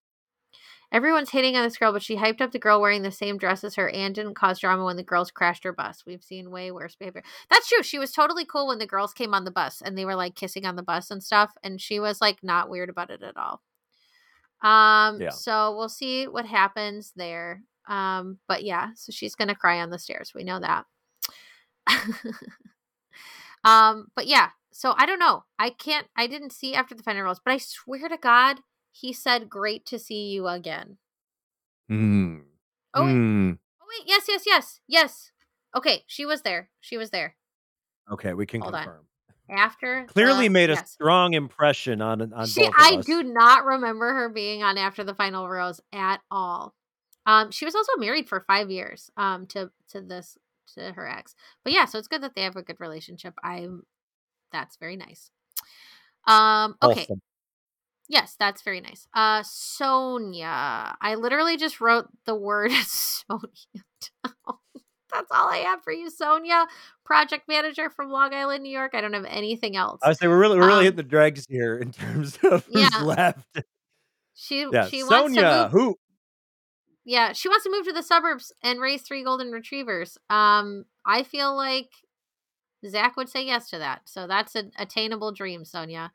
Everyone's 0.92 1.30
hating 1.30 1.56
on 1.56 1.64
this 1.64 1.78
girl, 1.78 1.94
but 1.94 2.02
she 2.02 2.16
hyped 2.16 2.42
up 2.42 2.52
the 2.52 2.60
girl 2.60 2.82
wearing 2.82 3.04
the 3.04 3.12
same 3.12 3.38
dress 3.38 3.64
as 3.64 3.76
her 3.76 3.90
and 3.90 4.16
didn't 4.16 4.34
cause 4.34 4.60
drama 4.60 4.86
when 4.86 4.96
the 4.96 5.04
girls 5.04 5.30
crashed 5.30 5.64
her 5.64 5.72
bus. 5.72 6.04
We've 6.06 6.24
seen 6.24 6.50
way 6.50 6.72
worse 6.72 6.96
behavior. 6.96 7.24
That's 7.50 7.70
true. 7.70 7.84
She 7.84 8.00
was 8.00 8.12
totally 8.12 8.44
cool 8.44 8.68
when 8.68 8.80
the 8.80 8.88
girls 8.88 9.14
came 9.14 9.36
on 9.36 9.44
the 9.44 9.52
bus 9.52 9.84
and 9.84 9.96
they 9.96 10.06
were 10.06 10.16
like 10.16 10.36
kissing 10.36 10.66
on 10.66 10.76
the 10.76 10.84
bus 10.84 11.12
and 11.12 11.24
stuff. 11.24 11.54
And 11.64 11.80
she 11.80 12.00
was 12.00 12.22
like 12.22 12.44
not 12.44 12.70
weird 12.70 12.90
about 12.90 13.12
it 13.12 13.22
at 13.22 13.38
all. 13.38 13.62
Um, 14.62 15.22
yeah. 15.22 15.30
so 15.30 15.76
we'll 15.78 15.90
see 15.90 16.28
what 16.28 16.46
happens 16.46 17.14
there. 17.16 17.62
Um, 17.88 18.40
but 18.48 18.64
yeah, 18.64 18.90
so 18.96 19.12
she's 19.12 19.36
gonna 19.36 19.56
cry 19.56 19.82
on 19.82 19.90
the 19.90 20.00
stairs. 20.00 20.34
We 20.34 20.44
know 20.44 20.60
that. 20.60 20.86
um, 23.64 24.08
but 24.16 24.28
yeah, 24.28 24.50
so 24.72 24.94
I 24.98 25.06
don't 25.06 25.20
know. 25.20 25.44
I 25.58 25.70
can't 25.70 26.08
I 26.16 26.28
didn't 26.28 26.52
see 26.52 26.76
after 26.76 26.96
the 26.96 27.04
final 27.04 27.24
rolls, 27.24 27.42
but 27.44 27.54
I 27.54 27.58
swear 27.58 28.10
to 28.10 28.18
God, 28.18 28.60
he 28.92 29.14
said, 29.14 29.50
Great 29.50 29.86
to 29.88 30.00
see 30.00 30.30
you 30.30 30.48
again. 30.48 30.98
Mm. 31.90 32.42
Oh, 32.94 33.06
wait. 33.06 33.12
Mm. 33.12 33.58
oh 33.82 33.86
wait, 33.88 34.08
yes, 34.08 34.26
yes, 34.28 34.44
yes, 34.46 34.80
yes. 34.88 35.32
Okay, 35.76 36.04
she 36.08 36.26
was 36.26 36.42
there. 36.42 36.70
She 36.82 36.98
was 36.98 37.10
there. 37.12 37.36
Okay, 38.12 38.34
we 38.34 38.46
can 38.46 38.62
Hold 38.62 38.74
confirm. 38.74 38.96
On. 38.96 39.06
After 39.52 40.06
clearly 40.08 40.48
the, 40.48 40.54
made 40.54 40.70
a 40.70 40.74
yes. 40.74 40.92
strong 40.92 41.34
impression 41.34 42.02
on 42.04 42.34
on. 42.34 42.46
She, 42.46 42.70
I 42.78 43.02
do 43.04 43.24
not 43.24 43.66
remember 43.66 44.14
her 44.14 44.30
being 44.30 44.62
on 44.62 44.78
after 44.78 45.04
the 45.04 45.16
final 45.16 45.50
rose 45.50 45.82
at 45.92 46.22
all. 46.30 46.76
Um, 47.26 47.50
she 47.50 47.66
was 47.66 47.74
also 47.74 47.94
married 47.98 48.30
for 48.30 48.44
five 48.46 48.70
years. 48.70 49.10
Um, 49.18 49.48
to 49.48 49.72
to 49.90 50.02
this 50.02 50.38
to 50.76 50.92
her 50.92 51.10
ex, 51.10 51.34
but 51.64 51.74
yeah, 51.74 51.86
so 51.86 51.98
it's 51.98 52.08
good 52.08 52.22
that 52.22 52.36
they 52.36 52.44
have 52.44 52.58
a 52.58 52.62
good 52.62 52.80
relationship. 52.80 53.34
I'm. 53.44 53.84
That's 54.52 54.78
very 54.78 54.98
nice. 54.98 55.32
Um. 56.28 56.76
Okay. 56.84 57.02
Awesome. 57.02 57.22
Yes, 58.10 58.36
that's 58.38 58.64
very 58.64 58.82
nice. 58.82 59.08
Uh 59.14 59.44
Sonia. 59.44 60.98
I 61.00 61.16
literally 61.16 61.56
just 61.56 61.80
wrote 61.80 62.08
the 62.26 62.36
word 62.36 62.72
Sonia 62.84 63.40
down. 63.76 64.58
That's 65.12 65.32
all 65.32 65.50
I 65.50 65.58
have 65.58 65.84
for 65.84 65.92
you, 65.92 66.12
Sonia, 66.12 66.68
Project 67.04 67.48
manager 67.48 67.90
from 67.90 68.12
Long 68.12 68.32
Island, 68.32 68.62
New 68.62 68.70
York. 68.70 68.92
I 68.94 69.02
don't 69.02 69.14
have 69.14 69.26
anything 69.26 69.76
else. 69.76 70.00
I 70.04 70.14
say 70.14 70.28
we're 70.28 70.38
really 70.38 70.60
we're 70.60 70.68
really 70.68 70.80
um, 70.80 70.84
hitting 70.84 70.98
the 70.98 71.04
dregs 71.04 71.48
here 71.50 71.78
in 71.78 71.92
terms 71.92 72.38
of 72.44 72.66
who's 72.66 72.90
yeah. 72.94 73.02
left. 73.02 73.62
She 74.36 74.68
yeah. 74.72 74.86
she 74.88 75.02
Sonia, 75.02 75.10
wants 75.10 75.36
to 75.36 75.64
move, 75.64 75.72
who 75.72 75.96
yeah, 77.06 77.34
she 77.34 77.50
wants 77.50 77.64
to 77.64 77.72
move 77.72 77.86
to 77.86 77.94
the 77.94 78.04
suburbs 78.04 78.54
and 78.62 78.80
raise 78.80 79.02
three 79.02 79.24
golden 79.24 79.52
retrievers. 79.52 80.18
Um, 80.30 80.86
I 81.06 81.24
feel 81.24 81.56
like 81.56 81.90
Zach 82.88 83.18
would 83.18 83.30
say 83.30 83.46
yes 83.46 83.70
to 83.72 83.80
that. 83.80 84.02
So 84.06 84.28
that's 84.28 84.54
an 84.56 84.72
attainable 84.78 85.32
dream, 85.32 85.66
Sonia. 85.66 86.12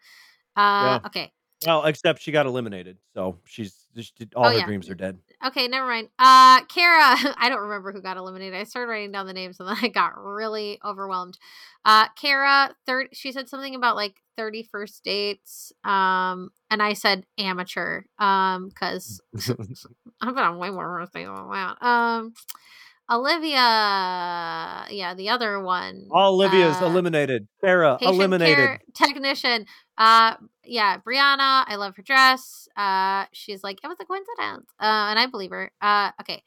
Uh, 0.56 1.00
yeah. 1.02 1.06
okay. 1.06 1.32
Well, 1.66 1.84
except 1.84 2.22
she 2.22 2.32
got 2.32 2.46
eliminated, 2.46 2.98
so 3.14 3.38
she's 3.44 3.86
just 3.94 4.14
all 4.34 4.46
oh, 4.46 4.50
her 4.50 4.58
yeah. 4.58 4.66
dreams 4.66 4.90
are 4.90 4.94
dead. 4.94 5.18
Okay, 5.44 5.68
never 5.68 5.86
mind. 5.86 6.08
Uh, 6.18 6.64
Kara, 6.66 7.16
I 7.36 7.48
don't 7.48 7.62
remember 7.62 7.92
who 7.92 8.02
got 8.02 8.16
eliminated. 8.16 8.54
I 8.54 8.64
started 8.64 8.90
writing 8.90 9.12
down 9.12 9.26
the 9.26 9.32
names 9.32 9.60
and 9.60 9.68
then 9.68 9.76
I 9.82 9.88
got 9.88 10.12
really 10.16 10.78
overwhelmed. 10.84 11.38
Uh, 11.84 12.08
Kara, 12.20 12.74
third, 12.86 13.08
she 13.12 13.32
said 13.32 13.48
something 13.48 13.74
about 13.74 13.96
like 13.96 14.16
thirty 14.36 14.62
first 14.62 15.04
dates. 15.04 15.72
Um, 15.84 16.50
and 16.70 16.82
I 16.82 16.94
said 16.94 17.24
amateur. 17.38 18.02
Um, 18.18 18.68
because 18.68 19.20
I've 20.20 20.34
been 20.34 20.38
on 20.38 20.58
way 20.58 20.70
more 20.70 20.98
birthdays 20.98 21.26
than 21.26 21.50
that. 21.50 21.82
Um. 21.82 22.34
Olivia, 23.10 24.86
yeah, 24.90 25.14
the 25.14 25.28
other 25.28 25.60
one. 25.60 26.08
All 26.10 26.34
Olivia's 26.34 26.80
uh, 26.80 26.86
eliminated. 26.86 27.46
Sarah 27.60 27.98
eliminated. 28.00 28.80
technician. 28.94 29.66
Uh, 29.98 30.34
yeah, 30.64 30.98
Brianna. 30.98 31.64
I 31.66 31.76
love 31.76 31.96
her 31.96 32.02
dress. 32.02 32.68
Uh, 32.76 33.26
she's 33.32 33.62
like, 33.62 33.80
it 33.84 33.88
was 33.88 33.98
a 34.00 34.04
coincidence. 34.06 34.70
Uh, 34.80 35.10
and 35.10 35.18
I 35.18 35.26
believe 35.26 35.50
her. 35.50 35.70
Uh, 35.80 36.12
okay. 36.20 36.42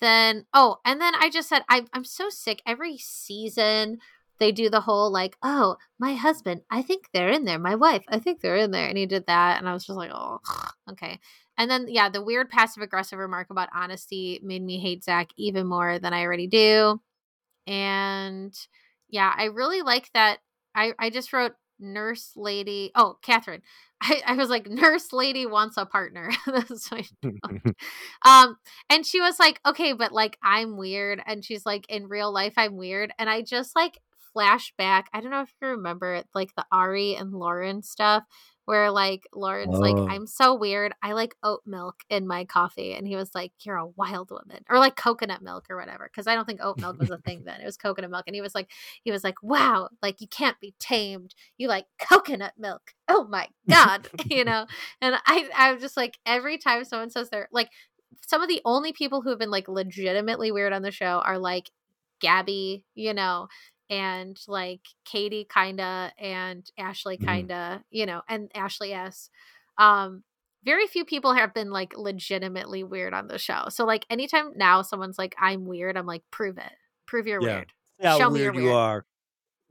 Then, 0.00 0.46
oh, 0.52 0.78
and 0.84 1.00
then 1.00 1.14
I 1.14 1.30
just 1.30 1.48
said, 1.48 1.62
I, 1.68 1.84
I'm 1.92 2.04
so 2.04 2.30
sick. 2.30 2.62
Every 2.66 2.96
season, 2.98 3.98
they 4.38 4.52
do 4.52 4.70
the 4.70 4.80
whole 4.80 5.12
like, 5.12 5.36
oh, 5.42 5.76
my 5.98 6.14
husband, 6.14 6.62
I 6.70 6.82
think 6.82 7.06
they're 7.12 7.28
in 7.28 7.44
there. 7.44 7.58
My 7.58 7.74
wife, 7.74 8.04
I 8.08 8.18
think 8.18 8.40
they're 8.40 8.56
in 8.56 8.70
there. 8.72 8.88
And 8.88 8.98
he 8.98 9.06
did 9.06 9.26
that. 9.26 9.58
And 9.58 9.68
I 9.68 9.72
was 9.72 9.84
just 9.84 9.96
like, 9.96 10.10
oh, 10.12 10.40
okay. 10.90 11.20
And 11.58 11.70
then, 11.70 11.86
yeah, 11.88 12.08
the 12.08 12.22
weird 12.22 12.48
passive 12.48 12.82
aggressive 12.82 13.18
remark 13.18 13.48
about 13.50 13.68
honesty 13.74 14.40
made 14.42 14.62
me 14.62 14.78
hate 14.80 15.04
Zach 15.04 15.28
even 15.36 15.66
more 15.66 15.98
than 15.98 16.12
I 16.12 16.22
already 16.22 16.46
do. 16.46 17.00
And 17.66 18.54
yeah, 19.08 19.32
I 19.36 19.44
really 19.44 19.82
like 19.82 20.10
that. 20.14 20.38
I, 20.74 20.94
I 20.98 21.10
just 21.10 21.32
wrote 21.32 21.52
nurse 21.78 22.32
lady. 22.36 22.92
Oh, 22.94 23.16
Catherine. 23.22 23.62
I, 24.02 24.22
I 24.26 24.34
was 24.34 24.48
like, 24.48 24.66
nurse 24.66 25.12
lady 25.12 25.44
wants 25.44 25.76
a 25.76 25.84
partner. 25.84 26.30
That's 26.46 26.90
my 26.90 27.04
um, 28.24 28.56
and 28.88 29.04
she 29.04 29.20
was 29.20 29.38
like, 29.38 29.60
okay, 29.66 29.92
but 29.92 30.12
like 30.12 30.38
I'm 30.42 30.76
weird. 30.78 31.22
And 31.26 31.44
she's 31.44 31.66
like, 31.66 31.84
in 31.88 32.08
real 32.08 32.32
life, 32.32 32.54
I'm 32.56 32.76
weird. 32.76 33.12
And 33.18 33.28
I 33.28 33.42
just 33.42 33.76
like 33.76 33.98
flashback. 34.34 35.04
I 35.12 35.20
don't 35.20 35.30
know 35.30 35.42
if 35.42 35.52
you 35.60 35.68
remember 35.68 36.22
like 36.34 36.54
the 36.56 36.64
Arie 36.72 37.16
and 37.16 37.32
Lauren 37.32 37.82
stuff 37.82 38.24
where 38.70 38.92
like 38.92 39.26
Lauren's 39.34 39.74
oh. 39.74 39.80
like, 39.80 39.96
I'm 39.96 40.28
so 40.28 40.54
weird. 40.54 40.92
I 41.02 41.10
like 41.10 41.34
oat 41.42 41.62
milk 41.66 42.04
in 42.08 42.24
my 42.24 42.44
coffee. 42.44 42.94
And 42.94 43.04
he 43.04 43.16
was 43.16 43.34
like, 43.34 43.50
You're 43.64 43.74
a 43.74 43.88
wild 43.88 44.30
woman. 44.30 44.64
Or 44.70 44.78
like 44.78 44.94
coconut 44.94 45.42
milk 45.42 45.66
or 45.68 45.76
whatever. 45.76 46.08
Cause 46.14 46.28
I 46.28 46.36
don't 46.36 46.44
think 46.44 46.60
oat 46.62 46.78
milk 46.78 47.00
was 47.00 47.10
a 47.10 47.18
thing 47.18 47.42
then. 47.44 47.60
It 47.60 47.64
was 47.64 47.76
coconut 47.76 48.12
milk. 48.12 48.26
And 48.28 48.36
he 48.36 48.40
was 48.40 48.54
like, 48.54 48.70
he 49.02 49.10
was 49.10 49.24
like, 49.24 49.42
Wow, 49.42 49.88
like 50.02 50.20
you 50.20 50.28
can't 50.28 50.60
be 50.60 50.72
tamed. 50.78 51.34
You 51.58 51.66
like 51.66 51.86
coconut 51.98 52.52
milk. 52.56 52.94
Oh 53.08 53.26
my 53.28 53.48
God. 53.68 54.06
you 54.30 54.44
know? 54.44 54.66
And 55.00 55.16
I 55.26 55.48
I'm 55.56 55.80
just 55.80 55.96
like 55.96 56.20
every 56.24 56.56
time 56.56 56.84
someone 56.84 57.10
says 57.10 57.28
they're 57.28 57.48
like 57.50 57.70
some 58.24 58.40
of 58.40 58.48
the 58.48 58.62
only 58.64 58.92
people 58.92 59.20
who 59.20 59.30
have 59.30 59.40
been 59.40 59.50
like 59.50 59.66
legitimately 59.66 60.52
weird 60.52 60.72
on 60.72 60.82
the 60.82 60.92
show 60.92 61.20
are 61.24 61.38
like 61.38 61.72
Gabby, 62.20 62.84
you 62.94 63.14
know, 63.14 63.48
and 63.90 64.40
like 64.46 64.80
Katie 65.04 65.46
kinda 65.52 66.12
and 66.16 66.64
Ashley 66.78 67.16
mm-hmm. 67.16 67.26
kinda, 67.26 67.80
mm. 67.80 67.84
you 67.90 68.06
know, 68.06 68.22
and 68.28 68.50
Ashley 68.54 68.94
S. 68.94 69.28
Um, 69.76 70.22
very 70.64 70.86
few 70.86 71.04
people 71.04 71.34
have 71.34 71.52
been 71.52 71.70
like 71.70 71.96
legitimately 71.96 72.84
weird 72.84 73.12
on 73.12 73.26
the 73.26 73.38
show. 73.38 73.64
So 73.68 73.84
like 73.84 74.06
anytime 74.08 74.52
now 74.54 74.82
someone's 74.82 75.18
like, 75.18 75.34
I'm 75.38 75.66
weird, 75.66 75.96
I'm 75.96 76.06
like, 76.06 76.22
prove 76.30 76.56
it. 76.56 76.72
Prove 77.06 77.26
you're 77.26 77.42
yeah. 77.42 77.56
weird. 77.56 77.72
Yeah, 77.98 78.18
Show 78.18 78.30
me 78.30 78.40
you're 78.40 78.52
weird. 78.52 78.64
you 78.64 78.72
are. 78.72 79.04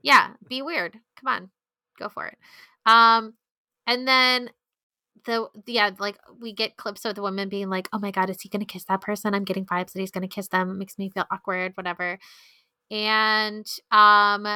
Yeah, 0.02 0.30
be 0.48 0.62
weird. 0.62 0.98
Come 1.18 1.32
on. 1.32 1.50
Go 1.98 2.08
for 2.08 2.26
it. 2.26 2.36
Um, 2.86 3.34
and 3.86 4.06
then 4.06 4.50
the 5.24 5.48
yeah, 5.66 5.90
like 5.98 6.18
we 6.40 6.52
get 6.52 6.76
clips 6.76 7.04
of 7.04 7.14
the 7.14 7.22
women 7.22 7.48
being 7.48 7.70
like, 7.70 7.88
Oh 7.92 7.98
my 7.98 8.10
god, 8.10 8.28
is 8.28 8.40
he 8.40 8.48
gonna 8.48 8.64
kiss 8.66 8.84
that 8.84 9.00
person? 9.00 9.34
I'm 9.34 9.44
getting 9.44 9.64
vibes 9.64 9.92
that 9.92 10.00
he's 10.00 10.10
gonna 10.10 10.28
kiss 10.28 10.48
them. 10.48 10.70
It 10.70 10.74
makes 10.74 10.98
me 10.98 11.08
feel 11.08 11.26
awkward, 11.30 11.72
whatever 11.76 12.18
and 12.90 13.66
um 13.90 14.46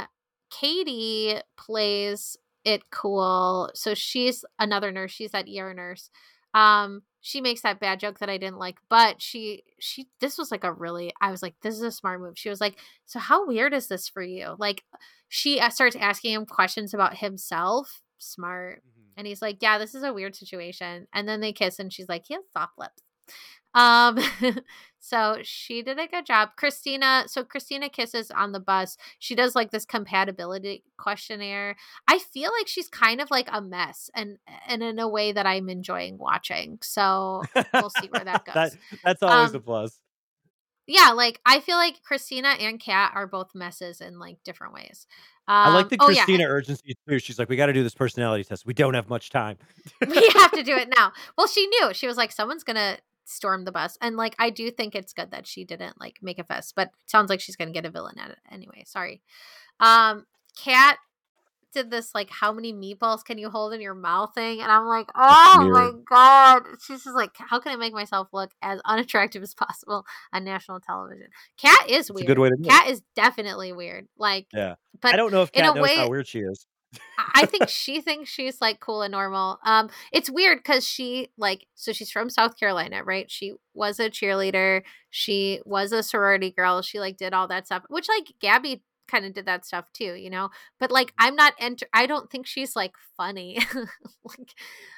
Katie 0.50 1.36
plays 1.56 2.36
it 2.64 2.90
cool. 2.90 3.70
So 3.74 3.94
she's 3.94 4.44
another 4.58 4.90
nurse. 4.90 5.12
She's 5.12 5.32
that 5.32 5.46
ER 5.48 5.74
nurse. 5.74 6.10
Um, 6.54 7.02
she 7.20 7.40
makes 7.40 7.62
that 7.62 7.80
bad 7.80 8.00
joke 8.00 8.20
that 8.20 8.30
I 8.30 8.38
didn't 8.38 8.58
like, 8.58 8.76
but 8.88 9.20
she 9.20 9.64
she 9.80 10.06
this 10.20 10.38
was 10.38 10.50
like 10.50 10.64
a 10.64 10.72
really 10.72 11.12
I 11.20 11.30
was 11.30 11.42
like 11.42 11.54
this 11.62 11.74
is 11.74 11.82
a 11.82 11.90
smart 11.90 12.20
move. 12.20 12.38
She 12.38 12.50
was 12.50 12.60
like, 12.60 12.78
"So 13.06 13.18
how 13.18 13.46
weird 13.46 13.74
is 13.74 13.88
this 13.88 14.08
for 14.08 14.22
you?" 14.22 14.54
Like 14.58 14.84
she 15.28 15.58
uh, 15.58 15.70
starts 15.70 15.96
asking 15.96 16.34
him 16.34 16.46
questions 16.46 16.94
about 16.94 17.16
himself. 17.16 18.02
Smart. 18.18 18.82
Mm-hmm. 18.86 19.08
And 19.16 19.26
he's 19.26 19.42
like, 19.42 19.58
"Yeah, 19.60 19.78
this 19.78 19.94
is 19.94 20.04
a 20.04 20.12
weird 20.12 20.36
situation." 20.36 21.08
And 21.12 21.26
then 21.28 21.40
they 21.40 21.52
kiss 21.52 21.78
and 21.78 21.92
she's 21.92 22.08
like, 22.08 22.24
"He 22.26 22.34
has 22.34 22.44
soft 22.52 22.74
lips." 22.78 23.02
Um, 23.74 24.18
so 25.00 25.38
she 25.42 25.82
did 25.82 25.98
a 25.98 26.06
good 26.06 26.26
job. 26.26 26.50
Christina, 26.56 27.24
so 27.26 27.44
Christina 27.44 27.88
kisses 27.88 28.30
on 28.30 28.52
the 28.52 28.60
bus. 28.60 28.96
She 29.18 29.34
does 29.34 29.54
like 29.54 29.70
this 29.70 29.84
compatibility 29.84 30.84
questionnaire. 30.96 31.76
I 32.08 32.18
feel 32.18 32.52
like 32.58 32.68
she's 32.68 32.88
kind 32.88 33.20
of 33.20 33.30
like 33.30 33.48
a 33.52 33.60
mess 33.60 34.10
and 34.14 34.38
and 34.68 34.82
in 34.82 34.98
a 34.98 35.08
way 35.08 35.32
that 35.32 35.46
I'm 35.46 35.68
enjoying 35.68 36.18
watching. 36.18 36.78
So 36.82 37.42
we'll 37.72 37.90
see 37.90 38.08
where 38.08 38.24
that 38.24 38.44
goes. 38.46 38.54
that, 38.54 38.72
that's 39.02 39.22
always 39.22 39.50
um, 39.50 39.56
a 39.56 39.60
plus. 39.60 39.98
Yeah, 40.86 41.12
like 41.14 41.40
I 41.46 41.60
feel 41.60 41.76
like 41.76 42.02
Christina 42.02 42.48
and 42.60 42.78
Kat 42.78 43.12
are 43.14 43.26
both 43.26 43.54
messes 43.54 44.00
in 44.00 44.18
like 44.18 44.36
different 44.44 44.74
ways. 44.74 45.06
Um, 45.46 45.56
I 45.56 45.74
like 45.74 45.88
the 45.88 45.98
Christina 45.98 46.44
oh, 46.44 46.46
yeah. 46.46 46.52
urgency 46.52 46.96
too. 47.08 47.18
She's 47.18 47.38
like, 47.38 47.48
we 47.48 47.56
got 47.56 47.66
to 47.66 47.72
do 47.72 47.82
this 47.82 47.94
personality 47.94 48.44
test. 48.44 48.64
We 48.64 48.72
don't 48.72 48.94
have 48.94 49.10
much 49.10 49.28
time. 49.28 49.58
we 50.06 50.30
have 50.34 50.52
to 50.52 50.62
do 50.62 50.74
it 50.76 50.88
now. 50.96 51.12
Well, 51.36 51.46
she 51.46 51.66
knew. 51.66 51.92
She 51.92 52.06
was 52.06 52.16
like, 52.16 52.32
someone's 52.32 52.64
gonna 52.64 52.98
storm 53.24 53.64
the 53.64 53.72
bus. 53.72 53.96
And 54.00 54.16
like 54.16 54.34
I 54.38 54.50
do 54.50 54.70
think 54.70 54.94
it's 54.94 55.12
good 55.12 55.30
that 55.30 55.46
she 55.46 55.64
didn't 55.64 56.00
like 56.00 56.18
make 56.22 56.38
a 56.38 56.44
fuss, 56.44 56.72
but 56.72 56.90
sounds 57.06 57.30
like 57.30 57.40
she's 57.40 57.56
gonna 57.56 57.72
get 57.72 57.86
a 57.86 57.90
villain 57.90 58.18
at 58.18 58.30
it 58.30 58.38
anyway. 58.50 58.84
Sorry. 58.86 59.22
Um 59.80 60.26
Kat 60.56 60.98
did 61.74 61.90
this 61.90 62.14
like 62.14 62.30
how 62.30 62.52
many 62.52 62.72
meatballs 62.72 63.24
can 63.24 63.36
you 63.36 63.50
hold 63.50 63.74
in 63.74 63.80
your 63.80 63.94
mouth 63.94 64.32
thing 64.32 64.62
and 64.62 64.70
i'm 64.70 64.86
like 64.86 65.08
oh 65.16 65.68
my 65.70 65.90
god 66.08 66.62
she's 66.80 67.02
just 67.02 67.16
like 67.16 67.32
how 67.36 67.58
can 67.58 67.72
i 67.72 67.76
make 67.76 67.92
myself 67.92 68.28
look 68.32 68.52
as 68.62 68.80
unattractive 68.84 69.42
as 69.42 69.54
possible 69.54 70.06
on 70.32 70.44
national 70.44 70.78
television 70.80 71.26
Kat 71.58 71.90
is 71.90 72.10
weird 72.10 72.24
A 72.24 72.28
good 72.28 72.38
way 72.38 72.50
to 72.50 72.56
Kat 72.64 72.88
is 72.88 73.02
definitely 73.16 73.72
weird 73.72 74.06
like 74.16 74.46
yeah 74.54 74.76
but 75.02 75.12
i 75.12 75.16
don't 75.16 75.32
know 75.32 75.42
if 75.42 75.50
Kat 75.50 75.64
in 75.64 75.70
a 75.70 75.74
knows 75.74 75.82
way, 75.82 75.96
how 75.96 76.08
weird 76.08 76.28
she 76.28 76.38
is 76.38 76.64
I 77.34 77.46
think 77.46 77.68
she 77.68 78.00
thinks 78.00 78.30
she's 78.30 78.60
like 78.60 78.80
cool 78.80 79.02
and 79.02 79.12
normal. 79.12 79.58
Um, 79.64 79.90
it's 80.12 80.30
weird 80.30 80.58
because 80.58 80.86
she 80.86 81.28
like 81.36 81.66
so 81.74 81.92
she's 81.92 82.10
from 82.10 82.30
South 82.30 82.58
Carolina, 82.58 83.04
right? 83.04 83.30
She 83.30 83.54
was 83.72 83.98
a 84.00 84.10
cheerleader. 84.10 84.82
She 85.10 85.60
was 85.64 85.92
a 85.92 86.02
sorority 86.02 86.50
girl. 86.50 86.82
She 86.82 87.00
like 87.00 87.16
did 87.16 87.32
all 87.32 87.48
that 87.48 87.66
stuff, 87.66 87.84
which 87.88 88.08
like 88.08 88.34
Gabby 88.40 88.82
kind 89.06 89.26
of 89.26 89.34
did 89.34 89.46
that 89.46 89.64
stuff 89.64 89.92
too, 89.92 90.14
you 90.14 90.30
know. 90.30 90.50
But 90.80 90.90
like 90.90 91.12
I'm 91.18 91.36
not 91.36 91.54
enter 91.58 91.86
I 91.92 92.06
don't 92.06 92.30
think 92.30 92.46
she's 92.46 92.74
like 92.74 92.92
funny. 93.16 93.58
like 94.24 94.54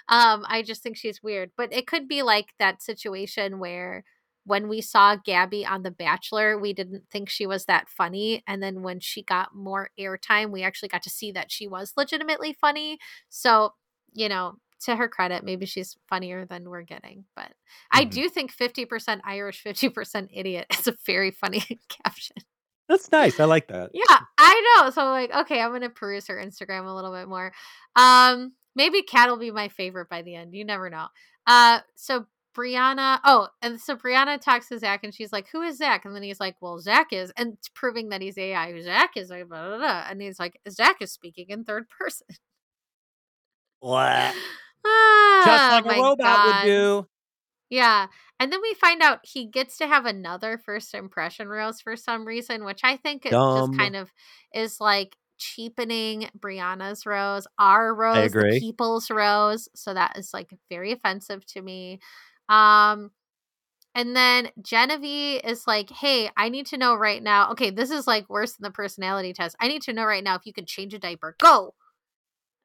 um 0.08 0.44
I 0.48 0.62
just 0.64 0.82
think 0.82 0.96
she's 0.96 1.22
weird. 1.22 1.50
But 1.56 1.72
it 1.72 1.86
could 1.86 2.08
be 2.08 2.22
like 2.22 2.54
that 2.58 2.82
situation 2.82 3.58
where 3.58 4.04
when 4.46 4.68
we 4.68 4.80
saw 4.80 5.16
Gabby 5.16 5.66
on 5.66 5.82
The 5.82 5.90
Bachelor, 5.90 6.56
we 6.56 6.72
didn't 6.72 7.02
think 7.10 7.28
she 7.28 7.46
was 7.46 7.64
that 7.64 7.88
funny. 7.88 8.44
And 8.46 8.62
then 8.62 8.82
when 8.82 9.00
she 9.00 9.22
got 9.22 9.54
more 9.54 9.90
airtime, 9.98 10.52
we 10.52 10.62
actually 10.62 10.88
got 10.88 11.02
to 11.02 11.10
see 11.10 11.32
that 11.32 11.50
she 11.50 11.66
was 11.66 11.92
legitimately 11.96 12.56
funny. 12.60 12.98
So, 13.28 13.74
you 14.12 14.28
know, 14.28 14.54
to 14.84 14.94
her 14.94 15.08
credit, 15.08 15.42
maybe 15.42 15.66
she's 15.66 15.96
funnier 16.08 16.46
than 16.46 16.70
we're 16.70 16.82
getting. 16.82 17.24
But 17.34 17.46
mm-hmm. 17.46 17.98
I 17.98 18.04
do 18.04 18.28
think 18.28 18.54
50% 18.54 19.20
Irish, 19.24 19.64
50% 19.64 20.28
idiot 20.32 20.66
is 20.78 20.86
a 20.86 20.94
very 21.04 21.32
funny 21.32 21.64
caption. 21.88 22.36
That's 22.88 23.10
nice. 23.10 23.40
I 23.40 23.46
like 23.46 23.66
that. 23.66 23.90
Yeah, 23.94 24.20
I 24.38 24.78
know. 24.78 24.90
So 24.90 25.02
I'm 25.02 25.10
like, 25.10 25.34
okay, 25.34 25.60
I'm 25.60 25.72
gonna 25.72 25.90
peruse 25.90 26.28
her 26.28 26.36
Instagram 26.36 26.86
a 26.86 26.94
little 26.94 27.12
bit 27.12 27.26
more. 27.26 27.52
Um, 27.96 28.52
maybe 28.76 29.02
Kat 29.02 29.28
will 29.28 29.38
be 29.38 29.50
my 29.50 29.66
favorite 29.66 30.08
by 30.08 30.22
the 30.22 30.36
end. 30.36 30.54
You 30.54 30.64
never 30.64 30.88
know. 30.88 31.08
Uh, 31.48 31.80
so 31.96 32.26
Brianna. 32.56 33.20
Oh, 33.24 33.48
and 33.60 33.80
so 33.80 33.96
Brianna 33.96 34.40
talks 34.40 34.68
to 34.68 34.78
Zach 34.78 35.00
and 35.04 35.14
she's 35.14 35.32
like, 35.32 35.48
Who 35.52 35.62
is 35.62 35.78
Zach? 35.78 36.04
And 36.04 36.14
then 36.14 36.22
he's 36.22 36.40
like, 36.40 36.56
Well, 36.60 36.78
Zach 36.78 37.12
is, 37.12 37.32
and 37.36 37.54
it's 37.54 37.68
proving 37.68 38.08
that 38.10 38.22
he's 38.22 38.38
AI. 38.38 38.80
Zach 38.82 39.10
is, 39.16 39.28
blah, 39.28 39.44
blah, 39.44 39.76
blah. 39.78 40.04
and 40.08 40.20
he's 40.22 40.38
like, 40.38 40.58
Zach 40.70 40.96
is 41.00 41.12
speaking 41.12 41.46
in 41.48 41.64
third 41.64 41.88
person. 41.88 42.26
What? 43.80 44.34
Ah, 44.88 45.42
Just 45.44 45.84
like 45.86 45.96
a 45.96 46.00
robot 46.00 46.18
God. 46.20 46.64
would 46.64 46.68
do. 46.68 47.06
Yeah. 47.70 48.06
And 48.38 48.52
then 48.52 48.60
we 48.62 48.72
find 48.74 49.02
out 49.02 49.18
he 49.24 49.46
gets 49.46 49.78
to 49.78 49.86
have 49.88 50.06
another 50.06 50.58
first 50.58 50.94
impression 50.94 51.48
rose 51.48 51.80
for 51.80 51.96
some 51.96 52.24
reason, 52.24 52.64
which 52.64 52.82
I 52.84 52.96
think 52.96 53.26
is 53.26 53.32
just 53.32 53.76
kind 53.76 53.96
of 53.96 54.12
is 54.54 54.80
like 54.80 55.16
cheapening 55.38 56.28
Brianna's 56.38 57.04
rose, 57.04 57.46
our 57.58 57.92
rose, 57.94 58.30
the 58.32 58.58
people's 58.60 59.10
rose. 59.10 59.68
So 59.74 59.92
that 59.94 60.16
is 60.16 60.30
like 60.32 60.50
very 60.70 60.92
offensive 60.92 61.44
to 61.46 61.62
me. 61.62 61.98
Um, 62.48 63.10
and 63.94 64.14
then 64.14 64.50
Genevieve 64.60 65.40
is 65.42 65.66
like, 65.66 65.90
hey, 65.90 66.30
I 66.36 66.50
need 66.50 66.66
to 66.66 66.76
know 66.76 66.94
right 66.94 67.22
now. 67.22 67.50
Okay, 67.52 67.70
this 67.70 67.90
is 67.90 68.06
like 68.06 68.28
worse 68.28 68.52
than 68.52 68.64
the 68.64 68.70
personality 68.70 69.32
test. 69.32 69.56
I 69.58 69.68
need 69.68 69.82
to 69.82 69.92
know 69.94 70.04
right 70.04 70.22
now 70.22 70.34
if 70.34 70.44
you 70.44 70.52
can 70.52 70.66
change 70.66 70.92
a 70.92 70.98
diaper. 70.98 71.34
Go. 71.38 71.74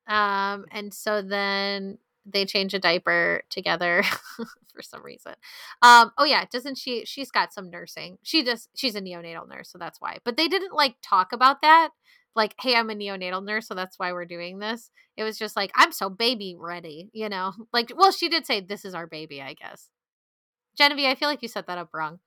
Um, 0.07 0.65
and 0.71 0.93
so 0.93 1.21
then 1.21 1.99
they 2.25 2.45
change 2.45 2.73
a 2.73 2.79
diaper 2.79 3.43
together 3.49 4.03
for 4.73 4.81
some 4.81 5.03
reason. 5.03 5.33
Um, 5.81 6.11
oh 6.17 6.25
yeah, 6.25 6.45
doesn't 6.51 6.77
she 6.77 7.05
she's 7.05 7.31
got 7.31 7.53
some 7.53 7.69
nursing. 7.69 8.17
She 8.23 8.43
just 8.43 8.69
she's 8.75 8.95
a 8.95 9.01
neonatal 9.01 9.47
nurse, 9.47 9.71
so 9.71 9.77
that's 9.77 10.01
why. 10.01 10.17
But 10.25 10.37
they 10.37 10.47
didn't 10.47 10.73
like 10.73 10.95
talk 11.01 11.31
about 11.31 11.61
that. 11.61 11.89
Like, 12.35 12.55
hey, 12.59 12.75
I'm 12.75 12.89
a 12.89 12.95
neonatal 12.95 13.43
nurse, 13.43 13.67
so 13.67 13.73
that's 13.73 13.99
why 13.99 14.13
we're 14.13 14.25
doing 14.25 14.59
this. 14.59 14.89
It 15.17 15.23
was 15.23 15.37
just 15.37 15.55
like, 15.55 15.71
I'm 15.75 15.91
so 15.91 16.09
baby 16.09 16.55
ready, 16.57 17.09
you 17.13 17.29
know? 17.29 17.53
Like, 17.73 17.91
well, 17.95 18.11
she 18.11 18.29
did 18.29 18.45
say 18.45 18.61
this 18.61 18.85
is 18.85 18.93
our 18.95 19.07
baby, 19.07 19.41
I 19.41 19.53
guess. 19.53 19.89
Genevieve, 20.77 21.07
I 21.07 21.15
feel 21.15 21.29
like 21.29 21.41
you 21.41 21.47
set 21.47 21.67
that 21.67 21.77
up 21.77 21.89
wrong. 21.93 22.19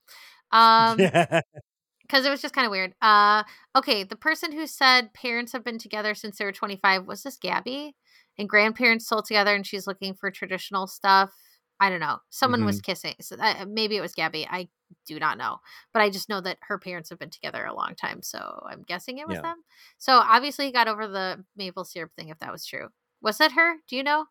Um 0.53 0.99
because 2.03 2.27
it 2.27 2.31
was 2.31 2.43
just 2.43 2.55
kind 2.55 2.67
of 2.67 2.71
weird. 2.71 2.95
Uh 3.01 3.43
okay, 3.77 4.05
the 4.05 4.17
person 4.17 4.53
who 4.53 4.67
said 4.67 5.15
parents 5.15 5.53
have 5.53 5.65
been 5.65 5.79
together 5.79 6.15
since 6.15 6.39
they 6.39 6.45
were 6.45 6.53
25 6.53 7.07
was 7.07 7.23
this 7.23 7.37
Gabby? 7.37 7.95
And 8.39 8.49
grandparents 8.49 9.07
still 9.07 9.23
together 9.23 9.55
and 9.55 9.67
she's 9.67 9.87
looking 9.87 10.15
for 10.15 10.31
traditional 10.31 10.87
stuff. 10.87 11.33
I 11.81 11.91
don't 11.91 12.01
know. 12.01 12.19
Someone 12.31 12.61
mm-hmm. 12.61 12.67
was 12.67 12.81
kissing. 12.81 13.15
So 13.21 13.37
uh, 13.39 13.65
maybe 13.67 13.97
it 13.97 14.01
was 14.01 14.15
Gabby. 14.15 14.47
I 14.49 14.69
do 15.07 15.19
not 15.19 15.39
know. 15.39 15.59
But 15.93 16.03
I 16.03 16.11
just 16.11 16.29
know 16.29 16.41
that 16.41 16.59
her 16.63 16.79
parents 16.79 17.11
have 17.11 17.19
been 17.19 17.31
together 17.31 17.65
a 17.65 17.75
long 17.75 17.95
time. 17.95 18.23
So 18.23 18.65
I'm 18.69 18.83
guessing 18.83 19.19
it 19.19 19.27
was 19.27 19.37
yeah. 19.37 19.43
them. 19.43 19.57
So 19.99 20.15
obviously 20.15 20.67
he 20.67 20.73
got 20.73 20.89
over 20.89 21.09
the 21.09 21.45
maple 21.57 21.85
syrup 21.85 22.13
thing 22.17 22.29
if 22.29 22.39
that 22.39 22.53
was 22.53 22.65
true. 22.65 22.89
Was 23.21 23.39
that 23.39 23.53
her? 23.53 23.77
Do 23.89 23.97
you 23.97 24.03
know? 24.03 24.27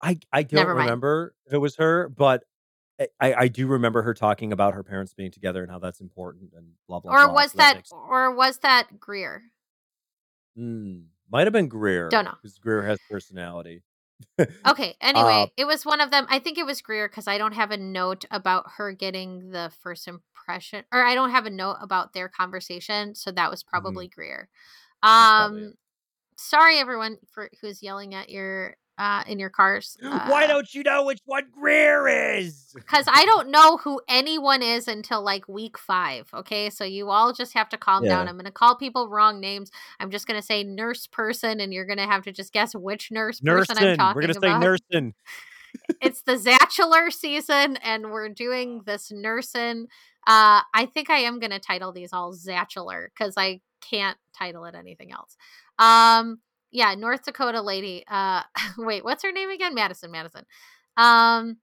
I, 0.00 0.18
I 0.32 0.42
don't 0.42 0.66
remember 0.66 1.34
if 1.46 1.52
it 1.52 1.58
was 1.58 1.76
her, 1.76 2.08
but 2.08 2.44
I, 3.20 3.34
I 3.34 3.48
do 3.48 3.66
remember 3.66 4.02
her 4.02 4.14
talking 4.14 4.52
about 4.52 4.74
her 4.74 4.82
parents 4.82 5.14
being 5.14 5.30
together 5.30 5.62
and 5.62 5.70
how 5.70 5.78
that's 5.78 6.00
important 6.00 6.52
and 6.56 6.66
blah 6.88 7.00
blah. 7.00 7.12
Or 7.12 7.26
blah. 7.26 7.34
was 7.34 7.52
so 7.52 7.58
that, 7.58 7.72
that 7.72 7.76
makes... 7.76 7.92
or 7.92 8.34
was 8.34 8.58
that 8.58 9.00
Greer? 9.00 9.42
Hmm. 10.56 11.02
Might 11.30 11.46
have 11.46 11.52
been 11.52 11.68
Greer. 11.68 12.08
Don't 12.08 12.24
know 12.24 12.34
because 12.40 12.58
Greer 12.58 12.82
has 12.82 12.98
personality 13.10 13.82
okay. 14.66 14.96
Anyway, 15.00 15.42
uh, 15.42 15.46
it 15.56 15.66
was 15.66 15.84
one 15.84 16.00
of 16.00 16.10
them. 16.10 16.26
I 16.28 16.38
think 16.38 16.58
it 16.58 16.66
was 16.66 16.80
Greer 16.80 17.08
because 17.08 17.26
I 17.26 17.38
don't 17.38 17.54
have 17.54 17.70
a 17.70 17.76
note 17.76 18.24
about 18.30 18.64
her 18.76 18.92
getting 18.92 19.50
the 19.50 19.70
first 19.82 20.08
impression, 20.08 20.84
or 20.92 21.02
I 21.02 21.14
don't 21.14 21.30
have 21.30 21.46
a 21.46 21.50
note 21.50 21.76
about 21.80 22.12
their 22.12 22.28
conversation. 22.28 23.14
So 23.14 23.30
that 23.32 23.50
was 23.50 23.62
mm-hmm. 23.62 23.70
probably 23.70 24.06
mm-hmm. 24.06 24.20
Greer. 24.20 24.48
Um, 25.02 25.74
sorry 26.36 26.78
everyone 26.78 27.18
for 27.32 27.50
who's 27.60 27.82
yelling 27.82 28.14
at 28.14 28.28
your 28.28 28.76
uh, 28.98 29.22
in 29.26 29.38
your 29.38 29.50
cars. 29.50 29.96
Uh, 30.02 30.26
Why 30.28 30.46
don't 30.46 30.72
you 30.74 30.82
know 30.82 31.04
which 31.04 31.20
one 31.24 31.44
Greer 31.50 32.08
is? 32.08 32.72
Because 32.74 33.06
I 33.08 33.24
don't 33.24 33.50
know 33.50 33.78
who 33.78 34.00
anyone 34.08 34.62
is 34.62 34.88
until 34.88 35.22
like 35.22 35.48
week 35.48 35.78
five. 35.78 36.28
Okay, 36.32 36.70
so 36.70 36.84
you 36.84 37.10
all 37.10 37.32
just 37.32 37.54
have 37.54 37.68
to 37.70 37.78
calm 37.78 38.04
yeah. 38.04 38.16
down. 38.16 38.28
I'm 38.28 38.34
going 38.34 38.44
to 38.44 38.50
call 38.50 38.76
people 38.76 39.08
wrong 39.08 39.40
names. 39.40 39.70
I'm 39.98 40.10
just 40.10 40.26
going 40.26 40.40
to 40.40 40.46
say 40.46 40.62
nurse 40.62 41.06
person, 41.06 41.60
and 41.60 41.72
you're 41.72 41.86
going 41.86 41.98
to 41.98 42.06
have 42.06 42.24
to 42.24 42.32
just 42.32 42.52
guess 42.52 42.74
which 42.74 43.10
nurse 43.10 43.40
person 43.40 43.78
I'm 43.78 43.96
talking 43.96 44.16
We're 44.16 44.22
going 44.22 44.34
to 44.34 44.40
say 44.40 44.58
nursing. 44.58 45.14
it's 46.02 46.22
the 46.22 46.36
Zatchler 46.36 47.12
season, 47.12 47.76
and 47.78 48.10
we're 48.10 48.28
doing 48.28 48.82
this 48.84 49.10
nursing. 49.10 49.86
Uh, 50.26 50.62
I 50.72 50.86
think 50.92 51.10
I 51.10 51.18
am 51.18 51.40
going 51.40 51.50
to 51.50 51.58
title 51.58 51.92
these 51.92 52.12
all 52.12 52.34
Zatchler 52.34 53.06
because 53.06 53.34
I 53.36 53.60
can't 53.80 54.16
title 54.36 54.64
it 54.66 54.74
anything 54.74 55.12
else. 55.12 55.36
Um, 55.78 56.38
yeah, 56.72 56.94
North 56.94 57.24
Dakota 57.24 57.60
lady. 57.62 58.04
Uh, 58.08 58.42
wait, 58.78 59.04
what's 59.04 59.22
her 59.22 59.32
name 59.32 59.50
again? 59.50 59.74
Madison. 59.74 60.10
Madison. 60.10 60.44
Um, 60.96 61.58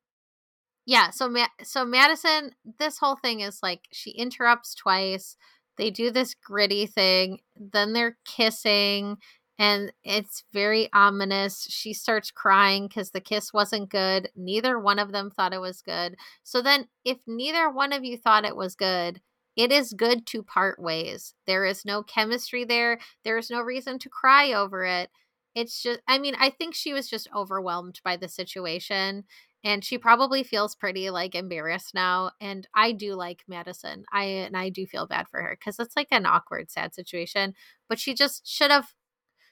yeah. 0.85 1.09
So, 1.11 1.29
Ma- 1.29 1.47
so 1.63 1.85
Madison. 1.85 2.51
This 2.79 2.97
whole 2.97 3.15
thing 3.15 3.41
is 3.41 3.59
like 3.63 3.87
she 3.91 4.11
interrupts 4.11 4.75
twice. 4.75 5.35
They 5.77 5.89
do 5.91 6.11
this 6.11 6.35
gritty 6.35 6.85
thing. 6.87 7.39
Then 7.55 7.93
they're 7.93 8.17
kissing, 8.25 9.17
and 9.57 9.91
it's 10.03 10.43
very 10.53 10.89
ominous. 10.93 11.67
She 11.69 11.93
starts 11.93 12.31
crying 12.31 12.87
because 12.87 13.11
the 13.11 13.21
kiss 13.21 13.53
wasn't 13.53 13.89
good. 13.89 14.29
Neither 14.35 14.79
one 14.79 14.99
of 14.99 15.11
them 15.11 15.31
thought 15.31 15.53
it 15.53 15.61
was 15.61 15.81
good. 15.81 16.15
So 16.43 16.61
then, 16.61 16.87
if 17.05 17.17
neither 17.27 17.69
one 17.69 17.93
of 17.93 18.03
you 18.03 18.17
thought 18.17 18.45
it 18.45 18.55
was 18.55 18.75
good, 18.75 19.21
it 19.59 19.73
is 19.73 19.91
good 19.91 20.25
to 20.27 20.41
part 20.41 20.81
ways. 20.81 21.33
There 21.45 21.65
is 21.65 21.83
no 21.83 22.01
chemistry 22.01 22.63
there. 22.63 22.97
There 23.25 23.37
is 23.37 23.49
no 23.49 23.59
reason 23.59 23.99
to 23.99 24.09
cry 24.09 24.53
over 24.53 24.85
it. 24.85 25.09
It's 25.53 25.83
just, 25.83 25.99
I 26.07 26.17
mean, 26.17 26.33
I 26.39 26.49
think 26.49 26.73
she 26.73 26.93
was 26.93 27.09
just 27.09 27.27
overwhelmed 27.35 27.99
by 28.01 28.15
the 28.15 28.29
situation 28.29 29.25
and 29.65 29.83
she 29.83 29.97
probably 29.97 30.43
feels 30.43 30.75
pretty 30.75 31.09
like 31.09 31.35
embarrassed 31.35 31.93
now 31.93 32.31
and 32.39 32.65
i 32.73 32.93
do 32.93 33.13
like 33.13 33.43
madison 33.45 34.05
i 34.13 34.23
and 34.23 34.55
i 34.55 34.69
do 34.69 34.85
feel 34.85 35.05
bad 35.05 35.27
for 35.27 35.41
her 35.41 35.57
because 35.59 35.77
it's 35.79 35.97
like 35.97 36.07
an 36.11 36.25
awkward 36.25 36.71
sad 36.71 36.95
situation 36.95 37.53
but 37.89 37.99
she 37.99 38.13
just 38.13 38.47
should 38.47 38.71
have 38.71 38.93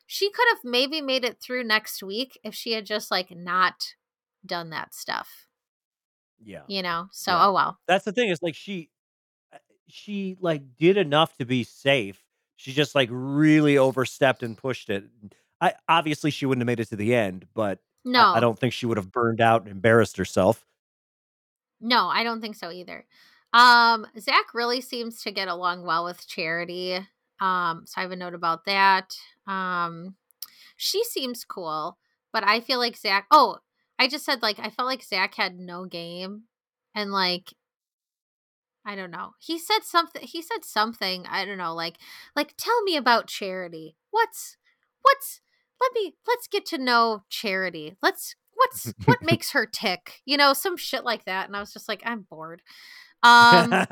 she 0.06 0.32
could 0.32 0.46
have 0.50 0.60
maybe 0.64 1.02
made 1.02 1.26
it 1.26 1.42
through 1.42 1.62
next 1.62 2.02
week 2.02 2.40
if 2.42 2.56
she 2.56 2.72
had 2.72 2.86
just 2.86 3.12
like 3.12 3.36
not 3.36 3.96
done 4.46 4.70
that 4.70 4.96
stuff 4.96 5.48
yeah 6.42 6.62
you 6.70 6.82
know 6.82 7.08
so 7.12 7.32
yeah. 7.32 7.48
oh 7.48 7.52
well 7.52 7.78
that's 7.86 8.06
the 8.06 8.14
thing 8.14 8.30
is 8.30 8.42
like 8.42 8.56
she 8.56 8.90
she 9.88 10.38
like 10.40 10.78
did 10.78 10.98
enough 10.98 11.36
to 11.38 11.46
be 11.46 11.64
safe. 11.64 12.22
She 12.56 12.74
just 12.74 12.96
like 12.96 13.10
really 13.12 13.78
overstepped 13.78 14.44
and 14.44 14.58
pushed 14.58 14.90
it. 14.90 15.06
I 15.62 15.74
obviously 15.88 16.32
she 16.32 16.46
wouldn't 16.46 16.62
have 16.62 16.68
made 16.68 16.80
it 16.80 16.90
to 16.90 16.96
the 16.96 17.16
end, 17.16 17.46
but 17.54 17.80
no, 18.04 18.20
I, 18.20 18.38
I 18.38 18.40
don't 18.40 18.58
think 18.58 18.74
she 18.74 18.86
would 18.86 18.98
have 18.98 19.12
burned 19.12 19.42
out 19.42 19.62
and 19.62 19.72
embarrassed 19.72 20.18
herself. 20.18 20.66
No, 21.80 22.08
I 22.08 22.24
don't 22.24 22.42
think 22.42 22.56
so 22.56 22.72
either. 22.72 23.06
Um, 23.54 24.06
Zach 24.20 24.54
really 24.54 24.82
seems 24.82 25.22
to 25.24 25.32
get 25.32 25.48
along 25.48 25.86
well 25.86 26.04
with 26.04 26.28
Charity. 26.28 26.96
Um, 27.40 27.84
so 27.86 27.94
I 27.98 28.02
have 28.02 28.12
a 28.12 28.16
note 28.16 28.34
about 28.34 28.66
that. 28.66 29.16
Um, 29.46 30.16
she 30.76 31.04
seems 31.04 31.46
cool, 31.46 31.98
but 32.34 32.44
I 32.48 32.60
feel 32.60 32.80
like 32.80 32.98
Zach. 32.98 33.28
Oh, 33.32 33.58
I 34.00 34.08
just 34.08 34.26
said 34.26 34.42
like 34.42 34.60
I 34.60 34.70
felt 34.70 34.88
like 34.88 35.04
Zach 35.04 35.36
had 35.36 35.60
no 35.60 35.86
game, 35.86 36.44
and 36.94 37.12
like 37.12 37.54
I 38.88 38.96
don't 38.96 39.12
know. 39.12 39.34
He 39.38 39.60
said 39.60 39.84
something. 39.84 40.22
He 40.22 40.42
said 40.42 40.64
something. 40.64 41.26
I 41.30 41.44
don't 41.44 41.58
know. 41.58 41.76
Like 41.76 41.98
like 42.38 42.54
tell 42.58 42.82
me 42.84 42.96
about 42.96 43.28
charity. 43.28 43.98
What's 44.12 44.56
what's 45.02 45.42
let 45.82 45.92
me 45.94 46.16
let's 46.26 46.48
get 46.48 46.66
to 46.68 46.78
know 46.78 47.24
charity. 47.30 47.98
Let's 48.02 48.36
what's 48.54 48.94
what 49.04 49.22
makes 49.26 49.52
her 49.52 49.66
tick? 49.66 50.22
You 50.24 50.38
know, 50.38 50.54
some 50.54 50.78
shit 50.78 51.04
like 51.04 51.26
that. 51.26 51.48
And 51.48 51.56
I 51.56 51.60
was 51.60 51.74
just 51.74 51.90
like, 51.90 52.02
I'm 52.06 52.22
bored. 52.30 52.62
Um 53.24 53.86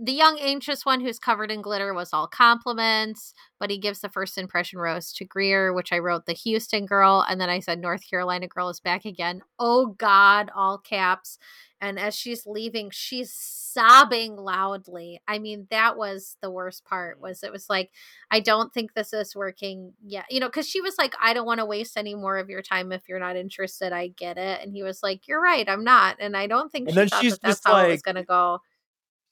the 0.00 0.12
young 0.12 0.38
anxious 0.40 0.86
one 0.86 1.00
who's 1.00 1.18
covered 1.18 1.50
in 1.50 1.60
glitter 1.60 1.92
was 1.92 2.12
all 2.12 2.28
compliments, 2.28 3.34
but 3.58 3.70
he 3.70 3.78
gives 3.78 4.00
the 4.00 4.08
first 4.08 4.38
impression 4.38 4.78
rose 4.78 5.12
to 5.14 5.24
Greer, 5.24 5.72
which 5.72 5.92
I 5.92 5.98
wrote 5.98 6.26
the 6.26 6.34
Houston 6.34 6.86
girl, 6.86 7.24
and 7.28 7.40
then 7.40 7.50
I 7.50 7.58
said 7.58 7.80
North 7.80 8.08
Carolina 8.08 8.46
girl 8.46 8.68
is 8.68 8.78
back 8.78 9.04
again. 9.04 9.42
Oh 9.58 9.86
God, 9.98 10.50
all 10.54 10.78
caps. 10.78 11.38
And 11.80 11.98
as 11.98 12.14
she's 12.16 12.46
leaving, 12.46 12.90
she's 12.90 13.32
sobbing 13.32 14.36
loudly. 14.36 15.20
I 15.28 15.38
mean, 15.38 15.68
that 15.70 15.96
was 15.96 16.36
the 16.40 16.50
worst 16.50 16.84
part. 16.84 17.20
Was 17.20 17.42
it 17.42 17.52
was 17.52 17.70
like, 17.70 17.90
I 18.30 18.40
don't 18.40 18.72
think 18.72 18.94
this 18.94 19.12
is 19.12 19.36
working 19.36 19.92
yet. 20.04 20.26
You 20.30 20.40
know, 20.40 20.48
because 20.48 20.68
she 20.68 20.80
was 20.80 20.96
like, 20.98 21.14
I 21.20 21.34
don't 21.34 21.46
want 21.46 21.58
to 21.60 21.66
waste 21.66 21.96
any 21.96 22.16
more 22.16 22.38
of 22.38 22.48
your 22.50 22.62
time 22.62 22.90
if 22.90 23.08
you're 23.08 23.20
not 23.20 23.36
interested. 23.36 23.92
I 23.92 24.08
get 24.08 24.38
it. 24.38 24.60
And 24.62 24.72
he 24.72 24.82
was 24.82 25.02
like, 25.02 25.28
You're 25.28 25.40
right, 25.40 25.68
I'm 25.68 25.84
not. 25.84 26.16
And 26.18 26.36
I 26.36 26.46
don't 26.48 26.70
think 26.70 26.88
and 26.88 26.96
she 26.96 27.08
thought 27.08 27.22
that 27.22 27.40
that's 27.42 27.60
how 27.64 27.72
like, 27.74 27.88
it 27.88 27.92
was 27.92 28.02
gonna 28.02 28.24
go 28.24 28.60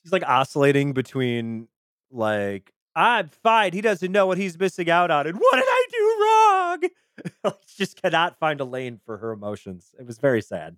he's 0.06 0.12
like 0.12 0.22
oscillating 0.24 0.92
between 0.92 1.66
like 2.12 2.72
I'm 2.94 3.28
fine. 3.28 3.72
He 3.72 3.80
doesn't 3.80 4.12
know 4.12 4.26
what 4.26 4.38
he's 4.38 4.58
missing 4.58 4.88
out 4.88 5.10
on, 5.10 5.26
and 5.26 5.36
what 5.36 5.56
did 5.56 5.64
I 5.66 5.86
do 5.90 6.90
wrong? 7.44 7.54
just 7.76 8.00
cannot 8.00 8.38
find 8.38 8.60
a 8.60 8.64
lane 8.64 9.00
for 9.04 9.18
her 9.18 9.32
emotions. 9.32 9.94
It 9.98 10.06
was 10.06 10.18
very 10.18 10.40
sad. 10.40 10.76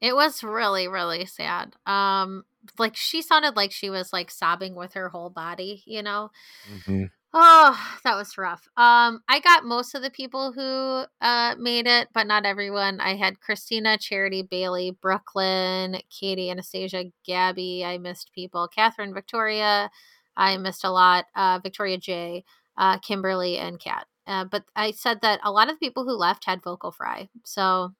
It 0.00 0.14
was 0.14 0.42
really, 0.42 0.88
really 0.88 1.26
sad. 1.26 1.74
Um, 1.86 2.44
like 2.78 2.96
she 2.96 3.22
sounded 3.22 3.56
like 3.56 3.72
she 3.72 3.90
was 3.90 4.12
like 4.12 4.30
sobbing 4.30 4.74
with 4.74 4.94
her 4.94 5.08
whole 5.08 5.30
body, 5.30 5.82
you 5.86 6.02
know. 6.02 6.30
Mm-hmm. 6.72 7.04
Oh, 7.38 7.78
that 8.02 8.16
was 8.16 8.38
rough. 8.38 8.66
Um, 8.78 9.20
I 9.28 9.40
got 9.40 9.62
most 9.62 9.94
of 9.94 10.00
the 10.00 10.08
people 10.08 10.52
who 10.52 11.04
uh 11.20 11.54
made 11.58 11.86
it, 11.86 12.08
but 12.14 12.26
not 12.26 12.46
everyone. 12.46 12.98
I 12.98 13.14
had 13.14 13.40
Christina, 13.40 13.98
Charity, 13.98 14.40
Bailey, 14.40 14.96
Brooklyn, 15.02 16.00
Katie, 16.08 16.50
Anastasia, 16.50 17.04
Gabby. 17.26 17.84
I 17.84 17.98
missed 17.98 18.32
people. 18.34 18.68
Catherine, 18.68 19.12
Victoria. 19.12 19.90
I 20.34 20.56
missed 20.56 20.82
a 20.82 20.90
lot. 20.90 21.26
Uh, 21.34 21.60
Victoria 21.62 21.98
J, 21.98 22.44
uh, 22.78 22.98
Kimberly, 23.00 23.58
and 23.58 23.78
Kat. 23.78 24.06
Uh, 24.26 24.44
but 24.44 24.64
I 24.74 24.92
said 24.92 25.20
that 25.20 25.40
a 25.44 25.52
lot 25.52 25.68
of 25.68 25.74
the 25.74 25.86
people 25.86 26.04
who 26.04 26.16
left 26.16 26.46
had 26.46 26.62
vocal 26.62 26.90
fry. 26.90 27.28
So 27.44 27.92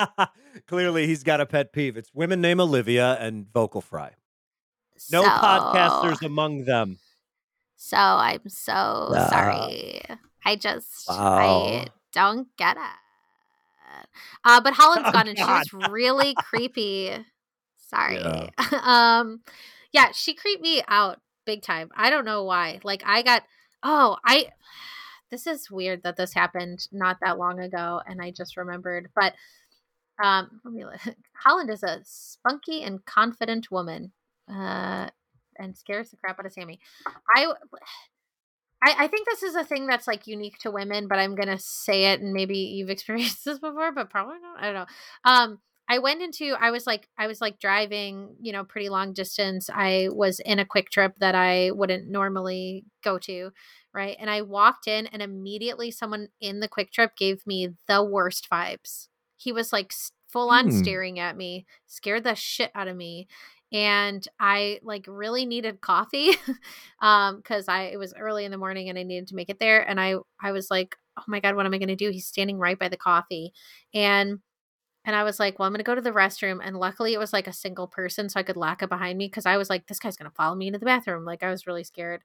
clearly, 0.66 1.06
he's 1.06 1.22
got 1.22 1.40
a 1.40 1.46
pet 1.46 1.72
peeve. 1.72 1.96
It's 1.96 2.10
women 2.12 2.40
named 2.40 2.58
Olivia 2.58 3.16
and 3.20 3.46
vocal 3.54 3.80
fry. 3.80 4.10
No 5.12 5.22
so... 5.22 5.28
podcasters 5.28 6.26
among 6.26 6.64
them. 6.64 6.98
So 7.84 7.96
I'm 7.96 8.48
so 8.48 9.12
sorry. 9.28 10.02
I 10.46 10.54
just 10.54 11.08
wow. 11.08 11.64
I 11.66 11.86
don't 12.12 12.46
get 12.56 12.76
it. 12.76 14.06
Uh, 14.44 14.60
but 14.60 14.72
Holland's 14.74 15.08
oh, 15.08 15.12
gone 15.12 15.26
and 15.26 15.36
she 15.36 15.44
was 15.44 15.90
really 15.90 16.32
creepy. 16.38 17.10
Sorry. 17.76 18.20
Yeah. 18.20 18.50
um 18.84 19.40
yeah, 19.92 20.12
she 20.12 20.32
creeped 20.32 20.62
me 20.62 20.80
out 20.86 21.18
big 21.44 21.62
time. 21.62 21.90
I 21.96 22.08
don't 22.08 22.24
know 22.24 22.44
why. 22.44 22.78
Like 22.84 23.02
I 23.04 23.22
got 23.22 23.42
oh, 23.82 24.16
I 24.24 24.46
this 25.32 25.48
is 25.48 25.68
weird 25.68 26.04
that 26.04 26.16
this 26.16 26.34
happened 26.34 26.86
not 26.92 27.18
that 27.20 27.36
long 27.36 27.58
ago 27.58 28.00
and 28.06 28.22
I 28.22 28.30
just 28.30 28.56
remembered. 28.56 29.10
But 29.16 29.34
um 30.22 30.60
let 30.64 30.72
me 30.72 30.84
Holland 31.44 31.68
is 31.68 31.82
a 31.82 32.00
spunky 32.04 32.84
and 32.84 33.04
confident 33.04 33.72
woman. 33.72 34.12
Uh 34.48 35.10
and 35.58 35.76
scares 35.76 36.10
the 36.10 36.16
crap 36.16 36.38
out 36.38 36.46
of 36.46 36.52
Sammy. 36.52 36.80
I, 37.34 37.46
I, 38.84 39.04
I 39.04 39.06
think 39.06 39.28
this 39.28 39.42
is 39.42 39.54
a 39.54 39.64
thing 39.64 39.86
that's 39.86 40.08
like 40.08 40.26
unique 40.26 40.58
to 40.60 40.70
women, 40.70 41.06
but 41.06 41.18
I'm 41.18 41.34
gonna 41.34 41.58
say 41.58 42.12
it, 42.12 42.20
and 42.20 42.32
maybe 42.32 42.58
you've 42.58 42.90
experienced 42.90 43.44
this 43.44 43.58
before, 43.58 43.92
but 43.92 44.10
probably 44.10 44.40
not. 44.40 44.60
I 44.60 44.64
don't 44.64 44.74
know. 44.74 44.86
Um, 45.24 45.58
I 45.88 45.98
went 45.98 46.22
into 46.22 46.54
I 46.58 46.70
was 46.70 46.86
like 46.86 47.08
I 47.18 47.26
was 47.26 47.40
like 47.40 47.58
driving, 47.58 48.36
you 48.40 48.52
know, 48.52 48.64
pretty 48.64 48.88
long 48.88 49.12
distance. 49.12 49.68
I 49.72 50.08
was 50.10 50.40
in 50.40 50.58
a 50.58 50.64
QuikTrip 50.64 51.16
that 51.18 51.34
I 51.34 51.70
wouldn't 51.72 52.08
normally 52.08 52.84
go 53.04 53.18
to, 53.18 53.50
right? 53.92 54.16
And 54.18 54.30
I 54.30 54.42
walked 54.42 54.86
in 54.86 55.06
and 55.08 55.20
immediately 55.20 55.90
someone 55.90 56.28
in 56.40 56.60
the 56.60 56.68
QuikTrip 56.68 57.10
gave 57.18 57.46
me 57.46 57.70
the 57.88 58.02
worst 58.02 58.48
vibes. 58.50 59.08
He 59.36 59.52
was 59.52 59.72
like 59.72 59.92
full 60.28 60.50
on 60.50 60.70
hmm. 60.70 60.78
staring 60.78 61.18
at 61.18 61.36
me, 61.36 61.66
scared 61.86 62.24
the 62.24 62.34
shit 62.34 62.70
out 62.74 62.88
of 62.88 62.96
me 62.96 63.28
and 63.72 64.26
I 64.38 64.80
like 64.82 65.04
really 65.08 65.46
needed 65.46 65.80
coffee 65.80 66.32
um 67.00 67.42
cuz 67.42 67.68
I 67.68 67.84
it 67.84 67.98
was 67.98 68.14
early 68.14 68.44
in 68.44 68.50
the 68.50 68.58
morning 68.58 68.88
and 68.88 68.98
I 68.98 69.02
needed 69.02 69.28
to 69.28 69.34
make 69.36 69.48
it 69.50 69.58
there 69.58 69.88
and 69.88 70.00
I 70.00 70.16
I 70.40 70.52
was 70.52 70.70
like 70.70 70.96
oh 71.18 71.24
my 71.26 71.40
god 71.40 71.56
what 71.56 71.66
am 71.66 71.74
I 71.74 71.78
going 71.78 71.88
to 71.88 71.96
do? 71.96 72.10
He's 72.10 72.26
standing 72.26 72.58
right 72.58 72.78
by 72.78 72.88
the 72.88 72.96
coffee 72.96 73.52
and 73.94 74.40
and 75.04 75.16
I 75.16 75.24
was 75.24 75.40
like 75.40 75.58
well 75.58 75.66
I'm 75.66 75.72
going 75.72 75.78
to 75.78 75.84
go 75.84 75.94
to 75.94 76.00
the 76.00 76.12
restroom 76.12 76.60
and 76.64 76.76
luckily 76.78 77.14
it 77.14 77.18
was 77.18 77.32
like 77.32 77.46
a 77.48 77.52
single 77.52 77.88
person 77.88 78.28
so 78.28 78.40
I 78.40 78.44
could 78.44 78.56
lock 78.56 78.82
it 78.82 78.88
behind 78.90 79.18
me 79.18 79.28
cuz 79.28 79.46
I 79.46 79.56
was 79.56 79.70
like 79.70 79.86
this 79.86 79.98
guy's 79.98 80.16
going 80.16 80.30
to 80.30 80.36
follow 80.36 80.54
me 80.56 80.68
into 80.68 80.78
the 80.78 80.86
bathroom 80.86 81.24
like 81.24 81.42
I 81.42 81.50
was 81.50 81.66
really 81.66 81.84
scared 81.84 82.22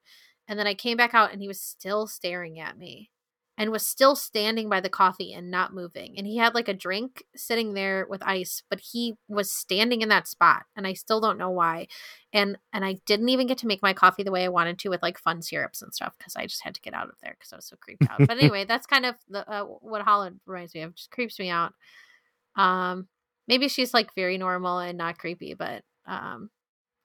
and 0.48 0.58
then 0.58 0.66
I 0.66 0.74
came 0.74 0.96
back 0.96 1.14
out 1.14 1.32
and 1.32 1.40
he 1.42 1.48
was 1.48 1.60
still 1.60 2.06
staring 2.06 2.60
at 2.60 2.78
me 2.78 3.10
and 3.58 3.72
was 3.72 3.84
still 3.84 4.14
standing 4.14 4.68
by 4.68 4.80
the 4.80 4.88
coffee 4.88 5.34
and 5.34 5.50
not 5.50 5.74
moving. 5.74 6.14
And 6.16 6.26
he 6.26 6.36
had 6.36 6.54
like 6.54 6.68
a 6.68 6.74
drink 6.74 7.24
sitting 7.34 7.74
there 7.74 8.06
with 8.08 8.22
ice, 8.24 8.62
but 8.70 8.78
he 8.80 9.16
was 9.26 9.50
standing 9.50 10.00
in 10.00 10.08
that 10.10 10.28
spot 10.28 10.62
and 10.76 10.86
I 10.86 10.92
still 10.92 11.20
don't 11.20 11.36
know 11.36 11.50
why. 11.50 11.88
And 12.32 12.56
and 12.72 12.84
I 12.84 12.98
didn't 13.04 13.28
even 13.30 13.48
get 13.48 13.58
to 13.58 13.66
make 13.66 13.82
my 13.82 13.92
coffee 13.92 14.22
the 14.22 14.30
way 14.30 14.44
I 14.44 14.48
wanted 14.48 14.78
to 14.78 14.90
with 14.90 15.02
like 15.02 15.18
fun 15.18 15.42
syrups 15.42 15.82
and 15.82 15.92
stuff 15.92 16.14
cuz 16.22 16.36
I 16.36 16.46
just 16.46 16.62
had 16.62 16.74
to 16.76 16.80
get 16.80 16.94
out 16.94 17.08
of 17.08 17.16
there 17.20 17.36
cuz 17.40 17.52
I 17.52 17.56
was 17.56 17.66
so 17.66 17.76
creeped 17.80 18.04
out. 18.08 18.18
but 18.28 18.38
anyway, 18.38 18.64
that's 18.64 18.86
kind 18.86 19.04
of 19.04 19.16
the 19.28 19.48
uh, 19.50 19.64
what 19.64 20.02
Holland 20.02 20.40
reminds 20.46 20.74
me 20.74 20.82
of. 20.82 20.94
Just 20.94 21.10
creeps 21.10 21.38
me 21.40 21.50
out. 21.50 21.74
Um 22.56 23.08
maybe 23.48 23.68
she's 23.68 23.92
like 23.92 24.14
very 24.14 24.38
normal 24.38 24.78
and 24.78 24.96
not 24.96 25.18
creepy, 25.18 25.54
but 25.54 25.82
um 26.06 26.50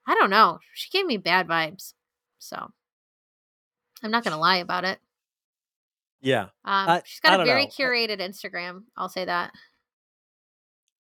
I 0.05 0.15
don't 0.15 0.29
know. 0.29 0.59
She 0.73 0.89
gave 0.91 1.05
me 1.05 1.17
bad 1.17 1.47
vibes. 1.47 1.93
So 2.39 2.71
I'm 4.03 4.11
not 4.11 4.23
going 4.23 4.33
to 4.33 4.39
lie 4.39 4.57
about 4.57 4.83
it. 4.83 4.99
Yeah. 6.23 6.43
Um, 6.43 6.49
I, 6.65 7.01
she's 7.05 7.19
got 7.19 7.39
a 7.39 7.45
very 7.45 7.65
know. 7.65 7.71
curated 7.71 8.19
Instagram. 8.19 8.83
I'll 8.97 9.09
say 9.09 9.25
that. 9.25 9.51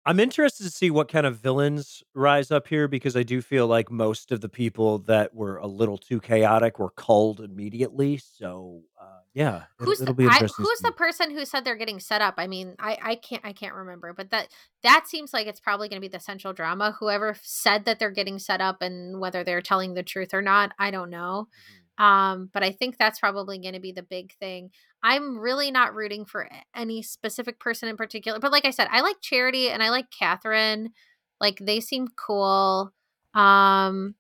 I'm 0.05 0.19
interested 0.19 0.63
to 0.63 0.69
see 0.69 0.91
what 0.91 1.07
kind 1.07 1.25
of 1.25 1.37
villains 1.37 2.03
rise 2.13 2.51
up 2.51 2.67
here 2.67 2.89
because 2.89 3.15
I 3.15 3.23
do 3.23 3.41
feel 3.41 3.67
like 3.67 3.89
most 3.89 4.33
of 4.33 4.41
the 4.41 4.49
people 4.49 4.99
that 4.99 5.33
were 5.33 5.57
a 5.57 5.67
little 5.67 5.97
too 5.97 6.19
chaotic 6.19 6.77
were 6.77 6.89
culled 6.89 7.39
immediately. 7.39 8.17
So 8.17 8.81
uh, 9.01 9.19
yeah, 9.33 9.63
who's 9.79 10.01
it'll, 10.01 10.13
the, 10.13 10.27
I, 10.27 10.39
who's 10.39 10.79
the 10.79 10.91
person 10.91 11.31
who 11.31 11.45
said 11.45 11.63
they're 11.63 11.77
getting 11.77 12.01
set 12.01 12.21
up? 12.21 12.33
I 12.37 12.47
mean, 12.47 12.75
I 12.79 12.97
I 13.01 13.15
can't 13.15 13.45
I 13.45 13.53
can't 13.53 13.75
remember, 13.75 14.13
but 14.13 14.29
that 14.31 14.49
that 14.83 15.07
seems 15.07 15.31
like 15.31 15.47
it's 15.47 15.61
probably 15.61 15.87
going 15.87 16.01
to 16.01 16.05
be 16.05 16.11
the 16.11 16.19
central 16.19 16.51
drama. 16.51 16.97
Whoever 16.99 17.37
said 17.41 17.85
that 17.85 17.99
they're 17.99 18.11
getting 18.11 18.39
set 18.39 18.59
up 18.59 18.81
and 18.81 19.21
whether 19.21 19.45
they're 19.45 19.61
telling 19.61 19.93
the 19.93 20.03
truth 20.03 20.33
or 20.33 20.41
not, 20.41 20.73
I 20.77 20.91
don't 20.91 21.11
know. 21.11 21.47
Mm-hmm. 21.47 21.82
Um, 21.97 22.49
but 22.53 22.63
I 22.63 22.71
think 22.71 22.97
that's 22.97 23.19
probably 23.19 23.59
going 23.59 23.75
to 23.75 23.79
be 23.79 23.91
the 23.91 24.03
big 24.03 24.33
thing. 24.39 24.71
I'm 25.03 25.37
really 25.37 25.69
not 25.69 25.93
rooting 25.93 26.25
for 26.25 26.49
any 26.75 27.01
specific 27.01 27.59
person 27.59 27.89
in 27.89 27.97
particular, 27.97 28.39
but 28.39 28.51
like 28.51 28.65
I 28.65 28.71
said, 28.71 28.87
I 28.91 29.01
like 29.01 29.17
Charity 29.21 29.69
and 29.69 29.83
I 29.83 29.89
like 29.89 30.09
Catherine. 30.09 30.91
Like 31.39 31.59
they 31.59 31.79
seem 31.79 32.07
cool. 32.15 32.91
Um, 33.33 34.15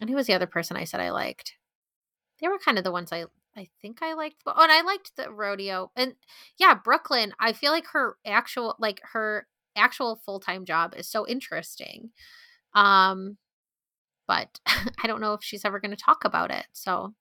and 0.00 0.08
who 0.08 0.16
was 0.16 0.26
the 0.26 0.34
other 0.34 0.46
person 0.46 0.76
I 0.76 0.84
said 0.84 1.00
I 1.00 1.10
liked? 1.10 1.54
They 2.40 2.48
were 2.48 2.58
kind 2.58 2.78
of 2.78 2.84
the 2.84 2.92
ones 2.92 3.12
I 3.12 3.24
I 3.56 3.68
think 3.82 3.98
I 4.02 4.14
liked. 4.14 4.36
Oh, 4.46 4.62
and 4.62 4.72
I 4.72 4.82
liked 4.82 5.16
the 5.16 5.30
rodeo. 5.30 5.90
And 5.96 6.14
yeah, 6.56 6.74
Brooklyn. 6.74 7.32
I 7.40 7.52
feel 7.52 7.72
like 7.72 7.86
her 7.88 8.16
actual 8.24 8.76
like 8.78 9.00
her 9.12 9.46
actual 9.76 10.16
full 10.24 10.40
time 10.40 10.64
job 10.64 10.94
is 10.96 11.08
so 11.08 11.26
interesting. 11.26 12.10
Um, 12.74 13.36
but 14.30 14.60
I 15.02 15.08
don't 15.08 15.20
know 15.20 15.34
if 15.34 15.42
she's 15.42 15.64
ever 15.64 15.80
going 15.80 15.90
to 15.90 15.96
talk 15.96 16.24
about 16.24 16.52
it. 16.52 16.66
So 16.72 17.14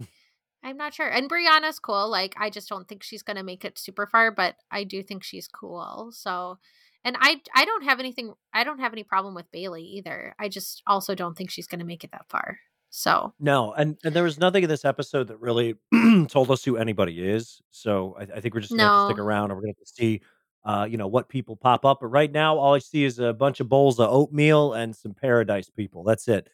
I'm 0.64 0.76
not 0.76 0.92
sure. 0.92 1.06
And 1.06 1.30
Brianna's 1.30 1.78
cool. 1.78 2.10
Like 2.10 2.34
I 2.36 2.50
just 2.50 2.68
don't 2.68 2.88
think 2.88 3.04
she's 3.04 3.22
going 3.22 3.36
to 3.36 3.44
make 3.44 3.64
it 3.64 3.78
super 3.78 4.08
far, 4.08 4.32
but 4.32 4.56
I 4.68 4.82
do 4.82 5.00
think 5.04 5.22
she's 5.22 5.46
cool. 5.46 6.10
So 6.10 6.58
and 7.04 7.16
I 7.20 7.40
I 7.54 7.64
don't 7.64 7.84
have 7.84 8.00
anything 8.00 8.34
I 8.52 8.64
don't 8.64 8.80
have 8.80 8.92
any 8.92 9.04
problem 9.04 9.36
with 9.36 9.52
Bailey 9.52 9.84
either. 9.84 10.34
I 10.40 10.48
just 10.48 10.82
also 10.88 11.14
don't 11.14 11.38
think 11.38 11.50
she's 11.50 11.68
going 11.68 11.78
to 11.78 11.86
make 11.86 12.02
it 12.02 12.10
that 12.10 12.28
far. 12.28 12.58
So 12.90 13.32
no, 13.38 13.72
and 13.72 13.96
and 14.02 14.12
there 14.14 14.24
was 14.24 14.38
nothing 14.38 14.64
in 14.64 14.68
this 14.68 14.84
episode 14.84 15.28
that 15.28 15.40
really 15.40 15.76
told 16.28 16.50
us 16.50 16.64
who 16.64 16.76
anybody 16.76 17.24
is. 17.28 17.62
So 17.70 18.16
I, 18.18 18.22
I 18.22 18.40
think 18.40 18.54
we're 18.54 18.60
just 18.60 18.72
gonna 18.72 18.82
no. 18.82 19.08
stick 19.08 19.18
around 19.20 19.52
and 19.52 19.56
we're 19.56 19.66
gonna 19.66 19.74
see 19.84 20.20
uh, 20.64 20.86
you 20.88 20.96
know, 20.96 21.06
what 21.06 21.28
people 21.28 21.56
pop 21.56 21.84
up. 21.84 21.98
But 22.00 22.08
right 22.08 22.30
now, 22.30 22.56
all 22.56 22.74
I 22.74 22.78
see 22.78 23.04
is 23.04 23.18
a 23.18 23.32
bunch 23.32 23.60
of 23.60 23.68
bowls 23.68 23.98
of 23.98 24.10
oatmeal 24.10 24.72
and 24.72 24.94
some 24.94 25.14
paradise 25.14 25.70
people. 25.70 26.04
That's 26.04 26.28
it. 26.28 26.48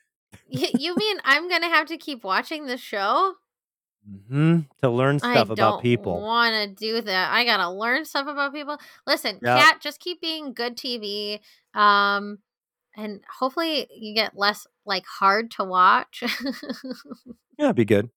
you 0.49 0.95
mean 0.97 1.17
I'm 1.25 1.49
gonna 1.49 1.69
have 1.69 1.87
to 1.89 1.97
keep 1.97 2.25
watching 2.25 2.67
the 2.67 2.77
show? 2.77 3.35
Mm-hmm. 4.09 4.61
To 4.83 4.91
learn 4.91 5.19
stuff 5.19 5.51
about 5.51 5.83
people. 5.83 6.21
Want 6.21 6.55
to 6.55 6.75
do 6.75 7.01
that? 7.03 7.33
I 7.33 7.45
gotta 7.45 7.71
learn 7.71 8.05
stuff 8.05 8.27
about 8.27 8.55
people. 8.55 8.79
Listen, 9.07 9.39
yep. 9.43 9.59
Kat, 9.59 9.81
just 9.81 10.01
keep 10.01 10.21
being 10.21 10.53
good 10.55 10.77
TV. 10.77 11.41
Um, 11.75 12.39
and 12.97 13.21
hopefully 13.39 13.87
you 13.95 14.15
get 14.15 14.37
less 14.37 14.67
like 14.87 15.05
hard 15.07 15.51
to 15.53 15.65
watch. 15.65 16.23
yeah, 17.59 17.67
it'd 17.67 17.77
be 17.77 17.85
good. 17.85 18.11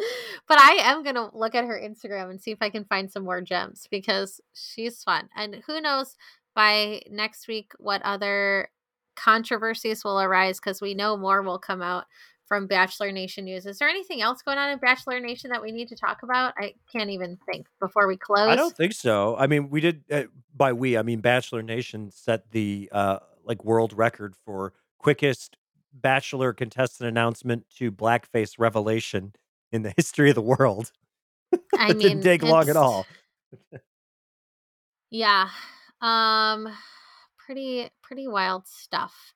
But 0.48 0.58
I 0.58 0.78
am 0.82 1.04
gonna 1.04 1.30
look 1.32 1.54
at 1.54 1.64
her 1.64 1.80
Instagram 1.80 2.30
and 2.30 2.40
see 2.40 2.50
if 2.50 2.58
I 2.60 2.70
can 2.70 2.84
find 2.84 3.10
some 3.10 3.22
more 3.24 3.40
gems 3.40 3.86
because 3.88 4.40
she's 4.52 5.02
fun. 5.04 5.28
And 5.36 5.62
who 5.66 5.80
knows 5.80 6.16
by 6.56 7.02
next 7.08 7.46
week 7.46 7.72
what 7.78 8.02
other 8.02 8.68
controversies 9.14 10.02
will 10.02 10.20
arise 10.20 10.58
because 10.58 10.80
we 10.80 10.94
know 10.94 11.16
more 11.16 11.42
will 11.42 11.58
come 11.58 11.82
out 11.82 12.06
from 12.46 12.66
Bachelor 12.66 13.12
Nation 13.12 13.44
news. 13.44 13.64
Is 13.64 13.78
there 13.78 13.88
anything 13.88 14.22
else 14.22 14.42
going 14.42 14.58
on 14.58 14.70
in 14.70 14.78
Bachelor 14.78 15.20
Nation 15.20 15.50
that 15.50 15.62
we 15.62 15.70
need 15.70 15.86
to 15.88 15.94
talk 15.94 16.24
about? 16.24 16.52
I 16.58 16.74
can't 16.90 17.10
even 17.10 17.38
think 17.46 17.68
before 17.78 18.08
we 18.08 18.16
close. 18.16 18.48
I 18.48 18.56
don't 18.56 18.76
think 18.76 18.92
so. 18.92 19.36
I 19.36 19.46
mean, 19.46 19.70
we 19.70 19.80
did 19.80 20.02
uh, 20.10 20.24
by 20.56 20.72
we, 20.72 20.98
I 20.98 21.02
mean 21.02 21.20
Bachelor 21.20 21.62
Nation 21.62 22.10
set 22.10 22.50
the 22.50 22.88
uh 22.90 23.20
like 23.44 23.64
world 23.64 23.92
record 23.92 24.34
for 24.44 24.72
quickest 24.98 25.56
bachelor 25.92 26.52
contestant 26.52 27.08
announcement 27.08 27.66
to 27.76 27.90
blackface 27.90 28.54
revelation 28.58 29.32
in 29.72 29.82
the 29.82 29.94
history 29.96 30.30
of 30.30 30.34
the 30.34 30.42
world. 30.42 30.92
I 31.78 31.88
mean, 31.88 31.98
didn't 31.98 32.22
take 32.22 32.42
long 32.42 32.68
at 32.68 32.76
all. 32.76 33.06
yeah. 35.10 35.48
Um 36.00 36.68
pretty 37.38 37.90
pretty 38.02 38.28
wild 38.28 38.66
stuff. 38.66 39.34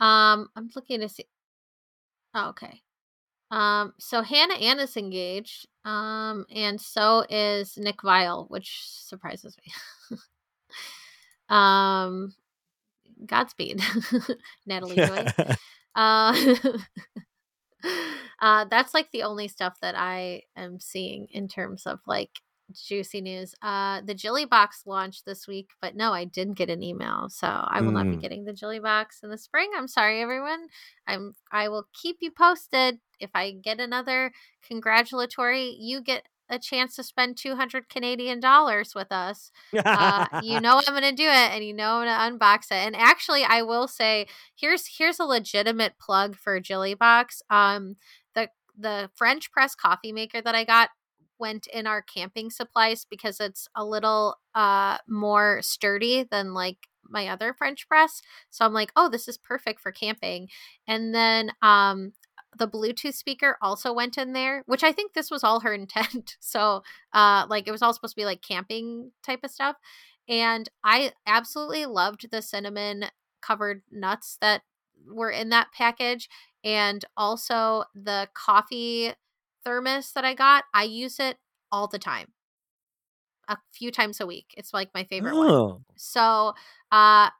Um 0.00 0.48
I'm 0.56 0.70
looking 0.74 1.00
to 1.00 1.08
see 1.08 1.24
Oh, 2.34 2.50
okay. 2.50 2.82
Um 3.50 3.94
so 3.98 4.22
Hannah 4.22 4.54
Ann 4.54 4.78
is 4.80 4.96
engaged. 4.96 5.66
Um 5.84 6.46
and 6.54 6.80
so 6.80 7.24
is 7.28 7.76
Nick 7.76 7.98
Viall, 7.98 8.48
which 8.50 8.82
surprises 8.84 9.56
me. 10.10 10.18
um 11.48 12.34
Godspeed, 13.24 13.80
Natalie 14.66 14.96
Joy. 14.96 15.26
uh, 15.94 16.36
uh, 18.40 18.64
that's 18.70 18.94
like 18.94 19.10
the 19.10 19.22
only 19.22 19.48
stuff 19.48 19.78
that 19.80 19.94
I 19.96 20.42
am 20.56 20.80
seeing 20.80 21.26
in 21.30 21.48
terms 21.48 21.86
of 21.86 22.00
like 22.06 22.30
juicy 22.72 23.20
news. 23.20 23.54
Uh, 23.62 24.00
the 24.04 24.14
Jilly 24.14 24.44
Box 24.44 24.82
launched 24.86 25.24
this 25.24 25.46
week, 25.46 25.70
but 25.80 25.94
no, 25.94 26.12
I 26.12 26.24
didn't 26.24 26.58
get 26.58 26.70
an 26.70 26.82
email, 26.82 27.28
so 27.28 27.46
I 27.46 27.80
will 27.80 27.90
mm. 27.90 27.94
not 27.94 28.10
be 28.10 28.16
mm. 28.16 28.20
getting 28.20 28.44
the 28.44 28.52
Jilly 28.52 28.80
Box 28.80 29.20
in 29.22 29.30
the 29.30 29.38
spring. 29.38 29.70
I'm 29.76 29.88
sorry, 29.88 30.20
everyone. 30.20 30.68
I'm 31.06 31.34
I 31.52 31.68
will 31.68 31.86
keep 31.92 32.18
you 32.20 32.30
posted 32.30 32.98
if 33.20 33.30
I 33.34 33.52
get 33.52 33.80
another 33.80 34.32
congratulatory. 34.66 35.76
You 35.78 36.02
get 36.02 36.26
a 36.48 36.58
chance 36.58 36.96
to 36.96 37.02
spend 37.02 37.36
200 37.36 37.88
Canadian 37.88 38.40
dollars 38.40 38.94
with 38.94 39.10
us, 39.10 39.50
uh, 39.76 40.26
you 40.42 40.60
know 40.60 40.80
I'm 40.86 40.92
going 40.94 41.02
to 41.02 41.12
do 41.12 41.28
it 41.28 41.52
and 41.52 41.64
you 41.64 41.74
know 41.74 41.96
I'm 41.96 42.06
going 42.06 42.38
to 42.38 42.46
unbox 42.46 42.66
it. 42.70 42.86
And 42.86 42.96
actually, 42.96 43.44
I 43.44 43.62
will 43.62 43.88
say 43.88 44.26
here's 44.54 44.86
here's 44.98 45.18
a 45.18 45.24
legitimate 45.24 45.98
plug 45.98 46.36
for 46.36 46.60
Jilly 46.60 46.94
Box. 46.94 47.42
Um, 47.50 47.96
the 48.34 48.48
the 48.78 49.10
French 49.14 49.50
press 49.50 49.74
coffee 49.74 50.12
maker 50.12 50.40
that 50.40 50.54
I 50.54 50.64
got 50.64 50.90
went 51.38 51.66
in 51.66 51.86
our 51.86 52.02
camping 52.02 52.50
supplies 52.50 53.06
because 53.08 53.40
it's 53.40 53.68
a 53.74 53.84
little 53.84 54.36
uh 54.54 54.98
more 55.08 55.60
sturdy 55.62 56.24
than 56.30 56.54
like 56.54 56.88
my 57.08 57.28
other 57.28 57.54
french 57.54 57.86
press 57.88 58.22
so 58.50 58.64
i'm 58.64 58.72
like 58.72 58.90
oh 58.96 59.08
this 59.08 59.28
is 59.28 59.38
perfect 59.38 59.80
for 59.80 59.92
camping 59.92 60.48
and 60.88 61.14
then 61.14 61.52
um 61.62 62.12
the 62.56 62.68
Bluetooth 62.68 63.14
speaker 63.14 63.56
also 63.60 63.92
went 63.92 64.18
in 64.18 64.32
there, 64.32 64.62
which 64.66 64.84
I 64.84 64.92
think 64.92 65.12
this 65.12 65.30
was 65.30 65.44
all 65.44 65.60
her 65.60 65.74
intent. 65.82 66.36
So, 66.40 66.82
uh, 67.12 67.46
like 67.48 67.68
it 67.68 67.72
was 67.72 67.82
all 67.82 67.92
supposed 67.92 68.14
to 68.14 68.20
be 68.20 68.24
like 68.24 68.42
camping 68.42 69.12
type 69.24 69.40
of 69.44 69.50
stuff. 69.50 69.76
And 70.28 70.68
I 70.82 71.12
absolutely 71.26 71.86
loved 71.86 72.30
the 72.30 72.42
cinnamon 72.42 73.06
covered 73.40 73.82
nuts 73.92 74.38
that 74.40 74.62
were 75.08 75.30
in 75.30 75.50
that 75.50 75.68
package. 75.72 76.28
And 76.64 77.04
also 77.16 77.84
the 77.94 78.28
coffee 78.34 79.12
thermos 79.64 80.12
that 80.12 80.24
I 80.24 80.34
got. 80.34 80.64
I 80.74 80.84
use 80.84 81.20
it 81.20 81.36
all 81.70 81.86
the 81.88 81.98
time 81.98 82.32
a 83.48 83.56
few 83.72 83.92
times 83.92 84.20
a 84.20 84.26
week. 84.26 84.46
It's 84.56 84.74
like 84.74 84.90
my 84.94 85.04
favorite 85.04 85.34
oh. 85.34 85.66
one. 85.66 85.84
So, 85.96 86.54
uh 86.90 87.30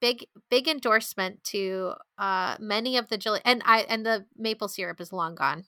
big 0.00 0.26
big 0.50 0.68
endorsement 0.68 1.42
to 1.44 1.94
uh 2.18 2.56
many 2.60 2.96
of 2.96 3.08
the 3.08 3.18
jelly 3.18 3.40
and 3.44 3.62
I 3.64 3.80
and 3.82 4.04
the 4.04 4.26
maple 4.36 4.68
syrup 4.68 5.00
is 5.00 5.12
long 5.12 5.34
gone. 5.34 5.64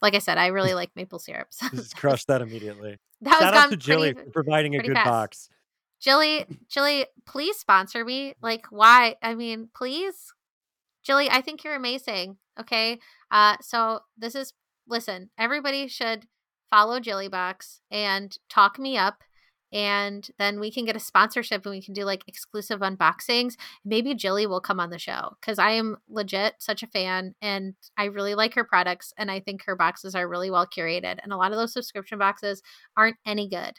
Like 0.00 0.14
I 0.14 0.18
said, 0.18 0.38
I 0.38 0.48
really 0.48 0.74
like 0.80 0.90
maple 0.94 1.18
syrup. 1.18 1.48
So 1.50 1.68
Just 1.70 1.96
crush 1.98 2.24
that 2.26 2.42
immediately. 2.42 2.98
That 3.20 3.40
Shout 3.40 3.54
was 3.54 3.64
out 3.64 3.70
to 3.70 3.76
Jilly 3.76 4.12
for 4.14 4.30
providing 4.30 4.74
a 4.76 4.82
good 4.82 4.94
fast. 4.94 5.06
box. 5.08 5.48
Jilly, 6.00 6.44
Jilly, 6.68 7.06
please 7.24 7.56
sponsor 7.56 8.04
me. 8.04 8.34
Like, 8.42 8.66
why? 8.68 9.16
I 9.22 9.34
mean, 9.34 9.70
please, 9.74 10.34
Jilly. 11.02 11.30
I 11.30 11.40
think 11.40 11.64
you're 11.64 11.74
amazing. 11.74 12.36
Okay, 12.60 12.98
uh, 13.30 13.56
so 13.62 14.00
this 14.18 14.34
is 14.34 14.52
listen. 14.86 15.30
Everybody 15.38 15.88
should 15.88 16.26
follow 16.68 17.00
Jilly 17.00 17.28
Box 17.28 17.80
and 17.90 18.36
talk 18.50 18.78
me 18.78 18.98
up 18.98 19.22
and 19.74 20.30
then 20.38 20.60
we 20.60 20.70
can 20.70 20.84
get 20.84 20.94
a 20.94 21.00
sponsorship 21.00 21.66
and 21.66 21.74
we 21.74 21.82
can 21.82 21.94
do 21.94 22.04
like 22.04 22.22
exclusive 22.28 22.78
unboxings. 22.78 23.54
Maybe 23.84 24.14
Jilly 24.14 24.46
will 24.46 24.60
come 24.60 24.78
on 24.78 24.90
the 24.90 25.00
show 25.00 25.36
because 25.40 25.58
I 25.58 25.72
am 25.72 25.96
legit 26.08 26.54
such 26.60 26.84
a 26.84 26.86
fan 26.86 27.34
and 27.42 27.74
I 27.98 28.04
really 28.04 28.36
like 28.36 28.54
her 28.54 28.62
products 28.62 29.12
and 29.18 29.32
I 29.32 29.40
think 29.40 29.64
her 29.66 29.74
boxes 29.74 30.14
are 30.14 30.28
really 30.28 30.48
well 30.48 30.64
curated. 30.64 31.18
And 31.20 31.32
a 31.32 31.36
lot 31.36 31.50
of 31.50 31.58
those 31.58 31.72
subscription 31.72 32.18
boxes 32.18 32.62
aren't 32.96 33.16
any 33.26 33.48
good. 33.48 33.74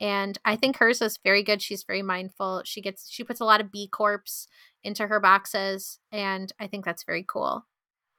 And 0.00 0.38
I 0.46 0.56
think 0.56 0.78
hers 0.78 1.02
is 1.02 1.18
very 1.22 1.42
good. 1.42 1.60
She's 1.60 1.84
very 1.84 2.02
mindful. 2.02 2.62
She 2.64 2.80
gets 2.80 3.10
she 3.10 3.22
puts 3.22 3.40
a 3.40 3.44
lot 3.44 3.60
of 3.60 3.70
B 3.70 3.88
Corps 3.88 4.48
into 4.82 5.06
her 5.06 5.20
boxes, 5.20 5.98
and 6.12 6.52
I 6.60 6.66
think 6.66 6.84
that's 6.84 7.04
very 7.04 7.24
cool. 7.26 7.66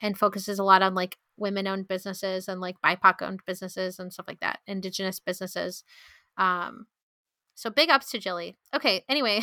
And 0.02 0.18
focuses 0.18 0.58
a 0.58 0.64
lot 0.64 0.82
on 0.82 0.96
like 0.96 1.18
women 1.38 1.68
owned 1.68 1.88
businesses 1.88 2.48
and 2.48 2.60
like 2.60 2.78
BIPOC 2.84 3.22
owned 3.22 3.42
businesses 3.46 4.00
and 4.00 4.12
stuff 4.12 4.28
like 4.28 4.40
that, 4.40 4.60
indigenous 4.66 5.20
businesses. 5.20 5.84
Um, 6.38 6.88
so 7.58 7.72
big 7.72 7.90
ups 7.90 8.12
to 8.12 8.20
Jilly. 8.20 8.56
Okay, 8.76 9.04
anyway, 9.10 9.42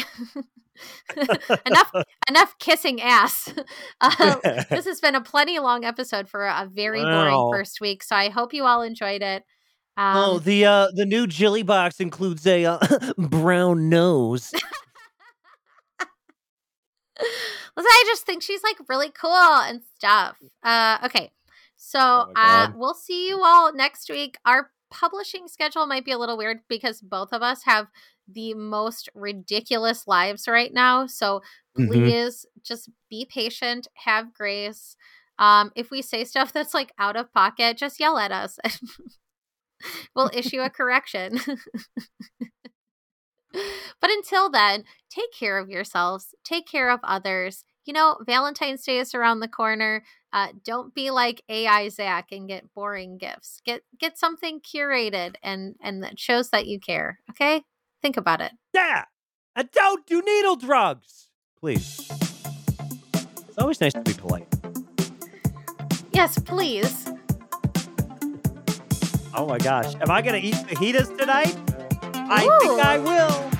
enough 1.67 1.93
enough 2.29 2.55
kissing 2.59 3.03
ass. 3.03 3.53
Uh, 4.01 4.37
this 4.71 4.85
has 4.85 5.01
been 5.01 5.15
a 5.15 5.21
plenty 5.21 5.59
long 5.59 5.85
episode 5.85 6.29
for 6.29 6.45
a 6.45 6.69
very 6.71 7.03
wow. 7.03 7.25
boring 7.25 7.51
first 7.53 7.81
week. 7.81 8.03
So 8.03 8.15
I 8.15 8.29
hope 8.29 8.53
you 8.53 8.65
all 8.65 8.83
enjoyed 8.83 9.23
it. 9.23 9.45
Oh, 9.97 10.03
um, 10.03 10.17
oh, 10.17 10.39
the 10.39 10.67
uh, 10.67 10.89
the 10.95 11.07
new 11.07 11.27
Jilly 11.27 11.63
box 11.63 12.01
includes 12.01 12.47
a 12.47 12.67
uh, 12.67 12.79
brown 13.17 13.89
nose. 13.89 14.53
Listen, 14.53 14.63
I 17.77 18.05
just 18.07 18.27
think 18.27 18.43
she's 18.43 18.63
like 18.63 18.77
really 18.89 19.11
cool 19.11 19.33
and 19.33 19.81
stuff. 19.97 20.37
Uh, 20.63 20.99
okay, 21.05 21.33
so 21.77 21.99
oh 22.01 22.33
uh, 22.37 22.69
we'll 22.77 22.95
see 22.95 23.29
you 23.29 23.43
all 23.43 23.73
next 23.73 24.11
week. 24.11 24.37
Our 24.45 24.71
publishing 24.95 25.49
schedule 25.49 25.87
might 25.87 26.05
be 26.05 26.13
a 26.13 26.19
little 26.19 26.37
weird 26.37 26.61
because 26.69 27.01
both 27.01 27.33
of 27.33 27.43
us 27.43 27.65
have 27.65 27.89
the 28.29 28.55
most 28.55 29.09
ridiculous 29.15 30.07
lives 30.07 30.47
right 30.47 30.73
now. 30.73 31.07
So 31.07 31.41
mm-hmm. 31.77 31.89
please 31.89 32.47
mm-hmm. 32.47 32.61
just 32.63 32.89
be 33.11 33.27
patient, 33.29 33.89
have 34.05 34.33
grace. 34.33 34.97
Um, 35.39 35.73
if 35.75 35.91
we 35.91 36.01
say 36.01 36.25
stuff 36.25 36.53
that's 36.53 36.75
like 36.75 36.93
out 36.99 37.17
of 37.17 37.33
pocket, 37.35 37.77
just 37.77 37.99
yell 37.99 38.19
at 38.19 38.31
us. 38.31 38.59
we'll 40.15 40.31
issue 40.33 40.61
a 40.61 40.71
correction. 40.71 41.41
but 43.53 44.11
until 44.11 44.49
then, 44.49 44.85
take 45.11 45.33
care 45.37 45.59
of 45.59 45.69
yourselves, 45.69 46.35
take 46.45 46.69
care 46.69 46.89
of 46.91 47.01
others. 47.03 47.65
You 47.85 47.93
know, 47.93 48.17
Valentine's 48.25 48.83
Day 48.83 48.99
is 48.99 49.15
around 49.15 49.41
the 49.41 49.49
corner. 49.49 50.05
Uh, 50.33 50.49
don't 50.65 50.95
be 50.95 51.11
like 51.11 51.43
AI 51.51 51.91
Zach 51.91 52.33
and 52.33 52.49
get 52.49 52.73
boring 52.75 53.19
gifts. 53.19 53.61
Get 53.65 53.83
get 53.99 54.19
something 54.19 54.61
curated 54.61 55.35
and 55.43 55.75
and 55.83 56.03
that 56.03 56.19
shows 56.19 56.49
that 56.51 56.67
you 56.67 56.81
care. 56.81 57.21
Okay, 57.31 57.63
think 58.01 58.17
about 58.17 58.41
it. 58.41 58.53
Yeah, 58.73 59.05
and 59.55 59.71
don't 59.71 60.07
do 60.07 60.23
needle 60.23 60.57
drugs, 60.57 61.29
please. 61.61 62.11
It's 62.11 63.59
always 63.59 63.81
nice 63.81 63.93
to 63.93 64.01
be 64.01 64.15
polite. 64.15 64.49
Yes, 66.13 66.39
please. 66.39 67.07
Oh 69.35 69.47
my 69.47 69.59
gosh, 69.59 69.95
am 69.97 70.11
I 70.11 70.23
gonna 70.23 70.39
eat 70.39 70.55
fajitas 70.55 71.17
tonight? 71.19 71.55
Ooh. 72.17 72.31
I 72.31 72.59
think 72.61 72.81
I 72.81 72.99
will. 72.99 73.54